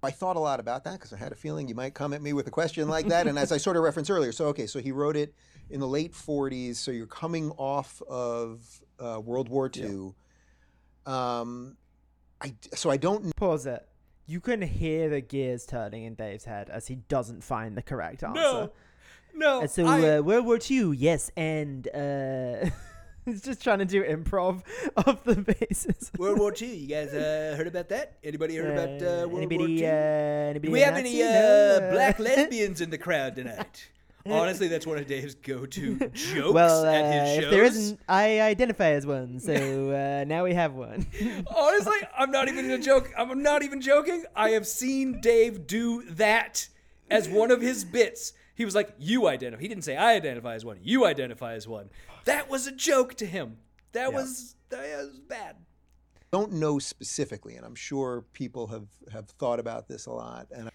I 0.03 0.11
thought 0.11 0.37
a 0.37 0.41
lot 0.41 0.61
about 0.61 0.85
that 0.85 0.93
because 0.93 1.13
I 1.13 1.17
had 1.17 1.33
a 1.33 1.35
feeling 1.35 1.69
you 1.69 1.75
might 1.75 1.95
come 1.95 2.13
at 2.13 2.23
me 2.23 2.33
with 2.33 2.47
a 2.47 2.51
question 2.51 2.89
like 2.89 3.09
that. 3.09 3.27
and 3.27 3.39
as 3.39 3.51
I 3.51 3.57
sort 3.57 3.77
of 3.77 3.83
referenced 3.83 4.11
earlier, 4.11 4.31
so 4.31 4.47
okay, 4.49 4.67
so 4.67 4.79
he 4.79 4.93
wrote 4.93 5.17
it 5.17 5.35
in 5.71 5.81
the 5.81 5.89
late 5.89 6.13
40s. 6.13 6.77
So 6.77 6.91
you're 6.93 7.07
coming 7.07 7.51
off 7.53 8.03
of 8.03 8.81
uh, 9.01 9.21
World 9.25 9.49
War 9.49 9.71
II. 9.75 10.13
Um, 11.07 11.77
I 12.41 12.55
so 12.75 12.91
I 12.91 12.97
don't 12.99 13.35
Pause 13.37 13.67
it. 13.67 13.89
You 14.27 14.41
can 14.41 14.61
hear 14.61 15.09
the 15.09 15.21
gears 15.21 15.65
turning 15.67 16.05
in 16.05 16.15
Dave's 16.15 16.45
head 16.45 16.69
as 16.69 16.89
he 16.89 16.97
doesn't 16.97 17.43
find 17.45 17.77
the 17.77 17.83
correct 17.83 18.23
answer. 18.25 18.41
No, 18.41 18.73
no. 19.35 19.63
Uh, 19.63 19.67
so 19.67 19.87
I- 19.87 20.17
uh, 20.17 20.21
World 20.23 20.45
War 20.47 20.59
II, 20.71 20.95
yes, 20.97 21.31
and 21.37 21.87
uh, 21.89 22.69
he's 23.31 23.43
just 23.43 23.63
trying 23.63 23.81
to 23.81 23.85
do 23.85 24.03
improv 24.03 24.63
off 24.97 25.23
the 25.25 25.37
basis. 25.37 26.11
World 26.19 26.39
War 26.39 26.55
II. 26.59 26.75
You 26.75 26.87
guys 26.87 27.13
uh, 27.13 27.55
heard 27.57 27.67
about 27.67 27.89
that? 27.91 28.15
Anybody 28.25 28.57
heard 28.57 28.73
about 28.73 29.03
uh, 29.03 29.29
World 29.29 29.39
anybody, 29.39 29.59
War 29.59 29.69
II? 29.69 29.87
Uh, 29.87 29.91
anybody 29.91 30.69
Do 30.69 30.73
we 30.73 30.81
have 30.81 30.95
Nazi? 30.95 31.21
any 31.21 31.23
uh, 31.23 31.27
No, 31.33 31.87
uh, 31.89 31.93
black 31.93 32.19
lesbians 32.19 32.81
in 32.81 32.91
the 32.91 32.99
crowd 32.99 33.35
tonight? 33.37 33.89
Honestly, 34.29 34.67
that's 34.67 34.87
one 34.87 34.99
of 34.99 35.07
Dave's 35.07 35.37
go-to 35.37 35.97
jokes 36.13 36.53
well, 36.53 36.85
uh, 36.85 36.93
at 36.93 37.13
his 37.13 37.35
shows. 37.37 37.45
if 37.45 37.51
there 37.51 37.65
isn't, 37.65 38.01
I 38.09 38.41
identify 38.41 38.91
as 38.91 39.07
one. 39.07 39.39
So 39.39 39.53
uh, 39.55 40.25
now 40.27 40.43
we 40.43 40.55
have 40.55 40.75
one. 40.75 41.07
Honestly, 41.55 41.99
I'm 42.19 42.33
not 42.33 42.49
even 42.49 42.65
gonna 42.69 42.83
joke. 42.83 43.13
I'm 43.17 43.41
not 43.41 43.63
even 43.63 43.81
joking. 43.81 44.25
I 44.35 44.51
have 44.51 44.67
seen 44.67 45.21
Dave 45.21 45.69
do 45.69 46.03
that 46.11 46.67
as 47.09 47.29
one 47.29 47.53
of 47.53 47.61
his 47.61 47.85
bits. 47.85 48.33
He 48.57 48.65
was 48.65 48.75
like, 48.75 48.93
"You 48.99 49.29
identify." 49.29 49.63
He 49.63 49.69
didn't 49.69 49.85
say, 49.85 49.97
"I 49.97 50.15
identify 50.15 50.55
as 50.57 50.65
one." 50.65 50.79
You 50.83 51.07
identify 51.07 51.53
as 51.53 51.69
one. 51.69 51.89
That 52.27 52.49
was 52.51 52.67
a 52.67 52.73
joke 52.73 53.15
to 53.17 53.27
him. 53.27 53.57
That 53.93 54.13
was 54.13 54.55
that 54.69 54.81
was 54.99 55.19
bad. 55.21 55.57
don't 56.33 56.53
know 56.53 56.79
specifically, 56.79 57.55
and 57.57 57.65
I'm 57.65 57.75
sure 57.75 58.25
people 58.33 58.67
have 58.69 58.89
have 59.13 59.29
thought 59.31 59.59
about 59.59 59.89
this 59.89 60.07
a 60.07 60.13
lot. 60.13 60.49
And 60.55 60.71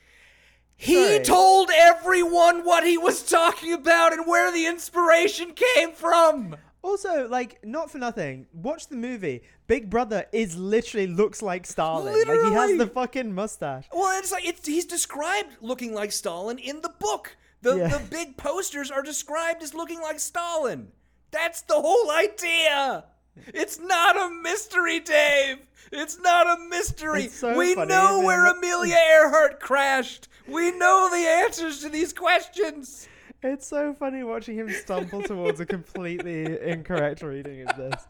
He 0.75 0.95
Sorry. 0.95 1.19
told 1.23 1.69
everyone 1.71 2.65
what 2.65 2.83
he 2.83 2.97
was 2.97 3.21
talking 3.29 3.71
about 3.73 4.13
and 4.13 4.25
where 4.25 4.51
the 4.51 4.65
inspiration 4.65 5.53
came 5.53 5.91
from. 5.91 6.55
Also, 6.83 7.27
like, 7.27 7.63
not 7.63 7.91
for 7.91 7.99
nothing, 7.99 8.47
watch 8.53 8.87
the 8.87 8.95
movie. 8.95 9.43
Big 9.67 9.87
Brother 9.91 10.25
is 10.31 10.57
literally 10.57 11.05
looks 11.05 11.43
like 11.43 11.67
Stalin. 11.67 12.11
Like, 12.11 12.25
he 12.47 12.51
has 12.53 12.75
the 12.79 12.87
fucking 12.87 13.35
mustache. 13.35 13.85
Well, 13.93 14.17
it's 14.17 14.31
like 14.31 14.47
it's 14.47 14.65
he's 14.65 14.85
described 14.85 15.49
looking 15.61 15.93
like 15.93 16.11
Stalin 16.11 16.57
in 16.57 16.81
the 16.81 16.89
book. 16.89 17.37
The 17.61 17.75
Yeah. 17.75 17.87
the 17.89 17.99
big 18.09 18.35
posters 18.37 18.89
are 18.89 19.03
described 19.03 19.61
as 19.61 19.75
looking 19.75 20.01
like 20.01 20.19
Stalin. 20.19 20.91
That's 21.31 21.61
the 21.61 21.75
whole 21.75 22.11
idea. 22.11 23.05
It's 23.47 23.79
not 23.79 24.17
a 24.17 24.29
mystery, 24.29 24.99
Dave. 24.99 25.57
It's 25.91 26.19
not 26.19 26.47
a 26.47 26.61
mystery. 26.69 27.27
So 27.27 27.57
we 27.57 27.75
funny, 27.75 27.89
know 27.89 28.21
where 28.21 28.47
it? 28.47 28.57
Amelia 28.57 28.95
Earhart 28.95 29.59
crashed. 29.59 30.27
We 30.47 30.71
know 30.71 31.09
the 31.11 31.27
answers 31.45 31.79
to 31.81 31.89
these 31.89 32.13
questions. 32.13 33.07
It's 33.43 33.65
so 33.65 33.93
funny 33.93 34.23
watching 34.23 34.57
him 34.57 34.69
stumble 34.69 35.21
towards 35.23 35.59
a 35.59 35.65
completely 35.65 36.59
incorrect 36.61 37.23
reading 37.23 37.67
of 37.67 37.75
this. 37.75 38.07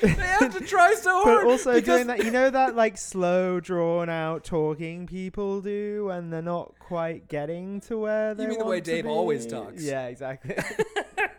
They 0.00 0.08
have 0.08 0.56
to 0.58 0.64
try 0.64 0.94
so 0.94 1.22
hard. 1.22 1.44
But 1.44 1.50
also 1.50 1.74
because 1.74 2.04
doing 2.04 2.06
that, 2.06 2.24
you 2.24 2.30
know 2.30 2.50
that 2.50 2.74
like 2.74 2.96
slow, 2.96 3.60
drawn 3.60 4.08
out 4.08 4.44
talking 4.44 5.06
people 5.06 5.60
do 5.60 6.06
when 6.06 6.30
they're 6.30 6.42
not 6.42 6.74
quite 6.78 7.28
getting 7.28 7.80
to 7.82 7.98
where 7.98 8.34
they 8.34 8.44
You 8.44 8.48
mean 8.50 8.58
the 8.58 8.64
way 8.64 8.80
Dave 8.80 9.06
always 9.06 9.46
talks. 9.46 9.82
Yeah, 9.82 10.06
exactly. 10.06 10.56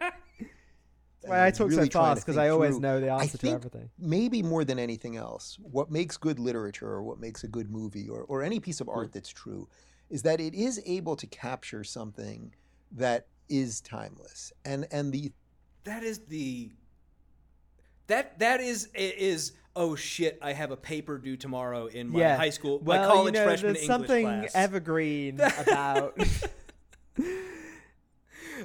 and 1.23 1.31
Why 1.31 1.39
I 1.41 1.47
I'm 1.47 1.51
talk 1.51 1.71
so 1.71 1.77
really 1.77 1.89
trying 1.89 2.15
to 2.15 2.15
fast 2.15 2.25
because 2.25 2.37
I 2.37 2.49
always 2.49 2.71
through- 2.71 2.79
know 2.81 2.99
the 2.99 3.09
I 3.09 3.21
answer 3.21 3.37
to 3.37 3.49
everything. 3.49 3.89
Maybe 3.99 4.41
more 4.41 4.63
than 4.63 4.79
anything 4.79 5.17
else, 5.17 5.57
what 5.61 5.91
makes 5.91 6.17
good 6.17 6.39
literature 6.39 6.87
or 6.87 7.03
what 7.03 7.19
makes 7.19 7.43
a 7.43 7.47
good 7.47 7.69
movie 7.69 8.09
or, 8.09 8.23
or 8.23 8.43
any 8.43 8.59
piece 8.59 8.81
of 8.81 8.87
hmm. 8.87 8.97
art 8.97 9.13
that's 9.13 9.29
true 9.29 9.67
is 10.09 10.23
that 10.23 10.39
it 10.39 10.53
is 10.53 10.81
able 10.85 11.15
to 11.15 11.27
capture 11.27 11.83
something 11.83 12.53
that 12.91 13.27
is 13.49 13.81
timeless. 13.81 14.51
And 14.65 14.87
and 14.91 15.13
the 15.13 15.31
that 15.83 16.03
is 16.03 16.19
the 16.27 16.71
that 18.07 18.39
that 18.39 18.59
is 18.59 18.89
is 18.93 19.53
oh 19.75 19.95
shit 19.95 20.37
i 20.41 20.51
have 20.51 20.71
a 20.71 20.75
paper 20.75 21.17
due 21.17 21.37
tomorrow 21.37 21.85
in 21.87 22.09
my 22.09 22.19
yeah, 22.19 22.35
high 22.35 22.49
school 22.49 22.77
well, 22.79 23.01
my 23.01 23.07
college 23.07 23.33
you 23.33 23.39
know, 23.39 23.45
freshman 23.45 23.73
there's 23.73 23.83
english 23.83 24.07
something 24.07 24.25
class 24.25 24.51
evergreen 24.53 25.39
about. 25.39 26.17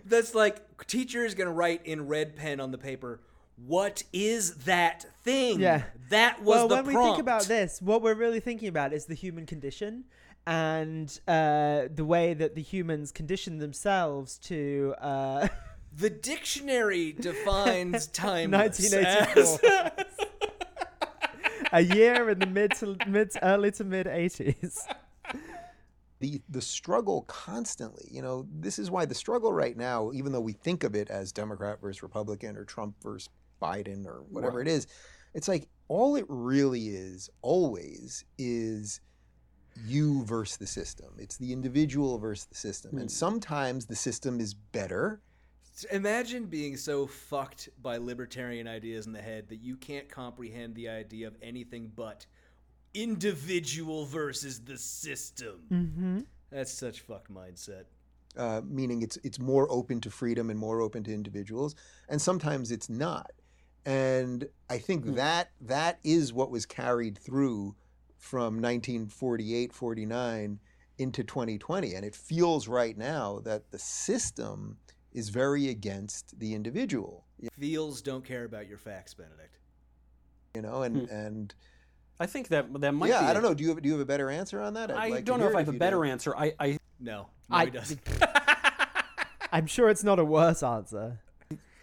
that's 0.05 0.35
like 0.35 0.87
teacher 0.87 1.25
is 1.25 1.35
going 1.35 1.47
to 1.47 1.53
write 1.53 1.85
in 1.87 2.07
red 2.07 2.37
pen 2.37 2.61
on 2.61 2.71
the 2.71 2.79
paper 2.79 3.21
what 3.65 4.03
is 4.13 4.55
that 4.65 5.07
thing 5.25 5.61
Yeah. 5.61 5.85
that 6.11 6.43
was 6.43 6.57
well, 6.57 6.69
the 6.69 6.75
when 6.77 6.87
we 6.87 6.95
think 6.95 7.19
about 7.19 7.45
this, 7.45 7.81
what 7.81 8.03
we're 8.03 8.15
really 8.15 8.41
thinking 8.41 8.69
about 8.69 8.93
is 8.93 9.07
the 9.07 9.15
human 9.15 9.47
condition 9.47 10.05
and 10.47 11.09
uh, 11.27 11.85
the 11.95 12.05
way 12.05 12.35
that 12.35 12.55
the 12.55 12.61
humans 12.63 13.11
condition 13.13 13.59
themselves 13.59 14.37
to. 14.39 14.95
Uh, 15.01 15.49
the 15.97 16.11
dictionary 16.11 17.13
defines 17.13 18.07
time. 18.25 18.51
1984. 18.51 19.71
as- 19.97 20.07
a 21.73 21.81
year 21.97 22.29
in 22.29 22.39
the 22.39 22.47
mid 22.47 22.73
to 22.77 22.97
mid 23.09 23.33
early 23.43 23.71
to 23.73 23.85
mid 23.85 24.07
80s. 24.07 24.81
The 26.19 26.41
the 26.49 26.63
struggle 26.63 27.23
constantly 27.23 28.09
you 28.11 28.23
know 28.23 28.47
this 28.61 28.79
is 28.79 28.91
why 28.91 29.05
the 29.05 29.15
struggle 29.15 29.53
right 29.53 29.77
now 29.77 30.11
even 30.13 30.33
though 30.33 30.41
we 30.41 30.53
think 30.53 30.85
of 30.85 30.95
it 30.95 31.11
as 31.11 31.33
democrat 31.33 31.81
versus 31.81 32.03
republican 32.03 32.57
or 32.57 32.65
trump 32.65 32.95
versus 33.03 33.29
biden 33.61 34.07
or 34.07 34.25
whatever 34.31 34.61
it 34.61 34.69
is 34.69 34.87
it's 35.35 35.49
like 35.49 35.69
all 35.89 36.17
it 36.17 36.25
really 36.29 36.89
is 36.89 37.31
always 37.43 38.25
is 38.39 39.01
you 39.85 40.25
versus 40.25 40.57
the 40.57 40.67
system. 40.67 41.13
It's 41.19 41.37
the 41.37 41.53
individual 41.53 42.19
versus 42.19 42.47
the 42.47 42.55
system. 42.55 42.93
And 42.93 43.03
hmm. 43.03 43.09
sometimes 43.09 43.87
the 43.87 43.97
system 43.97 44.41
is 44.41 44.55
better. 44.55 45.21
Imagine 45.93 46.47
being 46.47 46.77
so 46.77 47.07
fucked 47.07 47.69
by 47.83 47.99
libertarian 47.99 48.67
ideas 48.67 49.07
in 49.07 49.13
the 49.13 49.21
head 49.21 49.49
that 49.49 49.57
you 49.57 49.77
can't 49.77 50.09
comprehend 50.09 50.75
the 50.75 50.89
idea 50.89 51.27
of 51.27 51.37
anything 51.43 51.93
but 51.95 52.25
individual 53.03 54.07
versus 54.07 54.61
the 54.61 54.79
system. 54.79 55.63
Mm-hmm. 55.71 56.21
That's 56.51 56.73
such 56.73 57.01
fucked 57.01 57.33
mindset. 57.33 57.85
uh, 58.37 58.61
meaning 58.67 59.03
it's 59.03 59.17
it's 59.25 59.39
more 59.39 59.67
open 59.71 60.01
to 60.03 60.11
freedom 60.11 60.51
and 60.51 60.59
more 60.59 60.81
open 60.81 61.03
to 61.05 61.13
individuals, 61.15 61.75
and 62.09 62.21
sometimes 62.21 62.71
it's 62.71 62.89
not. 62.89 63.33
And 63.85 64.49
I 64.69 64.79
think 64.79 65.15
that 65.15 65.51
that 65.61 65.99
is 66.03 66.33
what 66.33 66.51
was 66.51 66.67
carried 66.67 67.17
through 67.19 67.77
from 68.19 68.61
1948, 68.61 69.73
49 69.73 70.59
into 70.99 71.23
2020, 71.23 71.95
and 71.95 72.05
it 72.05 72.15
feels 72.15 72.67
right 72.67 72.97
now 72.99 73.41
that 73.45 73.71
the 73.71 73.79
system 73.79 74.79
is 75.13 75.29
very 75.29 75.69
against 75.69 76.39
the 76.39 76.55
individual. 76.55 77.25
Feels 77.59 78.03
don't 78.03 78.25
care 78.25 78.45
about 78.45 78.67
your 78.69 78.79
facts, 78.79 79.15
Benedict. 79.15 79.59
You 80.55 80.63
know, 80.63 80.83
and 80.83 81.09
and 81.09 81.55
I 82.19 82.27
think 82.27 82.49
that 82.49 82.73
that 82.81 82.93
might 82.93 83.09
yeah, 83.11 83.21
be. 83.21 83.27
I 83.27 83.31
a- 83.31 83.35
don't 83.35 83.43
know. 83.43 83.55
Do 83.55 83.63
you 83.63 83.71
have 83.71 83.83
do 83.83 83.89
you 83.89 83.93
have 83.95 84.01
a 84.01 84.07
better 84.07 84.31
answer 84.31 84.61
on 84.61 84.75
that? 84.75 84.91
I'd 84.91 84.97
I 84.97 85.09
like 85.09 85.25
don't 85.25 85.41
know 85.41 85.49
if 85.49 85.55
I 85.57 85.61
have 85.61 85.69
a 85.69 85.73
better 85.73 85.99
do. 85.99 86.05
answer. 86.05 86.35
I, 86.37 86.55
I 86.59 86.79
No, 86.99 87.29
no, 87.51 87.57
I- 87.57 87.65
he 87.67 87.71
doesn't. 87.79 88.01
I'm 89.53 89.67
sure 89.67 89.89
it's 89.89 90.05
not 90.05 90.19
a 90.19 90.25
worse 90.25 90.63
answer. 90.63 91.21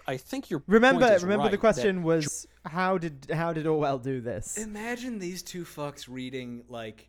I 0.06 0.18
think 0.18 0.50
your 0.50 0.62
Remember, 0.68 1.02
point 1.02 1.14
is 1.14 1.24
remember 1.24 1.44
the 1.44 1.46
right, 1.46 1.52
that 1.52 1.58
question 1.60 2.04
was 2.04 2.46
how 2.66 2.98
did 2.98 3.28
how 3.32 3.54
did 3.54 3.66
Orwell 3.68 4.00
do 4.00 4.20
this? 4.22 4.58
Imagine 4.58 5.20
these 5.20 5.42
two 5.44 5.64
fucks 5.64 6.08
reading 6.10 6.64
like. 6.68 7.08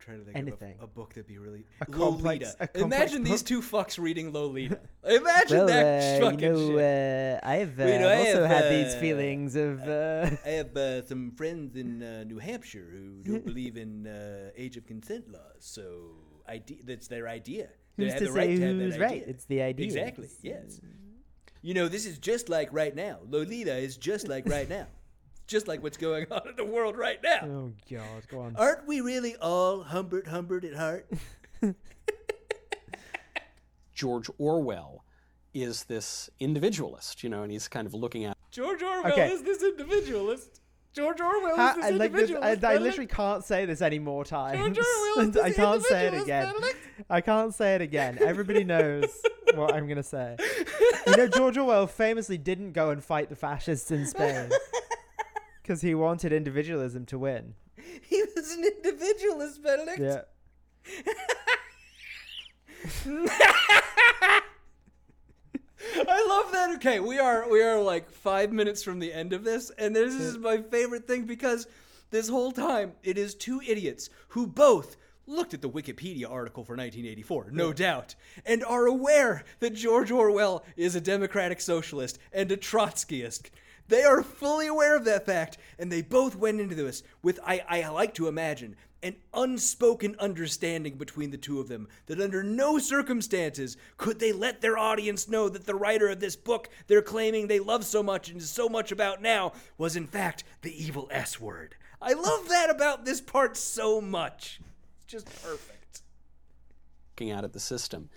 Trying 0.00 0.18
to 0.20 0.24
think 0.24 0.36
Anything. 0.36 0.74
of 0.76 0.80
a, 0.80 0.84
a 0.84 0.86
book 0.86 1.10
that'd 1.10 1.26
be 1.26 1.36
really 1.38 1.64
A 1.82 1.86
complex- 1.86 2.22
Lolita. 2.24 2.56
a 2.58 2.66
complex 2.68 2.82
Imagine 3.12 3.22
these 3.22 3.42
two 3.42 3.60
fucks 3.60 3.98
reading 3.98 4.32
Lolita. 4.32 4.80
Imagine 5.04 5.58
well, 5.58 5.66
that 5.66 6.22
uh, 6.22 6.24
fucking 6.24 6.40
you 6.40 6.52
know, 6.52 6.68
shit. 6.78 7.42
uh, 7.44 7.46
I've 7.48 7.78
uh, 7.78 7.84
Wait, 7.84 8.02
I 8.02 8.16
also 8.18 8.46
have, 8.46 8.64
had 8.64 8.72
these 8.72 8.94
uh, 8.94 8.98
feelings 8.98 9.56
of. 9.56 9.86
Uh, 9.86 10.30
I 10.44 10.48
have 10.60 10.74
uh, 10.76 11.04
some 11.06 11.32
friends 11.32 11.76
in 11.76 12.02
uh, 12.02 12.24
New 12.24 12.38
Hampshire 12.38 12.88
who 12.90 13.22
don't 13.22 13.44
believe 13.52 13.76
in 13.76 14.06
uh, 14.06 14.50
age 14.56 14.76
of 14.78 14.86
consent 14.86 15.30
laws, 15.30 15.60
so 15.60 16.12
ide- 16.48 16.80
that's 16.84 17.06
their 17.08 17.28
idea. 17.28 17.68
They 17.98 18.04
Who's 18.04 18.12
have 18.14 18.22
to 18.22 18.28
the 18.28 18.32
right 18.32 18.48
say 18.48 18.56
to 18.56 18.66
have 18.66 18.76
that 18.78 18.82
who's 18.84 18.98
right? 18.98 19.10
idea. 19.12 19.24
It's 19.26 19.44
the 19.44 19.60
idea. 19.62 19.84
Exactly. 19.86 20.28
Yes. 20.42 20.80
You 21.60 21.74
know, 21.74 21.88
this 21.88 22.06
is 22.06 22.18
just 22.18 22.48
like 22.48 22.70
right 22.72 22.96
now. 22.96 23.18
Lolita 23.28 23.76
is 23.76 23.98
just 23.98 24.28
like 24.28 24.48
right 24.48 24.66
now. 24.68 24.86
Just 25.50 25.66
like 25.66 25.82
what's 25.82 25.96
going 25.96 26.26
on 26.30 26.48
in 26.48 26.54
the 26.54 26.64
world 26.64 26.96
right 26.96 27.18
now. 27.24 27.40
oh 27.42 27.72
God, 27.90 28.22
go 28.28 28.38
on. 28.42 28.54
Aren't 28.54 28.86
we 28.86 29.00
really 29.00 29.34
all 29.34 29.82
Humbert 29.82 30.28
Humbert 30.28 30.64
at 30.64 30.74
heart? 30.76 31.10
George 33.94 34.30
Orwell 34.38 35.04
is 35.52 35.84
this 35.84 36.30
individualist, 36.38 37.24
you 37.24 37.28
know, 37.28 37.42
and 37.42 37.50
he's 37.50 37.66
kind 37.66 37.86
of 37.88 37.94
looking 37.94 38.24
at 38.26 38.36
George 38.52 38.80
Orwell 38.80 39.12
Okay. 39.12 39.32
is 39.32 39.42
this 39.42 39.60
individualist. 39.64 40.60
George 40.92 41.20
Orwell 41.20 41.56
Ha- 41.56 41.70
is 41.70 41.76
this 41.76 41.84
I, 41.84 41.90
like 41.90 42.12
this, 42.12 42.30
I, 42.30 42.34
individualist. 42.34 42.64
I 42.64 42.76
literally 42.78 43.06
can't 43.08 43.44
say 43.44 43.64
this 43.66 43.82
any 43.82 43.98
more 43.98 44.24
times. 44.24 44.58
George 44.76 44.78
Orwell 45.16 45.30
is 45.30 45.36
I 45.44 45.50
can't 45.52 45.82
say 45.82 46.06
it 46.06 46.14
again. 46.14 46.52
Benedict. 46.52 46.76
I 47.10 47.20
can't 47.20 47.52
say 47.54 47.74
it 47.74 47.80
again. 47.80 48.18
Everybody 48.20 48.62
knows 48.64 49.06
what 49.54 49.74
I'm 49.74 49.88
gonna 49.88 50.02
say. 50.04 50.36
You 51.08 51.16
know, 51.16 51.26
George 51.28 51.58
Orwell 51.58 51.88
famously 51.88 52.38
didn't 52.38 52.72
go 52.72 52.90
and 52.90 53.02
fight 53.02 53.28
the 53.28 53.36
fascists 53.36 53.90
in 53.90 54.06
Spain 54.06 54.48
because 55.70 55.82
he 55.82 55.94
wanted 55.94 56.32
individualism 56.32 57.06
to 57.06 57.16
win. 57.16 57.54
He 58.02 58.24
was 58.34 58.52
an 58.54 58.64
individualist, 58.64 59.62
Benedict. 59.62 60.00
Yeah. 60.00 60.22
I 66.08 66.26
love 66.28 66.50
that. 66.52 66.72
Okay, 66.76 66.98
we 66.98 67.18
are 67.18 67.48
we 67.48 67.62
are 67.62 67.80
like 67.80 68.10
five 68.10 68.52
minutes 68.52 68.82
from 68.82 68.98
the 68.98 69.12
end 69.12 69.32
of 69.32 69.44
this, 69.44 69.70
and 69.78 69.94
this 69.94 70.12
is 70.14 70.38
my 70.38 70.58
favorite 70.58 71.06
thing 71.06 71.22
because 71.22 71.68
this 72.10 72.28
whole 72.28 72.50
time 72.50 72.94
it 73.04 73.16
is 73.16 73.36
two 73.36 73.60
idiots 73.64 74.10
who 74.28 74.48
both 74.48 74.96
looked 75.28 75.54
at 75.54 75.62
the 75.62 75.70
Wikipedia 75.70 76.28
article 76.28 76.64
for 76.64 76.72
1984, 76.72 77.50
no 77.52 77.72
doubt, 77.72 78.16
and 78.44 78.64
are 78.64 78.86
aware 78.86 79.44
that 79.60 79.74
George 79.74 80.10
Orwell 80.10 80.64
is 80.76 80.96
a 80.96 81.00
democratic 81.00 81.60
socialist 81.60 82.18
and 82.32 82.50
a 82.50 82.56
Trotskyist. 82.56 83.50
They 83.90 84.04
are 84.04 84.22
fully 84.22 84.68
aware 84.68 84.96
of 84.96 85.04
that 85.06 85.26
fact, 85.26 85.58
and 85.76 85.90
they 85.90 86.00
both 86.00 86.36
went 86.36 86.60
into 86.60 86.76
this 86.76 87.02
with, 87.24 87.40
I, 87.44 87.62
I 87.68 87.88
like 87.88 88.14
to 88.14 88.28
imagine, 88.28 88.76
an 89.02 89.16
unspoken 89.34 90.14
understanding 90.20 90.96
between 90.96 91.32
the 91.32 91.36
two 91.36 91.58
of 91.58 91.66
them 91.66 91.88
that 92.06 92.20
under 92.20 92.44
no 92.44 92.78
circumstances 92.78 93.76
could 93.96 94.20
they 94.20 94.32
let 94.32 94.60
their 94.60 94.78
audience 94.78 95.28
know 95.28 95.48
that 95.48 95.66
the 95.66 95.74
writer 95.74 96.08
of 96.08 96.20
this 96.20 96.36
book 96.36 96.68
they're 96.86 97.02
claiming 97.02 97.46
they 97.48 97.58
love 97.58 97.84
so 97.84 98.02
much 98.02 98.28
and 98.28 98.40
is 98.40 98.50
so 98.50 98.68
much 98.68 98.92
about 98.92 99.22
now 99.22 99.52
was 99.78 99.96
in 99.96 100.06
fact 100.06 100.44
the 100.62 100.84
evil 100.84 101.08
S 101.10 101.40
word. 101.40 101.74
I 102.00 102.12
love 102.12 102.48
that 102.48 102.70
about 102.70 103.04
this 103.04 103.20
part 103.20 103.56
so 103.56 104.00
much. 104.00 104.60
It's 104.98 105.06
just 105.06 105.26
perfect. 105.42 106.02
looking 107.14 107.32
out 107.32 107.42
at 107.42 107.54
the 107.54 107.60
system. 107.60 108.08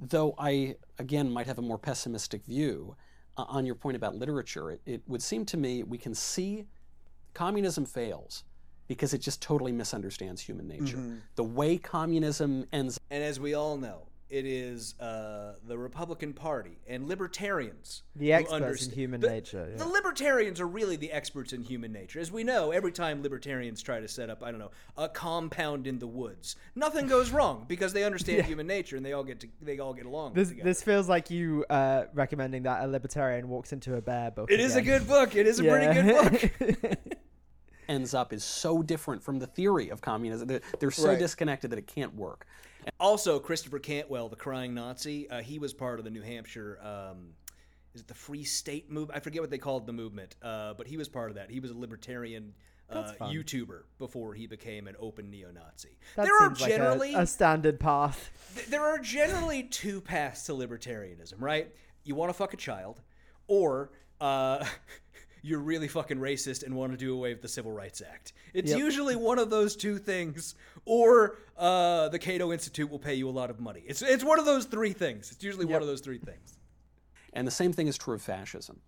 Though 0.00 0.34
I, 0.36 0.76
again, 0.98 1.30
might 1.30 1.46
have 1.46 1.58
a 1.58 1.62
more 1.62 1.78
pessimistic 1.78 2.44
view 2.44 2.96
uh, 3.36 3.44
on 3.48 3.66
your 3.66 3.74
point 3.74 3.96
about 3.96 4.14
literature, 4.14 4.70
it, 4.70 4.80
it 4.86 5.02
would 5.06 5.22
seem 5.22 5.44
to 5.46 5.56
me 5.56 5.82
we 5.82 5.98
can 5.98 6.14
see 6.14 6.66
communism 7.34 7.84
fails 7.86 8.44
because 8.88 9.14
it 9.14 9.18
just 9.18 9.40
totally 9.40 9.72
misunderstands 9.72 10.42
human 10.42 10.68
nature. 10.68 10.98
The 11.36 11.44
way 11.44 11.78
communism 11.78 12.66
ends 12.72 12.98
And 13.10 13.22
as 13.22 13.40
we 13.40 13.54
all 13.54 13.76
know, 13.76 14.08
it 14.32 14.46
is 14.46 14.98
uh, 14.98 15.56
the 15.66 15.76
Republican 15.76 16.32
Party 16.32 16.78
and 16.88 17.06
libertarians. 17.06 18.02
The 18.16 18.32
experts 18.32 18.86
in 18.86 18.92
human 18.92 19.20
the- 19.20 19.28
nature, 19.28 19.68
yeah. 19.70 19.76
The 19.76 19.86
libertarians 19.86 20.58
are 20.58 20.66
really 20.66 20.96
the 20.96 21.12
experts 21.12 21.52
in 21.52 21.62
human 21.62 21.92
nature. 21.92 22.18
As 22.18 22.32
we 22.32 22.42
know, 22.42 22.70
every 22.70 22.92
time 22.92 23.22
libertarians 23.22 23.82
try 23.82 24.00
to 24.00 24.08
set 24.08 24.30
up, 24.30 24.42
I 24.42 24.50
don't 24.50 24.58
know, 24.58 24.70
a 24.96 25.10
compound 25.10 25.86
in 25.86 25.98
the 25.98 26.06
woods, 26.06 26.56
nothing 26.74 27.08
goes 27.08 27.30
wrong 27.36 27.66
because 27.68 27.92
they 27.92 28.04
understand 28.04 28.46
human 28.46 28.66
nature 28.66 28.96
and 28.96 29.04
they 29.04 29.12
all 29.12 29.22
get 29.22 29.40
to 29.40 29.48
they 29.60 29.78
all 29.78 29.92
get 29.92 30.06
along 30.06 30.32
This 30.32 30.52
this 30.62 30.82
feels 30.82 31.10
like 31.10 31.30
you 31.30 31.66
uh, 31.68 32.04
recommending 32.14 32.62
that 32.62 32.82
a 32.82 32.86
libertarian 32.86 33.50
walks 33.50 33.74
into 33.74 33.96
a 33.96 34.00
bear 34.00 34.30
book. 34.30 34.50
it 34.50 34.60
is 34.60 34.76
a 34.76 34.82
good 34.82 35.06
book. 35.06 35.36
It 35.36 35.46
is 35.46 35.60
a 35.60 35.64
pretty 35.64 35.92
good 35.92 36.80
book. 36.80 36.98
ends 37.88 38.14
up 38.14 38.32
is 38.32 38.44
so 38.44 38.82
different 38.82 39.22
from 39.22 39.38
the 39.38 39.46
theory 39.46 39.88
of 39.90 40.00
communism. 40.00 40.48
They're, 40.48 40.60
they're 40.78 40.90
so 40.90 41.08
Right. 41.08 41.18
disconnected 41.18 41.70
that 41.70 41.78
it 41.78 41.86
can't 41.86 42.14
work. 42.14 42.46
Also, 42.98 43.38
Christopher 43.38 43.78
Cantwell, 43.78 44.28
the 44.28 44.36
crying 44.36 44.74
Nazi, 44.74 45.28
uh, 45.30 45.40
he 45.40 45.58
was 45.58 45.72
part 45.72 45.98
of 45.98 46.04
the 46.04 46.10
New 46.10 46.22
Hampshire. 46.22 46.78
Um, 46.82 47.34
is 47.94 48.00
it 48.00 48.08
the 48.08 48.14
Free 48.14 48.44
State 48.44 48.90
movement? 48.90 49.16
I 49.16 49.20
forget 49.20 49.40
what 49.42 49.50
they 49.50 49.58
called 49.58 49.86
the 49.86 49.92
movement, 49.92 50.36
uh, 50.42 50.74
but 50.74 50.86
he 50.86 50.96
was 50.96 51.08
part 51.08 51.30
of 51.30 51.36
that. 51.36 51.50
He 51.50 51.60
was 51.60 51.70
a 51.70 51.76
libertarian 51.78 52.54
uh, 52.90 53.12
YouTuber 53.20 53.82
before 53.98 54.34
he 54.34 54.46
became 54.46 54.86
an 54.86 54.96
open 54.98 55.30
neo-Nazi. 55.30 55.96
That 56.16 56.24
there 56.24 56.36
are 56.36 56.48
seems 56.48 56.60
like 56.60 56.72
a- 56.72 56.76
generally 56.76 57.14
a, 57.14 57.26
standard 57.26 57.78
path. 57.80 58.30
th- 58.54 58.66
there 58.66 58.82
are 58.84 58.98
generally 58.98 59.62
two 59.64 60.00
paths 60.00 60.44
to 60.46 60.52
libertarianism, 60.52 61.34
right? 61.40 61.72
You 62.04 62.14
want 62.14 62.30
to 62.30 62.34
fuck 62.34 62.52
a 62.52 62.56
child, 62.56 63.00
or 63.46 63.92
uh, 64.20 64.64
you're 65.42 65.58
really 65.60 65.88
fucking 65.88 66.18
racist 66.18 66.62
and 66.62 66.74
want 66.74 66.92
to 66.92 66.98
do 66.98 67.14
away 67.14 67.32
with 67.32 67.42
the 67.42 67.48
Civil 67.48 67.72
Rights 67.72 68.00
Act. 68.00 68.32
It's 68.54 68.70
Yep. 68.70 68.78
usually 68.78 69.16
one 69.16 69.38
of 69.38 69.50
those 69.50 69.74
two 69.76 69.98
things, 69.98 70.54
or 70.84 71.36
uh, 71.56 72.08
the 72.08 72.18
Cato 72.18 72.52
Institute 72.52 72.88
will 72.90 72.98
pay 73.00 73.14
you 73.14 73.28
a 73.28 73.30
lot 73.30 73.50
of 73.50 73.60
money. 73.60 73.82
It's 73.86 74.02
it's 74.02 74.24
one 74.24 74.38
of 74.38 74.44
those 74.44 74.64
three 74.66 74.92
things. 74.92 75.30
It's 75.32 75.42
usually 75.42 75.66
one 75.66 75.82
of 75.82 75.88
those 75.88 76.00
three 76.00 76.18
things. 76.18 76.58
And 77.32 77.46
the 77.46 77.50
same 77.52 77.72
thing 77.72 77.88
is 77.88 77.98
true 77.98 78.14
of 78.14 78.22
fascism. 78.22 78.80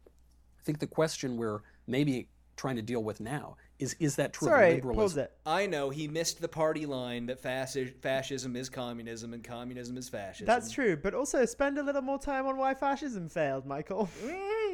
I 0.59 0.63
think 0.63 0.79
the 0.79 0.87
question 0.87 1.37
we're 1.37 1.61
maybe 1.87 2.29
trying 2.57 2.77
to 2.77 2.83
deal 2.83 3.03
with 3.03 3.21
now 3.21 3.57
is 3.81 3.97
is 3.99 4.15
that 4.17 4.33
true 4.33 4.47
Sorry, 4.47 4.69
of 4.79 4.85
liberalism? 4.85 5.25
it. 5.25 5.33
I 5.45 5.67
know 5.67 5.91
he 5.91 6.07
missed 6.07 6.41
the 6.41 6.47
party 6.49 6.87
line 6.87 7.27
that 7.27 7.43
fasci- 7.43 7.93
fascism 8.01 8.55
is 8.55 8.69
communism 8.69 9.35
and 9.35 9.43
communism 9.43 9.97
is 9.97 10.09
fascism. 10.09 10.47
That's 10.47 10.71
true, 10.71 10.97
but 10.97 11.15
also 11.15 11.45
spend 11.47 11.79
a 11.79 11.83
little 11.83 12.03
more 12.03 12.19
time 12.19 12.47
on 12.47 12.57
why 12.57 12.75
fascism 12.75 13.29
failed, 13.29 13.67
Michael. 13.67 14.09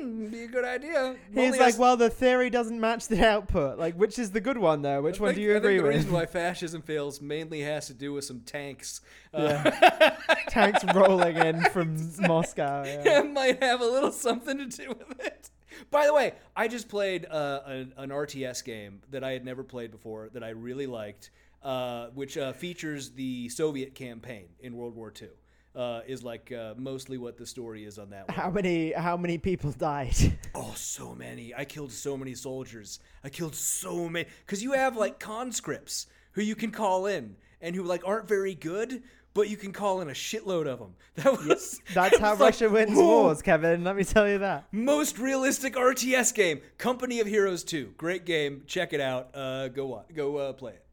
Mm, 0.01 0.31
be 0.31 0.45
a 0.45 0.49
good 0.49 0.65
idea. 0.65 1.17
He's 1.35 1.59
like, 1.59 1.79
well, 1.79 1.97
the 1.97 2.11
theory 2.11 2.51
doesn't 2.51 2.81
match 2.81 3.09
the 3.09 3.25
output. 3.27 3.79
Like, 3.79 3.95
which 3.95 4.19
is 4.19 4.31
the 4.31 4.41
good 4.41 4.59
one, 4.59 4.83
though? 4.83 5.03
Which 5.03 5.21
I 5.21 5.23
one 5.25 5.29
think- 5.31 5.37
do 5.37 5.43
you 5.43 5.57
I 5.57 5.61
think 5.61 5.79
the 5.79 5.83
with? 5.87 5.95
reason 5.97 6.13
why 6.13 6.27
fascism 6.27 6.83
fails 6.83 7.21
mainly 7.21 7.61
has 7.61 7.87
to 7.89 7.95
do 7.95 8.13
with 8.13 8.25
some 8.25 8.41
tanks. 8.41 9.01
Uh, 9.33 9.71
Tanks 10.49 10.85
rolling 10.95 11.37
in 11.37 11.61
from 11.67 11.97
Moscow. 12.21 12.83
Yeah. 12.85 13.21
it 13.21 13.31
might 13.33 13.63
have 13.63 13.81
a 13.81 13.87
little 13.87 14.11
something 14.13 14.59
to 14.59 14.67
do 14.67 14.89
with 14.89 15.21
it. 15.21 15.51
By 15.91 16.07
the 16.07 16.13
way, 16.15 16.35
I 16.57 16.67
just 16.69 16.89
played 16.89 17.27
uh, 17.31 17.61
an, 17.67 17.93
an 17.97 18.11
RTS 18.11 18.65
game 18.65 19.03
that 19.11 19.23
I 19.23 19.31
had 19.33 19.45
never 19.45 19.63
played 19.63 19.91
before 19.93 20.29
that 20.33 20.43
I 20.43 20.51
really 20.51 20.87
liked, 20.87 21.31
uh, 21.63 22.09
which 22.15 22.37
uh, 22.37 22.53
features 22.53 23.11
the 23.13 23.49
Soviet 23.51 23.95
campaign 23.95 24.47
in 24.61 24.75
World 24.75 24.97
War 24.97 25.13
II. 25.21 25.29
Uh, 25.75 26.01
is 26.09 26.25
like 26.25 26.51
uh, 26.51 26.75
mostly 26.77 27.17
what 27.17 27.39
the 27.39 27.47
story 27.47 27.85
is 27.85 27.97
on 27.97 28.11
that 28.11 28.27
one. 28.27 28.37
How 28.37 28.51
many? 28.51 28.91
How 28.93 29.17
many 29.17 29.39
people 29.39 29.71
died? 29.73 30.17
Oh, 30.53 30.73
so 30.77 31.15
many. 31.15 31.55
I 31.55 31.65
killed 31.65 31.93
so 31.93 32.17
many 32.17 32.35
soldiers. 32.35 32.99
I 33.23 33.29
killed 33.29 33.55
so 33.55 34.09
many. 34.09 34.27
Because 34.45 34.65
you 34.65 34.73
have 34.73 34.97
like 34.97 35.21
conscripts 35.21 36.09
who 36.33 36.43
you 36.43 36.57
can 36.57 36.73
call 36.73 37.07
in 37.07 37.37
and 37.61 37.77
who 37.77 37.85
like 37.85 38.03
aren't 38.05 38.27
very 38.27 38.55
good, 38.57 39.05
but 39.33 39.49
you 39.49 39.57
can 39.57 39.73
call 39.73 40.01
in 40.01 40.09
a 40.09 40.13
shitload 40.13 40.67
of 40.67 40.81
them. 40.81 40.95
That 41.15 41.47
was 41.47 41.81
That's 41.95 42.17
it 42.17 42.21
how 42.21 42.33
like, 42.33 42.41
Russia 42.41 42.69
wins 42.69 42.97
whoa, 42.97 43.23
wars, 43.23 43.43
Kevin. 43.43 43.85
Let 43.85 43.95
me 43.95 44.03
tell 44.05 44.29
you 44.29 44.39
that. 44.39 44.65
Most 44.73 45.19
realistic 45.19 45.75
RTS 45.75 46.35
game, 46.35 46.61
Company 46.79 47.21
of 47.21 47.29
Heroes 47.29 47.63
2. 47.63 47.95
Great 47.97 48.25
game. 48.27 48.63
Check 48.67 48.93
it 48.93 49.01
out. 49.01 49.31
Uh, 49.35 49.69
go 49.69 49.87
wa- 49.87 50.03
go 50.13 50.37
uh, 50.39 50.53
play 50.53 50.73
it. 50.73 50.85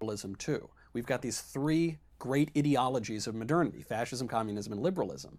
liberalism 0.00 0.36
too. 0.36 0.68
We've 0.92 1.06
got 1.06 1.20
these 1.22 1.40
three 1.40 1.98
great 2.18 2.50
ideologies 2.56 3.26
of 3.26 3.34
modernity 3.34 3.82
fascism, 3.82 4.28
communism, 4.28 4.72
and 4.72 4.82
liberalism. 4.82 5.38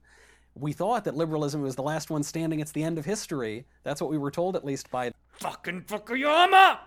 We 0.56 0.74
thought 0.74 1.04
that 1.06 1.16
liberalism 1.16 1.62
was 1.62 1.76
the 1.76 1.84
last 1.84 2.10
one 2.10 2.24
standing, 2.24 2.60
it's 2.60 2.72
the 2.72 2.84
end 2.84 2.98
of 2.98 3.06
history. 3.06 3.66
That's 3.84 4.02
what 4.02 4.10
we 4.10 4.18
were 4.18 4.32
told, 4.32 4.56
at 4.56 4.66
least 4.66 4.90
by 4.90 5.12
Fucking 5.34 5.84
Fukuyama. 5.84 6.80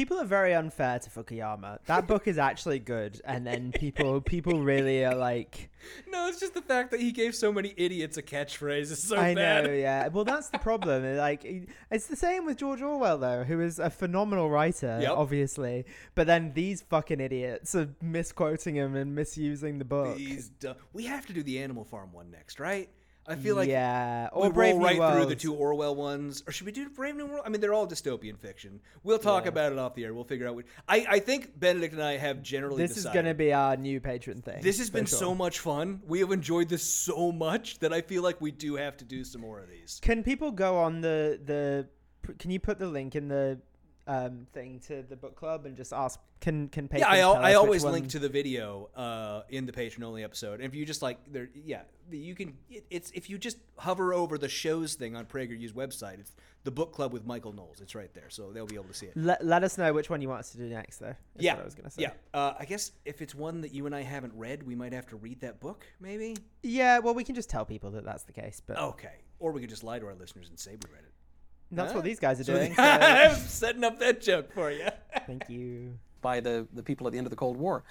People 0.00 0.18
are 0.18 0.24
very 0.24 0.54
unfair 0.54 0.98
to 0.98 1.10
Fukuyama. 1.10 1.78
That 1.84 2.06
book 2.06 2.26
is 2.26 2.38
actually 2.38 2.78
good, 2.78 3.20
and 3.22 3.46
then 3.46 3.70
people 3.70 4.22
people 4.22 4.62
really 4.62 5.04
are 5.04 5.14
like, 5.14 5.68
No, 6.08 6.26
it's 6.26 6.40
just 6.40 6.54
the 6.54 6.62
fact 6.62 6.90
that 6.92 7.00
he 7.00 7.12
gave 7.12 7.34
so 7.34 7.52
many 7.52 7.74
idiots 7.76 8.16
a 8.16 8.22
catchphrase 8.22 8.90
is 8.92 9.02
so 9.02 9.18
I 9.18 9.34
bad. 9.34 9.64
know, 9.64 9.72
yeah. 9.74 10.08
Well, 10.08 10.24
that's 10.24 10.48
the 10.48 10.56
problem. 10.58 11.18
Like, 11.18 11.44
it's 11.90 12.06
the 12.06 12.16
same 12.16 12.46
with 12.46 12.56
George 12.56 12.80
Orwell, 12.80 13.18
though, 13.18 13.44
who 13.44 13.60
is 13.60 13.78
a 13.78 13.90
phenomenal 13.90 14.48
writer, 14.48 15.00
Yep. 15.02 15.10
obviously. 15.10 15.84
But 16.14 16.26
then 16.26 16.54
these 16.54 16.80
fucking 16.80 17.20
idiots 17.20 17.74
are 17.74 17.90
misquoting 18.00 18.76
him 18.76 18.96
and 18.96 19.14
misusing 19.14 19.78
the 19.78 19.84
book. 19.84 20.16
These 20.16 20.50
we 20.94 21.04
have 21.04 21.26
to 21.26 21.34
do 21.34 21.42
the 21.42 21.58
Animal 21.62 21.84
Farm 21.84 22.10
one 22.14 22.30
next, 22.30 22.58
right? 22.58 22.88
I 23.26 23.36
feel 23.36 23.54
like 23.54 23.68
yeah, 23.68 24.28
we 24.34 24.42
or 24.42 24.50
Brave 24.52 24.76
roll 24.76 24.90
New 24.90 25.00
right 25.00 25.14
through 25.14 25.26
the 25.26 25.36
two 25.36 25.54
Orwell 25.54 25.94
ones, 25.94 26.42
or 26.46 26.52
should 26.52 26.66
we 26.66 26.72
do 26.72 26.88
Brave 26.88 27.14
New 27.14 27.26
World? 27.26 27.42
I 27.46 27.48
mean, 27.48 27.60
they're 27.60 27.74
all 27.74 27.86
dystopian 27.86 28.38
fiction. 28.38 28.80
We'll 29.04 29.18
talk 29.18 29.44
Yeah. 29.44 29.50
about 29.50 29.72
it 29.72 29.78
off 29.78 29.94
the 29.94 30.04
air. 30.04 30.14
We'll 30.14 30.24
figure 30.24 30.48
out. 30.48 30.56
What, 30.56 30.64
I 30.88 31.06
I 31.08 31.18
think 31.20 31.58
Benedict 31.58 31.94
and 31.94 32.02
I 32.02 32.16
have 32.16 32.42
generally. 32.42 32.84
This 32.84 32.96
is 32.96 33.04
going 33.04 33.26
to 33.26 33.34
be 33.34 33.52
our 33.52 33.76
new 33.76 34.00
patron 34.00 34.42
thing. 34.42 34.62
This 34.62 34.78
has 34.78 34.90
been 34.90 35.06
sure. 35.06 35.18
so 35.18 35.34
much 35.34 35.60
fun. 35.60 36.00
We 36.06 36.20
have 36.20 36.32
enjoyed 36.32 36.68
this 36.68 36.82
so 36.82 37.30
much 37.30 37.78
that 37.80 37.92
I 37.92 38.00
feel 38.00 38.22
like 38.22 38.40
we 38.40 38.50
do 38.50 38.76
have 38.76 38.96
to 38.96 39.04
do 39.04 39.22
some 39.24 39.42
more 39.42 39.60
of 39.60 39.68
these. 39.68 40.00
Can 40.02 40.22
people 40.22 40.50
go 40.50 40.78
on 40.78 41.00
the 41.00 41.38
the? 41.44 41.86
Can 42.38 42.50
you 42.50 42.60
put 42.60 42.78
the 42.78 42.86
link 42.86 43.14
in 43.14 43.28
the 43.28 43.60
um 44.06 44.46
thing 44.52 44.80
to 44.86 45.02
the 45.02 45.16
book 45.16 45.36
club 45.36 45.66
and 45.66 45.76
just 45.76 45.92
ask? 45.92 46.18
Can 46.40 46.68
can 46.68 46.88
patrons 46.88 47.08
Yeah, 47.14 47.16
I, 47.16 47.20
al- 47.20 47.36
I 47.36 47.54
always 47.54 47.84
link 47.84 48.08
to 48.08 48.18
the 48.18 48.28
video 48.28 48.88
uh, 48.96 49.42
in 49.50 49.66
the 49.66 49.72
patron 49.72 50.04
only 50.04 50.24
episode. 50.24 50.54
And 50.54 50.64
if 50.64 50.74
you 50.74 50.86
just 50.86 51.02
like, 51.02 51.18
there, 51.30 51.50
yeah, 51.54 51.82
you 52.10 52.34
can. 52.34 52.56
It, 52.70 52.86
it's 52.90 53.10
if 53.10 53.28
you 53.28 53.36
just 53.36 53.58
hover 53.76 54.14
over 54.14 54.38
the 54.38 54.48
shows 54.48 54.94
thing 54.94 55.16
on 55.16 55.26
PragerU's 55.26 55.72
website. 55.72 56.18
It's 56.18 56.32
the 56.64 56.70
book 56.70 56.92
club 56.92 57.12
with 57.12 57.24
Michael 57.26 57.52
Knowles. 57.52 57.80
It's 57.80 57.94
right 57.94 58.12
there, 58.12 58.28
so 58.28 58.52
they'll 58.52 58.66
be 58.66 58.74
able 58.74 58.84
to 58.84 58.94
see 58.94 59.06
it. 59.06 59.12
Let, 59.16 59.44
let 59.44 59.64
us 59.64 59.78
know 59.78 59.92
which 59.94 60.10
one 60.10 60.20
you 60.20 60.28
want 60.28 60.40
us 60.40 60.50
to 60.50 60.58
do 60.58 60.68
next, 60.68 60.98
though. 60.98 61.14
yeah, 61.38 61.54
what 61.54 61.62
I 61.62 61.64
was 61.64 61.74
gonna 61.74 61.90
say. 61.90 62.02
yeah. 62.02 62.12
Uh, 62.34 62.54
I 62.58 62.64
guess 62.66 62.92
if 63.04 63.22
it's 63.22 63.34
one 63.34 63.60
that 63.62 63.72
you 63.72 63.86
and 63.86 63.94
I 63.94 64.02
haven't 64.02 64.34
read, 64.34 64.62
we 64.62 64.74
might 64.74 64.92
have 64.92 65.06
to 65.08 65.16
read 65.16 65.40
that 65.40 65.60
book, 65.60 65.86
maybe. 66.00 66.36
Yeah, 66.62 66.98
well, 66.98 67.14
we 67.14 67.24
can 67.24 67.34
just 67.34 67.48
tell 67.50 67.64
people 67.64 67.90
that 67.92 68.04
that's 68.04 68.24
the 68.24 68.32
case, 68.32 68.60
but 68.66 68.78
Okay, 68.78 69.14
or 69.38 69.52
we 69.52 69.60
could 69.60 69.70
just 69.70 69.84
lie 69.84 69.98
to 69.98 70.06
our 70.06 70.14
listeners 70.14 70.48
and 70.48 70.58
say 70.58 70.72
we 70.72 70.92
read 70.94 71.04
it. 71.04 71.09
That's 71.70 71.92
Huh? 71.92 71.98
what 71.98 72.04
these 72.04 72.20
guys 72.20 72.40
are 72.40 72.44
doing. 72.44 72.74
so 72.76 72.82
I'm 72.82 73.34
setting 73.36 73.84
up 73.84 73.98
that 74.00 74.20
joke 74.20 74.52
for 74.52 74.70
you. 74.70 74.88
thank 75.26 75.48
you. 75.48 75.98
by 76.20 76.40
the, 76.40 76.66
the 76.72 76.82
people 76.82 77.06
at 77.06 77.12
the 77.12 77.18
end 77.18 77.26
of 77.26 77.30
the 77.30 77.36
Cold 77.36 77.56
War. 77.56 77.84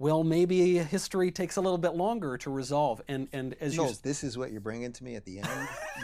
Well, 0.00 0.22
maybe 0.22 0.78
history 0.78 1.32
takes 1.32 1.56
a 1.56 1.60
little 1.60 1.76
bit 1.78 1.94
longer 1.94 2.38
to 2.38 2.50
resolve. 2.50 3.02
And, 3.08 3.26
and 3.32 3.56
as 3.60 3.74
you 3.74 3.82
Knowles, 3.82 4.00
this 4.00 4.22
is 4.22 4.38
what 4.38 4.52
you're 4.52 4.60
bringing 4.60 4.92
to 4.92 5.02
me 5.02 5.16
at 5.16 5.24
the 5.24 5.38
end. 5.40 5.48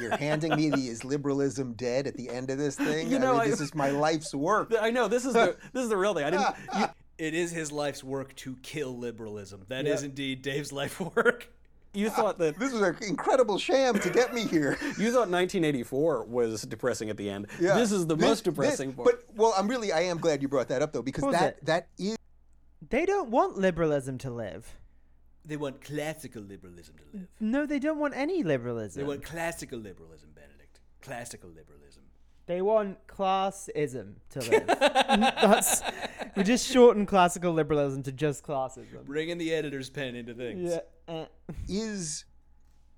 You're 0.00 0.16
handing 0.16 0.56
me 0.56 0.68
the 0.70 0.88
is 0.88 1.04
liberalism 1.04 1.74
dead 1.74 2.08
at 2.08 2.16
the 2.16 2.28
end 2.28 2.50
of 2.50 2.58
this 2.58 2.74
thing. 2.74 3.08
You 3.08 3.18
I 3.18 3.20
know, 3.20 3.32
mean, 3.34 3.40
I- 3.42 3.48
this 3.48 3.60
is 3.60 3.72
my 3.72 3.90
life's 3.90 4.34
work. 4.34 4.72
I 4.80 4.90
know 4.90 5.06
this 5.06 5.24
is 5.24 5.34
the 5.34 5.56
this 5.72 5.84
is 5.84 5.88
the 5.90 5.96
real 5.96 6.12
thing. 6.12 6.24
I 6.24 6.30
didn't. 6.30 6.46
You, 6.76 6.86
It 7.18 7.34
is 7.34 7.52
his 7.52 7.70
life's 7.70 8.02
work 8.02 8.34
to 8.36 8.56
kill 8.62 8.98
liberalism. 8.98 9.64
That 9.68 9.86
Yeah. 9.86 9.92
is 9.94 10.02
indeed 10.02 10.42
Dave's 10.42 10.72
life 10.72 10.98
work. 11.00 11.48
You 11.94 12.10
thought 12.10 12.38
that 12.38 12.58
This 12.58 12.72
was 12.72 12.82
an 12.82 12.96
incredible 13.06 13.58
sham 13.58 13.98
to 14.00 14.10
get 14.10 14.34
me 14.34 14.44
here. 14.46 14.76
you 14.98 15.10
thought 15.10 15.30
1984 15.30 16.24
was 16.24 16.62
depressing 16.62 17.10
at 17.10 17.16
the 17.16 17.30
end. 17.30 17.46
Yeah. 17.60 17.74
This 17.74 17.92
is 17.92 18.06
the 18.06 18.16
This- 18.16 18.26
most 18.28 18.44
this- 18.44 18.52
depressing 18.54 18.92
part. 18.92 19.06
But 19.06 19.36
well, 19.36 19.54
I'm 19.56 19.68
really 19.68 19.92
I 19.92 20.00
am 20.02 20.18
glad 20.18 20.42
you 20.42 20.48
brought 20.48 20.68
that 20.68 20.82
up 20.82 20.92
though 20.92 21.02
because 21.02 21.30
that 21.32 21.56
it? 21.58 21.64
that 21.66 21.88
is 21.98 22.16
They 22.90 23.06
don't 23.06 23.30
want 23.30 23.56
liberalism 23.56 24.18
to 24.18 24.30
live. 24.30 24.76
They 25.44 25.56
want 25.58 25.82
classical 25.84 26.42
liberalism 26.42 26.94
to 26.96 27.18
live. 27.18 27.28
No, 27.38 27.66
they 27.66 27.78
don't 27.78 27.98
want 27.98 28.14
any 28.16 28.42
liberalism. 28.42 29.02
They 29.02 29.06
want 29.06 29.22
classical 29.22 29.78
liberalism, 29.78 30.30
Benedict. 30.34 30.80
Classical 31.02 31.50
liberalism. 31.50 32.03
They 32.46 32.60
want 32.62 32.98
classism 33.06 34.14
to 34.30 34.40
live. 34.50 34.66
That's 34.66 35.82
we 36.36 36.42
just 36.42 36.70
shorten 36.70 37.06
classical 37.06 37.52
liberalism 37.52 38.02
to 38.04 38.12
just 38.12 38.44
classism. 38.44 39.04
Bringing 39.06 39.38
the 39.38 39.52
editor's 39.54 39.88
pen 39.90 40.14
into 40.14 40.34
things. 40.34 40.72
Yeah. 40.72 41.14
eh. 41.14 41.24
is 41.68 42.24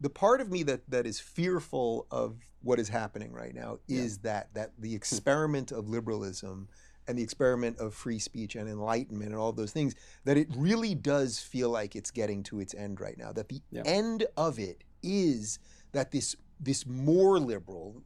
the 0.00 0.10
part 0.10 0.40
of 0.40 0.50
me 0.50 0.62
that 0.64 0.88
that 0.90 1.06
is 1.06 1.20
fearful 1.20 2.06
of 2.10 2.36
what 2.62 2.78
is 2.80 2.88
happening 2.88 3.32
right 3.32 3.54
now 3.54 3.78
is 3.88 4.18
that 4.18 4.52
that 4.54 4.72
the 4.78 4.94
experiment 4.94 5.70
of 5.70 5.88
liberalism 5.88 6.68
and 7.08 7.16
the 7.16 7.22
experiment 7.22 7.78
of 7.78 7.94
free 7.94 8.18
speech 8.18 8.56
and 8.56 8.68
enlightenment 8.68 9.30
and 9.30 9.38
all 9.38 9.52
those 9.52 9.70
things 9.70 9.94
that 10.24 10.36
it 10.36 10.48
really 10.56 10.94
does 10.94 11.38
feel 11.38 11.70
like 11.70 11.94
it's 11.94 12.10
getting 12.10 12.42
to 12.42 12.58
its 12.58 12.74
end 12.74 13.00
right 13.00 13.16
now 13.16 13.30
that 13.32 13.48
the 13.48 13.60
Yeah. 13.70 13.82
end 13.84 14.26
of 14.36 14.58
it 14.58 14.82
is 15.04 15.60
that 15.92 16.10
this 16.10 16.34
this 16.58 16.84
more 16.84 17.38
liberal 17.38 17.94
s- 17.98 18.02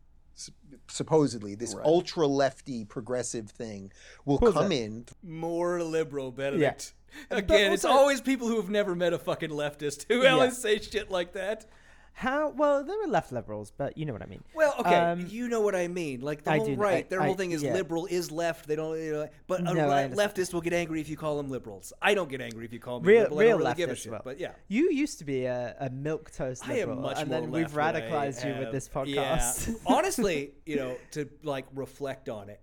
supposedly 0.88 1.54
this 1.54 1.74
Right. 1.74 1.84
ultra 1.86 2.26
lefty 2.26 2.84
progressive 2.84 3.50
thing 3.50 3.92
will 4.24 4.38
Who's 4.38 4.54
come 4.54 4.68
that? 4.70 4.74
in 4.74 5.06
More 5.22 5.82
liberal, 5.82 6.30
Benedict. 6.32 6.94
But 7.28 7.38
Again, 7.38 7.72
it's 7.72 7.84
also- 7.84 7.98
always 7.98 8.20
people 8.20 8.46
who 8.48 8.56
have 8.56 8.70
never 8.70 8.94
met 8.94 9.12
a 9.12 9.18
fucking 9.18 9.50
leftist 9.50 10.06
who 10.08 10.22
Yeah. 10.22 10.30
always 10.34 10.56
say 10.58 10.78
shit 10.80 11.10
like 11.10 11.32
that. 11.32 11.66
How 12.12 12.50
well 12.50 12.84
there 12.84 13.02
are 13.02 13.06
left 13.06 13.32
liberals, 13.32 13.72
but 13.74 13.96
you 13.96 14.04
know 14.04 14.12
what 14.12 14.20
I 14.20 14.26
mean. 14.26 14.42
Well, 14.54 14.74
okay, 14.80 14.94
Um, 14.94 15.26
you 15.30 15.48
know 15.48 15.62
what 15.62 15.74
I 15.74 15.88
mean. 15.88 16.20
Like 16.20 16.42
the 16.44 16.50
I 16.52 16.56
whole 16.58 16.66
do- 16.66 16.74
right, 16.74 17.04
I- 17.06 17.08
their 17.08 17.22
I- 17.22 17.26
whole 17.26 17.34
thing 17.34 17.52
is 17.52 17.62
yeah. 17.62 17.72
liberal 17.72 18.04
is 18.06 18.30
left. 18.30 18.66
They 18.68 18.76
don't, 18.76 18.98
you 19.02 19.12
know, 19.12 19.28
but 19.46 19.60
a 19.60 19.62
No, 19.62 19.72
le- 19.72 20.08
leftist 20.10 20.52
will 20.52 20.60
get 20.60 20.74
angry 20.74 21.00
if 21.00 21.08
you 21.08 21.16
call 21.16 21.38
them 21.38 21.50
liberals. 21.50 21.94
I 22.02 22.12
don't 22.12 22.28
get 22.28 22.42
angry 22.42 22.66
if 22.66 22.72
you 22.74 22.78
call 22.78 23.00
me 23.00 23.06
Real, 23.08 23.22
liberal. 23.22 23.38
I 23.38 23.42
real 23.42 23.50
don't 23.58 23.64
really 23.64 23.74
give 23.76 23.90
a 23.90 23.94
shit. 23.96 24.12
well. 24.12 24.20
But 24.22 24.38
yeah, 24.38 24.52
you 24.68 24.90
used 24.90 25.18
to 25.20 25.24
be 25.24 25.46
a, 25.46 25.74
a 25.80 25.88
milk 25.88 26.30
toast 26.30 26.68
liberal, 26.68 27.08
and 27.08 27.30
then 27.30 27.50
we've 27.50 27.72
radicalized 27.72 28.44
you 28.46 28.58
with 28.60 28.72
this 28.72 28.90
Yeah. 29.06 29.38
podcast. 29.38 29.76
Honestly, 29.86 30.52
you 30.66 30.76
know, 30.76 30.96
to 31.12 31.26
like 31.42 31.66
reflect 31.74 32.28
on 32.28 32.50
it, 32.50 32.60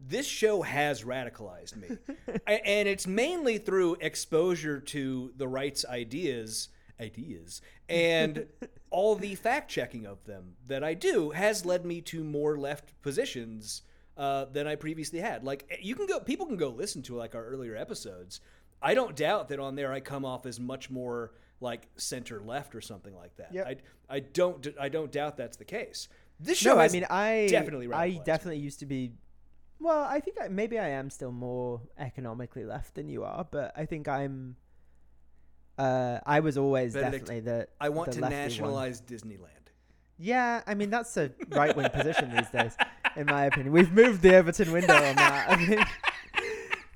this 0.00 0.26
show 0.26 0.62
has 0.62 1.04
radicalized 1.04 1.76
me, 1.76 1.98
and 2.48 2.88
it's 2.88 3.06
mainly 3.06 3.58
through 3.58 3.94
exposure 4.00 4.80
to 4.80 5.32
the 5.36 5.46
right's 5.46 5.84
ideas, 5.84 6.68
ideas, 7.02 7.60
and 7.88 8.46
all 8.90 9.14
the 9.14 9.34
fact 9.34 9.70
checking 9.70 10.06
of 10.06 10.24
them 10.24 10.54
that 10.66 10.82
I 10.84 10.94
do 10.94 11.30
has 11.30 11.66
led 11.66 11.84
me 11.84 12.00
to 12.02 12.24
more 12.24 12.56
left 12.58 13.00
positions 13.02 13.82
uh, 14.16 14.46
than 14.46 14.66
I 14.66 14.76
previously 14.76 15.20
had. 15.20 15.44
Like 15.44 15.78
you 15.82 15.94
can 15.94 16.06
go, 16.06 16.20
people 16.20 16.46
can 16.46 16.56
go 16.56 16.68
listen 16.68 17.02
to 17.02 17.16
like 17.16 17.34
our 17.34 17.44
earlier 17.44 17.76
episodes. 17.76 18.40
I 18.80 18.94
don't 18.94 19.16
doubt 19.16 19.48
that 19.48 19.60
on 19.60 19.74
there 19.76 19.92
I 19.92 20.00
come 20.00 20.24
off 20.24 20.46
as 20.46 20.58
much 20.58 20.90
more 20.90 21.32
like 21.60 21.88
center 21.96 22.40
left 22.40 22.74
or 22.74 22.80
something 22.80 23.14
like 23.14 23.36
that. 23.36 23.52
Yep. 23.52 23.66
I, 23.66 24.16
I 24.16 24.20
don't 24.20 24.66
I 24.80 24.88
don't 24.88 25.10
doubt 25.10 25.36
that's 25.36 25.56
the 25.56 25.64
case. 25.64 26.08
This 26.40 26.58
show 26.58 26.74
no, 26.74 26.80
I 26.80 26.88
mean 26.88 27.06
I 27.08 27.46
definitely 27.48 27.92
I 27.92 28.20
definitely 28.24 28.60
used 28.60 28.80
to 28.80 28.86
be. 28.86 29.12
Well, 29.78 30.04
I 30.04 30.20
think 30.20 30.36
I, 30.40 30.48
maybe 30.48 30.78
I 30.78 30.90
am 30.90 31.10
still 31.10 31.32
more 31.32 31.80
economically 31.98 32.64
left 32.64 32.94
than 32.94 33.08
you 33.08 33.24
are, 33.24 33.46
but 33.50 33.72
I 33.76 33.86
think 33.86 34.08
I'm. 34.08 34.56
Uh, 35.78 36.18
I 36.26 36.40
was 36.40 36.58
always 36.58 36.94
Benedict, 36.94 37.26
definitely 37.26 37.40
the. 37.40 37.68
I 37.80 37.88
want 37.88 38.10
the 38.10 38.16
to 38.16 38.20
lefty 38.22 38.34
one. 38.34 38.42
nationalize 38.42 39.00
Disneyland. 39.00 39.48
Yeah, 40.18 40.62
I 40.66 40.74
mean 40.74 40.90
that's 40.90 41.16
a 41.16 41.32
right 41.48 41.76
wing 41.76 41.88
position 41.90 42.30
these 42.34 42.48
days, 42.50 42.76
in 43.16 43.26
my 43.26 43.46
opinion. 43.46 43.72
We've 43.72 43.92
moved 43.92 44.22
the 44.22 44.36
Overton 44.36 44.70
window 44.70 44.94
on 44.94 45.16
that. 45.16 45.50
I 45.50 45.56
think 45.56 45.86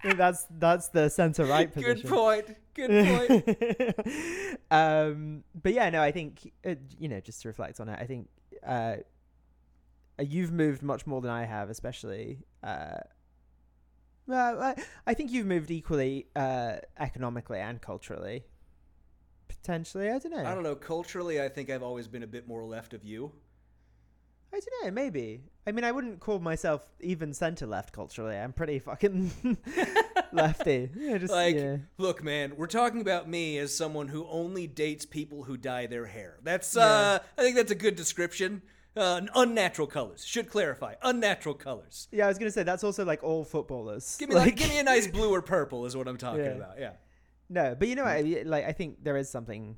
that's 0.16 0.46
that's 0.58 0.88
the 0.88 1.08
centre 1.08 1.44
right 1.44 1.72
position. 1.72 2.02
Good 2.02 2.08
point. 2.08 2.56
Good 2.74 3.96
point. 3.96 4.58
um, 4.70 5.44
but 5.60 5.72
yeah, 5.72 5.90
no, 5.90 6.02
I 6.02 6.12
think 6.12 6.52
uh, 6.64 6.74
you 6.98 7.08
know, 7.08 7.20
just 7.20 7.42
to 7.42 7.48
reflect 7.48 7.80
on 7.80 7.88
it, 7.88 7.98
I 8.00 8.04
think 8.04 8.28
uh, 8.64 8.96
uh, 10.18 10.22
you've 10.22 10.52
moved 10.52 10.82
much 10.82 11.06
more 11.06 11.20
than 11.20 11.30
I 11.30 11.44
have, 11.44 11.70
especially. 11.70 12.38
Uh, 12.62 12.98
well, 14.26 14.60
I, 14.60 14.76
I 15.06 15.14
think 15.14 15.30
you've 15.30 15.46
moved 15.46 15.70
equally 15.70 16.26
uh, 16.34 16.76
economically 16.98 17.60
and 17.60 17.80
culturally. 17.80 18.44
Potentially, 19.48 20.08
I 20.10 20.18
don't 20.18 20.32
know. 20.32 20.44
I 20.44 20.54
don't 20.54 20.62
know. 20.62 20.74
Culturally, 20.74 21.40
I 21.42 21.48
think 21.48 21.70
I've 21.70 21.82
always 21.82 22.08
been 22.08 22.22
a 22.22 22.26
bit 22.26 22.46
more 22.48 22.64
left 22.64 22.94
of 22.94 23.04
you. 23.04 23.32
I 24.54 24.60
don't 24.60 24.84
know. 24.84 24.90
Maybe. 24.92 25.42
I 25.66 25.72
mean, 25.72 25.84
I 25.84 25.90
wouldn't 25.92 26.20
call 26.20 26.38
myself 26.38 26.86
even 27.00 27.34
centre 27.34 27.66
left 27.66 27.92
culturally. 27.92 28.36
I'm 28.36 28.52
pretty 28.52 28.78
fucking 28.78 29.30
lefty. 30.32 30.88
Yeah, 30.96 31.18
just 31.18 31.32
Like, 31.32 31.56
yeah. 31.56 31.76
look, 31.98 32.22
man, 32.22 32.52
we're 32.56 32.66
talking 32.68 33.00
about 33.00 33.28
me 33.28 33.58
as 33.58 33.76
someone 33.76 34.08
who 34.08 34.26
only 34.28 34.66
dates 34.66 35.04
people 35.04 35.42
who 35.42 35.56
dye 35.56 35.86
their 35.86 36.06
hair. 36.06 36.38
That's, 36.42 36.76
uh, 36.76 37.18
I 37.36 37.42
think 37.42 37.56
that's 37.56 37.72
a 37.72 37.76
good 37.76 37.96
description. 37.96 38.62
Uh, 38.96 39.22
unnatural 39.34 39.86
colors. 39.88 40.24
Should 40.24 40.48
clarify. 40.48 40.94
Unnatural 41.02 41.54
colors. 41.56 42.08
Yeah, 42.12 42.24
I 42.24 42.28
was 42.28 42.38
gonna 42.38 42.50
say 42.50 42.62
that's 42.62 42.82
also 42.84 43.04
like 43.04 43.22
all 43.22 43.44
footballers. 43.44 44.16
Give 44.18 44.30
me 44.30 44.36
like, 44.36 44.56
give 44.56 44.70
me 44.70 44.78
a 44.78 44.82
nice 44.84 45.06
blue 45.06 45.30
or 45.34 45.42
purple 45.42 45.84
is 45.84 45.94
what 45.94 46.08
I'm 46.08 46.16
talking 46.16 46.40
Yeah. 46.44 46.50
about. 46.52 46.78
Yeah. 46.78 46.92
No, 47.48 47.74
but 47.78 47.88
you 47.88 47.94
know 47.94 48.04
what? 48.04 48.16
Mm. 48.24 48.40
I- 48.40 48.48
Like, 48.48 48.64
I 48.64 48.72
think 48.72 49.02
there 49.04 49.16
is 49.16 49.28
something 49.30 49.76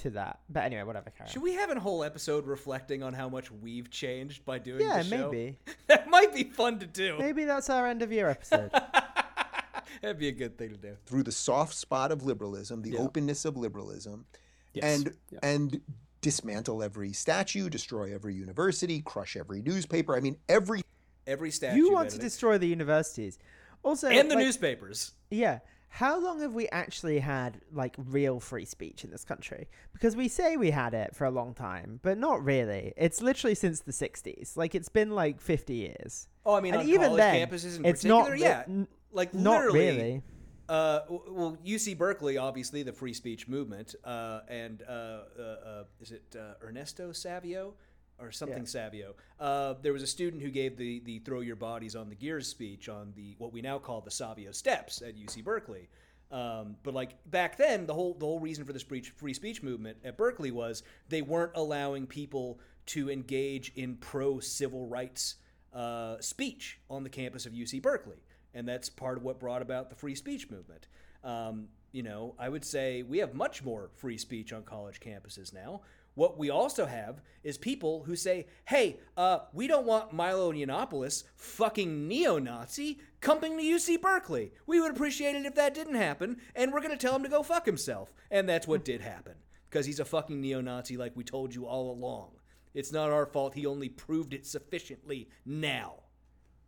to 0.00 0.10
that. 0.10 0.40
But 0.48 0.64
anyway, 0.64 0.82
whatever. 0.82 1.10
Carry 1.10 1.30
Should 1.30 1.42
we 1.42 1.54
have 1.54 1.70
a 1.70 1.80
whole 1.80 2.04
episode 2.04 2.46
reflecting 2.46 3.02
on 3.02 3.14
how 3.14 3.28
much 3.28 3.50
we've 3.50 3.90
changed 3.90 4.44
by 4.44 4.58
doing 4.58 4.80
Yeah, 4.82 4.98
the 5.02 5.04
show? 5.04 5.30
maybe. 5.30 5.58
that 5.86 6.08
might 6.08 6.34
be 6.34 6.44
fun 6.44 6.78
to 6.80 6.86
do. 6.86 7.16
Maybe 7.18 7.44
that's 7.44 7.70
our 7.70 7.86
end 7.86 8.02
of 8.02 8.12
year 8.12 8.28
episode. 8.28 8.70
That'd 10.02 10.18
be 10.18 10.28
a 10.28 10.32
good 10.32 10.56
thing 10.58 10.70
to 10.70 10.76
do. 10.76 10.96
through 11.06 11.22
the 11.24 11.32
soft 11.32 11.74
spot 11.74 12.12
of 12.12 12.22
liberalism, 12.22 12.82
the 12.82 12.90
Yeah. 12.90 13.00
openness 13.00 13.44
of 13.44 13.56
liberalism, 13.56 14.26
Yes. 14.74 14.84
and 14.84 15.16
Yeah. 15.30 15.38
and 15.42 15.80
dismantle 16.20 16.82
every 16.82 17.12
statue, 17.12 17.68
destroy 17.70 18.12
every 18.14 18.34
university, 18.34 19.00
crush 19.00 19.36
every 19.36 19.62
newspaper. 19.62 20.14
I 20.16 20.20
mean, 20.20 20.36
every 20.48 20.82
Every 21.26 21.50
statue. 21.50 21.76
you 21.76 21.92
want 21.92 22.10
to 22.10 22.16
Benedict. 22.16 22.22
destroy 22.32 22.58
the 22.58 22.66
universities, 22.68 23.38
also, 23.82 24.08
and 24.08 24.30
the 24.30 24.34
like, 24.34 24.44
newspapers. 24.44 25.12
Yeah. 25.30 25.60
How 25.90 26.20
long 26.22 26.40
have 26.40 26.52
we 26.54 26.68
actually 26.68 27.18
had 27.18 27.60
like 27.72 27.94
real 27.98 28.40
free 28.40 28.64
speech 28.64 29.04
in 29.04 29.10
this 29.10 29.24
country? 29.24 29.68
Because 29.92 30.14
we 30.14 30.28
say 30.28 30.56
we 30.56 30.70
had 30.70 30.94
it 30.94 31.14
for 31.16 31.24
a 31.24 31.30
long 31.30 31.54
time, 31.54 31.98
but 32.02 32.18
not 32.18 32.44
really. 32.44 32.92
It's 32.96 33.20
literally 33.22 33.54
since 33.54 33.80
the 33.80 33.92
60s. 33.92 34.56
Like 34.56 34.74
it's 34.74 34.88
been 34.88 35.10
like 35.10 35.40
50 35.40 35.74
years. 35.74 36.28
Oh, 36.44 36.54
I 36.54 36.60
mean, 36.60 36.74
and 36.74 36.82
on 36.82 36.88
even 36.88 37.02
college 37.08 37.16
then, 37.18 37.48
campuses 37.48 37.76
in 37.78 37.84
it's 37.84 38.02
particular, 38.02 38.30
not 38.30 38.38
yeah. 38.38 38.62
n- 38.68 38.88
Like 39.12 39.34
Not 39.34 39.60
literally, 39.64 39.78
really. 39.78 40.22
Uh, 40.68 41.00
well, 41.08 41.56
UC 41.64 41.96
Berkeley, 41.96 42.36
obviously, 42.36 42.82
the 42.82 42.92
free 42.92 43.14
speech 43.14 43.48
movement, 43.48 43.94
uh, 44.04 44.40
and 44.48 44.82
uh, 44.86 44.92
uh, 44.92 45.42
uh, 45.42 45.84
is 46.00 46.10
it 46.12 46.36
uh, 46.38 46.62
Ernesto 46.62 47.10
Savio 47.12 47.72
or 48.20 48.32
something 48.32 48.66
Savio? 48.66 49.14
Uh, 49.38 49.74
there 49.82 49.92
was 49.92 50.02
a 50.02 50.06
student 50.06 50.42
who 50.42 50.50
gave 50.50 50.76
the 50.76 51.00
the 51.00 51.18
"Throw 51.20 51.40
Your 51.40 51.56
Bodies 51.56 51.96
on 51.96 52.08
the 52.08 52.14
Gears" 52.14 52.48
speech 52.48 52.88
on 52.88 53.12
the 53.16 53.34
what 53.38 53.52
we 53.52 53.60
now 53.62 53.78
call 53.78 54.00
the 54.00 54.10
Savio 54.10 54.52
Steps 54.52 55.02
at 55.02 55.16
UC 55.16 55.44
Berkeley. 55.44 55.88
Um, 56.30 56.76
but 56.82 56.92
like 56.92 57.16
back 57.30 57.56
then, 57.56 57.86
the 57.86 57.94
whole 57.94 58.14
the 58.14 58.26
whole 58.26 58.40
reason 58.40 58.64
for 58.64 58.72
this 58.72 58.82
free, 58.82 59.00
free 59.00 59.32
speech 59.32 59.62
movement 59.62 59.98
at 60.04 60.16
Berkeley 60.16 60.50
was 60.50 60.82
they 61.08 61.22
weren't 61.22 61.52
allowing 61.54 62.06
people 62.06 62.60
to 62.86 63.10
engage 63.10 63.72
in 63.76 63.96
pro 63.96 64.40
civil 64.40 64.86
rights 64.86 65.36
uh, 65.72 66.16
speech 66.20 66.80
on 66.90 67.02
the 67.02 67.08
campus 67.08 67.46
of 67.46 67.52
UC 67.52 67.80
Berkeley, 67.80 68.22
and 68.54 68.68
that's 68.68 68.88
part 68.90 69.16
of 69.16 69.22
what 69.22 69.40
brought 69.40 69.62
about 69.62 69.88
the 69.88 69.96
free 69.96 70.14
speech 70.14 70.50
movement. 70.50 70.88
Um, 71.24 71.68
you 71.92 72.02
know, 72.02 72.34
I 72.38 72.48
would 72.48 72.64
say 72.64 73.02
we 73.02 73.18
have 73.18 73.34
much 73.34 73.64
more 73.64 73.90
free 73.96 74.18
speech 74.18 74.52
on 74.52 74.62
college 74.62 75.00
campuses 75.00 75.54
now. 75.54 75.80
What 76.18 76.36
we 76.36 76.50
also 76.50 76.84
have 76.86 77.22
is 77.44 77.58
people 77.58 78.02
who 78.02 78.16
say, 78.16 78.48
"Hey, 78.64 78.98
uh, 79.16 79.42
we 79.52 79.68
don't 79.68 79.86
want 79.86 80.12
Milo 80.12 80.50
Yiannopoulos, 80.50 81.22
fucking 81.36 82.08
neo-Nazi, 82.08 82.98
coming 83.20 83.56
to 83.56 83.62
UC 83.62 83.98
Berkeley. 83.98 84.50
We 84.66 84.80
would 84.80 84.90
appreciate 84.90 85.36
it 85.36 85.46
if 85.46 85.54
that 85.54 85.74
didn't 85.74 85.94
happen, 85.94 86.40
and 86.56 86.72
we're 86.72 86.80
going 86.80 86.90
to 86.90 86.96
tell 86.96 87.14
him 87.14 87.22
to 87.22 87.28
go 87.28 87.44
fuck 87.44 87.66
himself." 87.66 88.12
And 88.32 88.48
that's 88.48 88.66
what 88.66 88.84
did 88.84 89.00
happen 89.00 89.34
because 89.70 89.86
he's 89.86 90.00
a 90.00 90.04
fucking 90.04 90.40
neo-Nazi, 90.40 90.96
like 90.96 91.14
we 91.14 91.22
told 91.22 91.54
you 91.54 91.66
all 91.66 91.92
along. 91.92 92.32
It's 92.74 92.90
not 92.90 93.10
our 93.10 93.26
fault. 93.26 93.54
He 93.54 93.64
only 93.64 93.88
proved 93.88 94.34
it 94.34 94.44
sufficiently 94.44 95.28
now. 95.46 96.02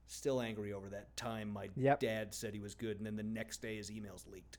Still 0.07 0.40
angry 0.40 0.72
over 0.72 0.88
that 0.90 1.16
time 1.16 1.51
my 1.53 1.70
Yep. 1.74 1.98
dad 1.98 2.34
said 2.34 2.55
he 2.55 2.61
was 2.61 2.76
good, 2.76 2.98
and 2.98 3.07
then 3.07 3.16
the 3.16 3.24
next 3.24 3.61
day 3.61 3.78
his 3.78 3.90
emails 3.90 4.28
leaked. 4.30 4.59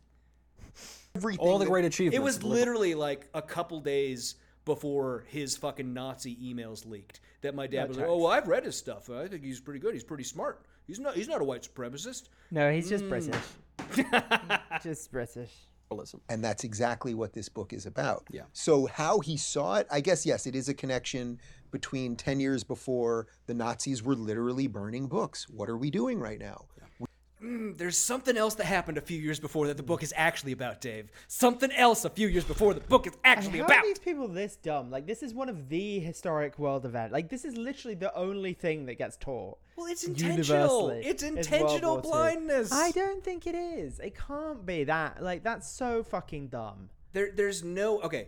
Everything 1.16 1.48
All 1.48 1.60
the 1.60 1.66
great 1.66 1.86
achievements. 1.86 2.18
It 2.18 2.22
was 2.22 2.44
literally 2.44 2.94
like 2.94 3.30
a 3.34 3.42
couple 3.42 3.80
days 3.80 4.36
before 4.66 5.26
his 5.28 5.58
fucking 5.58 5.94
Nazi 5.94 6.36
emails 6.36 6.86
leaked 6.86 7.20
that 7.42 7.56
my 7.56 7.68
dad 7.68 7.84
That 7.84 7.88
was 7.90 7.98
like, 7.98 8.08
"Oh, 8.08 8.18
well, 8.18 8.28
I've 8.28 8.48
read 8.48 8.66
his 8.66 8.78
stuff. 8.78 9.10
I 9.10 9.28
think 9.28 9.44
he's 9.44 9.60
pretty 9.60 9.80
good. 9.80 9.94
He's 9.94 10.04
pretty 10.04 10.24
smart. 10.24 10.66
He's 10.88 11.00
not. 11.00 11.16
He's 11.16 11.28
not 11.28 11.42
a 11.42 11.44
white 11.44 11.64
supremacist." 11.64 12.30
No, 12.52 12.72
he's 12.72 12.90
just 12.90 13.04
hmm. 13.04 13.10
British. 13.10 13.44
just 14.84 15.12
British. 15.12 15.52
liberalism. 15.90 16.22
and 16.30 16.44
that's 16.44 16.64
exactly 16.64 17.14
what 17.14 17.34
this 17.34 17.50
book 17.50 17.74
is 17.74 17.86
about. 17.86 18.26
Yeah. 18.32 18.44
So 18.54 18.88
how 18.88 19.20
he 19.20 19.38
saw 19.38 19.76
it, 19.76 19.88
I 19.92 20.02
guess 20.02 20.26
yes, 20.26 20.48
it 20.48 20.56
is 20.56 20.70
a 20.70 20.74
connection 20.74 21.40
between 21.72 22.16
10 22.16 22.40
years 22.40 22.64
before 22.64 23.28
the 23.48 23.54
Nazis 23.54 24.04
were 24.04 24.16
literally 24.16 24.68
burning 24.68 25.08
books. 25.08 25.50
What 25.50 25.70
are 25.70 25.78
we 25.78 25.90
doing 25.90 26.20
right 26.20 26.40
now? 26.40 26.66
Mm, 27.44 27.78
There's 27.78 27.98
something 27.98 28.38
else 28.38 28.56
that 28.56 28.66
happened 28.66 28.98
a 28.98 29.02
few 29.02 29.20
years 29.20 29.40
before 29.40 29.68
that 29.68 29.78
the 29.78 29.84
book 29.84 30.04
is 30.04 30.14
actually 30.16 30.52
about, 30.52 30.80
Dave. 30.80 31.10
Something 31.28 31.72
else 31.72 32.06
a 32.06 32.10
few 32.10 32.28
years 32.28 32.44
before 32.44 32.74
the 32.74 32.82
book 32.82 33.08
is 33.08 33.14
actually 33.24 33.60
How 33.60 33.66
about. 33.66 33.78
are 33.80 33.84
these 33.88 34.00
people 34.00 34.28
this 34.28 34.56
dumb? 34.58 34.92
Like, 34.92 35.08
this 35.08 35.24
is 35.24 35.34
one 35.34 35.50
of 35.50 35.68
the 35.70 36.00
historic 36.00 36.60
world 36.60 36.86
event. 36.86 37.12
Like, 37.12 37.30
this 37.30 37.44
is 37.44 37.58
literally 37.58 37.96
the 37.96 38.16
only 38.16 38.54
thing 38.54 38.86
that 38.86 38.96
gets 38.96 39.18
taught. 39.18 39.58
Well, 39.76 39.88
it's 39.88 40.04
intentional. 40.04 40.90
It's 40.90 41.24
intentional 41.24 42.00
blindness. 42.00 42.72
I 42.72 42.92
don't 42.92 43.24
think 43.24 43.48
it 43.48 43.56
is. 43.56 44.00
It 44.00 44.16
can't 44.16 44.64
be 44.66 44.84
that. 44.84 45.24
Like, 45.24 45.44
that's 45.44 45.70
so 45.70 46.04
fucking 46.04 46.50
dumb. 46.50 46.90
There, 47.14 47.32
there's 47.36 47.64
no 47.64 48.02
okay. 48.02 48.28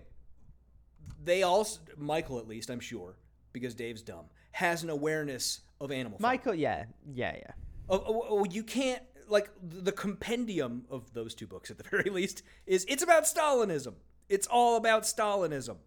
They 1.23 1.43
also, 1.43 1.79
Michael 1.97 2.39
at 2.39 2.47
least, 2.47 2.69
I'm 2.69 2.79
sure, 2.79 3.15
because 3.53 3.75
Dave's 3.75 4.01
dumb, 4.01 4.25
has 4.51 4.83
an 4.83 4.89
awareness 4.89 5.61
of 5.79 5.91
animal. 5.91 6.17
Michael, 6.19 6.55
yeah, 6.55 6.85
yeah, 7.13 7.35
yeah. 7.37 7.51
Oh, 7.89 8.03
oh, 8.05 8.25
oh, 8.29 8.45
you 8.45 8.63
can't 8.63 9.03
like 9.27 9.49
the 9.61 9.91
compendium 9.91 10.85
of 10.89 11.13
those 11.13 11.33
two 11.33 11.47
books 11.47 11.71
at 11.71 11.77
the 11.77 11.83
very 11.91 12.09
least 12.09 12.43
is 12.65 12.85
it's 12.87 13.03
about 13.03 13.23
Stalinism. 13.23 13.93
It's 14.29 14.47
all 14.47 14.77
about 14.77 15.03
Stalinism. 15.03 15.77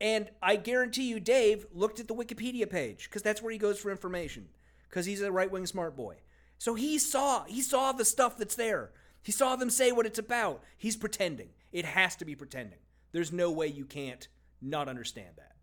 And 0.00 0.30
I 0.42 0.56
guarantee 0.56 1.08
you 1.08 1.18
Dave 1.18 1.66
looked 1.72 1.98
at 1.98 2.06
the 2.06 2.14
Wikipedia 2.14 2.68
page 2.68 3.10
cuz 3.10 3.22
that's 3.22 3.42
where 3.42 3.52
he 3.52 3.58
goes 3.58 3.78
for 3.78 3.90
information 3.90 4.48
cuz 4.90 5.06
he's 5.06 5.22
a 5.22 5.32
right-wing 5.32 5.66
smart 5.66 5.96
boy. 5.96 6.16
So 6.58 6.74
he 6.74 6.98
saw 6.98 7.44
he 7.44 7.62
saw 7.62 7.92
the 7.92 8.04
stuff 8.04 8.36
that's 8.36 8.56
there. 8.56 8.92
He 9.22 9.32
saw 9.32 9.56
them 9.56 9.70
say 9.70 9.92
what 9.92 10.06
it's 10.06 10.18
about. 10.18 10.62
He's 10.76 10.96
pretending. 10.96 11.50
It 11.72 11.84
has 11.84 12.16
to 12.16 12.24
be 12.24 12.34
pretending. 12.34 12.78
There's 13.12 13.32
no 13.32 13.50
way 13.50 13.66
you 13.66 13.84
can't 13.84 14.28
not 14.60 14.88
understand 14.88 15.36
that. 15.36 15.57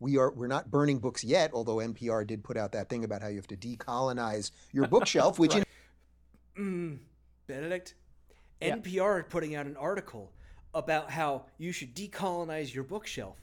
We 0.00 0.18
are 0.18 0.30
we're 0.30 0.46
not 0.46 0.70
burning 0.70 0.98
books 0.98 1.24
yet, 1.24 1.50
although 1.54 1.76
NPR 1.76 2.26
did 2.26 2.44
put 2.44 2.56
out 2.56 2.72
that 2.72 2.88
thing 2.88 3.04
about 3.04 3.22
how 3.22 3.28
you 3.28 3.36
have 3.36 3.46
to 3.48 3.56
decolonize 3.56 4.50
your 4.72 4.86
bookshelf, 4.94 5.38
which 5.38 5.54
in 5.54 5.64
Mm, 6.58 6.98
Benedict, 7.46 7.94
NPR 8.62 9.18
is 9.20 9.24
putting 9.28 9.54
out 9.54 9.66
an 9.66 9.76
article 9.76 10.32
about 10.74 11.10
how 11.10 11.44
you 11.58 11.70
should 11.72 11.94
decolonize 11.94 12.72
your 12.74 12.84
bookshelf 12.84 13.36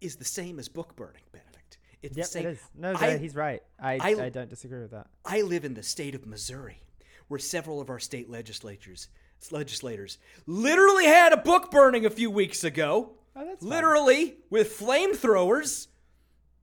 is 0.00 0.16
the 0.16 0.24
same 0.24 0.58
as 0.58 0.68
book 0.68 0.94
burning, 0.96 1.22
Benedict. 1.32 1.78
It's 2.02 2.16
Yep, 2.16 2.26
the 2.26 2.30
same. 2.30 2.46
it 2.46 2.50
is. 2.50 2.60
No, 2.74 2.94
I- 2.94 3.10
no, 3.10 3.18
he's 3.18 3.34
right. 3.34 3.62
I, 3.80 3.94
I- 3.94 4.24
I, 4.24 4.28
don't 4.28 4.48
disagree 4.50 4.80
with 4.80 4.90
that. 4.92 5.06
I 5.24 5.42
live 5.42 5.64
in 5.64 5.74
the 5.74 5.82
state 5.82 6.14
of 6.14 6.26
Missouri, 6.26 6.80
where 7.28 7.38
several 7.40 7.80
of 7.80 7.90
our 7.90 7.98
state 7.98 8.28
legislatures 8.30 9.08
legislators 9.52 10.18
literally 10.46 11.04
had 11.04 11.32
a 11.32 11.36
book 11.36 11.70
burning 11.70 12.04
a 12.06 12.10
few 12.10 12.28
weeks 12.28 12.64
ago. 12.64 13.12
Oh, 13.38 13.44
that's 13.46 13.60
fine. 13.62 13.70
literally 13.70 14.36
with 14.50 14.78
flamethrowers. 14.78 15.86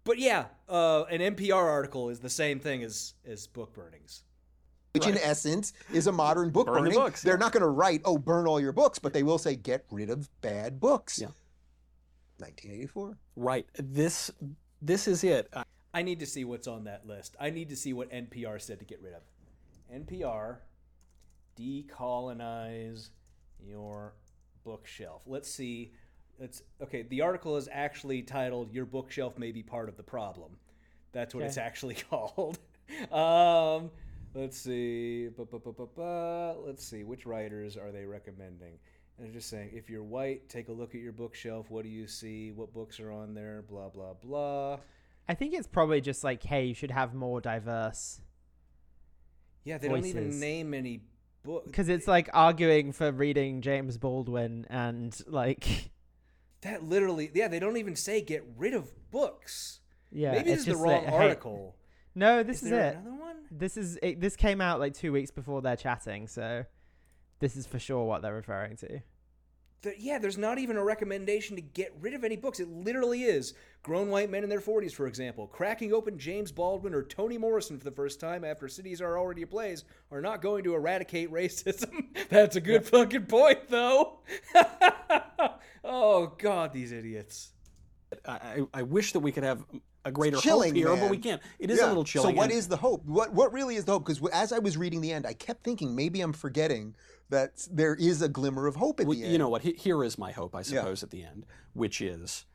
But 0.04 0.20
yeah, 0.20 0.46
uh, 0.70 1.04
an 1.10 1.20
NPR 1.36 1.56
article 1.56 2.10
is 2.10 2.20
the 2.20 2.30
same 2.30 2.60
thing 2.60 2.84
as 2.84 3.14
as 3.26 3.48
book 3.48 3.74
burnings. 3.74 4.24
which 4.94 5.08
in 5.08 5.18
essence 5.18 5.74
is 5.94 6.08
a 6.08 6.12
modern 6.12 6.50
book 6.52 6.68
Burn 6.68 6.76
the 6.76 6.82
burning. 6.82 6.98
books, 7.00 7.22
They're 7.22 7.38
not 7.38 7.52
going 7.52 7.62
to 7.64 7.70
write, 7.70 8.02
"Oh, 8.06 8.18
burn 8.18 8.48
all 8.48 8.60
your 8.60 8.72
books," 8.72 9.00
but 9.00 9.14
they 9.14 9.24
will 9.24 9.38
say, 9.38 9.56
"Get 9.56 9.86
rid 9.90 10.10
of 10.10 10.30
bad 10.42 10.80
books." 10.80 11.20
Yeah. 11.20 11.28
1984. 12.38 13.18
Right. 13.36 13.68
This 13.78 14.30
this 14.82 15.08
is 15.08 15.24
it. 15.24 15.50
Uh, 15.54 15.64
I 15.94 16.02
need 16.02 16.20
to 16.20 16.26
see 16.26 16.44
what's 16.44 16.68
on 16.68 16.84
that 16.84 17.08
list. 17.08 17.36
I 17.40 17.50
need 17.50 17.70
to 17.70 17.76
see 17.76 17.94
what 17.94 18.10
NPR 18.12 18.60
said 18.62 18.80
to 18.80 18.86
get 18.86 19.02
rid 19.02 19.14
of. 19.14 19.22
NPR, 19.94 20.58
decolonize 21.58 23.10
your 23.60 24.14
bookshelf. 24.64 25.22
Let's 25.26 25.50
see. 25.50 25.94
It's 26.40 26.62
okay. 26.82 27.04
The 27.04 27.22
article 27.22 27.58
is 27.58 27.70
actually 27.72 28.22
titled 28.22 28.74
"Your 28.74 28.86
bookshelf 28.86 29.38
may 29.38 29.52
be 29.52 29.64
part 29.64 29.90
of 29.90 29.98
the 29.98 30.04
problem." 30.04 30.58
That's 31.12 31.34
what 31.34 31.44
it's 31.46 31.58
actually 31.58 31.96
called. 32.10 32.60
um, 33.12 33.90
let's 34.34 34.58
see. 34.58 35.30
Ba, 35.30 35.46
ba, 35.46 35.60
ba, 35.60 35.72
ba, 35.72 35.86
ba. 35.96 36.56
Let's 36.66 36.86
see. 36.86 37.04
Which 37.04 37.26
writers 37.26 37.78
are 37.78 37.92
they 37.92 38.06
recommending? 38.06 38.78
And 39.18 39.26
they're 39.26 39.34
just 39.34 39.50
saying, 39.50 39.72
if 39.74 39.90
you're 39.90 40.04
white, 40.04 40.50
take 40.50 40.68
a 40.68 40.74
look 40.74 40.94
at 40.94 41.00
your 41.00 41.14
bookshelf. 41.14 41.70
What 41.70 41.84
do 41.84 41.90
you 41.90 42.06
see? 42.06 42.52
What 42.52 42.74
books 42.74 43.00
are 43.00 43.12
on 43.12 43.34
there? 43.34 43.64
Blah 43.68 43.90
blah 43.90 44.14
blah. 44.14 44.80
I 45.28 45.34
think 45.34 45.54
it's 45.54 45.68
probably 45.68 46.02
just 46.02 46.24
like, 46.24 46.44
hey, 46.44 46.66
you 46.66 46.74
should 46.74 46.92
have 46.92 47.14
more 47.14 47.42
diverse. 47.42 48.22
Yeah, 49.64 49.80
they 49.80 49.88
don't 49.88 50.06
even 50.06 50.40
name 50.40 50.74
any 50.74 51.02
books. 51.44 51.66
Because 51.66 51.90
it's 51.90 52.08
like 52.08 52.30
arguing 52.34 52.92
for 52.92 53.12
reading 53.12 53.62
James 53.62 53.98
Baldwin 53.98 54.68
and 54.70 55.18
like, 55.28 55.90
That 56.66 56.84
literally, 56.84 57.30
yeah, 57.34 57.48
they 57.48 57.60
don't 57.60 57.78
even 57.78 57.96
say 57.96 58.22
get 58.22 58.44
rid 58.58 58.74
of 58.74 58.92
books. 59.12 59.80
yeah. 60.12 60.32
Maybe 60.32 60.50
it's 60.52 60.66
this 60.66 60.74
is 60.74 60.80
the 60.80 60.84
wrong 60.84 61.04
like, 61.06 61.14
hey- 61.14 61.16
article. 61.24 61.76
No, 62.16 62.44
this 62.44 62.58
Is 62.64 62.68
is, 62.68 62.72
it. 62.72 62.96
another 62.96 63.14
one? 63.14 63.36
This 63.52 63.78
is 63.78 64.00
it, 64.02 64.20
this 64.20 64.36
came 64.36 64.62
out 64.62 64.80
like 64.80 64.94
two 64.94 65.12
weeks 65.12 65.32
before 65.32 65.62
they're 65.62 65.76
chatting, 65.76 66.28
so 66.28 66.66
this 67.40 67.56
is 67.56 67.68
for 67.68 67.78
sure 67.78 68.04
what 68.06 68.22
they're 68.22 68.34
referring 68.34 68.78
to. 68.78 69.00
Th- 69.86 69.98
yeah, 70.00 70.18
there's 70.18 70.38
not 70.38 70.58
even 70.58 70.78
a 70.78 70.84
recommendation 70.84 71.56
to 71.58 71.62
get 71.62 71.94
rid 72.02 72.16
of 72.16 72.24
any 72.24 72.36
books. 72.36 72.60
It 72.60 72.68
literally 72.68 73.24
is 73.24 73.54
grown 73.84 74.10
white 74.10 74.32
men 74.32 74.44
in 74.44 74.50
their 74.50 74.60
40s, 74.60 74.94
for 74.94 75.06
example, 75.06 75.46
cracking 75.46 75.94
open 75.94 76.18
James 76.18 76.52
Baldwin 76.52 76.96
or 76.96 77.04
Toni 77.04 77.38
Morrison 77.38 77.78
for 77.78 77.86
the 77.86 77.92
first 77.92 78.20
time 78.20 78.44
after 78.44 78.68
cities 78.68 79.00
are 79.00 79.16
already 79.20 79.44
ablaze 79.44 79.84
are 80.10 80.22
not 80.22 80.42
going 80.42 80.64
to 80.64 80.74
eradicate 80.74 81.32
racism. 81.32 82.08
That's 82.30 82.56
a 82.56 82.62
good 82.62 82.84
fucking 82.88 83.28
point, 83.28 83.70
though. 83.70 84.22
oh 85.84 86.34
God, 86.40 86.74
these 86.74 86.92
idiots. 86.92 87.52
I, 88.28 88.32
I 88.34 88.62
I 88.74 88.82
wish 88.82 89.14
that 89.14 89.20
we 89.20 89.32
could 89.32 89.44
have 89.44 89.64
a 90.04 90.12
greater 90.12 90.38
chilling, 90.38 90.74
hope 90.74 90.78
here, 90.78 90.96
but 90.96 91.12
we 91.12 91.18
can't. 91.20 91.42
It 91.60 91.70
is 91.70 91.80
Yeah. 91.80 91.86
a 91.86 91.90
little 91.90 92.04
chilling. 92.04 92.34
So 92.34 92.38
what 92.38 92.46
and- 92.46 92.54
is 92.54 92.68
the 92.68 92.78
hope? 92.78 93.06
What 93.06 93.34
what 93.34 93.54
really 93.54 93.76
is 93.76 93.86
the 93.86 93.92
hope? 93.92 94.06
Because 94.06 94.28
as 94.32 94.52
I 94.52 94.58
was 94.58 94.78
reading 94.78 95.02
the 95.02 95.12
end, 95.12 95.28
I 95.28 95.34
kept 95.34 95.64
thinking 95.64 95.96
maybe 95.96 96.22
I'm 96.22 96.34
forgetting 96.34 96.96
that 97.30 97.68
there 97.72 97.96
is 97.96 98.22
a 98.22 98.30
glimmer 98.30 98.68
of 98.68 98.76
hope 98.76 99.00
at 99.00 99.08
Well, 99.08 99.18
the 99.18 99.24
end. 99.24 99.32
you 99.34 99.38
know 99.40 99.50
what? 99.50 99.62
Here 99.64 100.04
is 100.04 100.18
my 100.18 100.32
hope, 100.32 100.56
I 100.56 100.62
suppose, 100.62 101.02
at 101.04 101.10
the 101.12 101.24
end, 101.24 101.46
which 101.74 102.02
is 102.02 102.46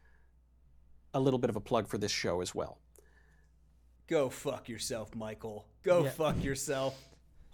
a 1.12 1.20
little 1.20 1.38
bit 1.38 1.50
of 1.50 1.56
a 1.56 1.60
plug 1.60 1.88
for 1.88 1.98
this 1.98 2.12
show 2.12 2.40
as 2.40 2.54
well. 2.54 2.78
Go 4.06 4.28
fuck 4.30 4.68
yourself, 4.68 5.14
Michael. 5.14 5.66
Go 5.82 6.04
Yeah. 6.04 6.10
fuck 6.10 6.42
yourself. 6.42 6.96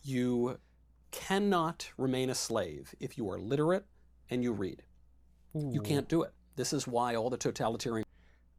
You 0.02 0.58
cannot 1.10 1.90
remain 1.96 2.28
a 2.30 2.34
slave 2.34 2.94
if 3.00 3.16
you 3.16 3.30
are 3.30 3.38
literate 3.38 3.86
and 4.30 4.42
you 4.42 4.52
read. 4.52 4.82
You 5.54 5.80
can't 5.80 6.08
do 6.08 6.22
it. 6.22 6.32
This 6.56 6.72
is 6.72 6.86
why 6.86 7.14
all 7.14 7.30
the 7.30 7.36
totalitarian 7.38 8.04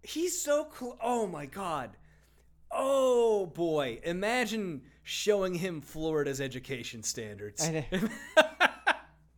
He's 0.03 0.41
so 0.41 0.65
cool. 0.73 0.97
Oh 1.01 1.27
my 1.27 1.45
god. 1.45 1.97
Oh 2.71 3.45
boy. 3.47 3.99
Imagine 4.03 4.83
showing 5.07 5.55
him 5.55 5.79
Florida's 5.79 6.41
education 6.41 7.01
standards. 7.01 7.65
I 7.65 7.85
know. 7.91 8.09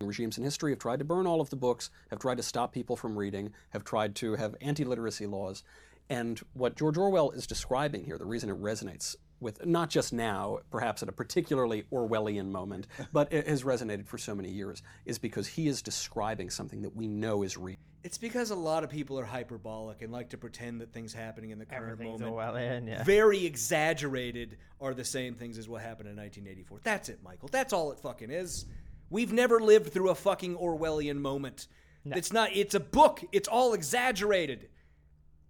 Regimes 0.00 0.36
in 0.36 0.42
history 0.42 0.72
have 0.72 0.80
tried 0.80 0.98
to 0.98 1.04
burn 1.04 1.28
all 1.28 1.40
of 1.40 1.50
the 1.50 1.56
books, 1.56 1.90
have 2.10 2.18
tried 2.18 2.38
to 2.38 2.42
stop 2.42 2.72
people 2.72 2.96
from 2.96 3.16
reading, 3.16 3.52
have 3.70 3.84
tried 3.84 4.16
to 4.16 4.34
have 4.34 4.56
anti 4.60 4.84
literacy 4.84 5.26
laws. 5.26 5.62
And 6.08 6.40
what 6.54 6.76
George 6.76 6.98
Orwell 6.98 7.30
is 7.30 7.46
describing 7.46 8.04
here, 8.04 8.18
the 8.18 8.24
reason 8.24 8.50
it 8.50 8.60
resonates 8.60 9.14
with 9.38 9.64
not 9.64 9.90
just 9.90 10.12
now, 10.12 10.58
perhaps 10.72 11.04
at 11.04 11.08
a 11.08 11.12
particularly 11.12 11.84
Orwellian 11.92 12.50
moment, 12.50 12.88
but 13.12 13.32
it 13.32 13.46
has 13.46 13.62
resonated 13.62 14.08
for 14.08 14.18
so 14.18 14.34
many 14.34 14.50
years, 14.50 14.82
is 15.04 15.20
because 15.20 15.46
he 15.46 15.68
is 15.68 15.82
describing 15.82 16.50
something 16.50 16.82
that 16.82 16.96
we 16.96 17.06
know 17.06 17.44
is 17.44 17.56
real. 17.56 17.76
It's 18.02 18.18
because 18.18 18.50
a 18.50 18.54
lot 18.54 18.82
of 18.82 18.90
people 18.90 19.18
are 19.18 19.24
hyperbolic 19.24 20.02
and 20.02 20.12
like 20.12 20.30
to 20.30 20.38
pretend 20.38 20.80
that 20.80 20.92
things 20.92 21.12
happening 21.12 21.50
in 21.50 21.58
the 21.58 21.66
current 21.66 21.92
Everything's 21.92 22.20
moment, 22.20 22.56
Orwellian, 22.56 22.88
yeah. 22.88 23.04
very 23.04 23.44
exaggerated, 23.44 24.56
are 24.80 24.94
the 24.94 25.04
same 25.04 25.34
things 25.34 25.58
as 25.58 25.68
what 25.68 25.82
happened 25.82 26.08
in 26.08 26.16
1984. 26.16 26.80
That's 26.82 27.08
it, 27.10 27.22
Michael. 27.22 27.48
That's 27.52 27.72
all 27.72 27.92
it 27.92 28.00
fucking 28.00 28.30
is. 28.30 28.64
We've 29.10 29.32
never 29.32 29.60
lived 29.60 29.92
through 29.92 30.10
a 30.10 30.14
fucking 30.14 30.56
Orwellian 30.56 31.16
moment. 31.16 31.66
It's 32.06 32.32
not. 32.32 32.50
It's 32.54 32.74
a 32.74 32.80
book. 32.80 33.22
It's 33.32 33.48
all 33.48 33.74
exaggerated. 33.74 34.68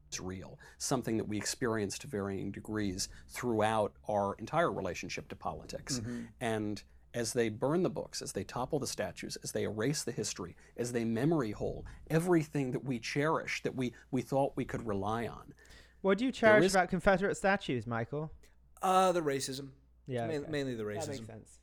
It's 0.08 0.18
real, 0.18 0.58
something 0.78 1.18
that 1.18 1.28
we 1.28 1.36
experience 1.36 1.96
to 2.00 2.08
varying 2.08 2.50
degrees 2.50 3.08
throughout 3.28 3.92
our 4.08 4.34
entire 4.40 4.72
relationship 4.72 5.28
to 5.28 5.36
politics. 5.36 6.00
Mm-hmm. 6.00 6.22
And 6.40 6.82
as 7.14 7.32
they 7.32 7.48
burn 7.48 7.82
the 7.82 7.90
books, 7.90 8.22
as 8.22 8.32
they 8.32 8.44
topple 8.44 8.78
the 8.78 8.86
statues, 8.86 9.36
as 9.42 9.52
they 9.52 9.64
erase 9.64 10.04
the 10.04 10.12
history, 10.12 10.56
as 10.76 10.92
they 10.92 11.04
memory 11.04 11.50
hole 11.50 11.84
everything 12.08 12.70
that 12.72 12.84
we 12.84 12.98
cherish, 12.98 13.62
that 13.62 13.74
we, 13.74 13.92
we 14.10 14.22
thought 14.22 14.52
we 14.56 14.64
could 14.64 14.86
rely 14.86 15.26
on. 15.26 15.52
What 16.02 16.18
do 16.18 16.24
you 16.24 16.32
cherish 16.32 16.64
is- 16.66 16.74
about 16.74 16.88
Confederate 16.88 17.36
statues, 17.36 17.86
Michael? 17.86 18.30
Uh, 18.82 19.12
the 19.12 19.20
racism. 19.20 19.70
Yeah, 20.06 20.26
Ma- 20.26 20.32
okay. 20.34 20.50
mainly 20.50 20.74
the 20.74 20.84
racism. 20.84 21.00
That 21.00 21.08
makes 21.08 21.20
racism. 21.20 21.26
sense. 21.26 21.58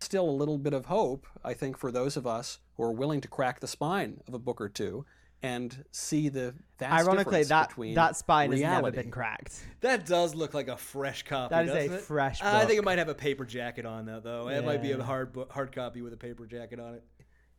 Still 0.00 0.28
a 0.28 0.30
little 0.30 0.58
bit 0.58 0.74
of 0.74 0.86
hope, 0.86 1.26
I 1.44 1.54
think, 1.54 1.76
for 1.78 1.90
those 1.90 2.16
of 2.16 2.26
us 2.26 2.58
who 2.76 2.82
are 2.84 2.92
willing 2.92 3.20
to 3.22 3.28
crack 3.28 3.60
the 3.60 3.66
spine 3.66 4.20
of 4.28 4.34
a 4.34 4.38
book 4.38 4.60
or 4.60 4.68
two 4.68 5.04
and 5.42 5.84
see 5.92 6.28
the 6.28 6.54
vast 6.78 7.06
Ironically, 7.06 7.24
difference 7.24 7.48
that 7.48 7.68
between 7.68 7.94
that 7.94 8.16
spine 8.16 8.50
has 8.50 8.60
never 8.60 8.90
been 8.90 9.10
cracked. 9.10 9.62
That 9.80 10.06
does 10.06 10.34
look 10.34 10.54
like 10.54 10.68
a 10.68 10.76
fresh 10.76 11.22
copy. 11.22 11.54
That 11.54 11.66
is 11.66 11.90
a 11.90 11.94
it? 11.94 12.00
fresh 12.00 12.42
I 12.42 12.64
think 12.64 12.78
it 12.78 12.84
might 12.84 12.98
have 12.98 13.08
a 13.08 13.14
paper 13.14 13.44
jacket 13.44 13.86
on 13.86 14.06
that 14.06 14.24
though. 14.24 14.48
It 14.48 14.64
might 14.64 14.82
be 14.82 14.92
a 14.92 15.02
hard 15.02 15.36
hard 15.50 15.72
copy 15.74 16.02
with 16.02 16.12
a 16.12 16.16
paper 16.16 16.46
jacket 16.46 16.80
on 16.80 16.94
it. 16.94 17.04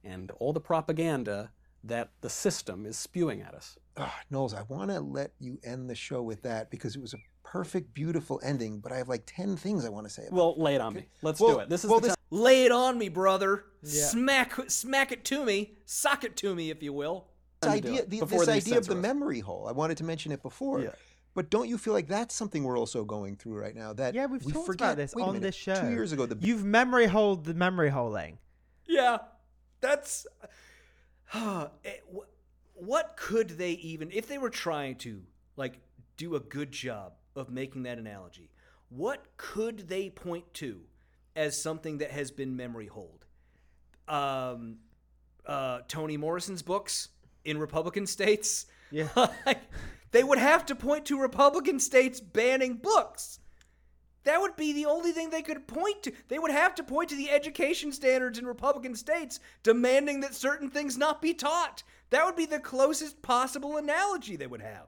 and 0.04 0.32
all 0.40 0.54
the 0.54 0.62
propaganda 0.62 1.52
that 1.84 2.10
the 2.22 2.30
system 2.30 2.86
is 2.86 2.98
spewing 2.98 3.42
at 3.42 3.54
us. 3.54 3.78
Knowles, 4.30 4.54
I 4.54 4.64
want 4.68 4.92
to 4.92 5.00
let 5.00 5.32
you 5.40 5.60
end 5.64 5.90
the 5.90 5.96
show 5.96 6.22
with 6.22 6.42
that 6.44 6.70
because 6.70 6.96
it 6.96 7.02
was 7.02 7.14
a 7.14 7.18
perfect, 7.44 7.94
beautiful 7.94 8.40
ending, 8.44 8.80
but 8.80 8.92
I 8.92 8.98
have 8.98 9.08
like 9.10 9.24
10 9.26 9.56
things 9.58 9.86
I 9.86 9.90
want 9.90 10.06
to 10.06 10.10
say 10.14 10.24
about 10.28 10.34
Well, 10.36 10.56
lay 10.58 10.76
it 10.76 10.82
on 10.82 10.94
me. 10.94 11.08
Let's 11.22 11.40
Well- 11.40 11.56
do 11.56 11.60
it. 11.62 11.70
This 11.70 11.84
is 11.84 11.90
well, 11.90 12.00
the 12.00 12.08
this- 12.08 12.16
time. 12.16 12.20
Lay 12.32 12.66
it 12.66 12.72
on 12.72 12.98
me, 12.98 13.10
brother. 13.10 13.66
Yeah. 13.82 14.06
Smack, 14.06 14.54
smack 14.70 15.12
it 15.12 15.26
to 15.26 15.44
me. 15.44 15.78
Sock 15.86 16.24
it 16.24 16.36
to 16.38 16.54
me, 16.54 16.70
if 16.70 16.84
you 16.84 16.94
will. 16.94 17.29
This 17.62 17.70
time 17.72 17.82
to 17.82 17.88
do 17.88 17.94
idea, 17.94 18.06
the, 18.06 18.26
this 18.26 18.46
they 18.46 18.54
idea 18.54 18.78
of 18.78 18.88
the 18.88 18.96
us. 18.96 19.02
memory 19.02 19.40
hole. 19.40 19.68
I 19.68 19.72
wanted 19.72 19.98
to 19.98 20.04
mention 20.04 20.32
it 20.32 20.42
before. 20.42 20.82
Yeah. 20.82 20.90
But 21.36 21.50
don't 21.50 21.70
you 21.70 21.78
feel 21.78 21.94
like 21.94 22.08
that's 22.08 22.34
something 22.34 22.64
we're 22.64 22.78
also 22.78 23.04
going 23.04 23.36
through 23.36 23.56
right 23.60 23.76
now? 23.76 23.94
That 23.94 24.14
Yeah, 24.16 24.26
we've 24.26 24.44
we 24.44 24.52
talked 24.52 24.66
forget, 24.66 24.88
about 24.90 24.98
this 24.98 25.14
wait 25.14 25.24
on 25.24 25.34
minute, 25.34 25.42
this 25.44 25.56
show. 25.56 25.76
Two 25.76 25.90
years 25.92 26.12
ago, 26.12 26.26
the 26.26 26.38
You've 26.40 26.64
memory 26.64 27.06
holed 27.06 27.46
the 27.46 27.54
memory 27.54 27.90
holing. 27.90 28.40
Yeah, 28.88 29.18
that's. 29.82 30.26
Wh- 31.34 31.68
what 32.76 33.18
could 33.18 33.50
they 33.50 33.72
even, 33.72 34.10
if 34.12 34.28
they 34.28 34.38
were 34.38 34.50
trying 34.50 34.96
to 34.96 35.22
like 35.58 35.80
do 36.18 36.36
a 36.36 36.40
good 36.40 36.72
job 36.72 37.14
of 37.36 37.50
making 37.50 37.84
that 37.84 37.98
analogy? 37.98 38.50
What 38.90 39.26
could 39.38 39.90
they 39.90 40.10
point 40.10 40.52
to 40.56 40.82
as 41.36 41.62
something 41.62 42.00
that 42.00 42.12
has 42.12 42.32
been 42.32 42.56
memory 42.56 42.88
holed? 42.88 43.26
Um, 44.08 44.78
uh, 45.46 45.80
Toni 45.88 46.18
Morrison's 46.18 46.62
books 46.64 47.10
in 47.50 47.58
Republican 47.58 48.08
states. 48.08 48.66
Yeah. 48.92 49.10
Like, 49.46 49.62
they 50.12 50.24
would 50.24 50.40
have 50.40 50.66
to 50.68 50.76
point 50.76 51.06
to 51.06 51.22
Republican 51.22 51.80
states 51.80 52.20
banning 52.20 52.76
books. 52.76 53.40
That 54.24 54.42
would 54.42 54.56
be 54.56 54.74
the 54.74 54.86
only 54.86 55.12
thing 55.12 55.30
they 55.30 55.42
could 55.42 55.68
point 55.68 56.04
to. 56.04 56.12
They 56.28 56.40
would 56.40 56.52
have 56.52 56.76
to 56.76 56.84
point 56.84 57.10
to 57.10 57.16
the 57.16 57.30
education 57.30 57.92
standards 57.92 58.38
in 58.38 58.46
Republican 58.46 58.96
states 58.96 59.40
demanding 59.64 60.20
that 60.22 60.36
certain 60.36 60.70
things 60.70 60.98
not 60.98 61.22
be 61.22 61.34
taught. 61.34 61.84
That 62.10 62.26
would 62.26 62.36
be 62.36 62.46
the 62.46 62.60
closest 62.60 63.22
possible 63.22 63.78
analogy 63.78 64.36
they 64.36 64.48
would 64.48 64.62
have. 64.62 64.88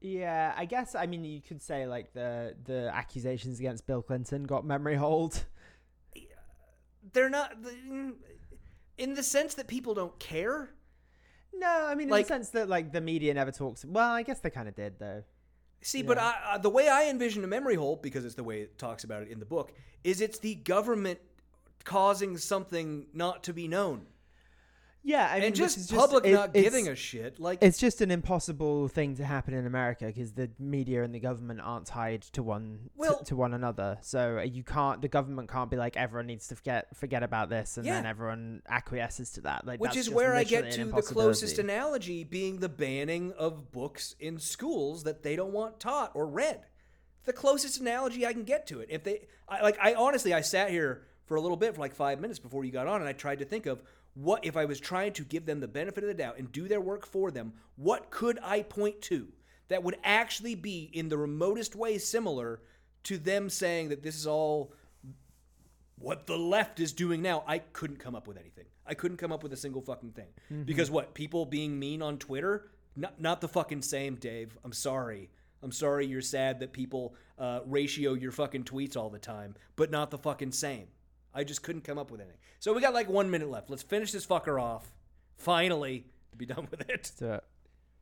Yeah, 0.00 0.52
I 0.56 0.64
guess. 0.64 0.94
I 0.94 1.06
mean, 1.06 1.24
you 1.24 1.40
could 1.40 1.62
say 1.62 1.86
like 1.86 2.12
the 2.12 2.56
the 2.64 2.90
accusations 2.92 3.60
against 3.60 3.86
Bill 3.86 4.02
Clinton 4.02 4.44
got 4.44 4.64
memory 4.64 4.96
holed. 4.96 5.44
They're 7.12 7.30
not 7.30 7.56
in 8.98 9.14
the 9.14 9.22
sense 9.22 9.54
that 9.54 9.68
people 9.68 9.94
don't 9.94 10.18
care. 10.18 10.70
No, 11.54 11.86
I 11.86 11.94
mean 11.94 12.08
in 12.08 12.10
Like- 12.10 12.26
the 12.26 12.34
sense 12.34 12.50
that 12.50 12.68
like 12.68 12.92
the 12.92 13.00
media 13.00 13.32
never 13.34 13.52
talks. 13.52 13.84
Well, 13.84 14.10
I 14.10 14.22
guess 14.22 14.40
they 14.40 14.50
kind 14.50 14.68
of 14.68 14.74
did 14.74 14.98
though. 14.98 15.24
See, 15.84 16.02
but 16.02 16.16
I, 16.16 16.34
I, 16.46 16.58
the 16.58 16.70
way 16.70 16.88
I 16.88 17.08
envision 17.08 17.42
a 17.42 17.48
memory 17.48 17.74
hole, 17.74 17.96
because 17.96 18.24
it's 18.24 18.36
the 18.36 18.44
way 18.44 18.60
it 18.60 18.78
talks 18.78 19.02
about 19.02 19.22
it 19.22 19.28
in 19.28 19.40
the 19.40 19.44
book, 19.44 19.72
is 20.04 20.20
it's 20.20 20.38
the 20.38 20.54
government 20.54 21.18
causing 21.82 22.38
something 22.38 23.06
not 23.12 23.42
to 23.44 23.52
be 23.52 23.66
known. 23.66 24.06
Yeah, 25.04 25.28
I 25.28 25.34
mean, 25.34 25.44
and 25.44 25.58
which 25.58 25.74
just 25.74 25.92
public 25.92 26.24
it- 26.24 26.32
not 26.32 26.54
giving 26.54 26.86
a 26.86 26.94
shit. 26.94 27.40
Like, 27.40 27.58
It's 27.60 27.78
just 27.78 28.00
an 28.00 28.12
impossible 28.12 28.86
thing 28.86 29.16
to 29.16 29.24
happen 29.24 29.52
in 29.52 29.66
America 29.66 30.06
because 30.06 30.32
the 30.32 30.50
media 30.60 31.02
and 31.02 31.12
the 31.12 31.18
government 31.18 31.60
aren't 31.60 31.86
tied 31.86 32.22
to 32.22 32.42
one 32.42 32.90
Well- 32.94 33.18
to, 33.18 33.24
to 33.24 33.36
one 33.36 33.52
another. 33.52 33.98
So 34.02 34.38
uh, 34.38 34.42
you 34.42 34.62
can't. 34.62 35.02
The 35.02 35.08
government 35.08 35.50
can't 35.50 35.70
be 35.70 35.76
like 35.76 35.96
everyone 35.96 36.26
needs 36.26 36.46
to 36.48 36.56
forget 36.56 36.96
forget 36.96 37.22
about 37.22 37.48
this, 37.50 37.76
and 37.76 37.86
then 37.86 38.06
everyone 38.06 38.62
acquiesces 38.68 39.32
to 39.32 39.40
that. 39.42 39.66
Like 39.66 39.80
which 39.80 39.96
is 39.96 40.08
where 40.08 40.34
I 40.34 40.44
get 40.44 40.70
to 40.72 40.84
the 40.84 41.02
closest 41.02 41.58
analogy 41.58 42.22
being 42.22 42.58
the 42.58 42.68
banning 42.68 43.32
of 43.32 43.72
books 43.72 44.14
in 44.20 44.38
schools 44.38 45.02
that 45.04 45.22
they 45.22 45.34
don't 45.34 45.52
want 45.52 45.80
taught 45.80 46.12
or 46.14 46.26
read. 46.26 46.60
The 47.24 47.32
closest 47.32 47.80
analogy 47.80 48.26
I 48.26 48.32
can 48.32 48.44
get 48.44 48.66
to 48.68 48.80
it. 48.80 48.88
If 48.90 49.04
they, 49.04 49.26
I, 49.48 49.62
like, 49.62 49.78
I 49.80 49.94
honestly, 49.94 50.34
I 50.34 50.40
sat 50.40 50.70
here 50.70 51.06
for 51.26 51.36
a 51.36 51.40
little 51.40 51.56
bit, 51.56 51.74
for 51.74 51.80
like 51.80 51.94
five 51.94 52.20
minutes 52.20 52.40
before 52.40 52.64
you 52.64 52.72
got 52.72 52.88
on, 52.88 53.00
and 53.00 53.08
I 53.08 53.12
tried 53.12 53.38
to 53.38 53.44
think 53.44 53.66
of 53.66 53.80
what 54.14 54.44
if 54.44 54.56
I 54.56 54.64
was 54.64 54.80
trying 54.80 55.12
to 55.14 55.24
give 55.24 55.46
them 55.46 55.60
the 55.60 55.68
benefit 55.68 56.04
of 56.04 56.08
the 56.08 56.14
doubt 56.14 56.38
and 56.38 56.52
do 56.52 56.68
their 56.68 56.80
work 56.80 57.06
for 57.06 57.30
them. 57.30 57.54
What 57.76 58.10
could 58.10 58.38
I 58.42 58.62
point 58.62 59.00
to 59.02 59.28
that 59.68 59.82
would 59.82 59.96
actually 60.04 60.54
be 60.54 60.90
in 60.92 61.08
the 61.08 61.16
remotest 61.16 61.74
way 61.74 61.98
similar 61.98 62.60
to 63.04 63.18
them 63.18 63.48
saying 63.48 63.88
that 63.88 64.02
this 64.02 64.16
is 64.16 64.26
all 64.26 64.72
what 65.98 66.26
the 66.26 66.36
left 66.36 66.80
is 66.80 66.92
doing 66.92 67.22
now, 67.22 67.44
I 67.46 67.58
couldn't 67.58 67.98
come 67.98 68.14
up 68.14 68.26
with 68.26 68.36
anything. 68.36 68.64
I 68.84 68.94
couldn't 68.94 69.18
come 69.18 69.32
up 69.32 69.42
with 69.42 69.52
a 69.52 69.56
single 69.56 69.80
fucking 69.80 70.10
thing. 70.10 70.26
Mm-hmm. 70.52 70.64
Because 70.64 70.90
what? 70.90 71.14
People 71.14 71.46
being 71.46 71.78
mean 71.78 72.02
on 72.02 72.18
Twitter? 72.18 72.70
Not, 72.96 73.20
not 73.20 73.40
the 73.40 73.48
fucking 73.48 73.82
same, 73.82 74.16
Dave. 74.16 74.58
I'm 74.64 74.72
sorry. 74.72 75.30
I'm 75.62 75.72
sorry 75.72 76.06
you're 76.06 76.20
sad 76.20 76.58
that 76.60 76.72
people 76.72 77.14
uh, 77.38 77.60
ratio 77.64 78.14
your 78.14 78.32
fucking 78.32 78.64
tweets 78.64 78.96
all 78.96 79.10
the 79.10 79.18
time, 79.18 79.54
but 79.76 79.90
not 79.90 80.10
the 80.10 80.18
fucking 80.18 80.52
same. 80.52 80.88
I 81.34 81.44
just 81.44 81.62
couldn't 81.62 81.82
come 81.82 81.98
up 81.98 82.10
with 82.10 82.20
anything. 82.20 82.38
So 82.60 82.72
we 82.72 82.80
got 82.80 82.94
like 82.94 83.08
one 83.08 83.30
minute 83.30 83.48
left. 83.50 83.70
Let's 83.70 83.82
finish 83.82 84.12
this 84.12 84.26
fucker 84.26 84.60
off. 84.60 84.86
Finally, 85.38 86.06
to 86.30 86.36
be 86.36 86.46
done 86.54 86.68
with 86.70 86.88
it. 86.88 87.12
So, 87.18 87.40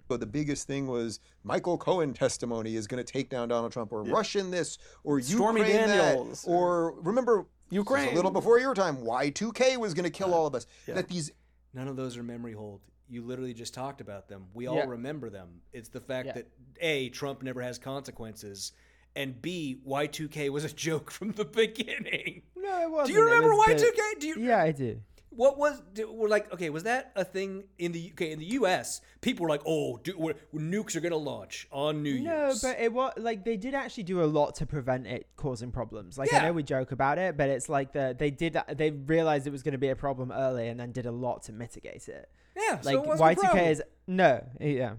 So 0.08 0.16
the 0.16 0.26
biggest 0.26 0.66
thing 0.66 0.86
was 0.86 1.20
Michael 1.44 1.78
Cohen 1.78 2.12
testimony 2.12 2.76
is 2.76 2.86
going 2.86 3.02
to 3.04 3.12
take 3.12 3.30
down 3.30 3.48
Donald 3.48 3.72
Trump, 3.72 3.92
or 3.92 4.02
Russian 4.02 4.50
this, 4.50 4.78
or 5.04 5.20
Stormy 5.20 5.60
Ukraine 5.60 5.88
Daniels, 5.88 6.42
that, 6.42 6.50
or 6.50 6.92
remember 7.00 7.46
Ukraine. 7.70 8.08
a 8.08 8.14
little 8.14 8.30
before 8.32 8.58
your 8.58 8.74
time, 8.74 8.96
Y2K 8.98 9.76
was 9.76 9.94
going 9.94 10.04
to 10.04 10.10
kill 10.10 10.34
all 10.34 10.46
of 10.46 10.54
us. 10.54 10.66
That 10.86 11.08
these 11.08 11.30
None 11.72 11.86
of 11.86 11.94
those 11.96 12.16
are 12.16 12.22
memory 12.24 12.52
holed. 12.52 12.80
You 13.08 13.22
literally 13.22 13.54
just 13.54 13.74
talked 13.74 14.00
about 14.00 14.28
them. 14.28 14.46
We 14.54 14.66
all 14.66 14.76
Yeah. 14.76 14.86
remember 14.86 15.30
them. 15.30 15.60
It's 15.72 15.88
the 15.88 16.00
fact 16.00 16.26
Yeah. 16.26 16.32
that 16.34 16.48
A, 16.80 17.08
Trump 17.10 17.42
never 17.44 17.62
has 17.62 17.78
consequences, 17.78 18.72
and 19.14 19.40
B, 19.40 19.80
Y2K 19.86 20.48
was 20.50 20.64
a 20.64 20.68
joke 20.72 21.10
from 21.12 21.30
the 21.32 21.44
beginning. 21.44 22.42
No, 22.62 22.82
it 22.82 22.90
wasn't. 22.90 23.08
Do 23.08 23.12
you 23.14 23.24
remember 23.24 23.48
was 23.50 23.66
the- 23.66 23.86
Y2K? 23.86 24.20
Do 24.20 24.26
you 24.28 24.34
Yeah, 24.40 24.62
I 24.62 24.72
do. 24.72 25.00
What 25.32 25.58
was 25.58 25.80
were 26.12 26.28
like 26.28 26.52
okay, 26.52 26.70
was 26.70 26.82
that 26.82 27.12
a 27.14 27.24
thing 27.24 27.62
in 27.78 27.92
the 27.92 28.10
okay, 28.14 28.32
in 28.32 28.40
the 28.40 28.46
US? 28.46 29.00
People 29.20 29.44
were 29.44 29.48
like, 29.48 29.62
"Oh, 29.64 29.96
do, 30.02 30.12
we're, 30.18 30.34
nukes 30.52 30.96
are 30.96 31.00
going 31.00 31.12
to 31.12 31.16
launch 31.18 31.68
on 31.70 32.02
New 32.02 32.18
No, 32.20 32.46
Year's." 32.48 32.62
No, 32.64 32.68
but 32.72 32.80
it 32.80 32.92
was 32.92 33.12
like 33.16 33.44
they 33.44 33.56
did 33.56 33.72
actually 33.74 34.02
do 34.02 34.24
a 34.24 34.26
lot 34.26 34.56
to 34.56 34.66
prevent 34.66 35.06
it 35.06 35.28
causing 35.36 35.70
problems. 35.70 36.18
Like 36.18 36.32
I 36.34 36.40
know 36.42 36.52
we 36.52 36.64
joke 36.64 36.90
about 36.90 37.18
it, 37.18 37.36
but 37.36 37.48
it's 37.48 37.68
like 37.68 37.92
the 37.92 38.14
they 38.18 38.32
did 38.32 38.56
they 38.74 38.90
realized 38.90 39.46
it 39.46 39.50
was 39.50 39.62
going 39.62 39.72
to 39.72 39.78
be 39.78 39.88
a 39.90 39.96
problem 39.96 40.32
early 40.32 40.66
and 40.66 40.80
then 40.80 40.90
did 40.90 41.06
a 41.06 41.12
lot 41.12 41.44
to 41.44 41.52
mitigate 41.52 42.08
it. 42.08 42.28
yeah, 42.56 42.80
Like 42.82 42.96
a 42.96 43.00
Y 43.00 43.34
two. 43.34 43.48
K 43.52 43.70
is 43.70 43.82
no, 44.08 44.44
yeah. 44.60 44.94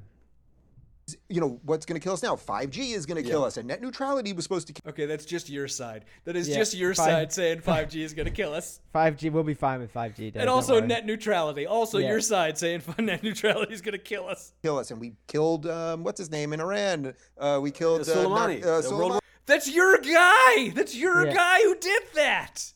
You 1.29 1.41
know 1.41 1.59
what's 1.63 1.85
going 1.85 1.99
to 1.99 2.03
kill 2.03 2.13
us 2.13 2.23
now? 2.23 2.35
5G 2.35 2.93
is 2.93 3.05
going 3.05 3.23
to 3.23 3.29
kill 3.29 3.43
us, 3.43 3.57
and 3.57 3.67
net 3.67 3.81
neutrality 3.81 4.33
was 4.33 4.43
supposed 4.45 4.67
to. 4.67 4.73
kill 4.73 4.89
Okay, 4.91 5.05
that's 5.05 5.25
just 5.25 5.49
your 5.49 5.67
side. 5.67 6.05
That 6.25 6.35
is 6.35 6.47
Yeah, 6.49 6.55
just 6.57 6.73
your 6.75 6.93
five- 6.93 7.05
side 7.05 7.33
saying 7.33 7.61
5G 7.61 8.01
is 8.03 8.13
going 8.13 8.25
to 8.27 8.31
kill 8.31 8.53
us. 8.53 8.79
Five 8.93 9.17
G 9.17 9.29
we'll 9.29 9.43
be 9.43 9.53
fine 9.53 9.79
with 9.79 9.91
five 9.91 10.15
G. 10.15 10.31
and 10.35 10.49
also 10.49 10.79
net 10.79 11.05
neutrality. 11.05 11.65
Also 11.65 11.97
Yeah. 11.97 12.09
your 12.09 12.21
side 12.21 12.57
saying 12.57 12.81
net 12.99 13.23
neutrality 13.23 13.73
is 13.73 13.81
going 13.81 13.93
to 13.93 13.97
kill 13.97 14.27
us. 14.27 14.53
kill 14.63 14.77
us, 14.77 14.91
and 14.91 14.99
we 14.99 15.13
killed 15.27 15.65
um, 15.67 16.03
what's 16.03 16.19
his 16.19 16.29
name 16.31 16.53
in 16.53 16.59
Iran. 16.61 17.13
Uh, 17.37 17.59
we 17.61 17.71
killed 17.71 18.01
uh, 18.01 18.03
Soleimani, 18.03 18.61
Nar- 18.61 18.77
uh, 18.77 18.81
Soleimani. 18.81 19.19
That's 19.45 19.69
your 19.73 19.97
guy. 19.97 20.69
That's 20.75 20.95
your 20.95 21.25
Yeah. 21.27 21.33
guy 21.33 21.61
who 21.63 21.75
did 21.75 22.03
that. 22.15 22.73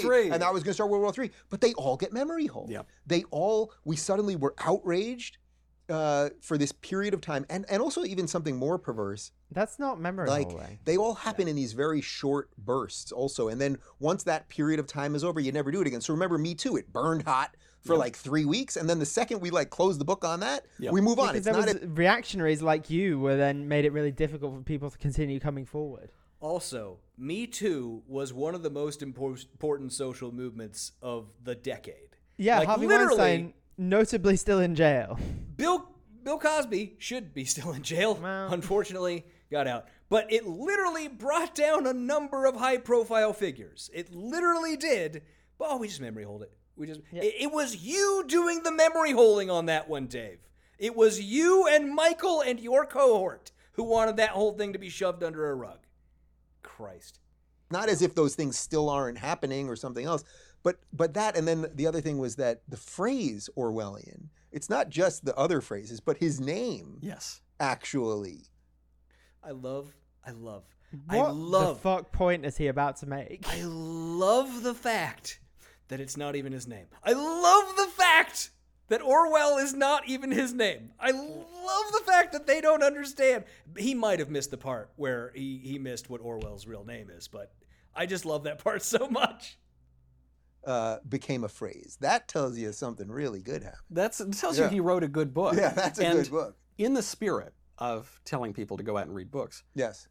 Three. 0.00 0.30
and 0.30 0.40
that 0.40 0.54
was 0.54 0.62
going 0.62 0.70
to 0.70 0.74
start 0.74 0.88
World 0.88 1.02
War 1.02 1.12
Three. 1.12 1.30
But 1.50 1.60
they 1.60 1.74
all 1.74 1.98
get 1.98 2.14
memory 2.14 2.46
holed. 2.46 2.70
Yep. 2.70 2.86
They 3.06 3.24
all 3.30 3.72
we 3.84 3.94
suddenly 3.96 4.36
were 4.36 4.54
outraged 4.64 5.36
uh, 5.88 6.30
for 6.40 6.56
this 6.58 6.72
period 6.72 7.14
of 7.14 7.20
time, 7.20 7.44
and 7.50 7.64
and 7.68 7.82
also 7.82 8.04
even 8.04 8.26
something 8.28 8.56
more 8.56 8.78
perverse. 8.78 9.32
That's 9.50 9.78
not 9.78 10.00
memory 10.00 10.28
Like 10.28 10.50
holding. 10.50 10.78
they 10.84 10.96
all 10.96 11.14
happen 11.14 11.46
in 11.48 11.56
these 11.56 11.72
very 11.74 12.00
short 12.00 12.48
bursts, 12.56 13.12
also, 13.12 13.48
and 13.48 13.60
then 13.60 13.78
once 13.98 14.22
that 14.24 14.48
period 14.48 14.80
of 14.80 14.86
time 14.86 15.14
is 15.14 15.24
over, 15.24 15.40
you 15.40 15.52
never 15.52 15.70
do 15.70 15.80
it 15.80 15.86
again. 15.86 16.00
So 16.00 16.12
remember, 16.14 16.38
Me 16.38 16.54
Too, 16.54 16.76
it 16.76 16.92
burned 16.92 17.24
hot 17.24 17.54
for 17.82 17.96
like 17.96 18.14
three 18.16 18.44
weeks, 18.44 18.76
and 18.76 18.88
then 18.88 18.98
the 19.00 19.06
second 19.06 19.40
we 19.40 19.50
like 19.50 19.68
close 19.70 19.98
the 19.98 20.04
book 20.04 20.24
on 20.24 20.40
that, 20.40 20.64
Yep. 20.78 20.92
we 20.92 21.00
move 21.00 21.18
on. 21.18 21.34
Because 21.34 21.46
It's 21.48 21.72
not. 21.74 21.82
a- 21.82 21.86
reactionaries 21.88 22.62
like 22.62 22.88
you 22.90 23.18
were 23.18 23.36
then 23.36 23.66
made 23.68 23.84
it 23.84 23.92
really 23.92 24.12
difficult 24.12 24.54
for 24.54 24.62
people 24.62 24.88
to 24.90 24.96
continue 24.98 25.40
coming 25.40 25.66
forward. 25.66 26.10
Also, 26.40 26.98
Me 27.18 27.46
Too 27.46 28.02
was 28.06 28.32
one 28.32 28.54
of 28.54 28.62
the 28.62 28.70
most 28.70 29.00
impor- 29.00 29.44
important 29.52 29.92
social 29.92 30.32
movements 30.32 30.92
of 31.02 31.26
the 31.42 31.54
decade. 31.54 32.16
Yeah, 32.36 32.60
Like, 32.60 32.68
Harvey 32.68 32.86
literally, 32.86 33.18
Weinstein, 33.18 33.54
notably 33.76 34.36
still 34.36 34.60
in 34.60 34.74
jail. 34.74 35.18
Bill 35.56 35.88
Bill 36.22 36.38
Cosby 36.38 36.94
should 36.98 37.34
be 37.34 37.44
still 37.44 37.72
in 37.72 37.82
jail. 37.82 38.14
Well. 38.14 38.52
Unfortunately, 38.52 39.24
got 39.50 39.66
out. 39.66 39.86
But 40.08 40.32
it 40.32 40.46
literally 40.46 41.08
brought 41.08 41.54
down 41.54 41.86
a 41.86 41.92
number 41.92 42.46
of 42.46 42.56
high-profile 42.56 43.32
figures. 43.32 43.90
It 43.92 44.14
literally 44.14 44.76
did. 44.76 45.22
But 45.58 45.68
oh, 45.70 45.78
we 45.78 45.88
just 45.88 46.00
memory 46.00 46.24
holed 46.24 46.42
it. 46.42 46.52
We 46.76 46.86
just. 46.86 47.00
It, 47.12 47.34
it 47.40 47.52
was 47.52 47.76
you 47.76 48.24
doing 48.28 48.62
the 48.62 48.70
memory 48.70 49.12
holding 49.12 49.50
on 49.50 49.66
that 49.66 49.88
one, 49.88 50.06
Dave. 50.06 50.38
It 50.78 50.94
was 50.94 51.20
you 51.20 51.66
and 51.66 51.94
Michael 51.94 52.40
and 52.40 52.60
your 52.60 52.86
cohort 52.86 53.52
who 53.72 53.84
wanted 53.84 54.16
that 54.16 54.30
whole 54.30 54.52
thing 54.52 54.72
to 54.74 54.78
be 54.78 54.88
shoved 54.88 55.22
under 55.22 55.50
a 55.50 55.54
rug. 55.54 55.78
Christ. 56.62 57.18
not 57.70 57.88
as 57.88 58.02
if 58.02 58.14
those 58.14 58.34
things 58.34 58.56
still 58.56 58.88
aren't 58.88 59.18
happening 59.18 59.68
or 59.68 59.76
something 59.76 60.04
else 60.04 60.22
but 60.62 60.76
but 60.92 61.14
that 61.14 61.36
and 61.36 61.46
then 61.48 61.66
the 61.74 61.86
other 61.86 62.00
thing 62.00 62.18
was 62.18 62.36
that 62.36 62.62
the 62.68 62.76
phrase 62.76 63.48
orwellian 63.56 64.28
it's 64.50 64.68
not 64.70 64.88
just 64.90 65.24
the 65.24 65.34
other 65.36 65.60
phrases 65.60 66.00
but 66.00 66.18
his 66.18 66.40
name 66.40 66.98
Yes. 67.00 67.40
actually 67.60 68.42
I 69.44 69.50
love. 69.50 69.92
I 70.24 70.30
love. 70.30 70.62
I 71.08 71.18
What 71.18 71.34
love. 71.34 71.76
the 71.76 71.80
fuck 71.82 72.12
point 72.12 72.46
is 72.46 72.56
he 72.56 72.68
about 72.68 72.96
to 72.98 73.06
make? 73.06 73.44
I 73.48 73.62
love 73.64 74.62
the 74.62 74.72
fact 74.74 75.40
that 75.88 75.98
it's 76.00 76.16
not 76.16 76.36
even 76.36 76.52
his 76.52 76.68
name. 76.68 76.86
I 77.02 77.12
love 77.12 77.76
the 77.76 77.88
fact 77.96 78.50
that 78.86 79.02
Orwell 79.02 79.58
is 79.58 79.74
not 79.74 80.06
even 80.08 80.30
his 80.30 80.52
name. 80.54 80.92
I 81.00 81.10
love 81.10 81.92
the 81.92 82.02
fact 82.06 82.32
that 82.34 82.46
they 82.46 82.60
don't 82.60 82.84
understand. 82.84 83.44
He 83.76 83.94
might 83.94 84.20
have 84.20 84.30
missed 84.30 84.52
the 84.52 84.58
part 84.58 84.90
where 84.94 85.32
he, 85.34 85.60
he 85.64 85.76
missed 85.78 86.08
what 86.08 86.20
Orwell's 86.20 86.66
real 86.68 86.84
name 86.84 87.10
is, 87.10 87.26
but 87.26 87.52
I 87.96 88.06
just 88.06 88.24
love 88.24 88.44
that 88.44 88.62
part 88.62 88.82
so 88.84 89.08
much. 89.08 89.58
Uh, 90.66 90.98
became 91.08 91.44
a 91.44 91.48
phrase 91.48 91.96
that 92.00 92.28
tells 92.28 92.56
you 92.58 92.72
something 92.72 93.08
really 93.08 93.40
good 93.42 93.62
happened 93.62 93.82
That's 93.90 94.20
it 94.20 94.32
tells 94.32 94.58
Yeah. 94.58 94.64
you 94.66 94.70
he 94.70 94.80
wrote 94.80 95.02
a 95.02 95.08
good 95.08 95.34
book. 95.34 95.54
yeah 95.56 95.70
that's 95.70 95.98
a 95.98 96.06
and 96.06 96.18
good 96.22 96.30
book 96.30 96.56
In 96.78 96.94
the 96.94 97.02
spirit 97.02 97.52
of 97.78 98.20
telling 98.24 98.52
people 98.52 98.76
to 98.76 98.82
go 98.82 98.96
out 98.96 99.06
and 99.06 99.14
read 99.14 99.30
books, 99.30 99.64
yes 99.74 100.08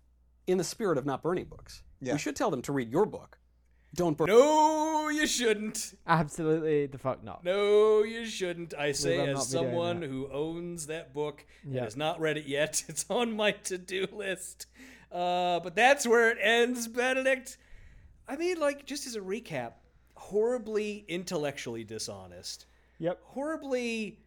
in 0.47 0.57
the 0.57 0.63
spirit 0.63 0.97
of 0.97 1.05
not 1.05 1.21
burning 1.23 1.45
books, 1.45 1.83
Yeah. 2.01 2.13
we 2.13 2.19
should 2.19 2.35
tell 2.35 2.49
them 2.51 2.61
to 2.63 2.71
read 2.73 2.89
your 2.91 3.05
book. 3.05 3.37
Don't 3.93 4.17
burn. 4.17 4.27
No, 4.27 5.09
you 5.09 5.27
shouldn't. 5.27 5.93
Absolutely 6.07 6.87
the 6.87 6.97
fuck 6.97 7.23
not. 7.23 7.43
No, 7.43 8.03
you 8.03 8.25
shouldn't. 8.25 8.73
I 8.73 8.91
say 8.93 9.17
will 9.17 9.37
as 9.37 9.53
not 9.53 9.59
be 9.61 9.65
doing 9.65 9.71
someone 9.73 10.01
who 10.01 10.29
owns 10.31 10.87
that 10.87 11.13
book 11.13 11.45
and 11.63 11.75
Yeah. 11.75 11.83
has 11.83 11.95
not 11.95 12.19
read 12.19 12.37
it 12.37 12.45
yet. 12.47 12.83
It's 12.89 13.05
on 13.09 13.35
my 13.35 13.51
to-do 13.51 14.07
list. 14.13 14.65
Uh, 15.11 15.59
but 15.59 15.75
that's 15.75 16.07
where 16.07 16.31
it 16.31 16.37
ends, 16.41 16.87
Benedict. 16.87 17.57
I 18.27 18.37
mean, 18.37 18.59
like, 18.59 18.85
just 18.85 19.05
as 19.07 19.15
a 19.15 19.19
recap, 19.19 19.73
horribly 20.35 21.03
intellectually 21.09 21.83
dishonest, 21.83 22.65
Yep. 22.99 23.19
horribly 23.23 24.19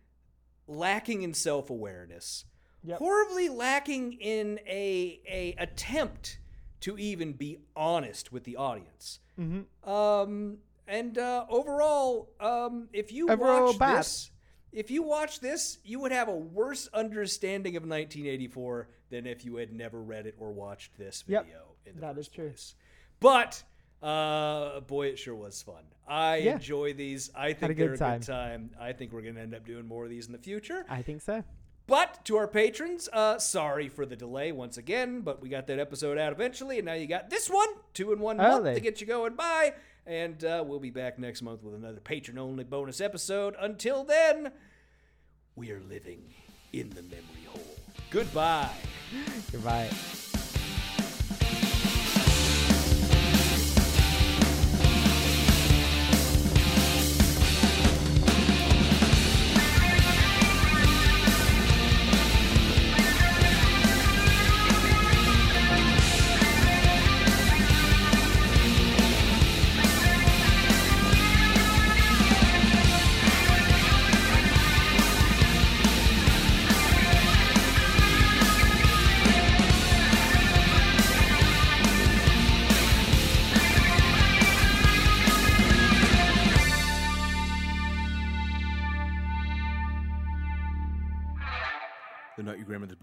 lacking 0.66 1.22
in 1.22 1.32
self-awareness, 1.34 2.44
Yep. 2.84 2.98
horribly 2.98 3.48
lacking 3.48 4.12
in 4.14 4.60
a 4.66 5.20
a 5.26 5.54
attempt 5.58 6.38
to 6.80 6.98
even 6.98 7.32
be 7.32 7.58
honest 7.74 8.30
with 8.32 8.44
the 8.44 8.56
audience. 8.56 9.20
Mm-hmm. 9.40 9.88
Um, 9.88 10.58
and 10.86 11.16
uh, 11.16 11.46
overall, 11.48 12.28
um, 12.40 12.88
if 12.92 13.10
you 13.10 13.30
Overall 13.30 13.66
watch 13.68 13.78
bad. 13.78 13.98
this, 14.00 14.30
if 14.72 14.90
you 14.90 15.02
watch 15.02 15.40
this, 15.40 15.78
you 15.82 15.98
would 16.00 16.12
have 16.12 16.28
a 16.28 16.36
worse 16.36 16.88
understanding 16.92 17.76
of 17.76 17.84
1984 17.84 18.88
than 19.08 19.26
if 19.26 19.44
you 19.46 19.56
had 19.56 19.72
never 19.72 20.02
read 20.02 20.26
it 20.26 20.34
or 20.38 20.52
watched 20.52 20.94
this 20.98 21.24
Yep, 21.26 21.44
video. 21.46 21.60
in 21.86 21.94
the 21.94 22.00
that 22.02 22.18
is 22.18 22.28
true. 22.28 22.48
place. 22.48 22.74
But 23.20 23.62
uh, 24.04 24.80
boy, 24.80 25.06
it 25.08 25.18
sure 25.18 25.34
was 25.34 25.62
fun. 25.62 25.82
I 26.06 26.36
Yeah. 26.36 26.54
enjoy 26.56 26.92
these. 26.92 27.30
I 27.34 27.48
a 27.48 27.54
think 27.54 27.76
good 27.76 27.98
they're 27.98 28.08
a 28.14 28.18
good 28.18 28.22
time. 28.26 28.70
I 28.78 28.92
think 28.92 29.12
we're 29.12 29.22
gonna 29.22 29.40
end 29.40 29.54
up 29.54 29.64
doing 29.66 29.86
more 29.88 30.04
of 30.04 30.10
these 30.10 30.26
in 30.26 30.32
the 30.32 30.38
future. 30.38 30.84
I 30.88 31.00
think 31.02 31.22
so. 31.22 31.42
But 31.86 32.24
to 32.26 32.36
our 32.36 32.48
patrons, 32.48 33.08
uh, 33.12 33.38
sorry 33.38 33.88
for 33.88 34.06
the 34.06 34.16
delay 34.16 34.52
once 34.52 34.78
again, 34.78 35.20
but 35.20 35.42
we 35.42 35.48
got 35.50 35.66
that 35.66 35.78
episode 35.78 36.16
out 36.18 36.32
eventually, 36.32 36.78
and 36.78 36.86
now 36.86 36.94
you 36.94 37.06
got 37.06 37.28
this 37.30 37.48
one, 37.50 37.68
two 37.92 38.12
in 38.12 38.20
one 38.20 38.38
month 38.38 38.64
to 38.74 38.80
get 38.80 39.00
you 39.00 39.06
going 39.06 39.34
by. 39.34 39.74
And 40.06 40.42
uh, 40.44 40.62
we'll 40.66 40.80
be 40.80 40.90
back 40.90 41.18
next 41.18 41.40
month 41.42 41.62
with 41.62 41.74
another 41.74 42.00
patron 42.00 42.38
only 42.38 42.64
bonus 42.64 43.00
episode. 43.00 43.54
Until 43.58 44.04
then, 44.04 44.52
we 45.56 45.70
are 45.72 45.80
living 45.80 46.22
in 46.72 46.90
the 46.90 47.02
memory 47.02 47.44
hole. 47.48 47.76
Goodbye. 48.10 48.70
Goodbye. 49.52 49.90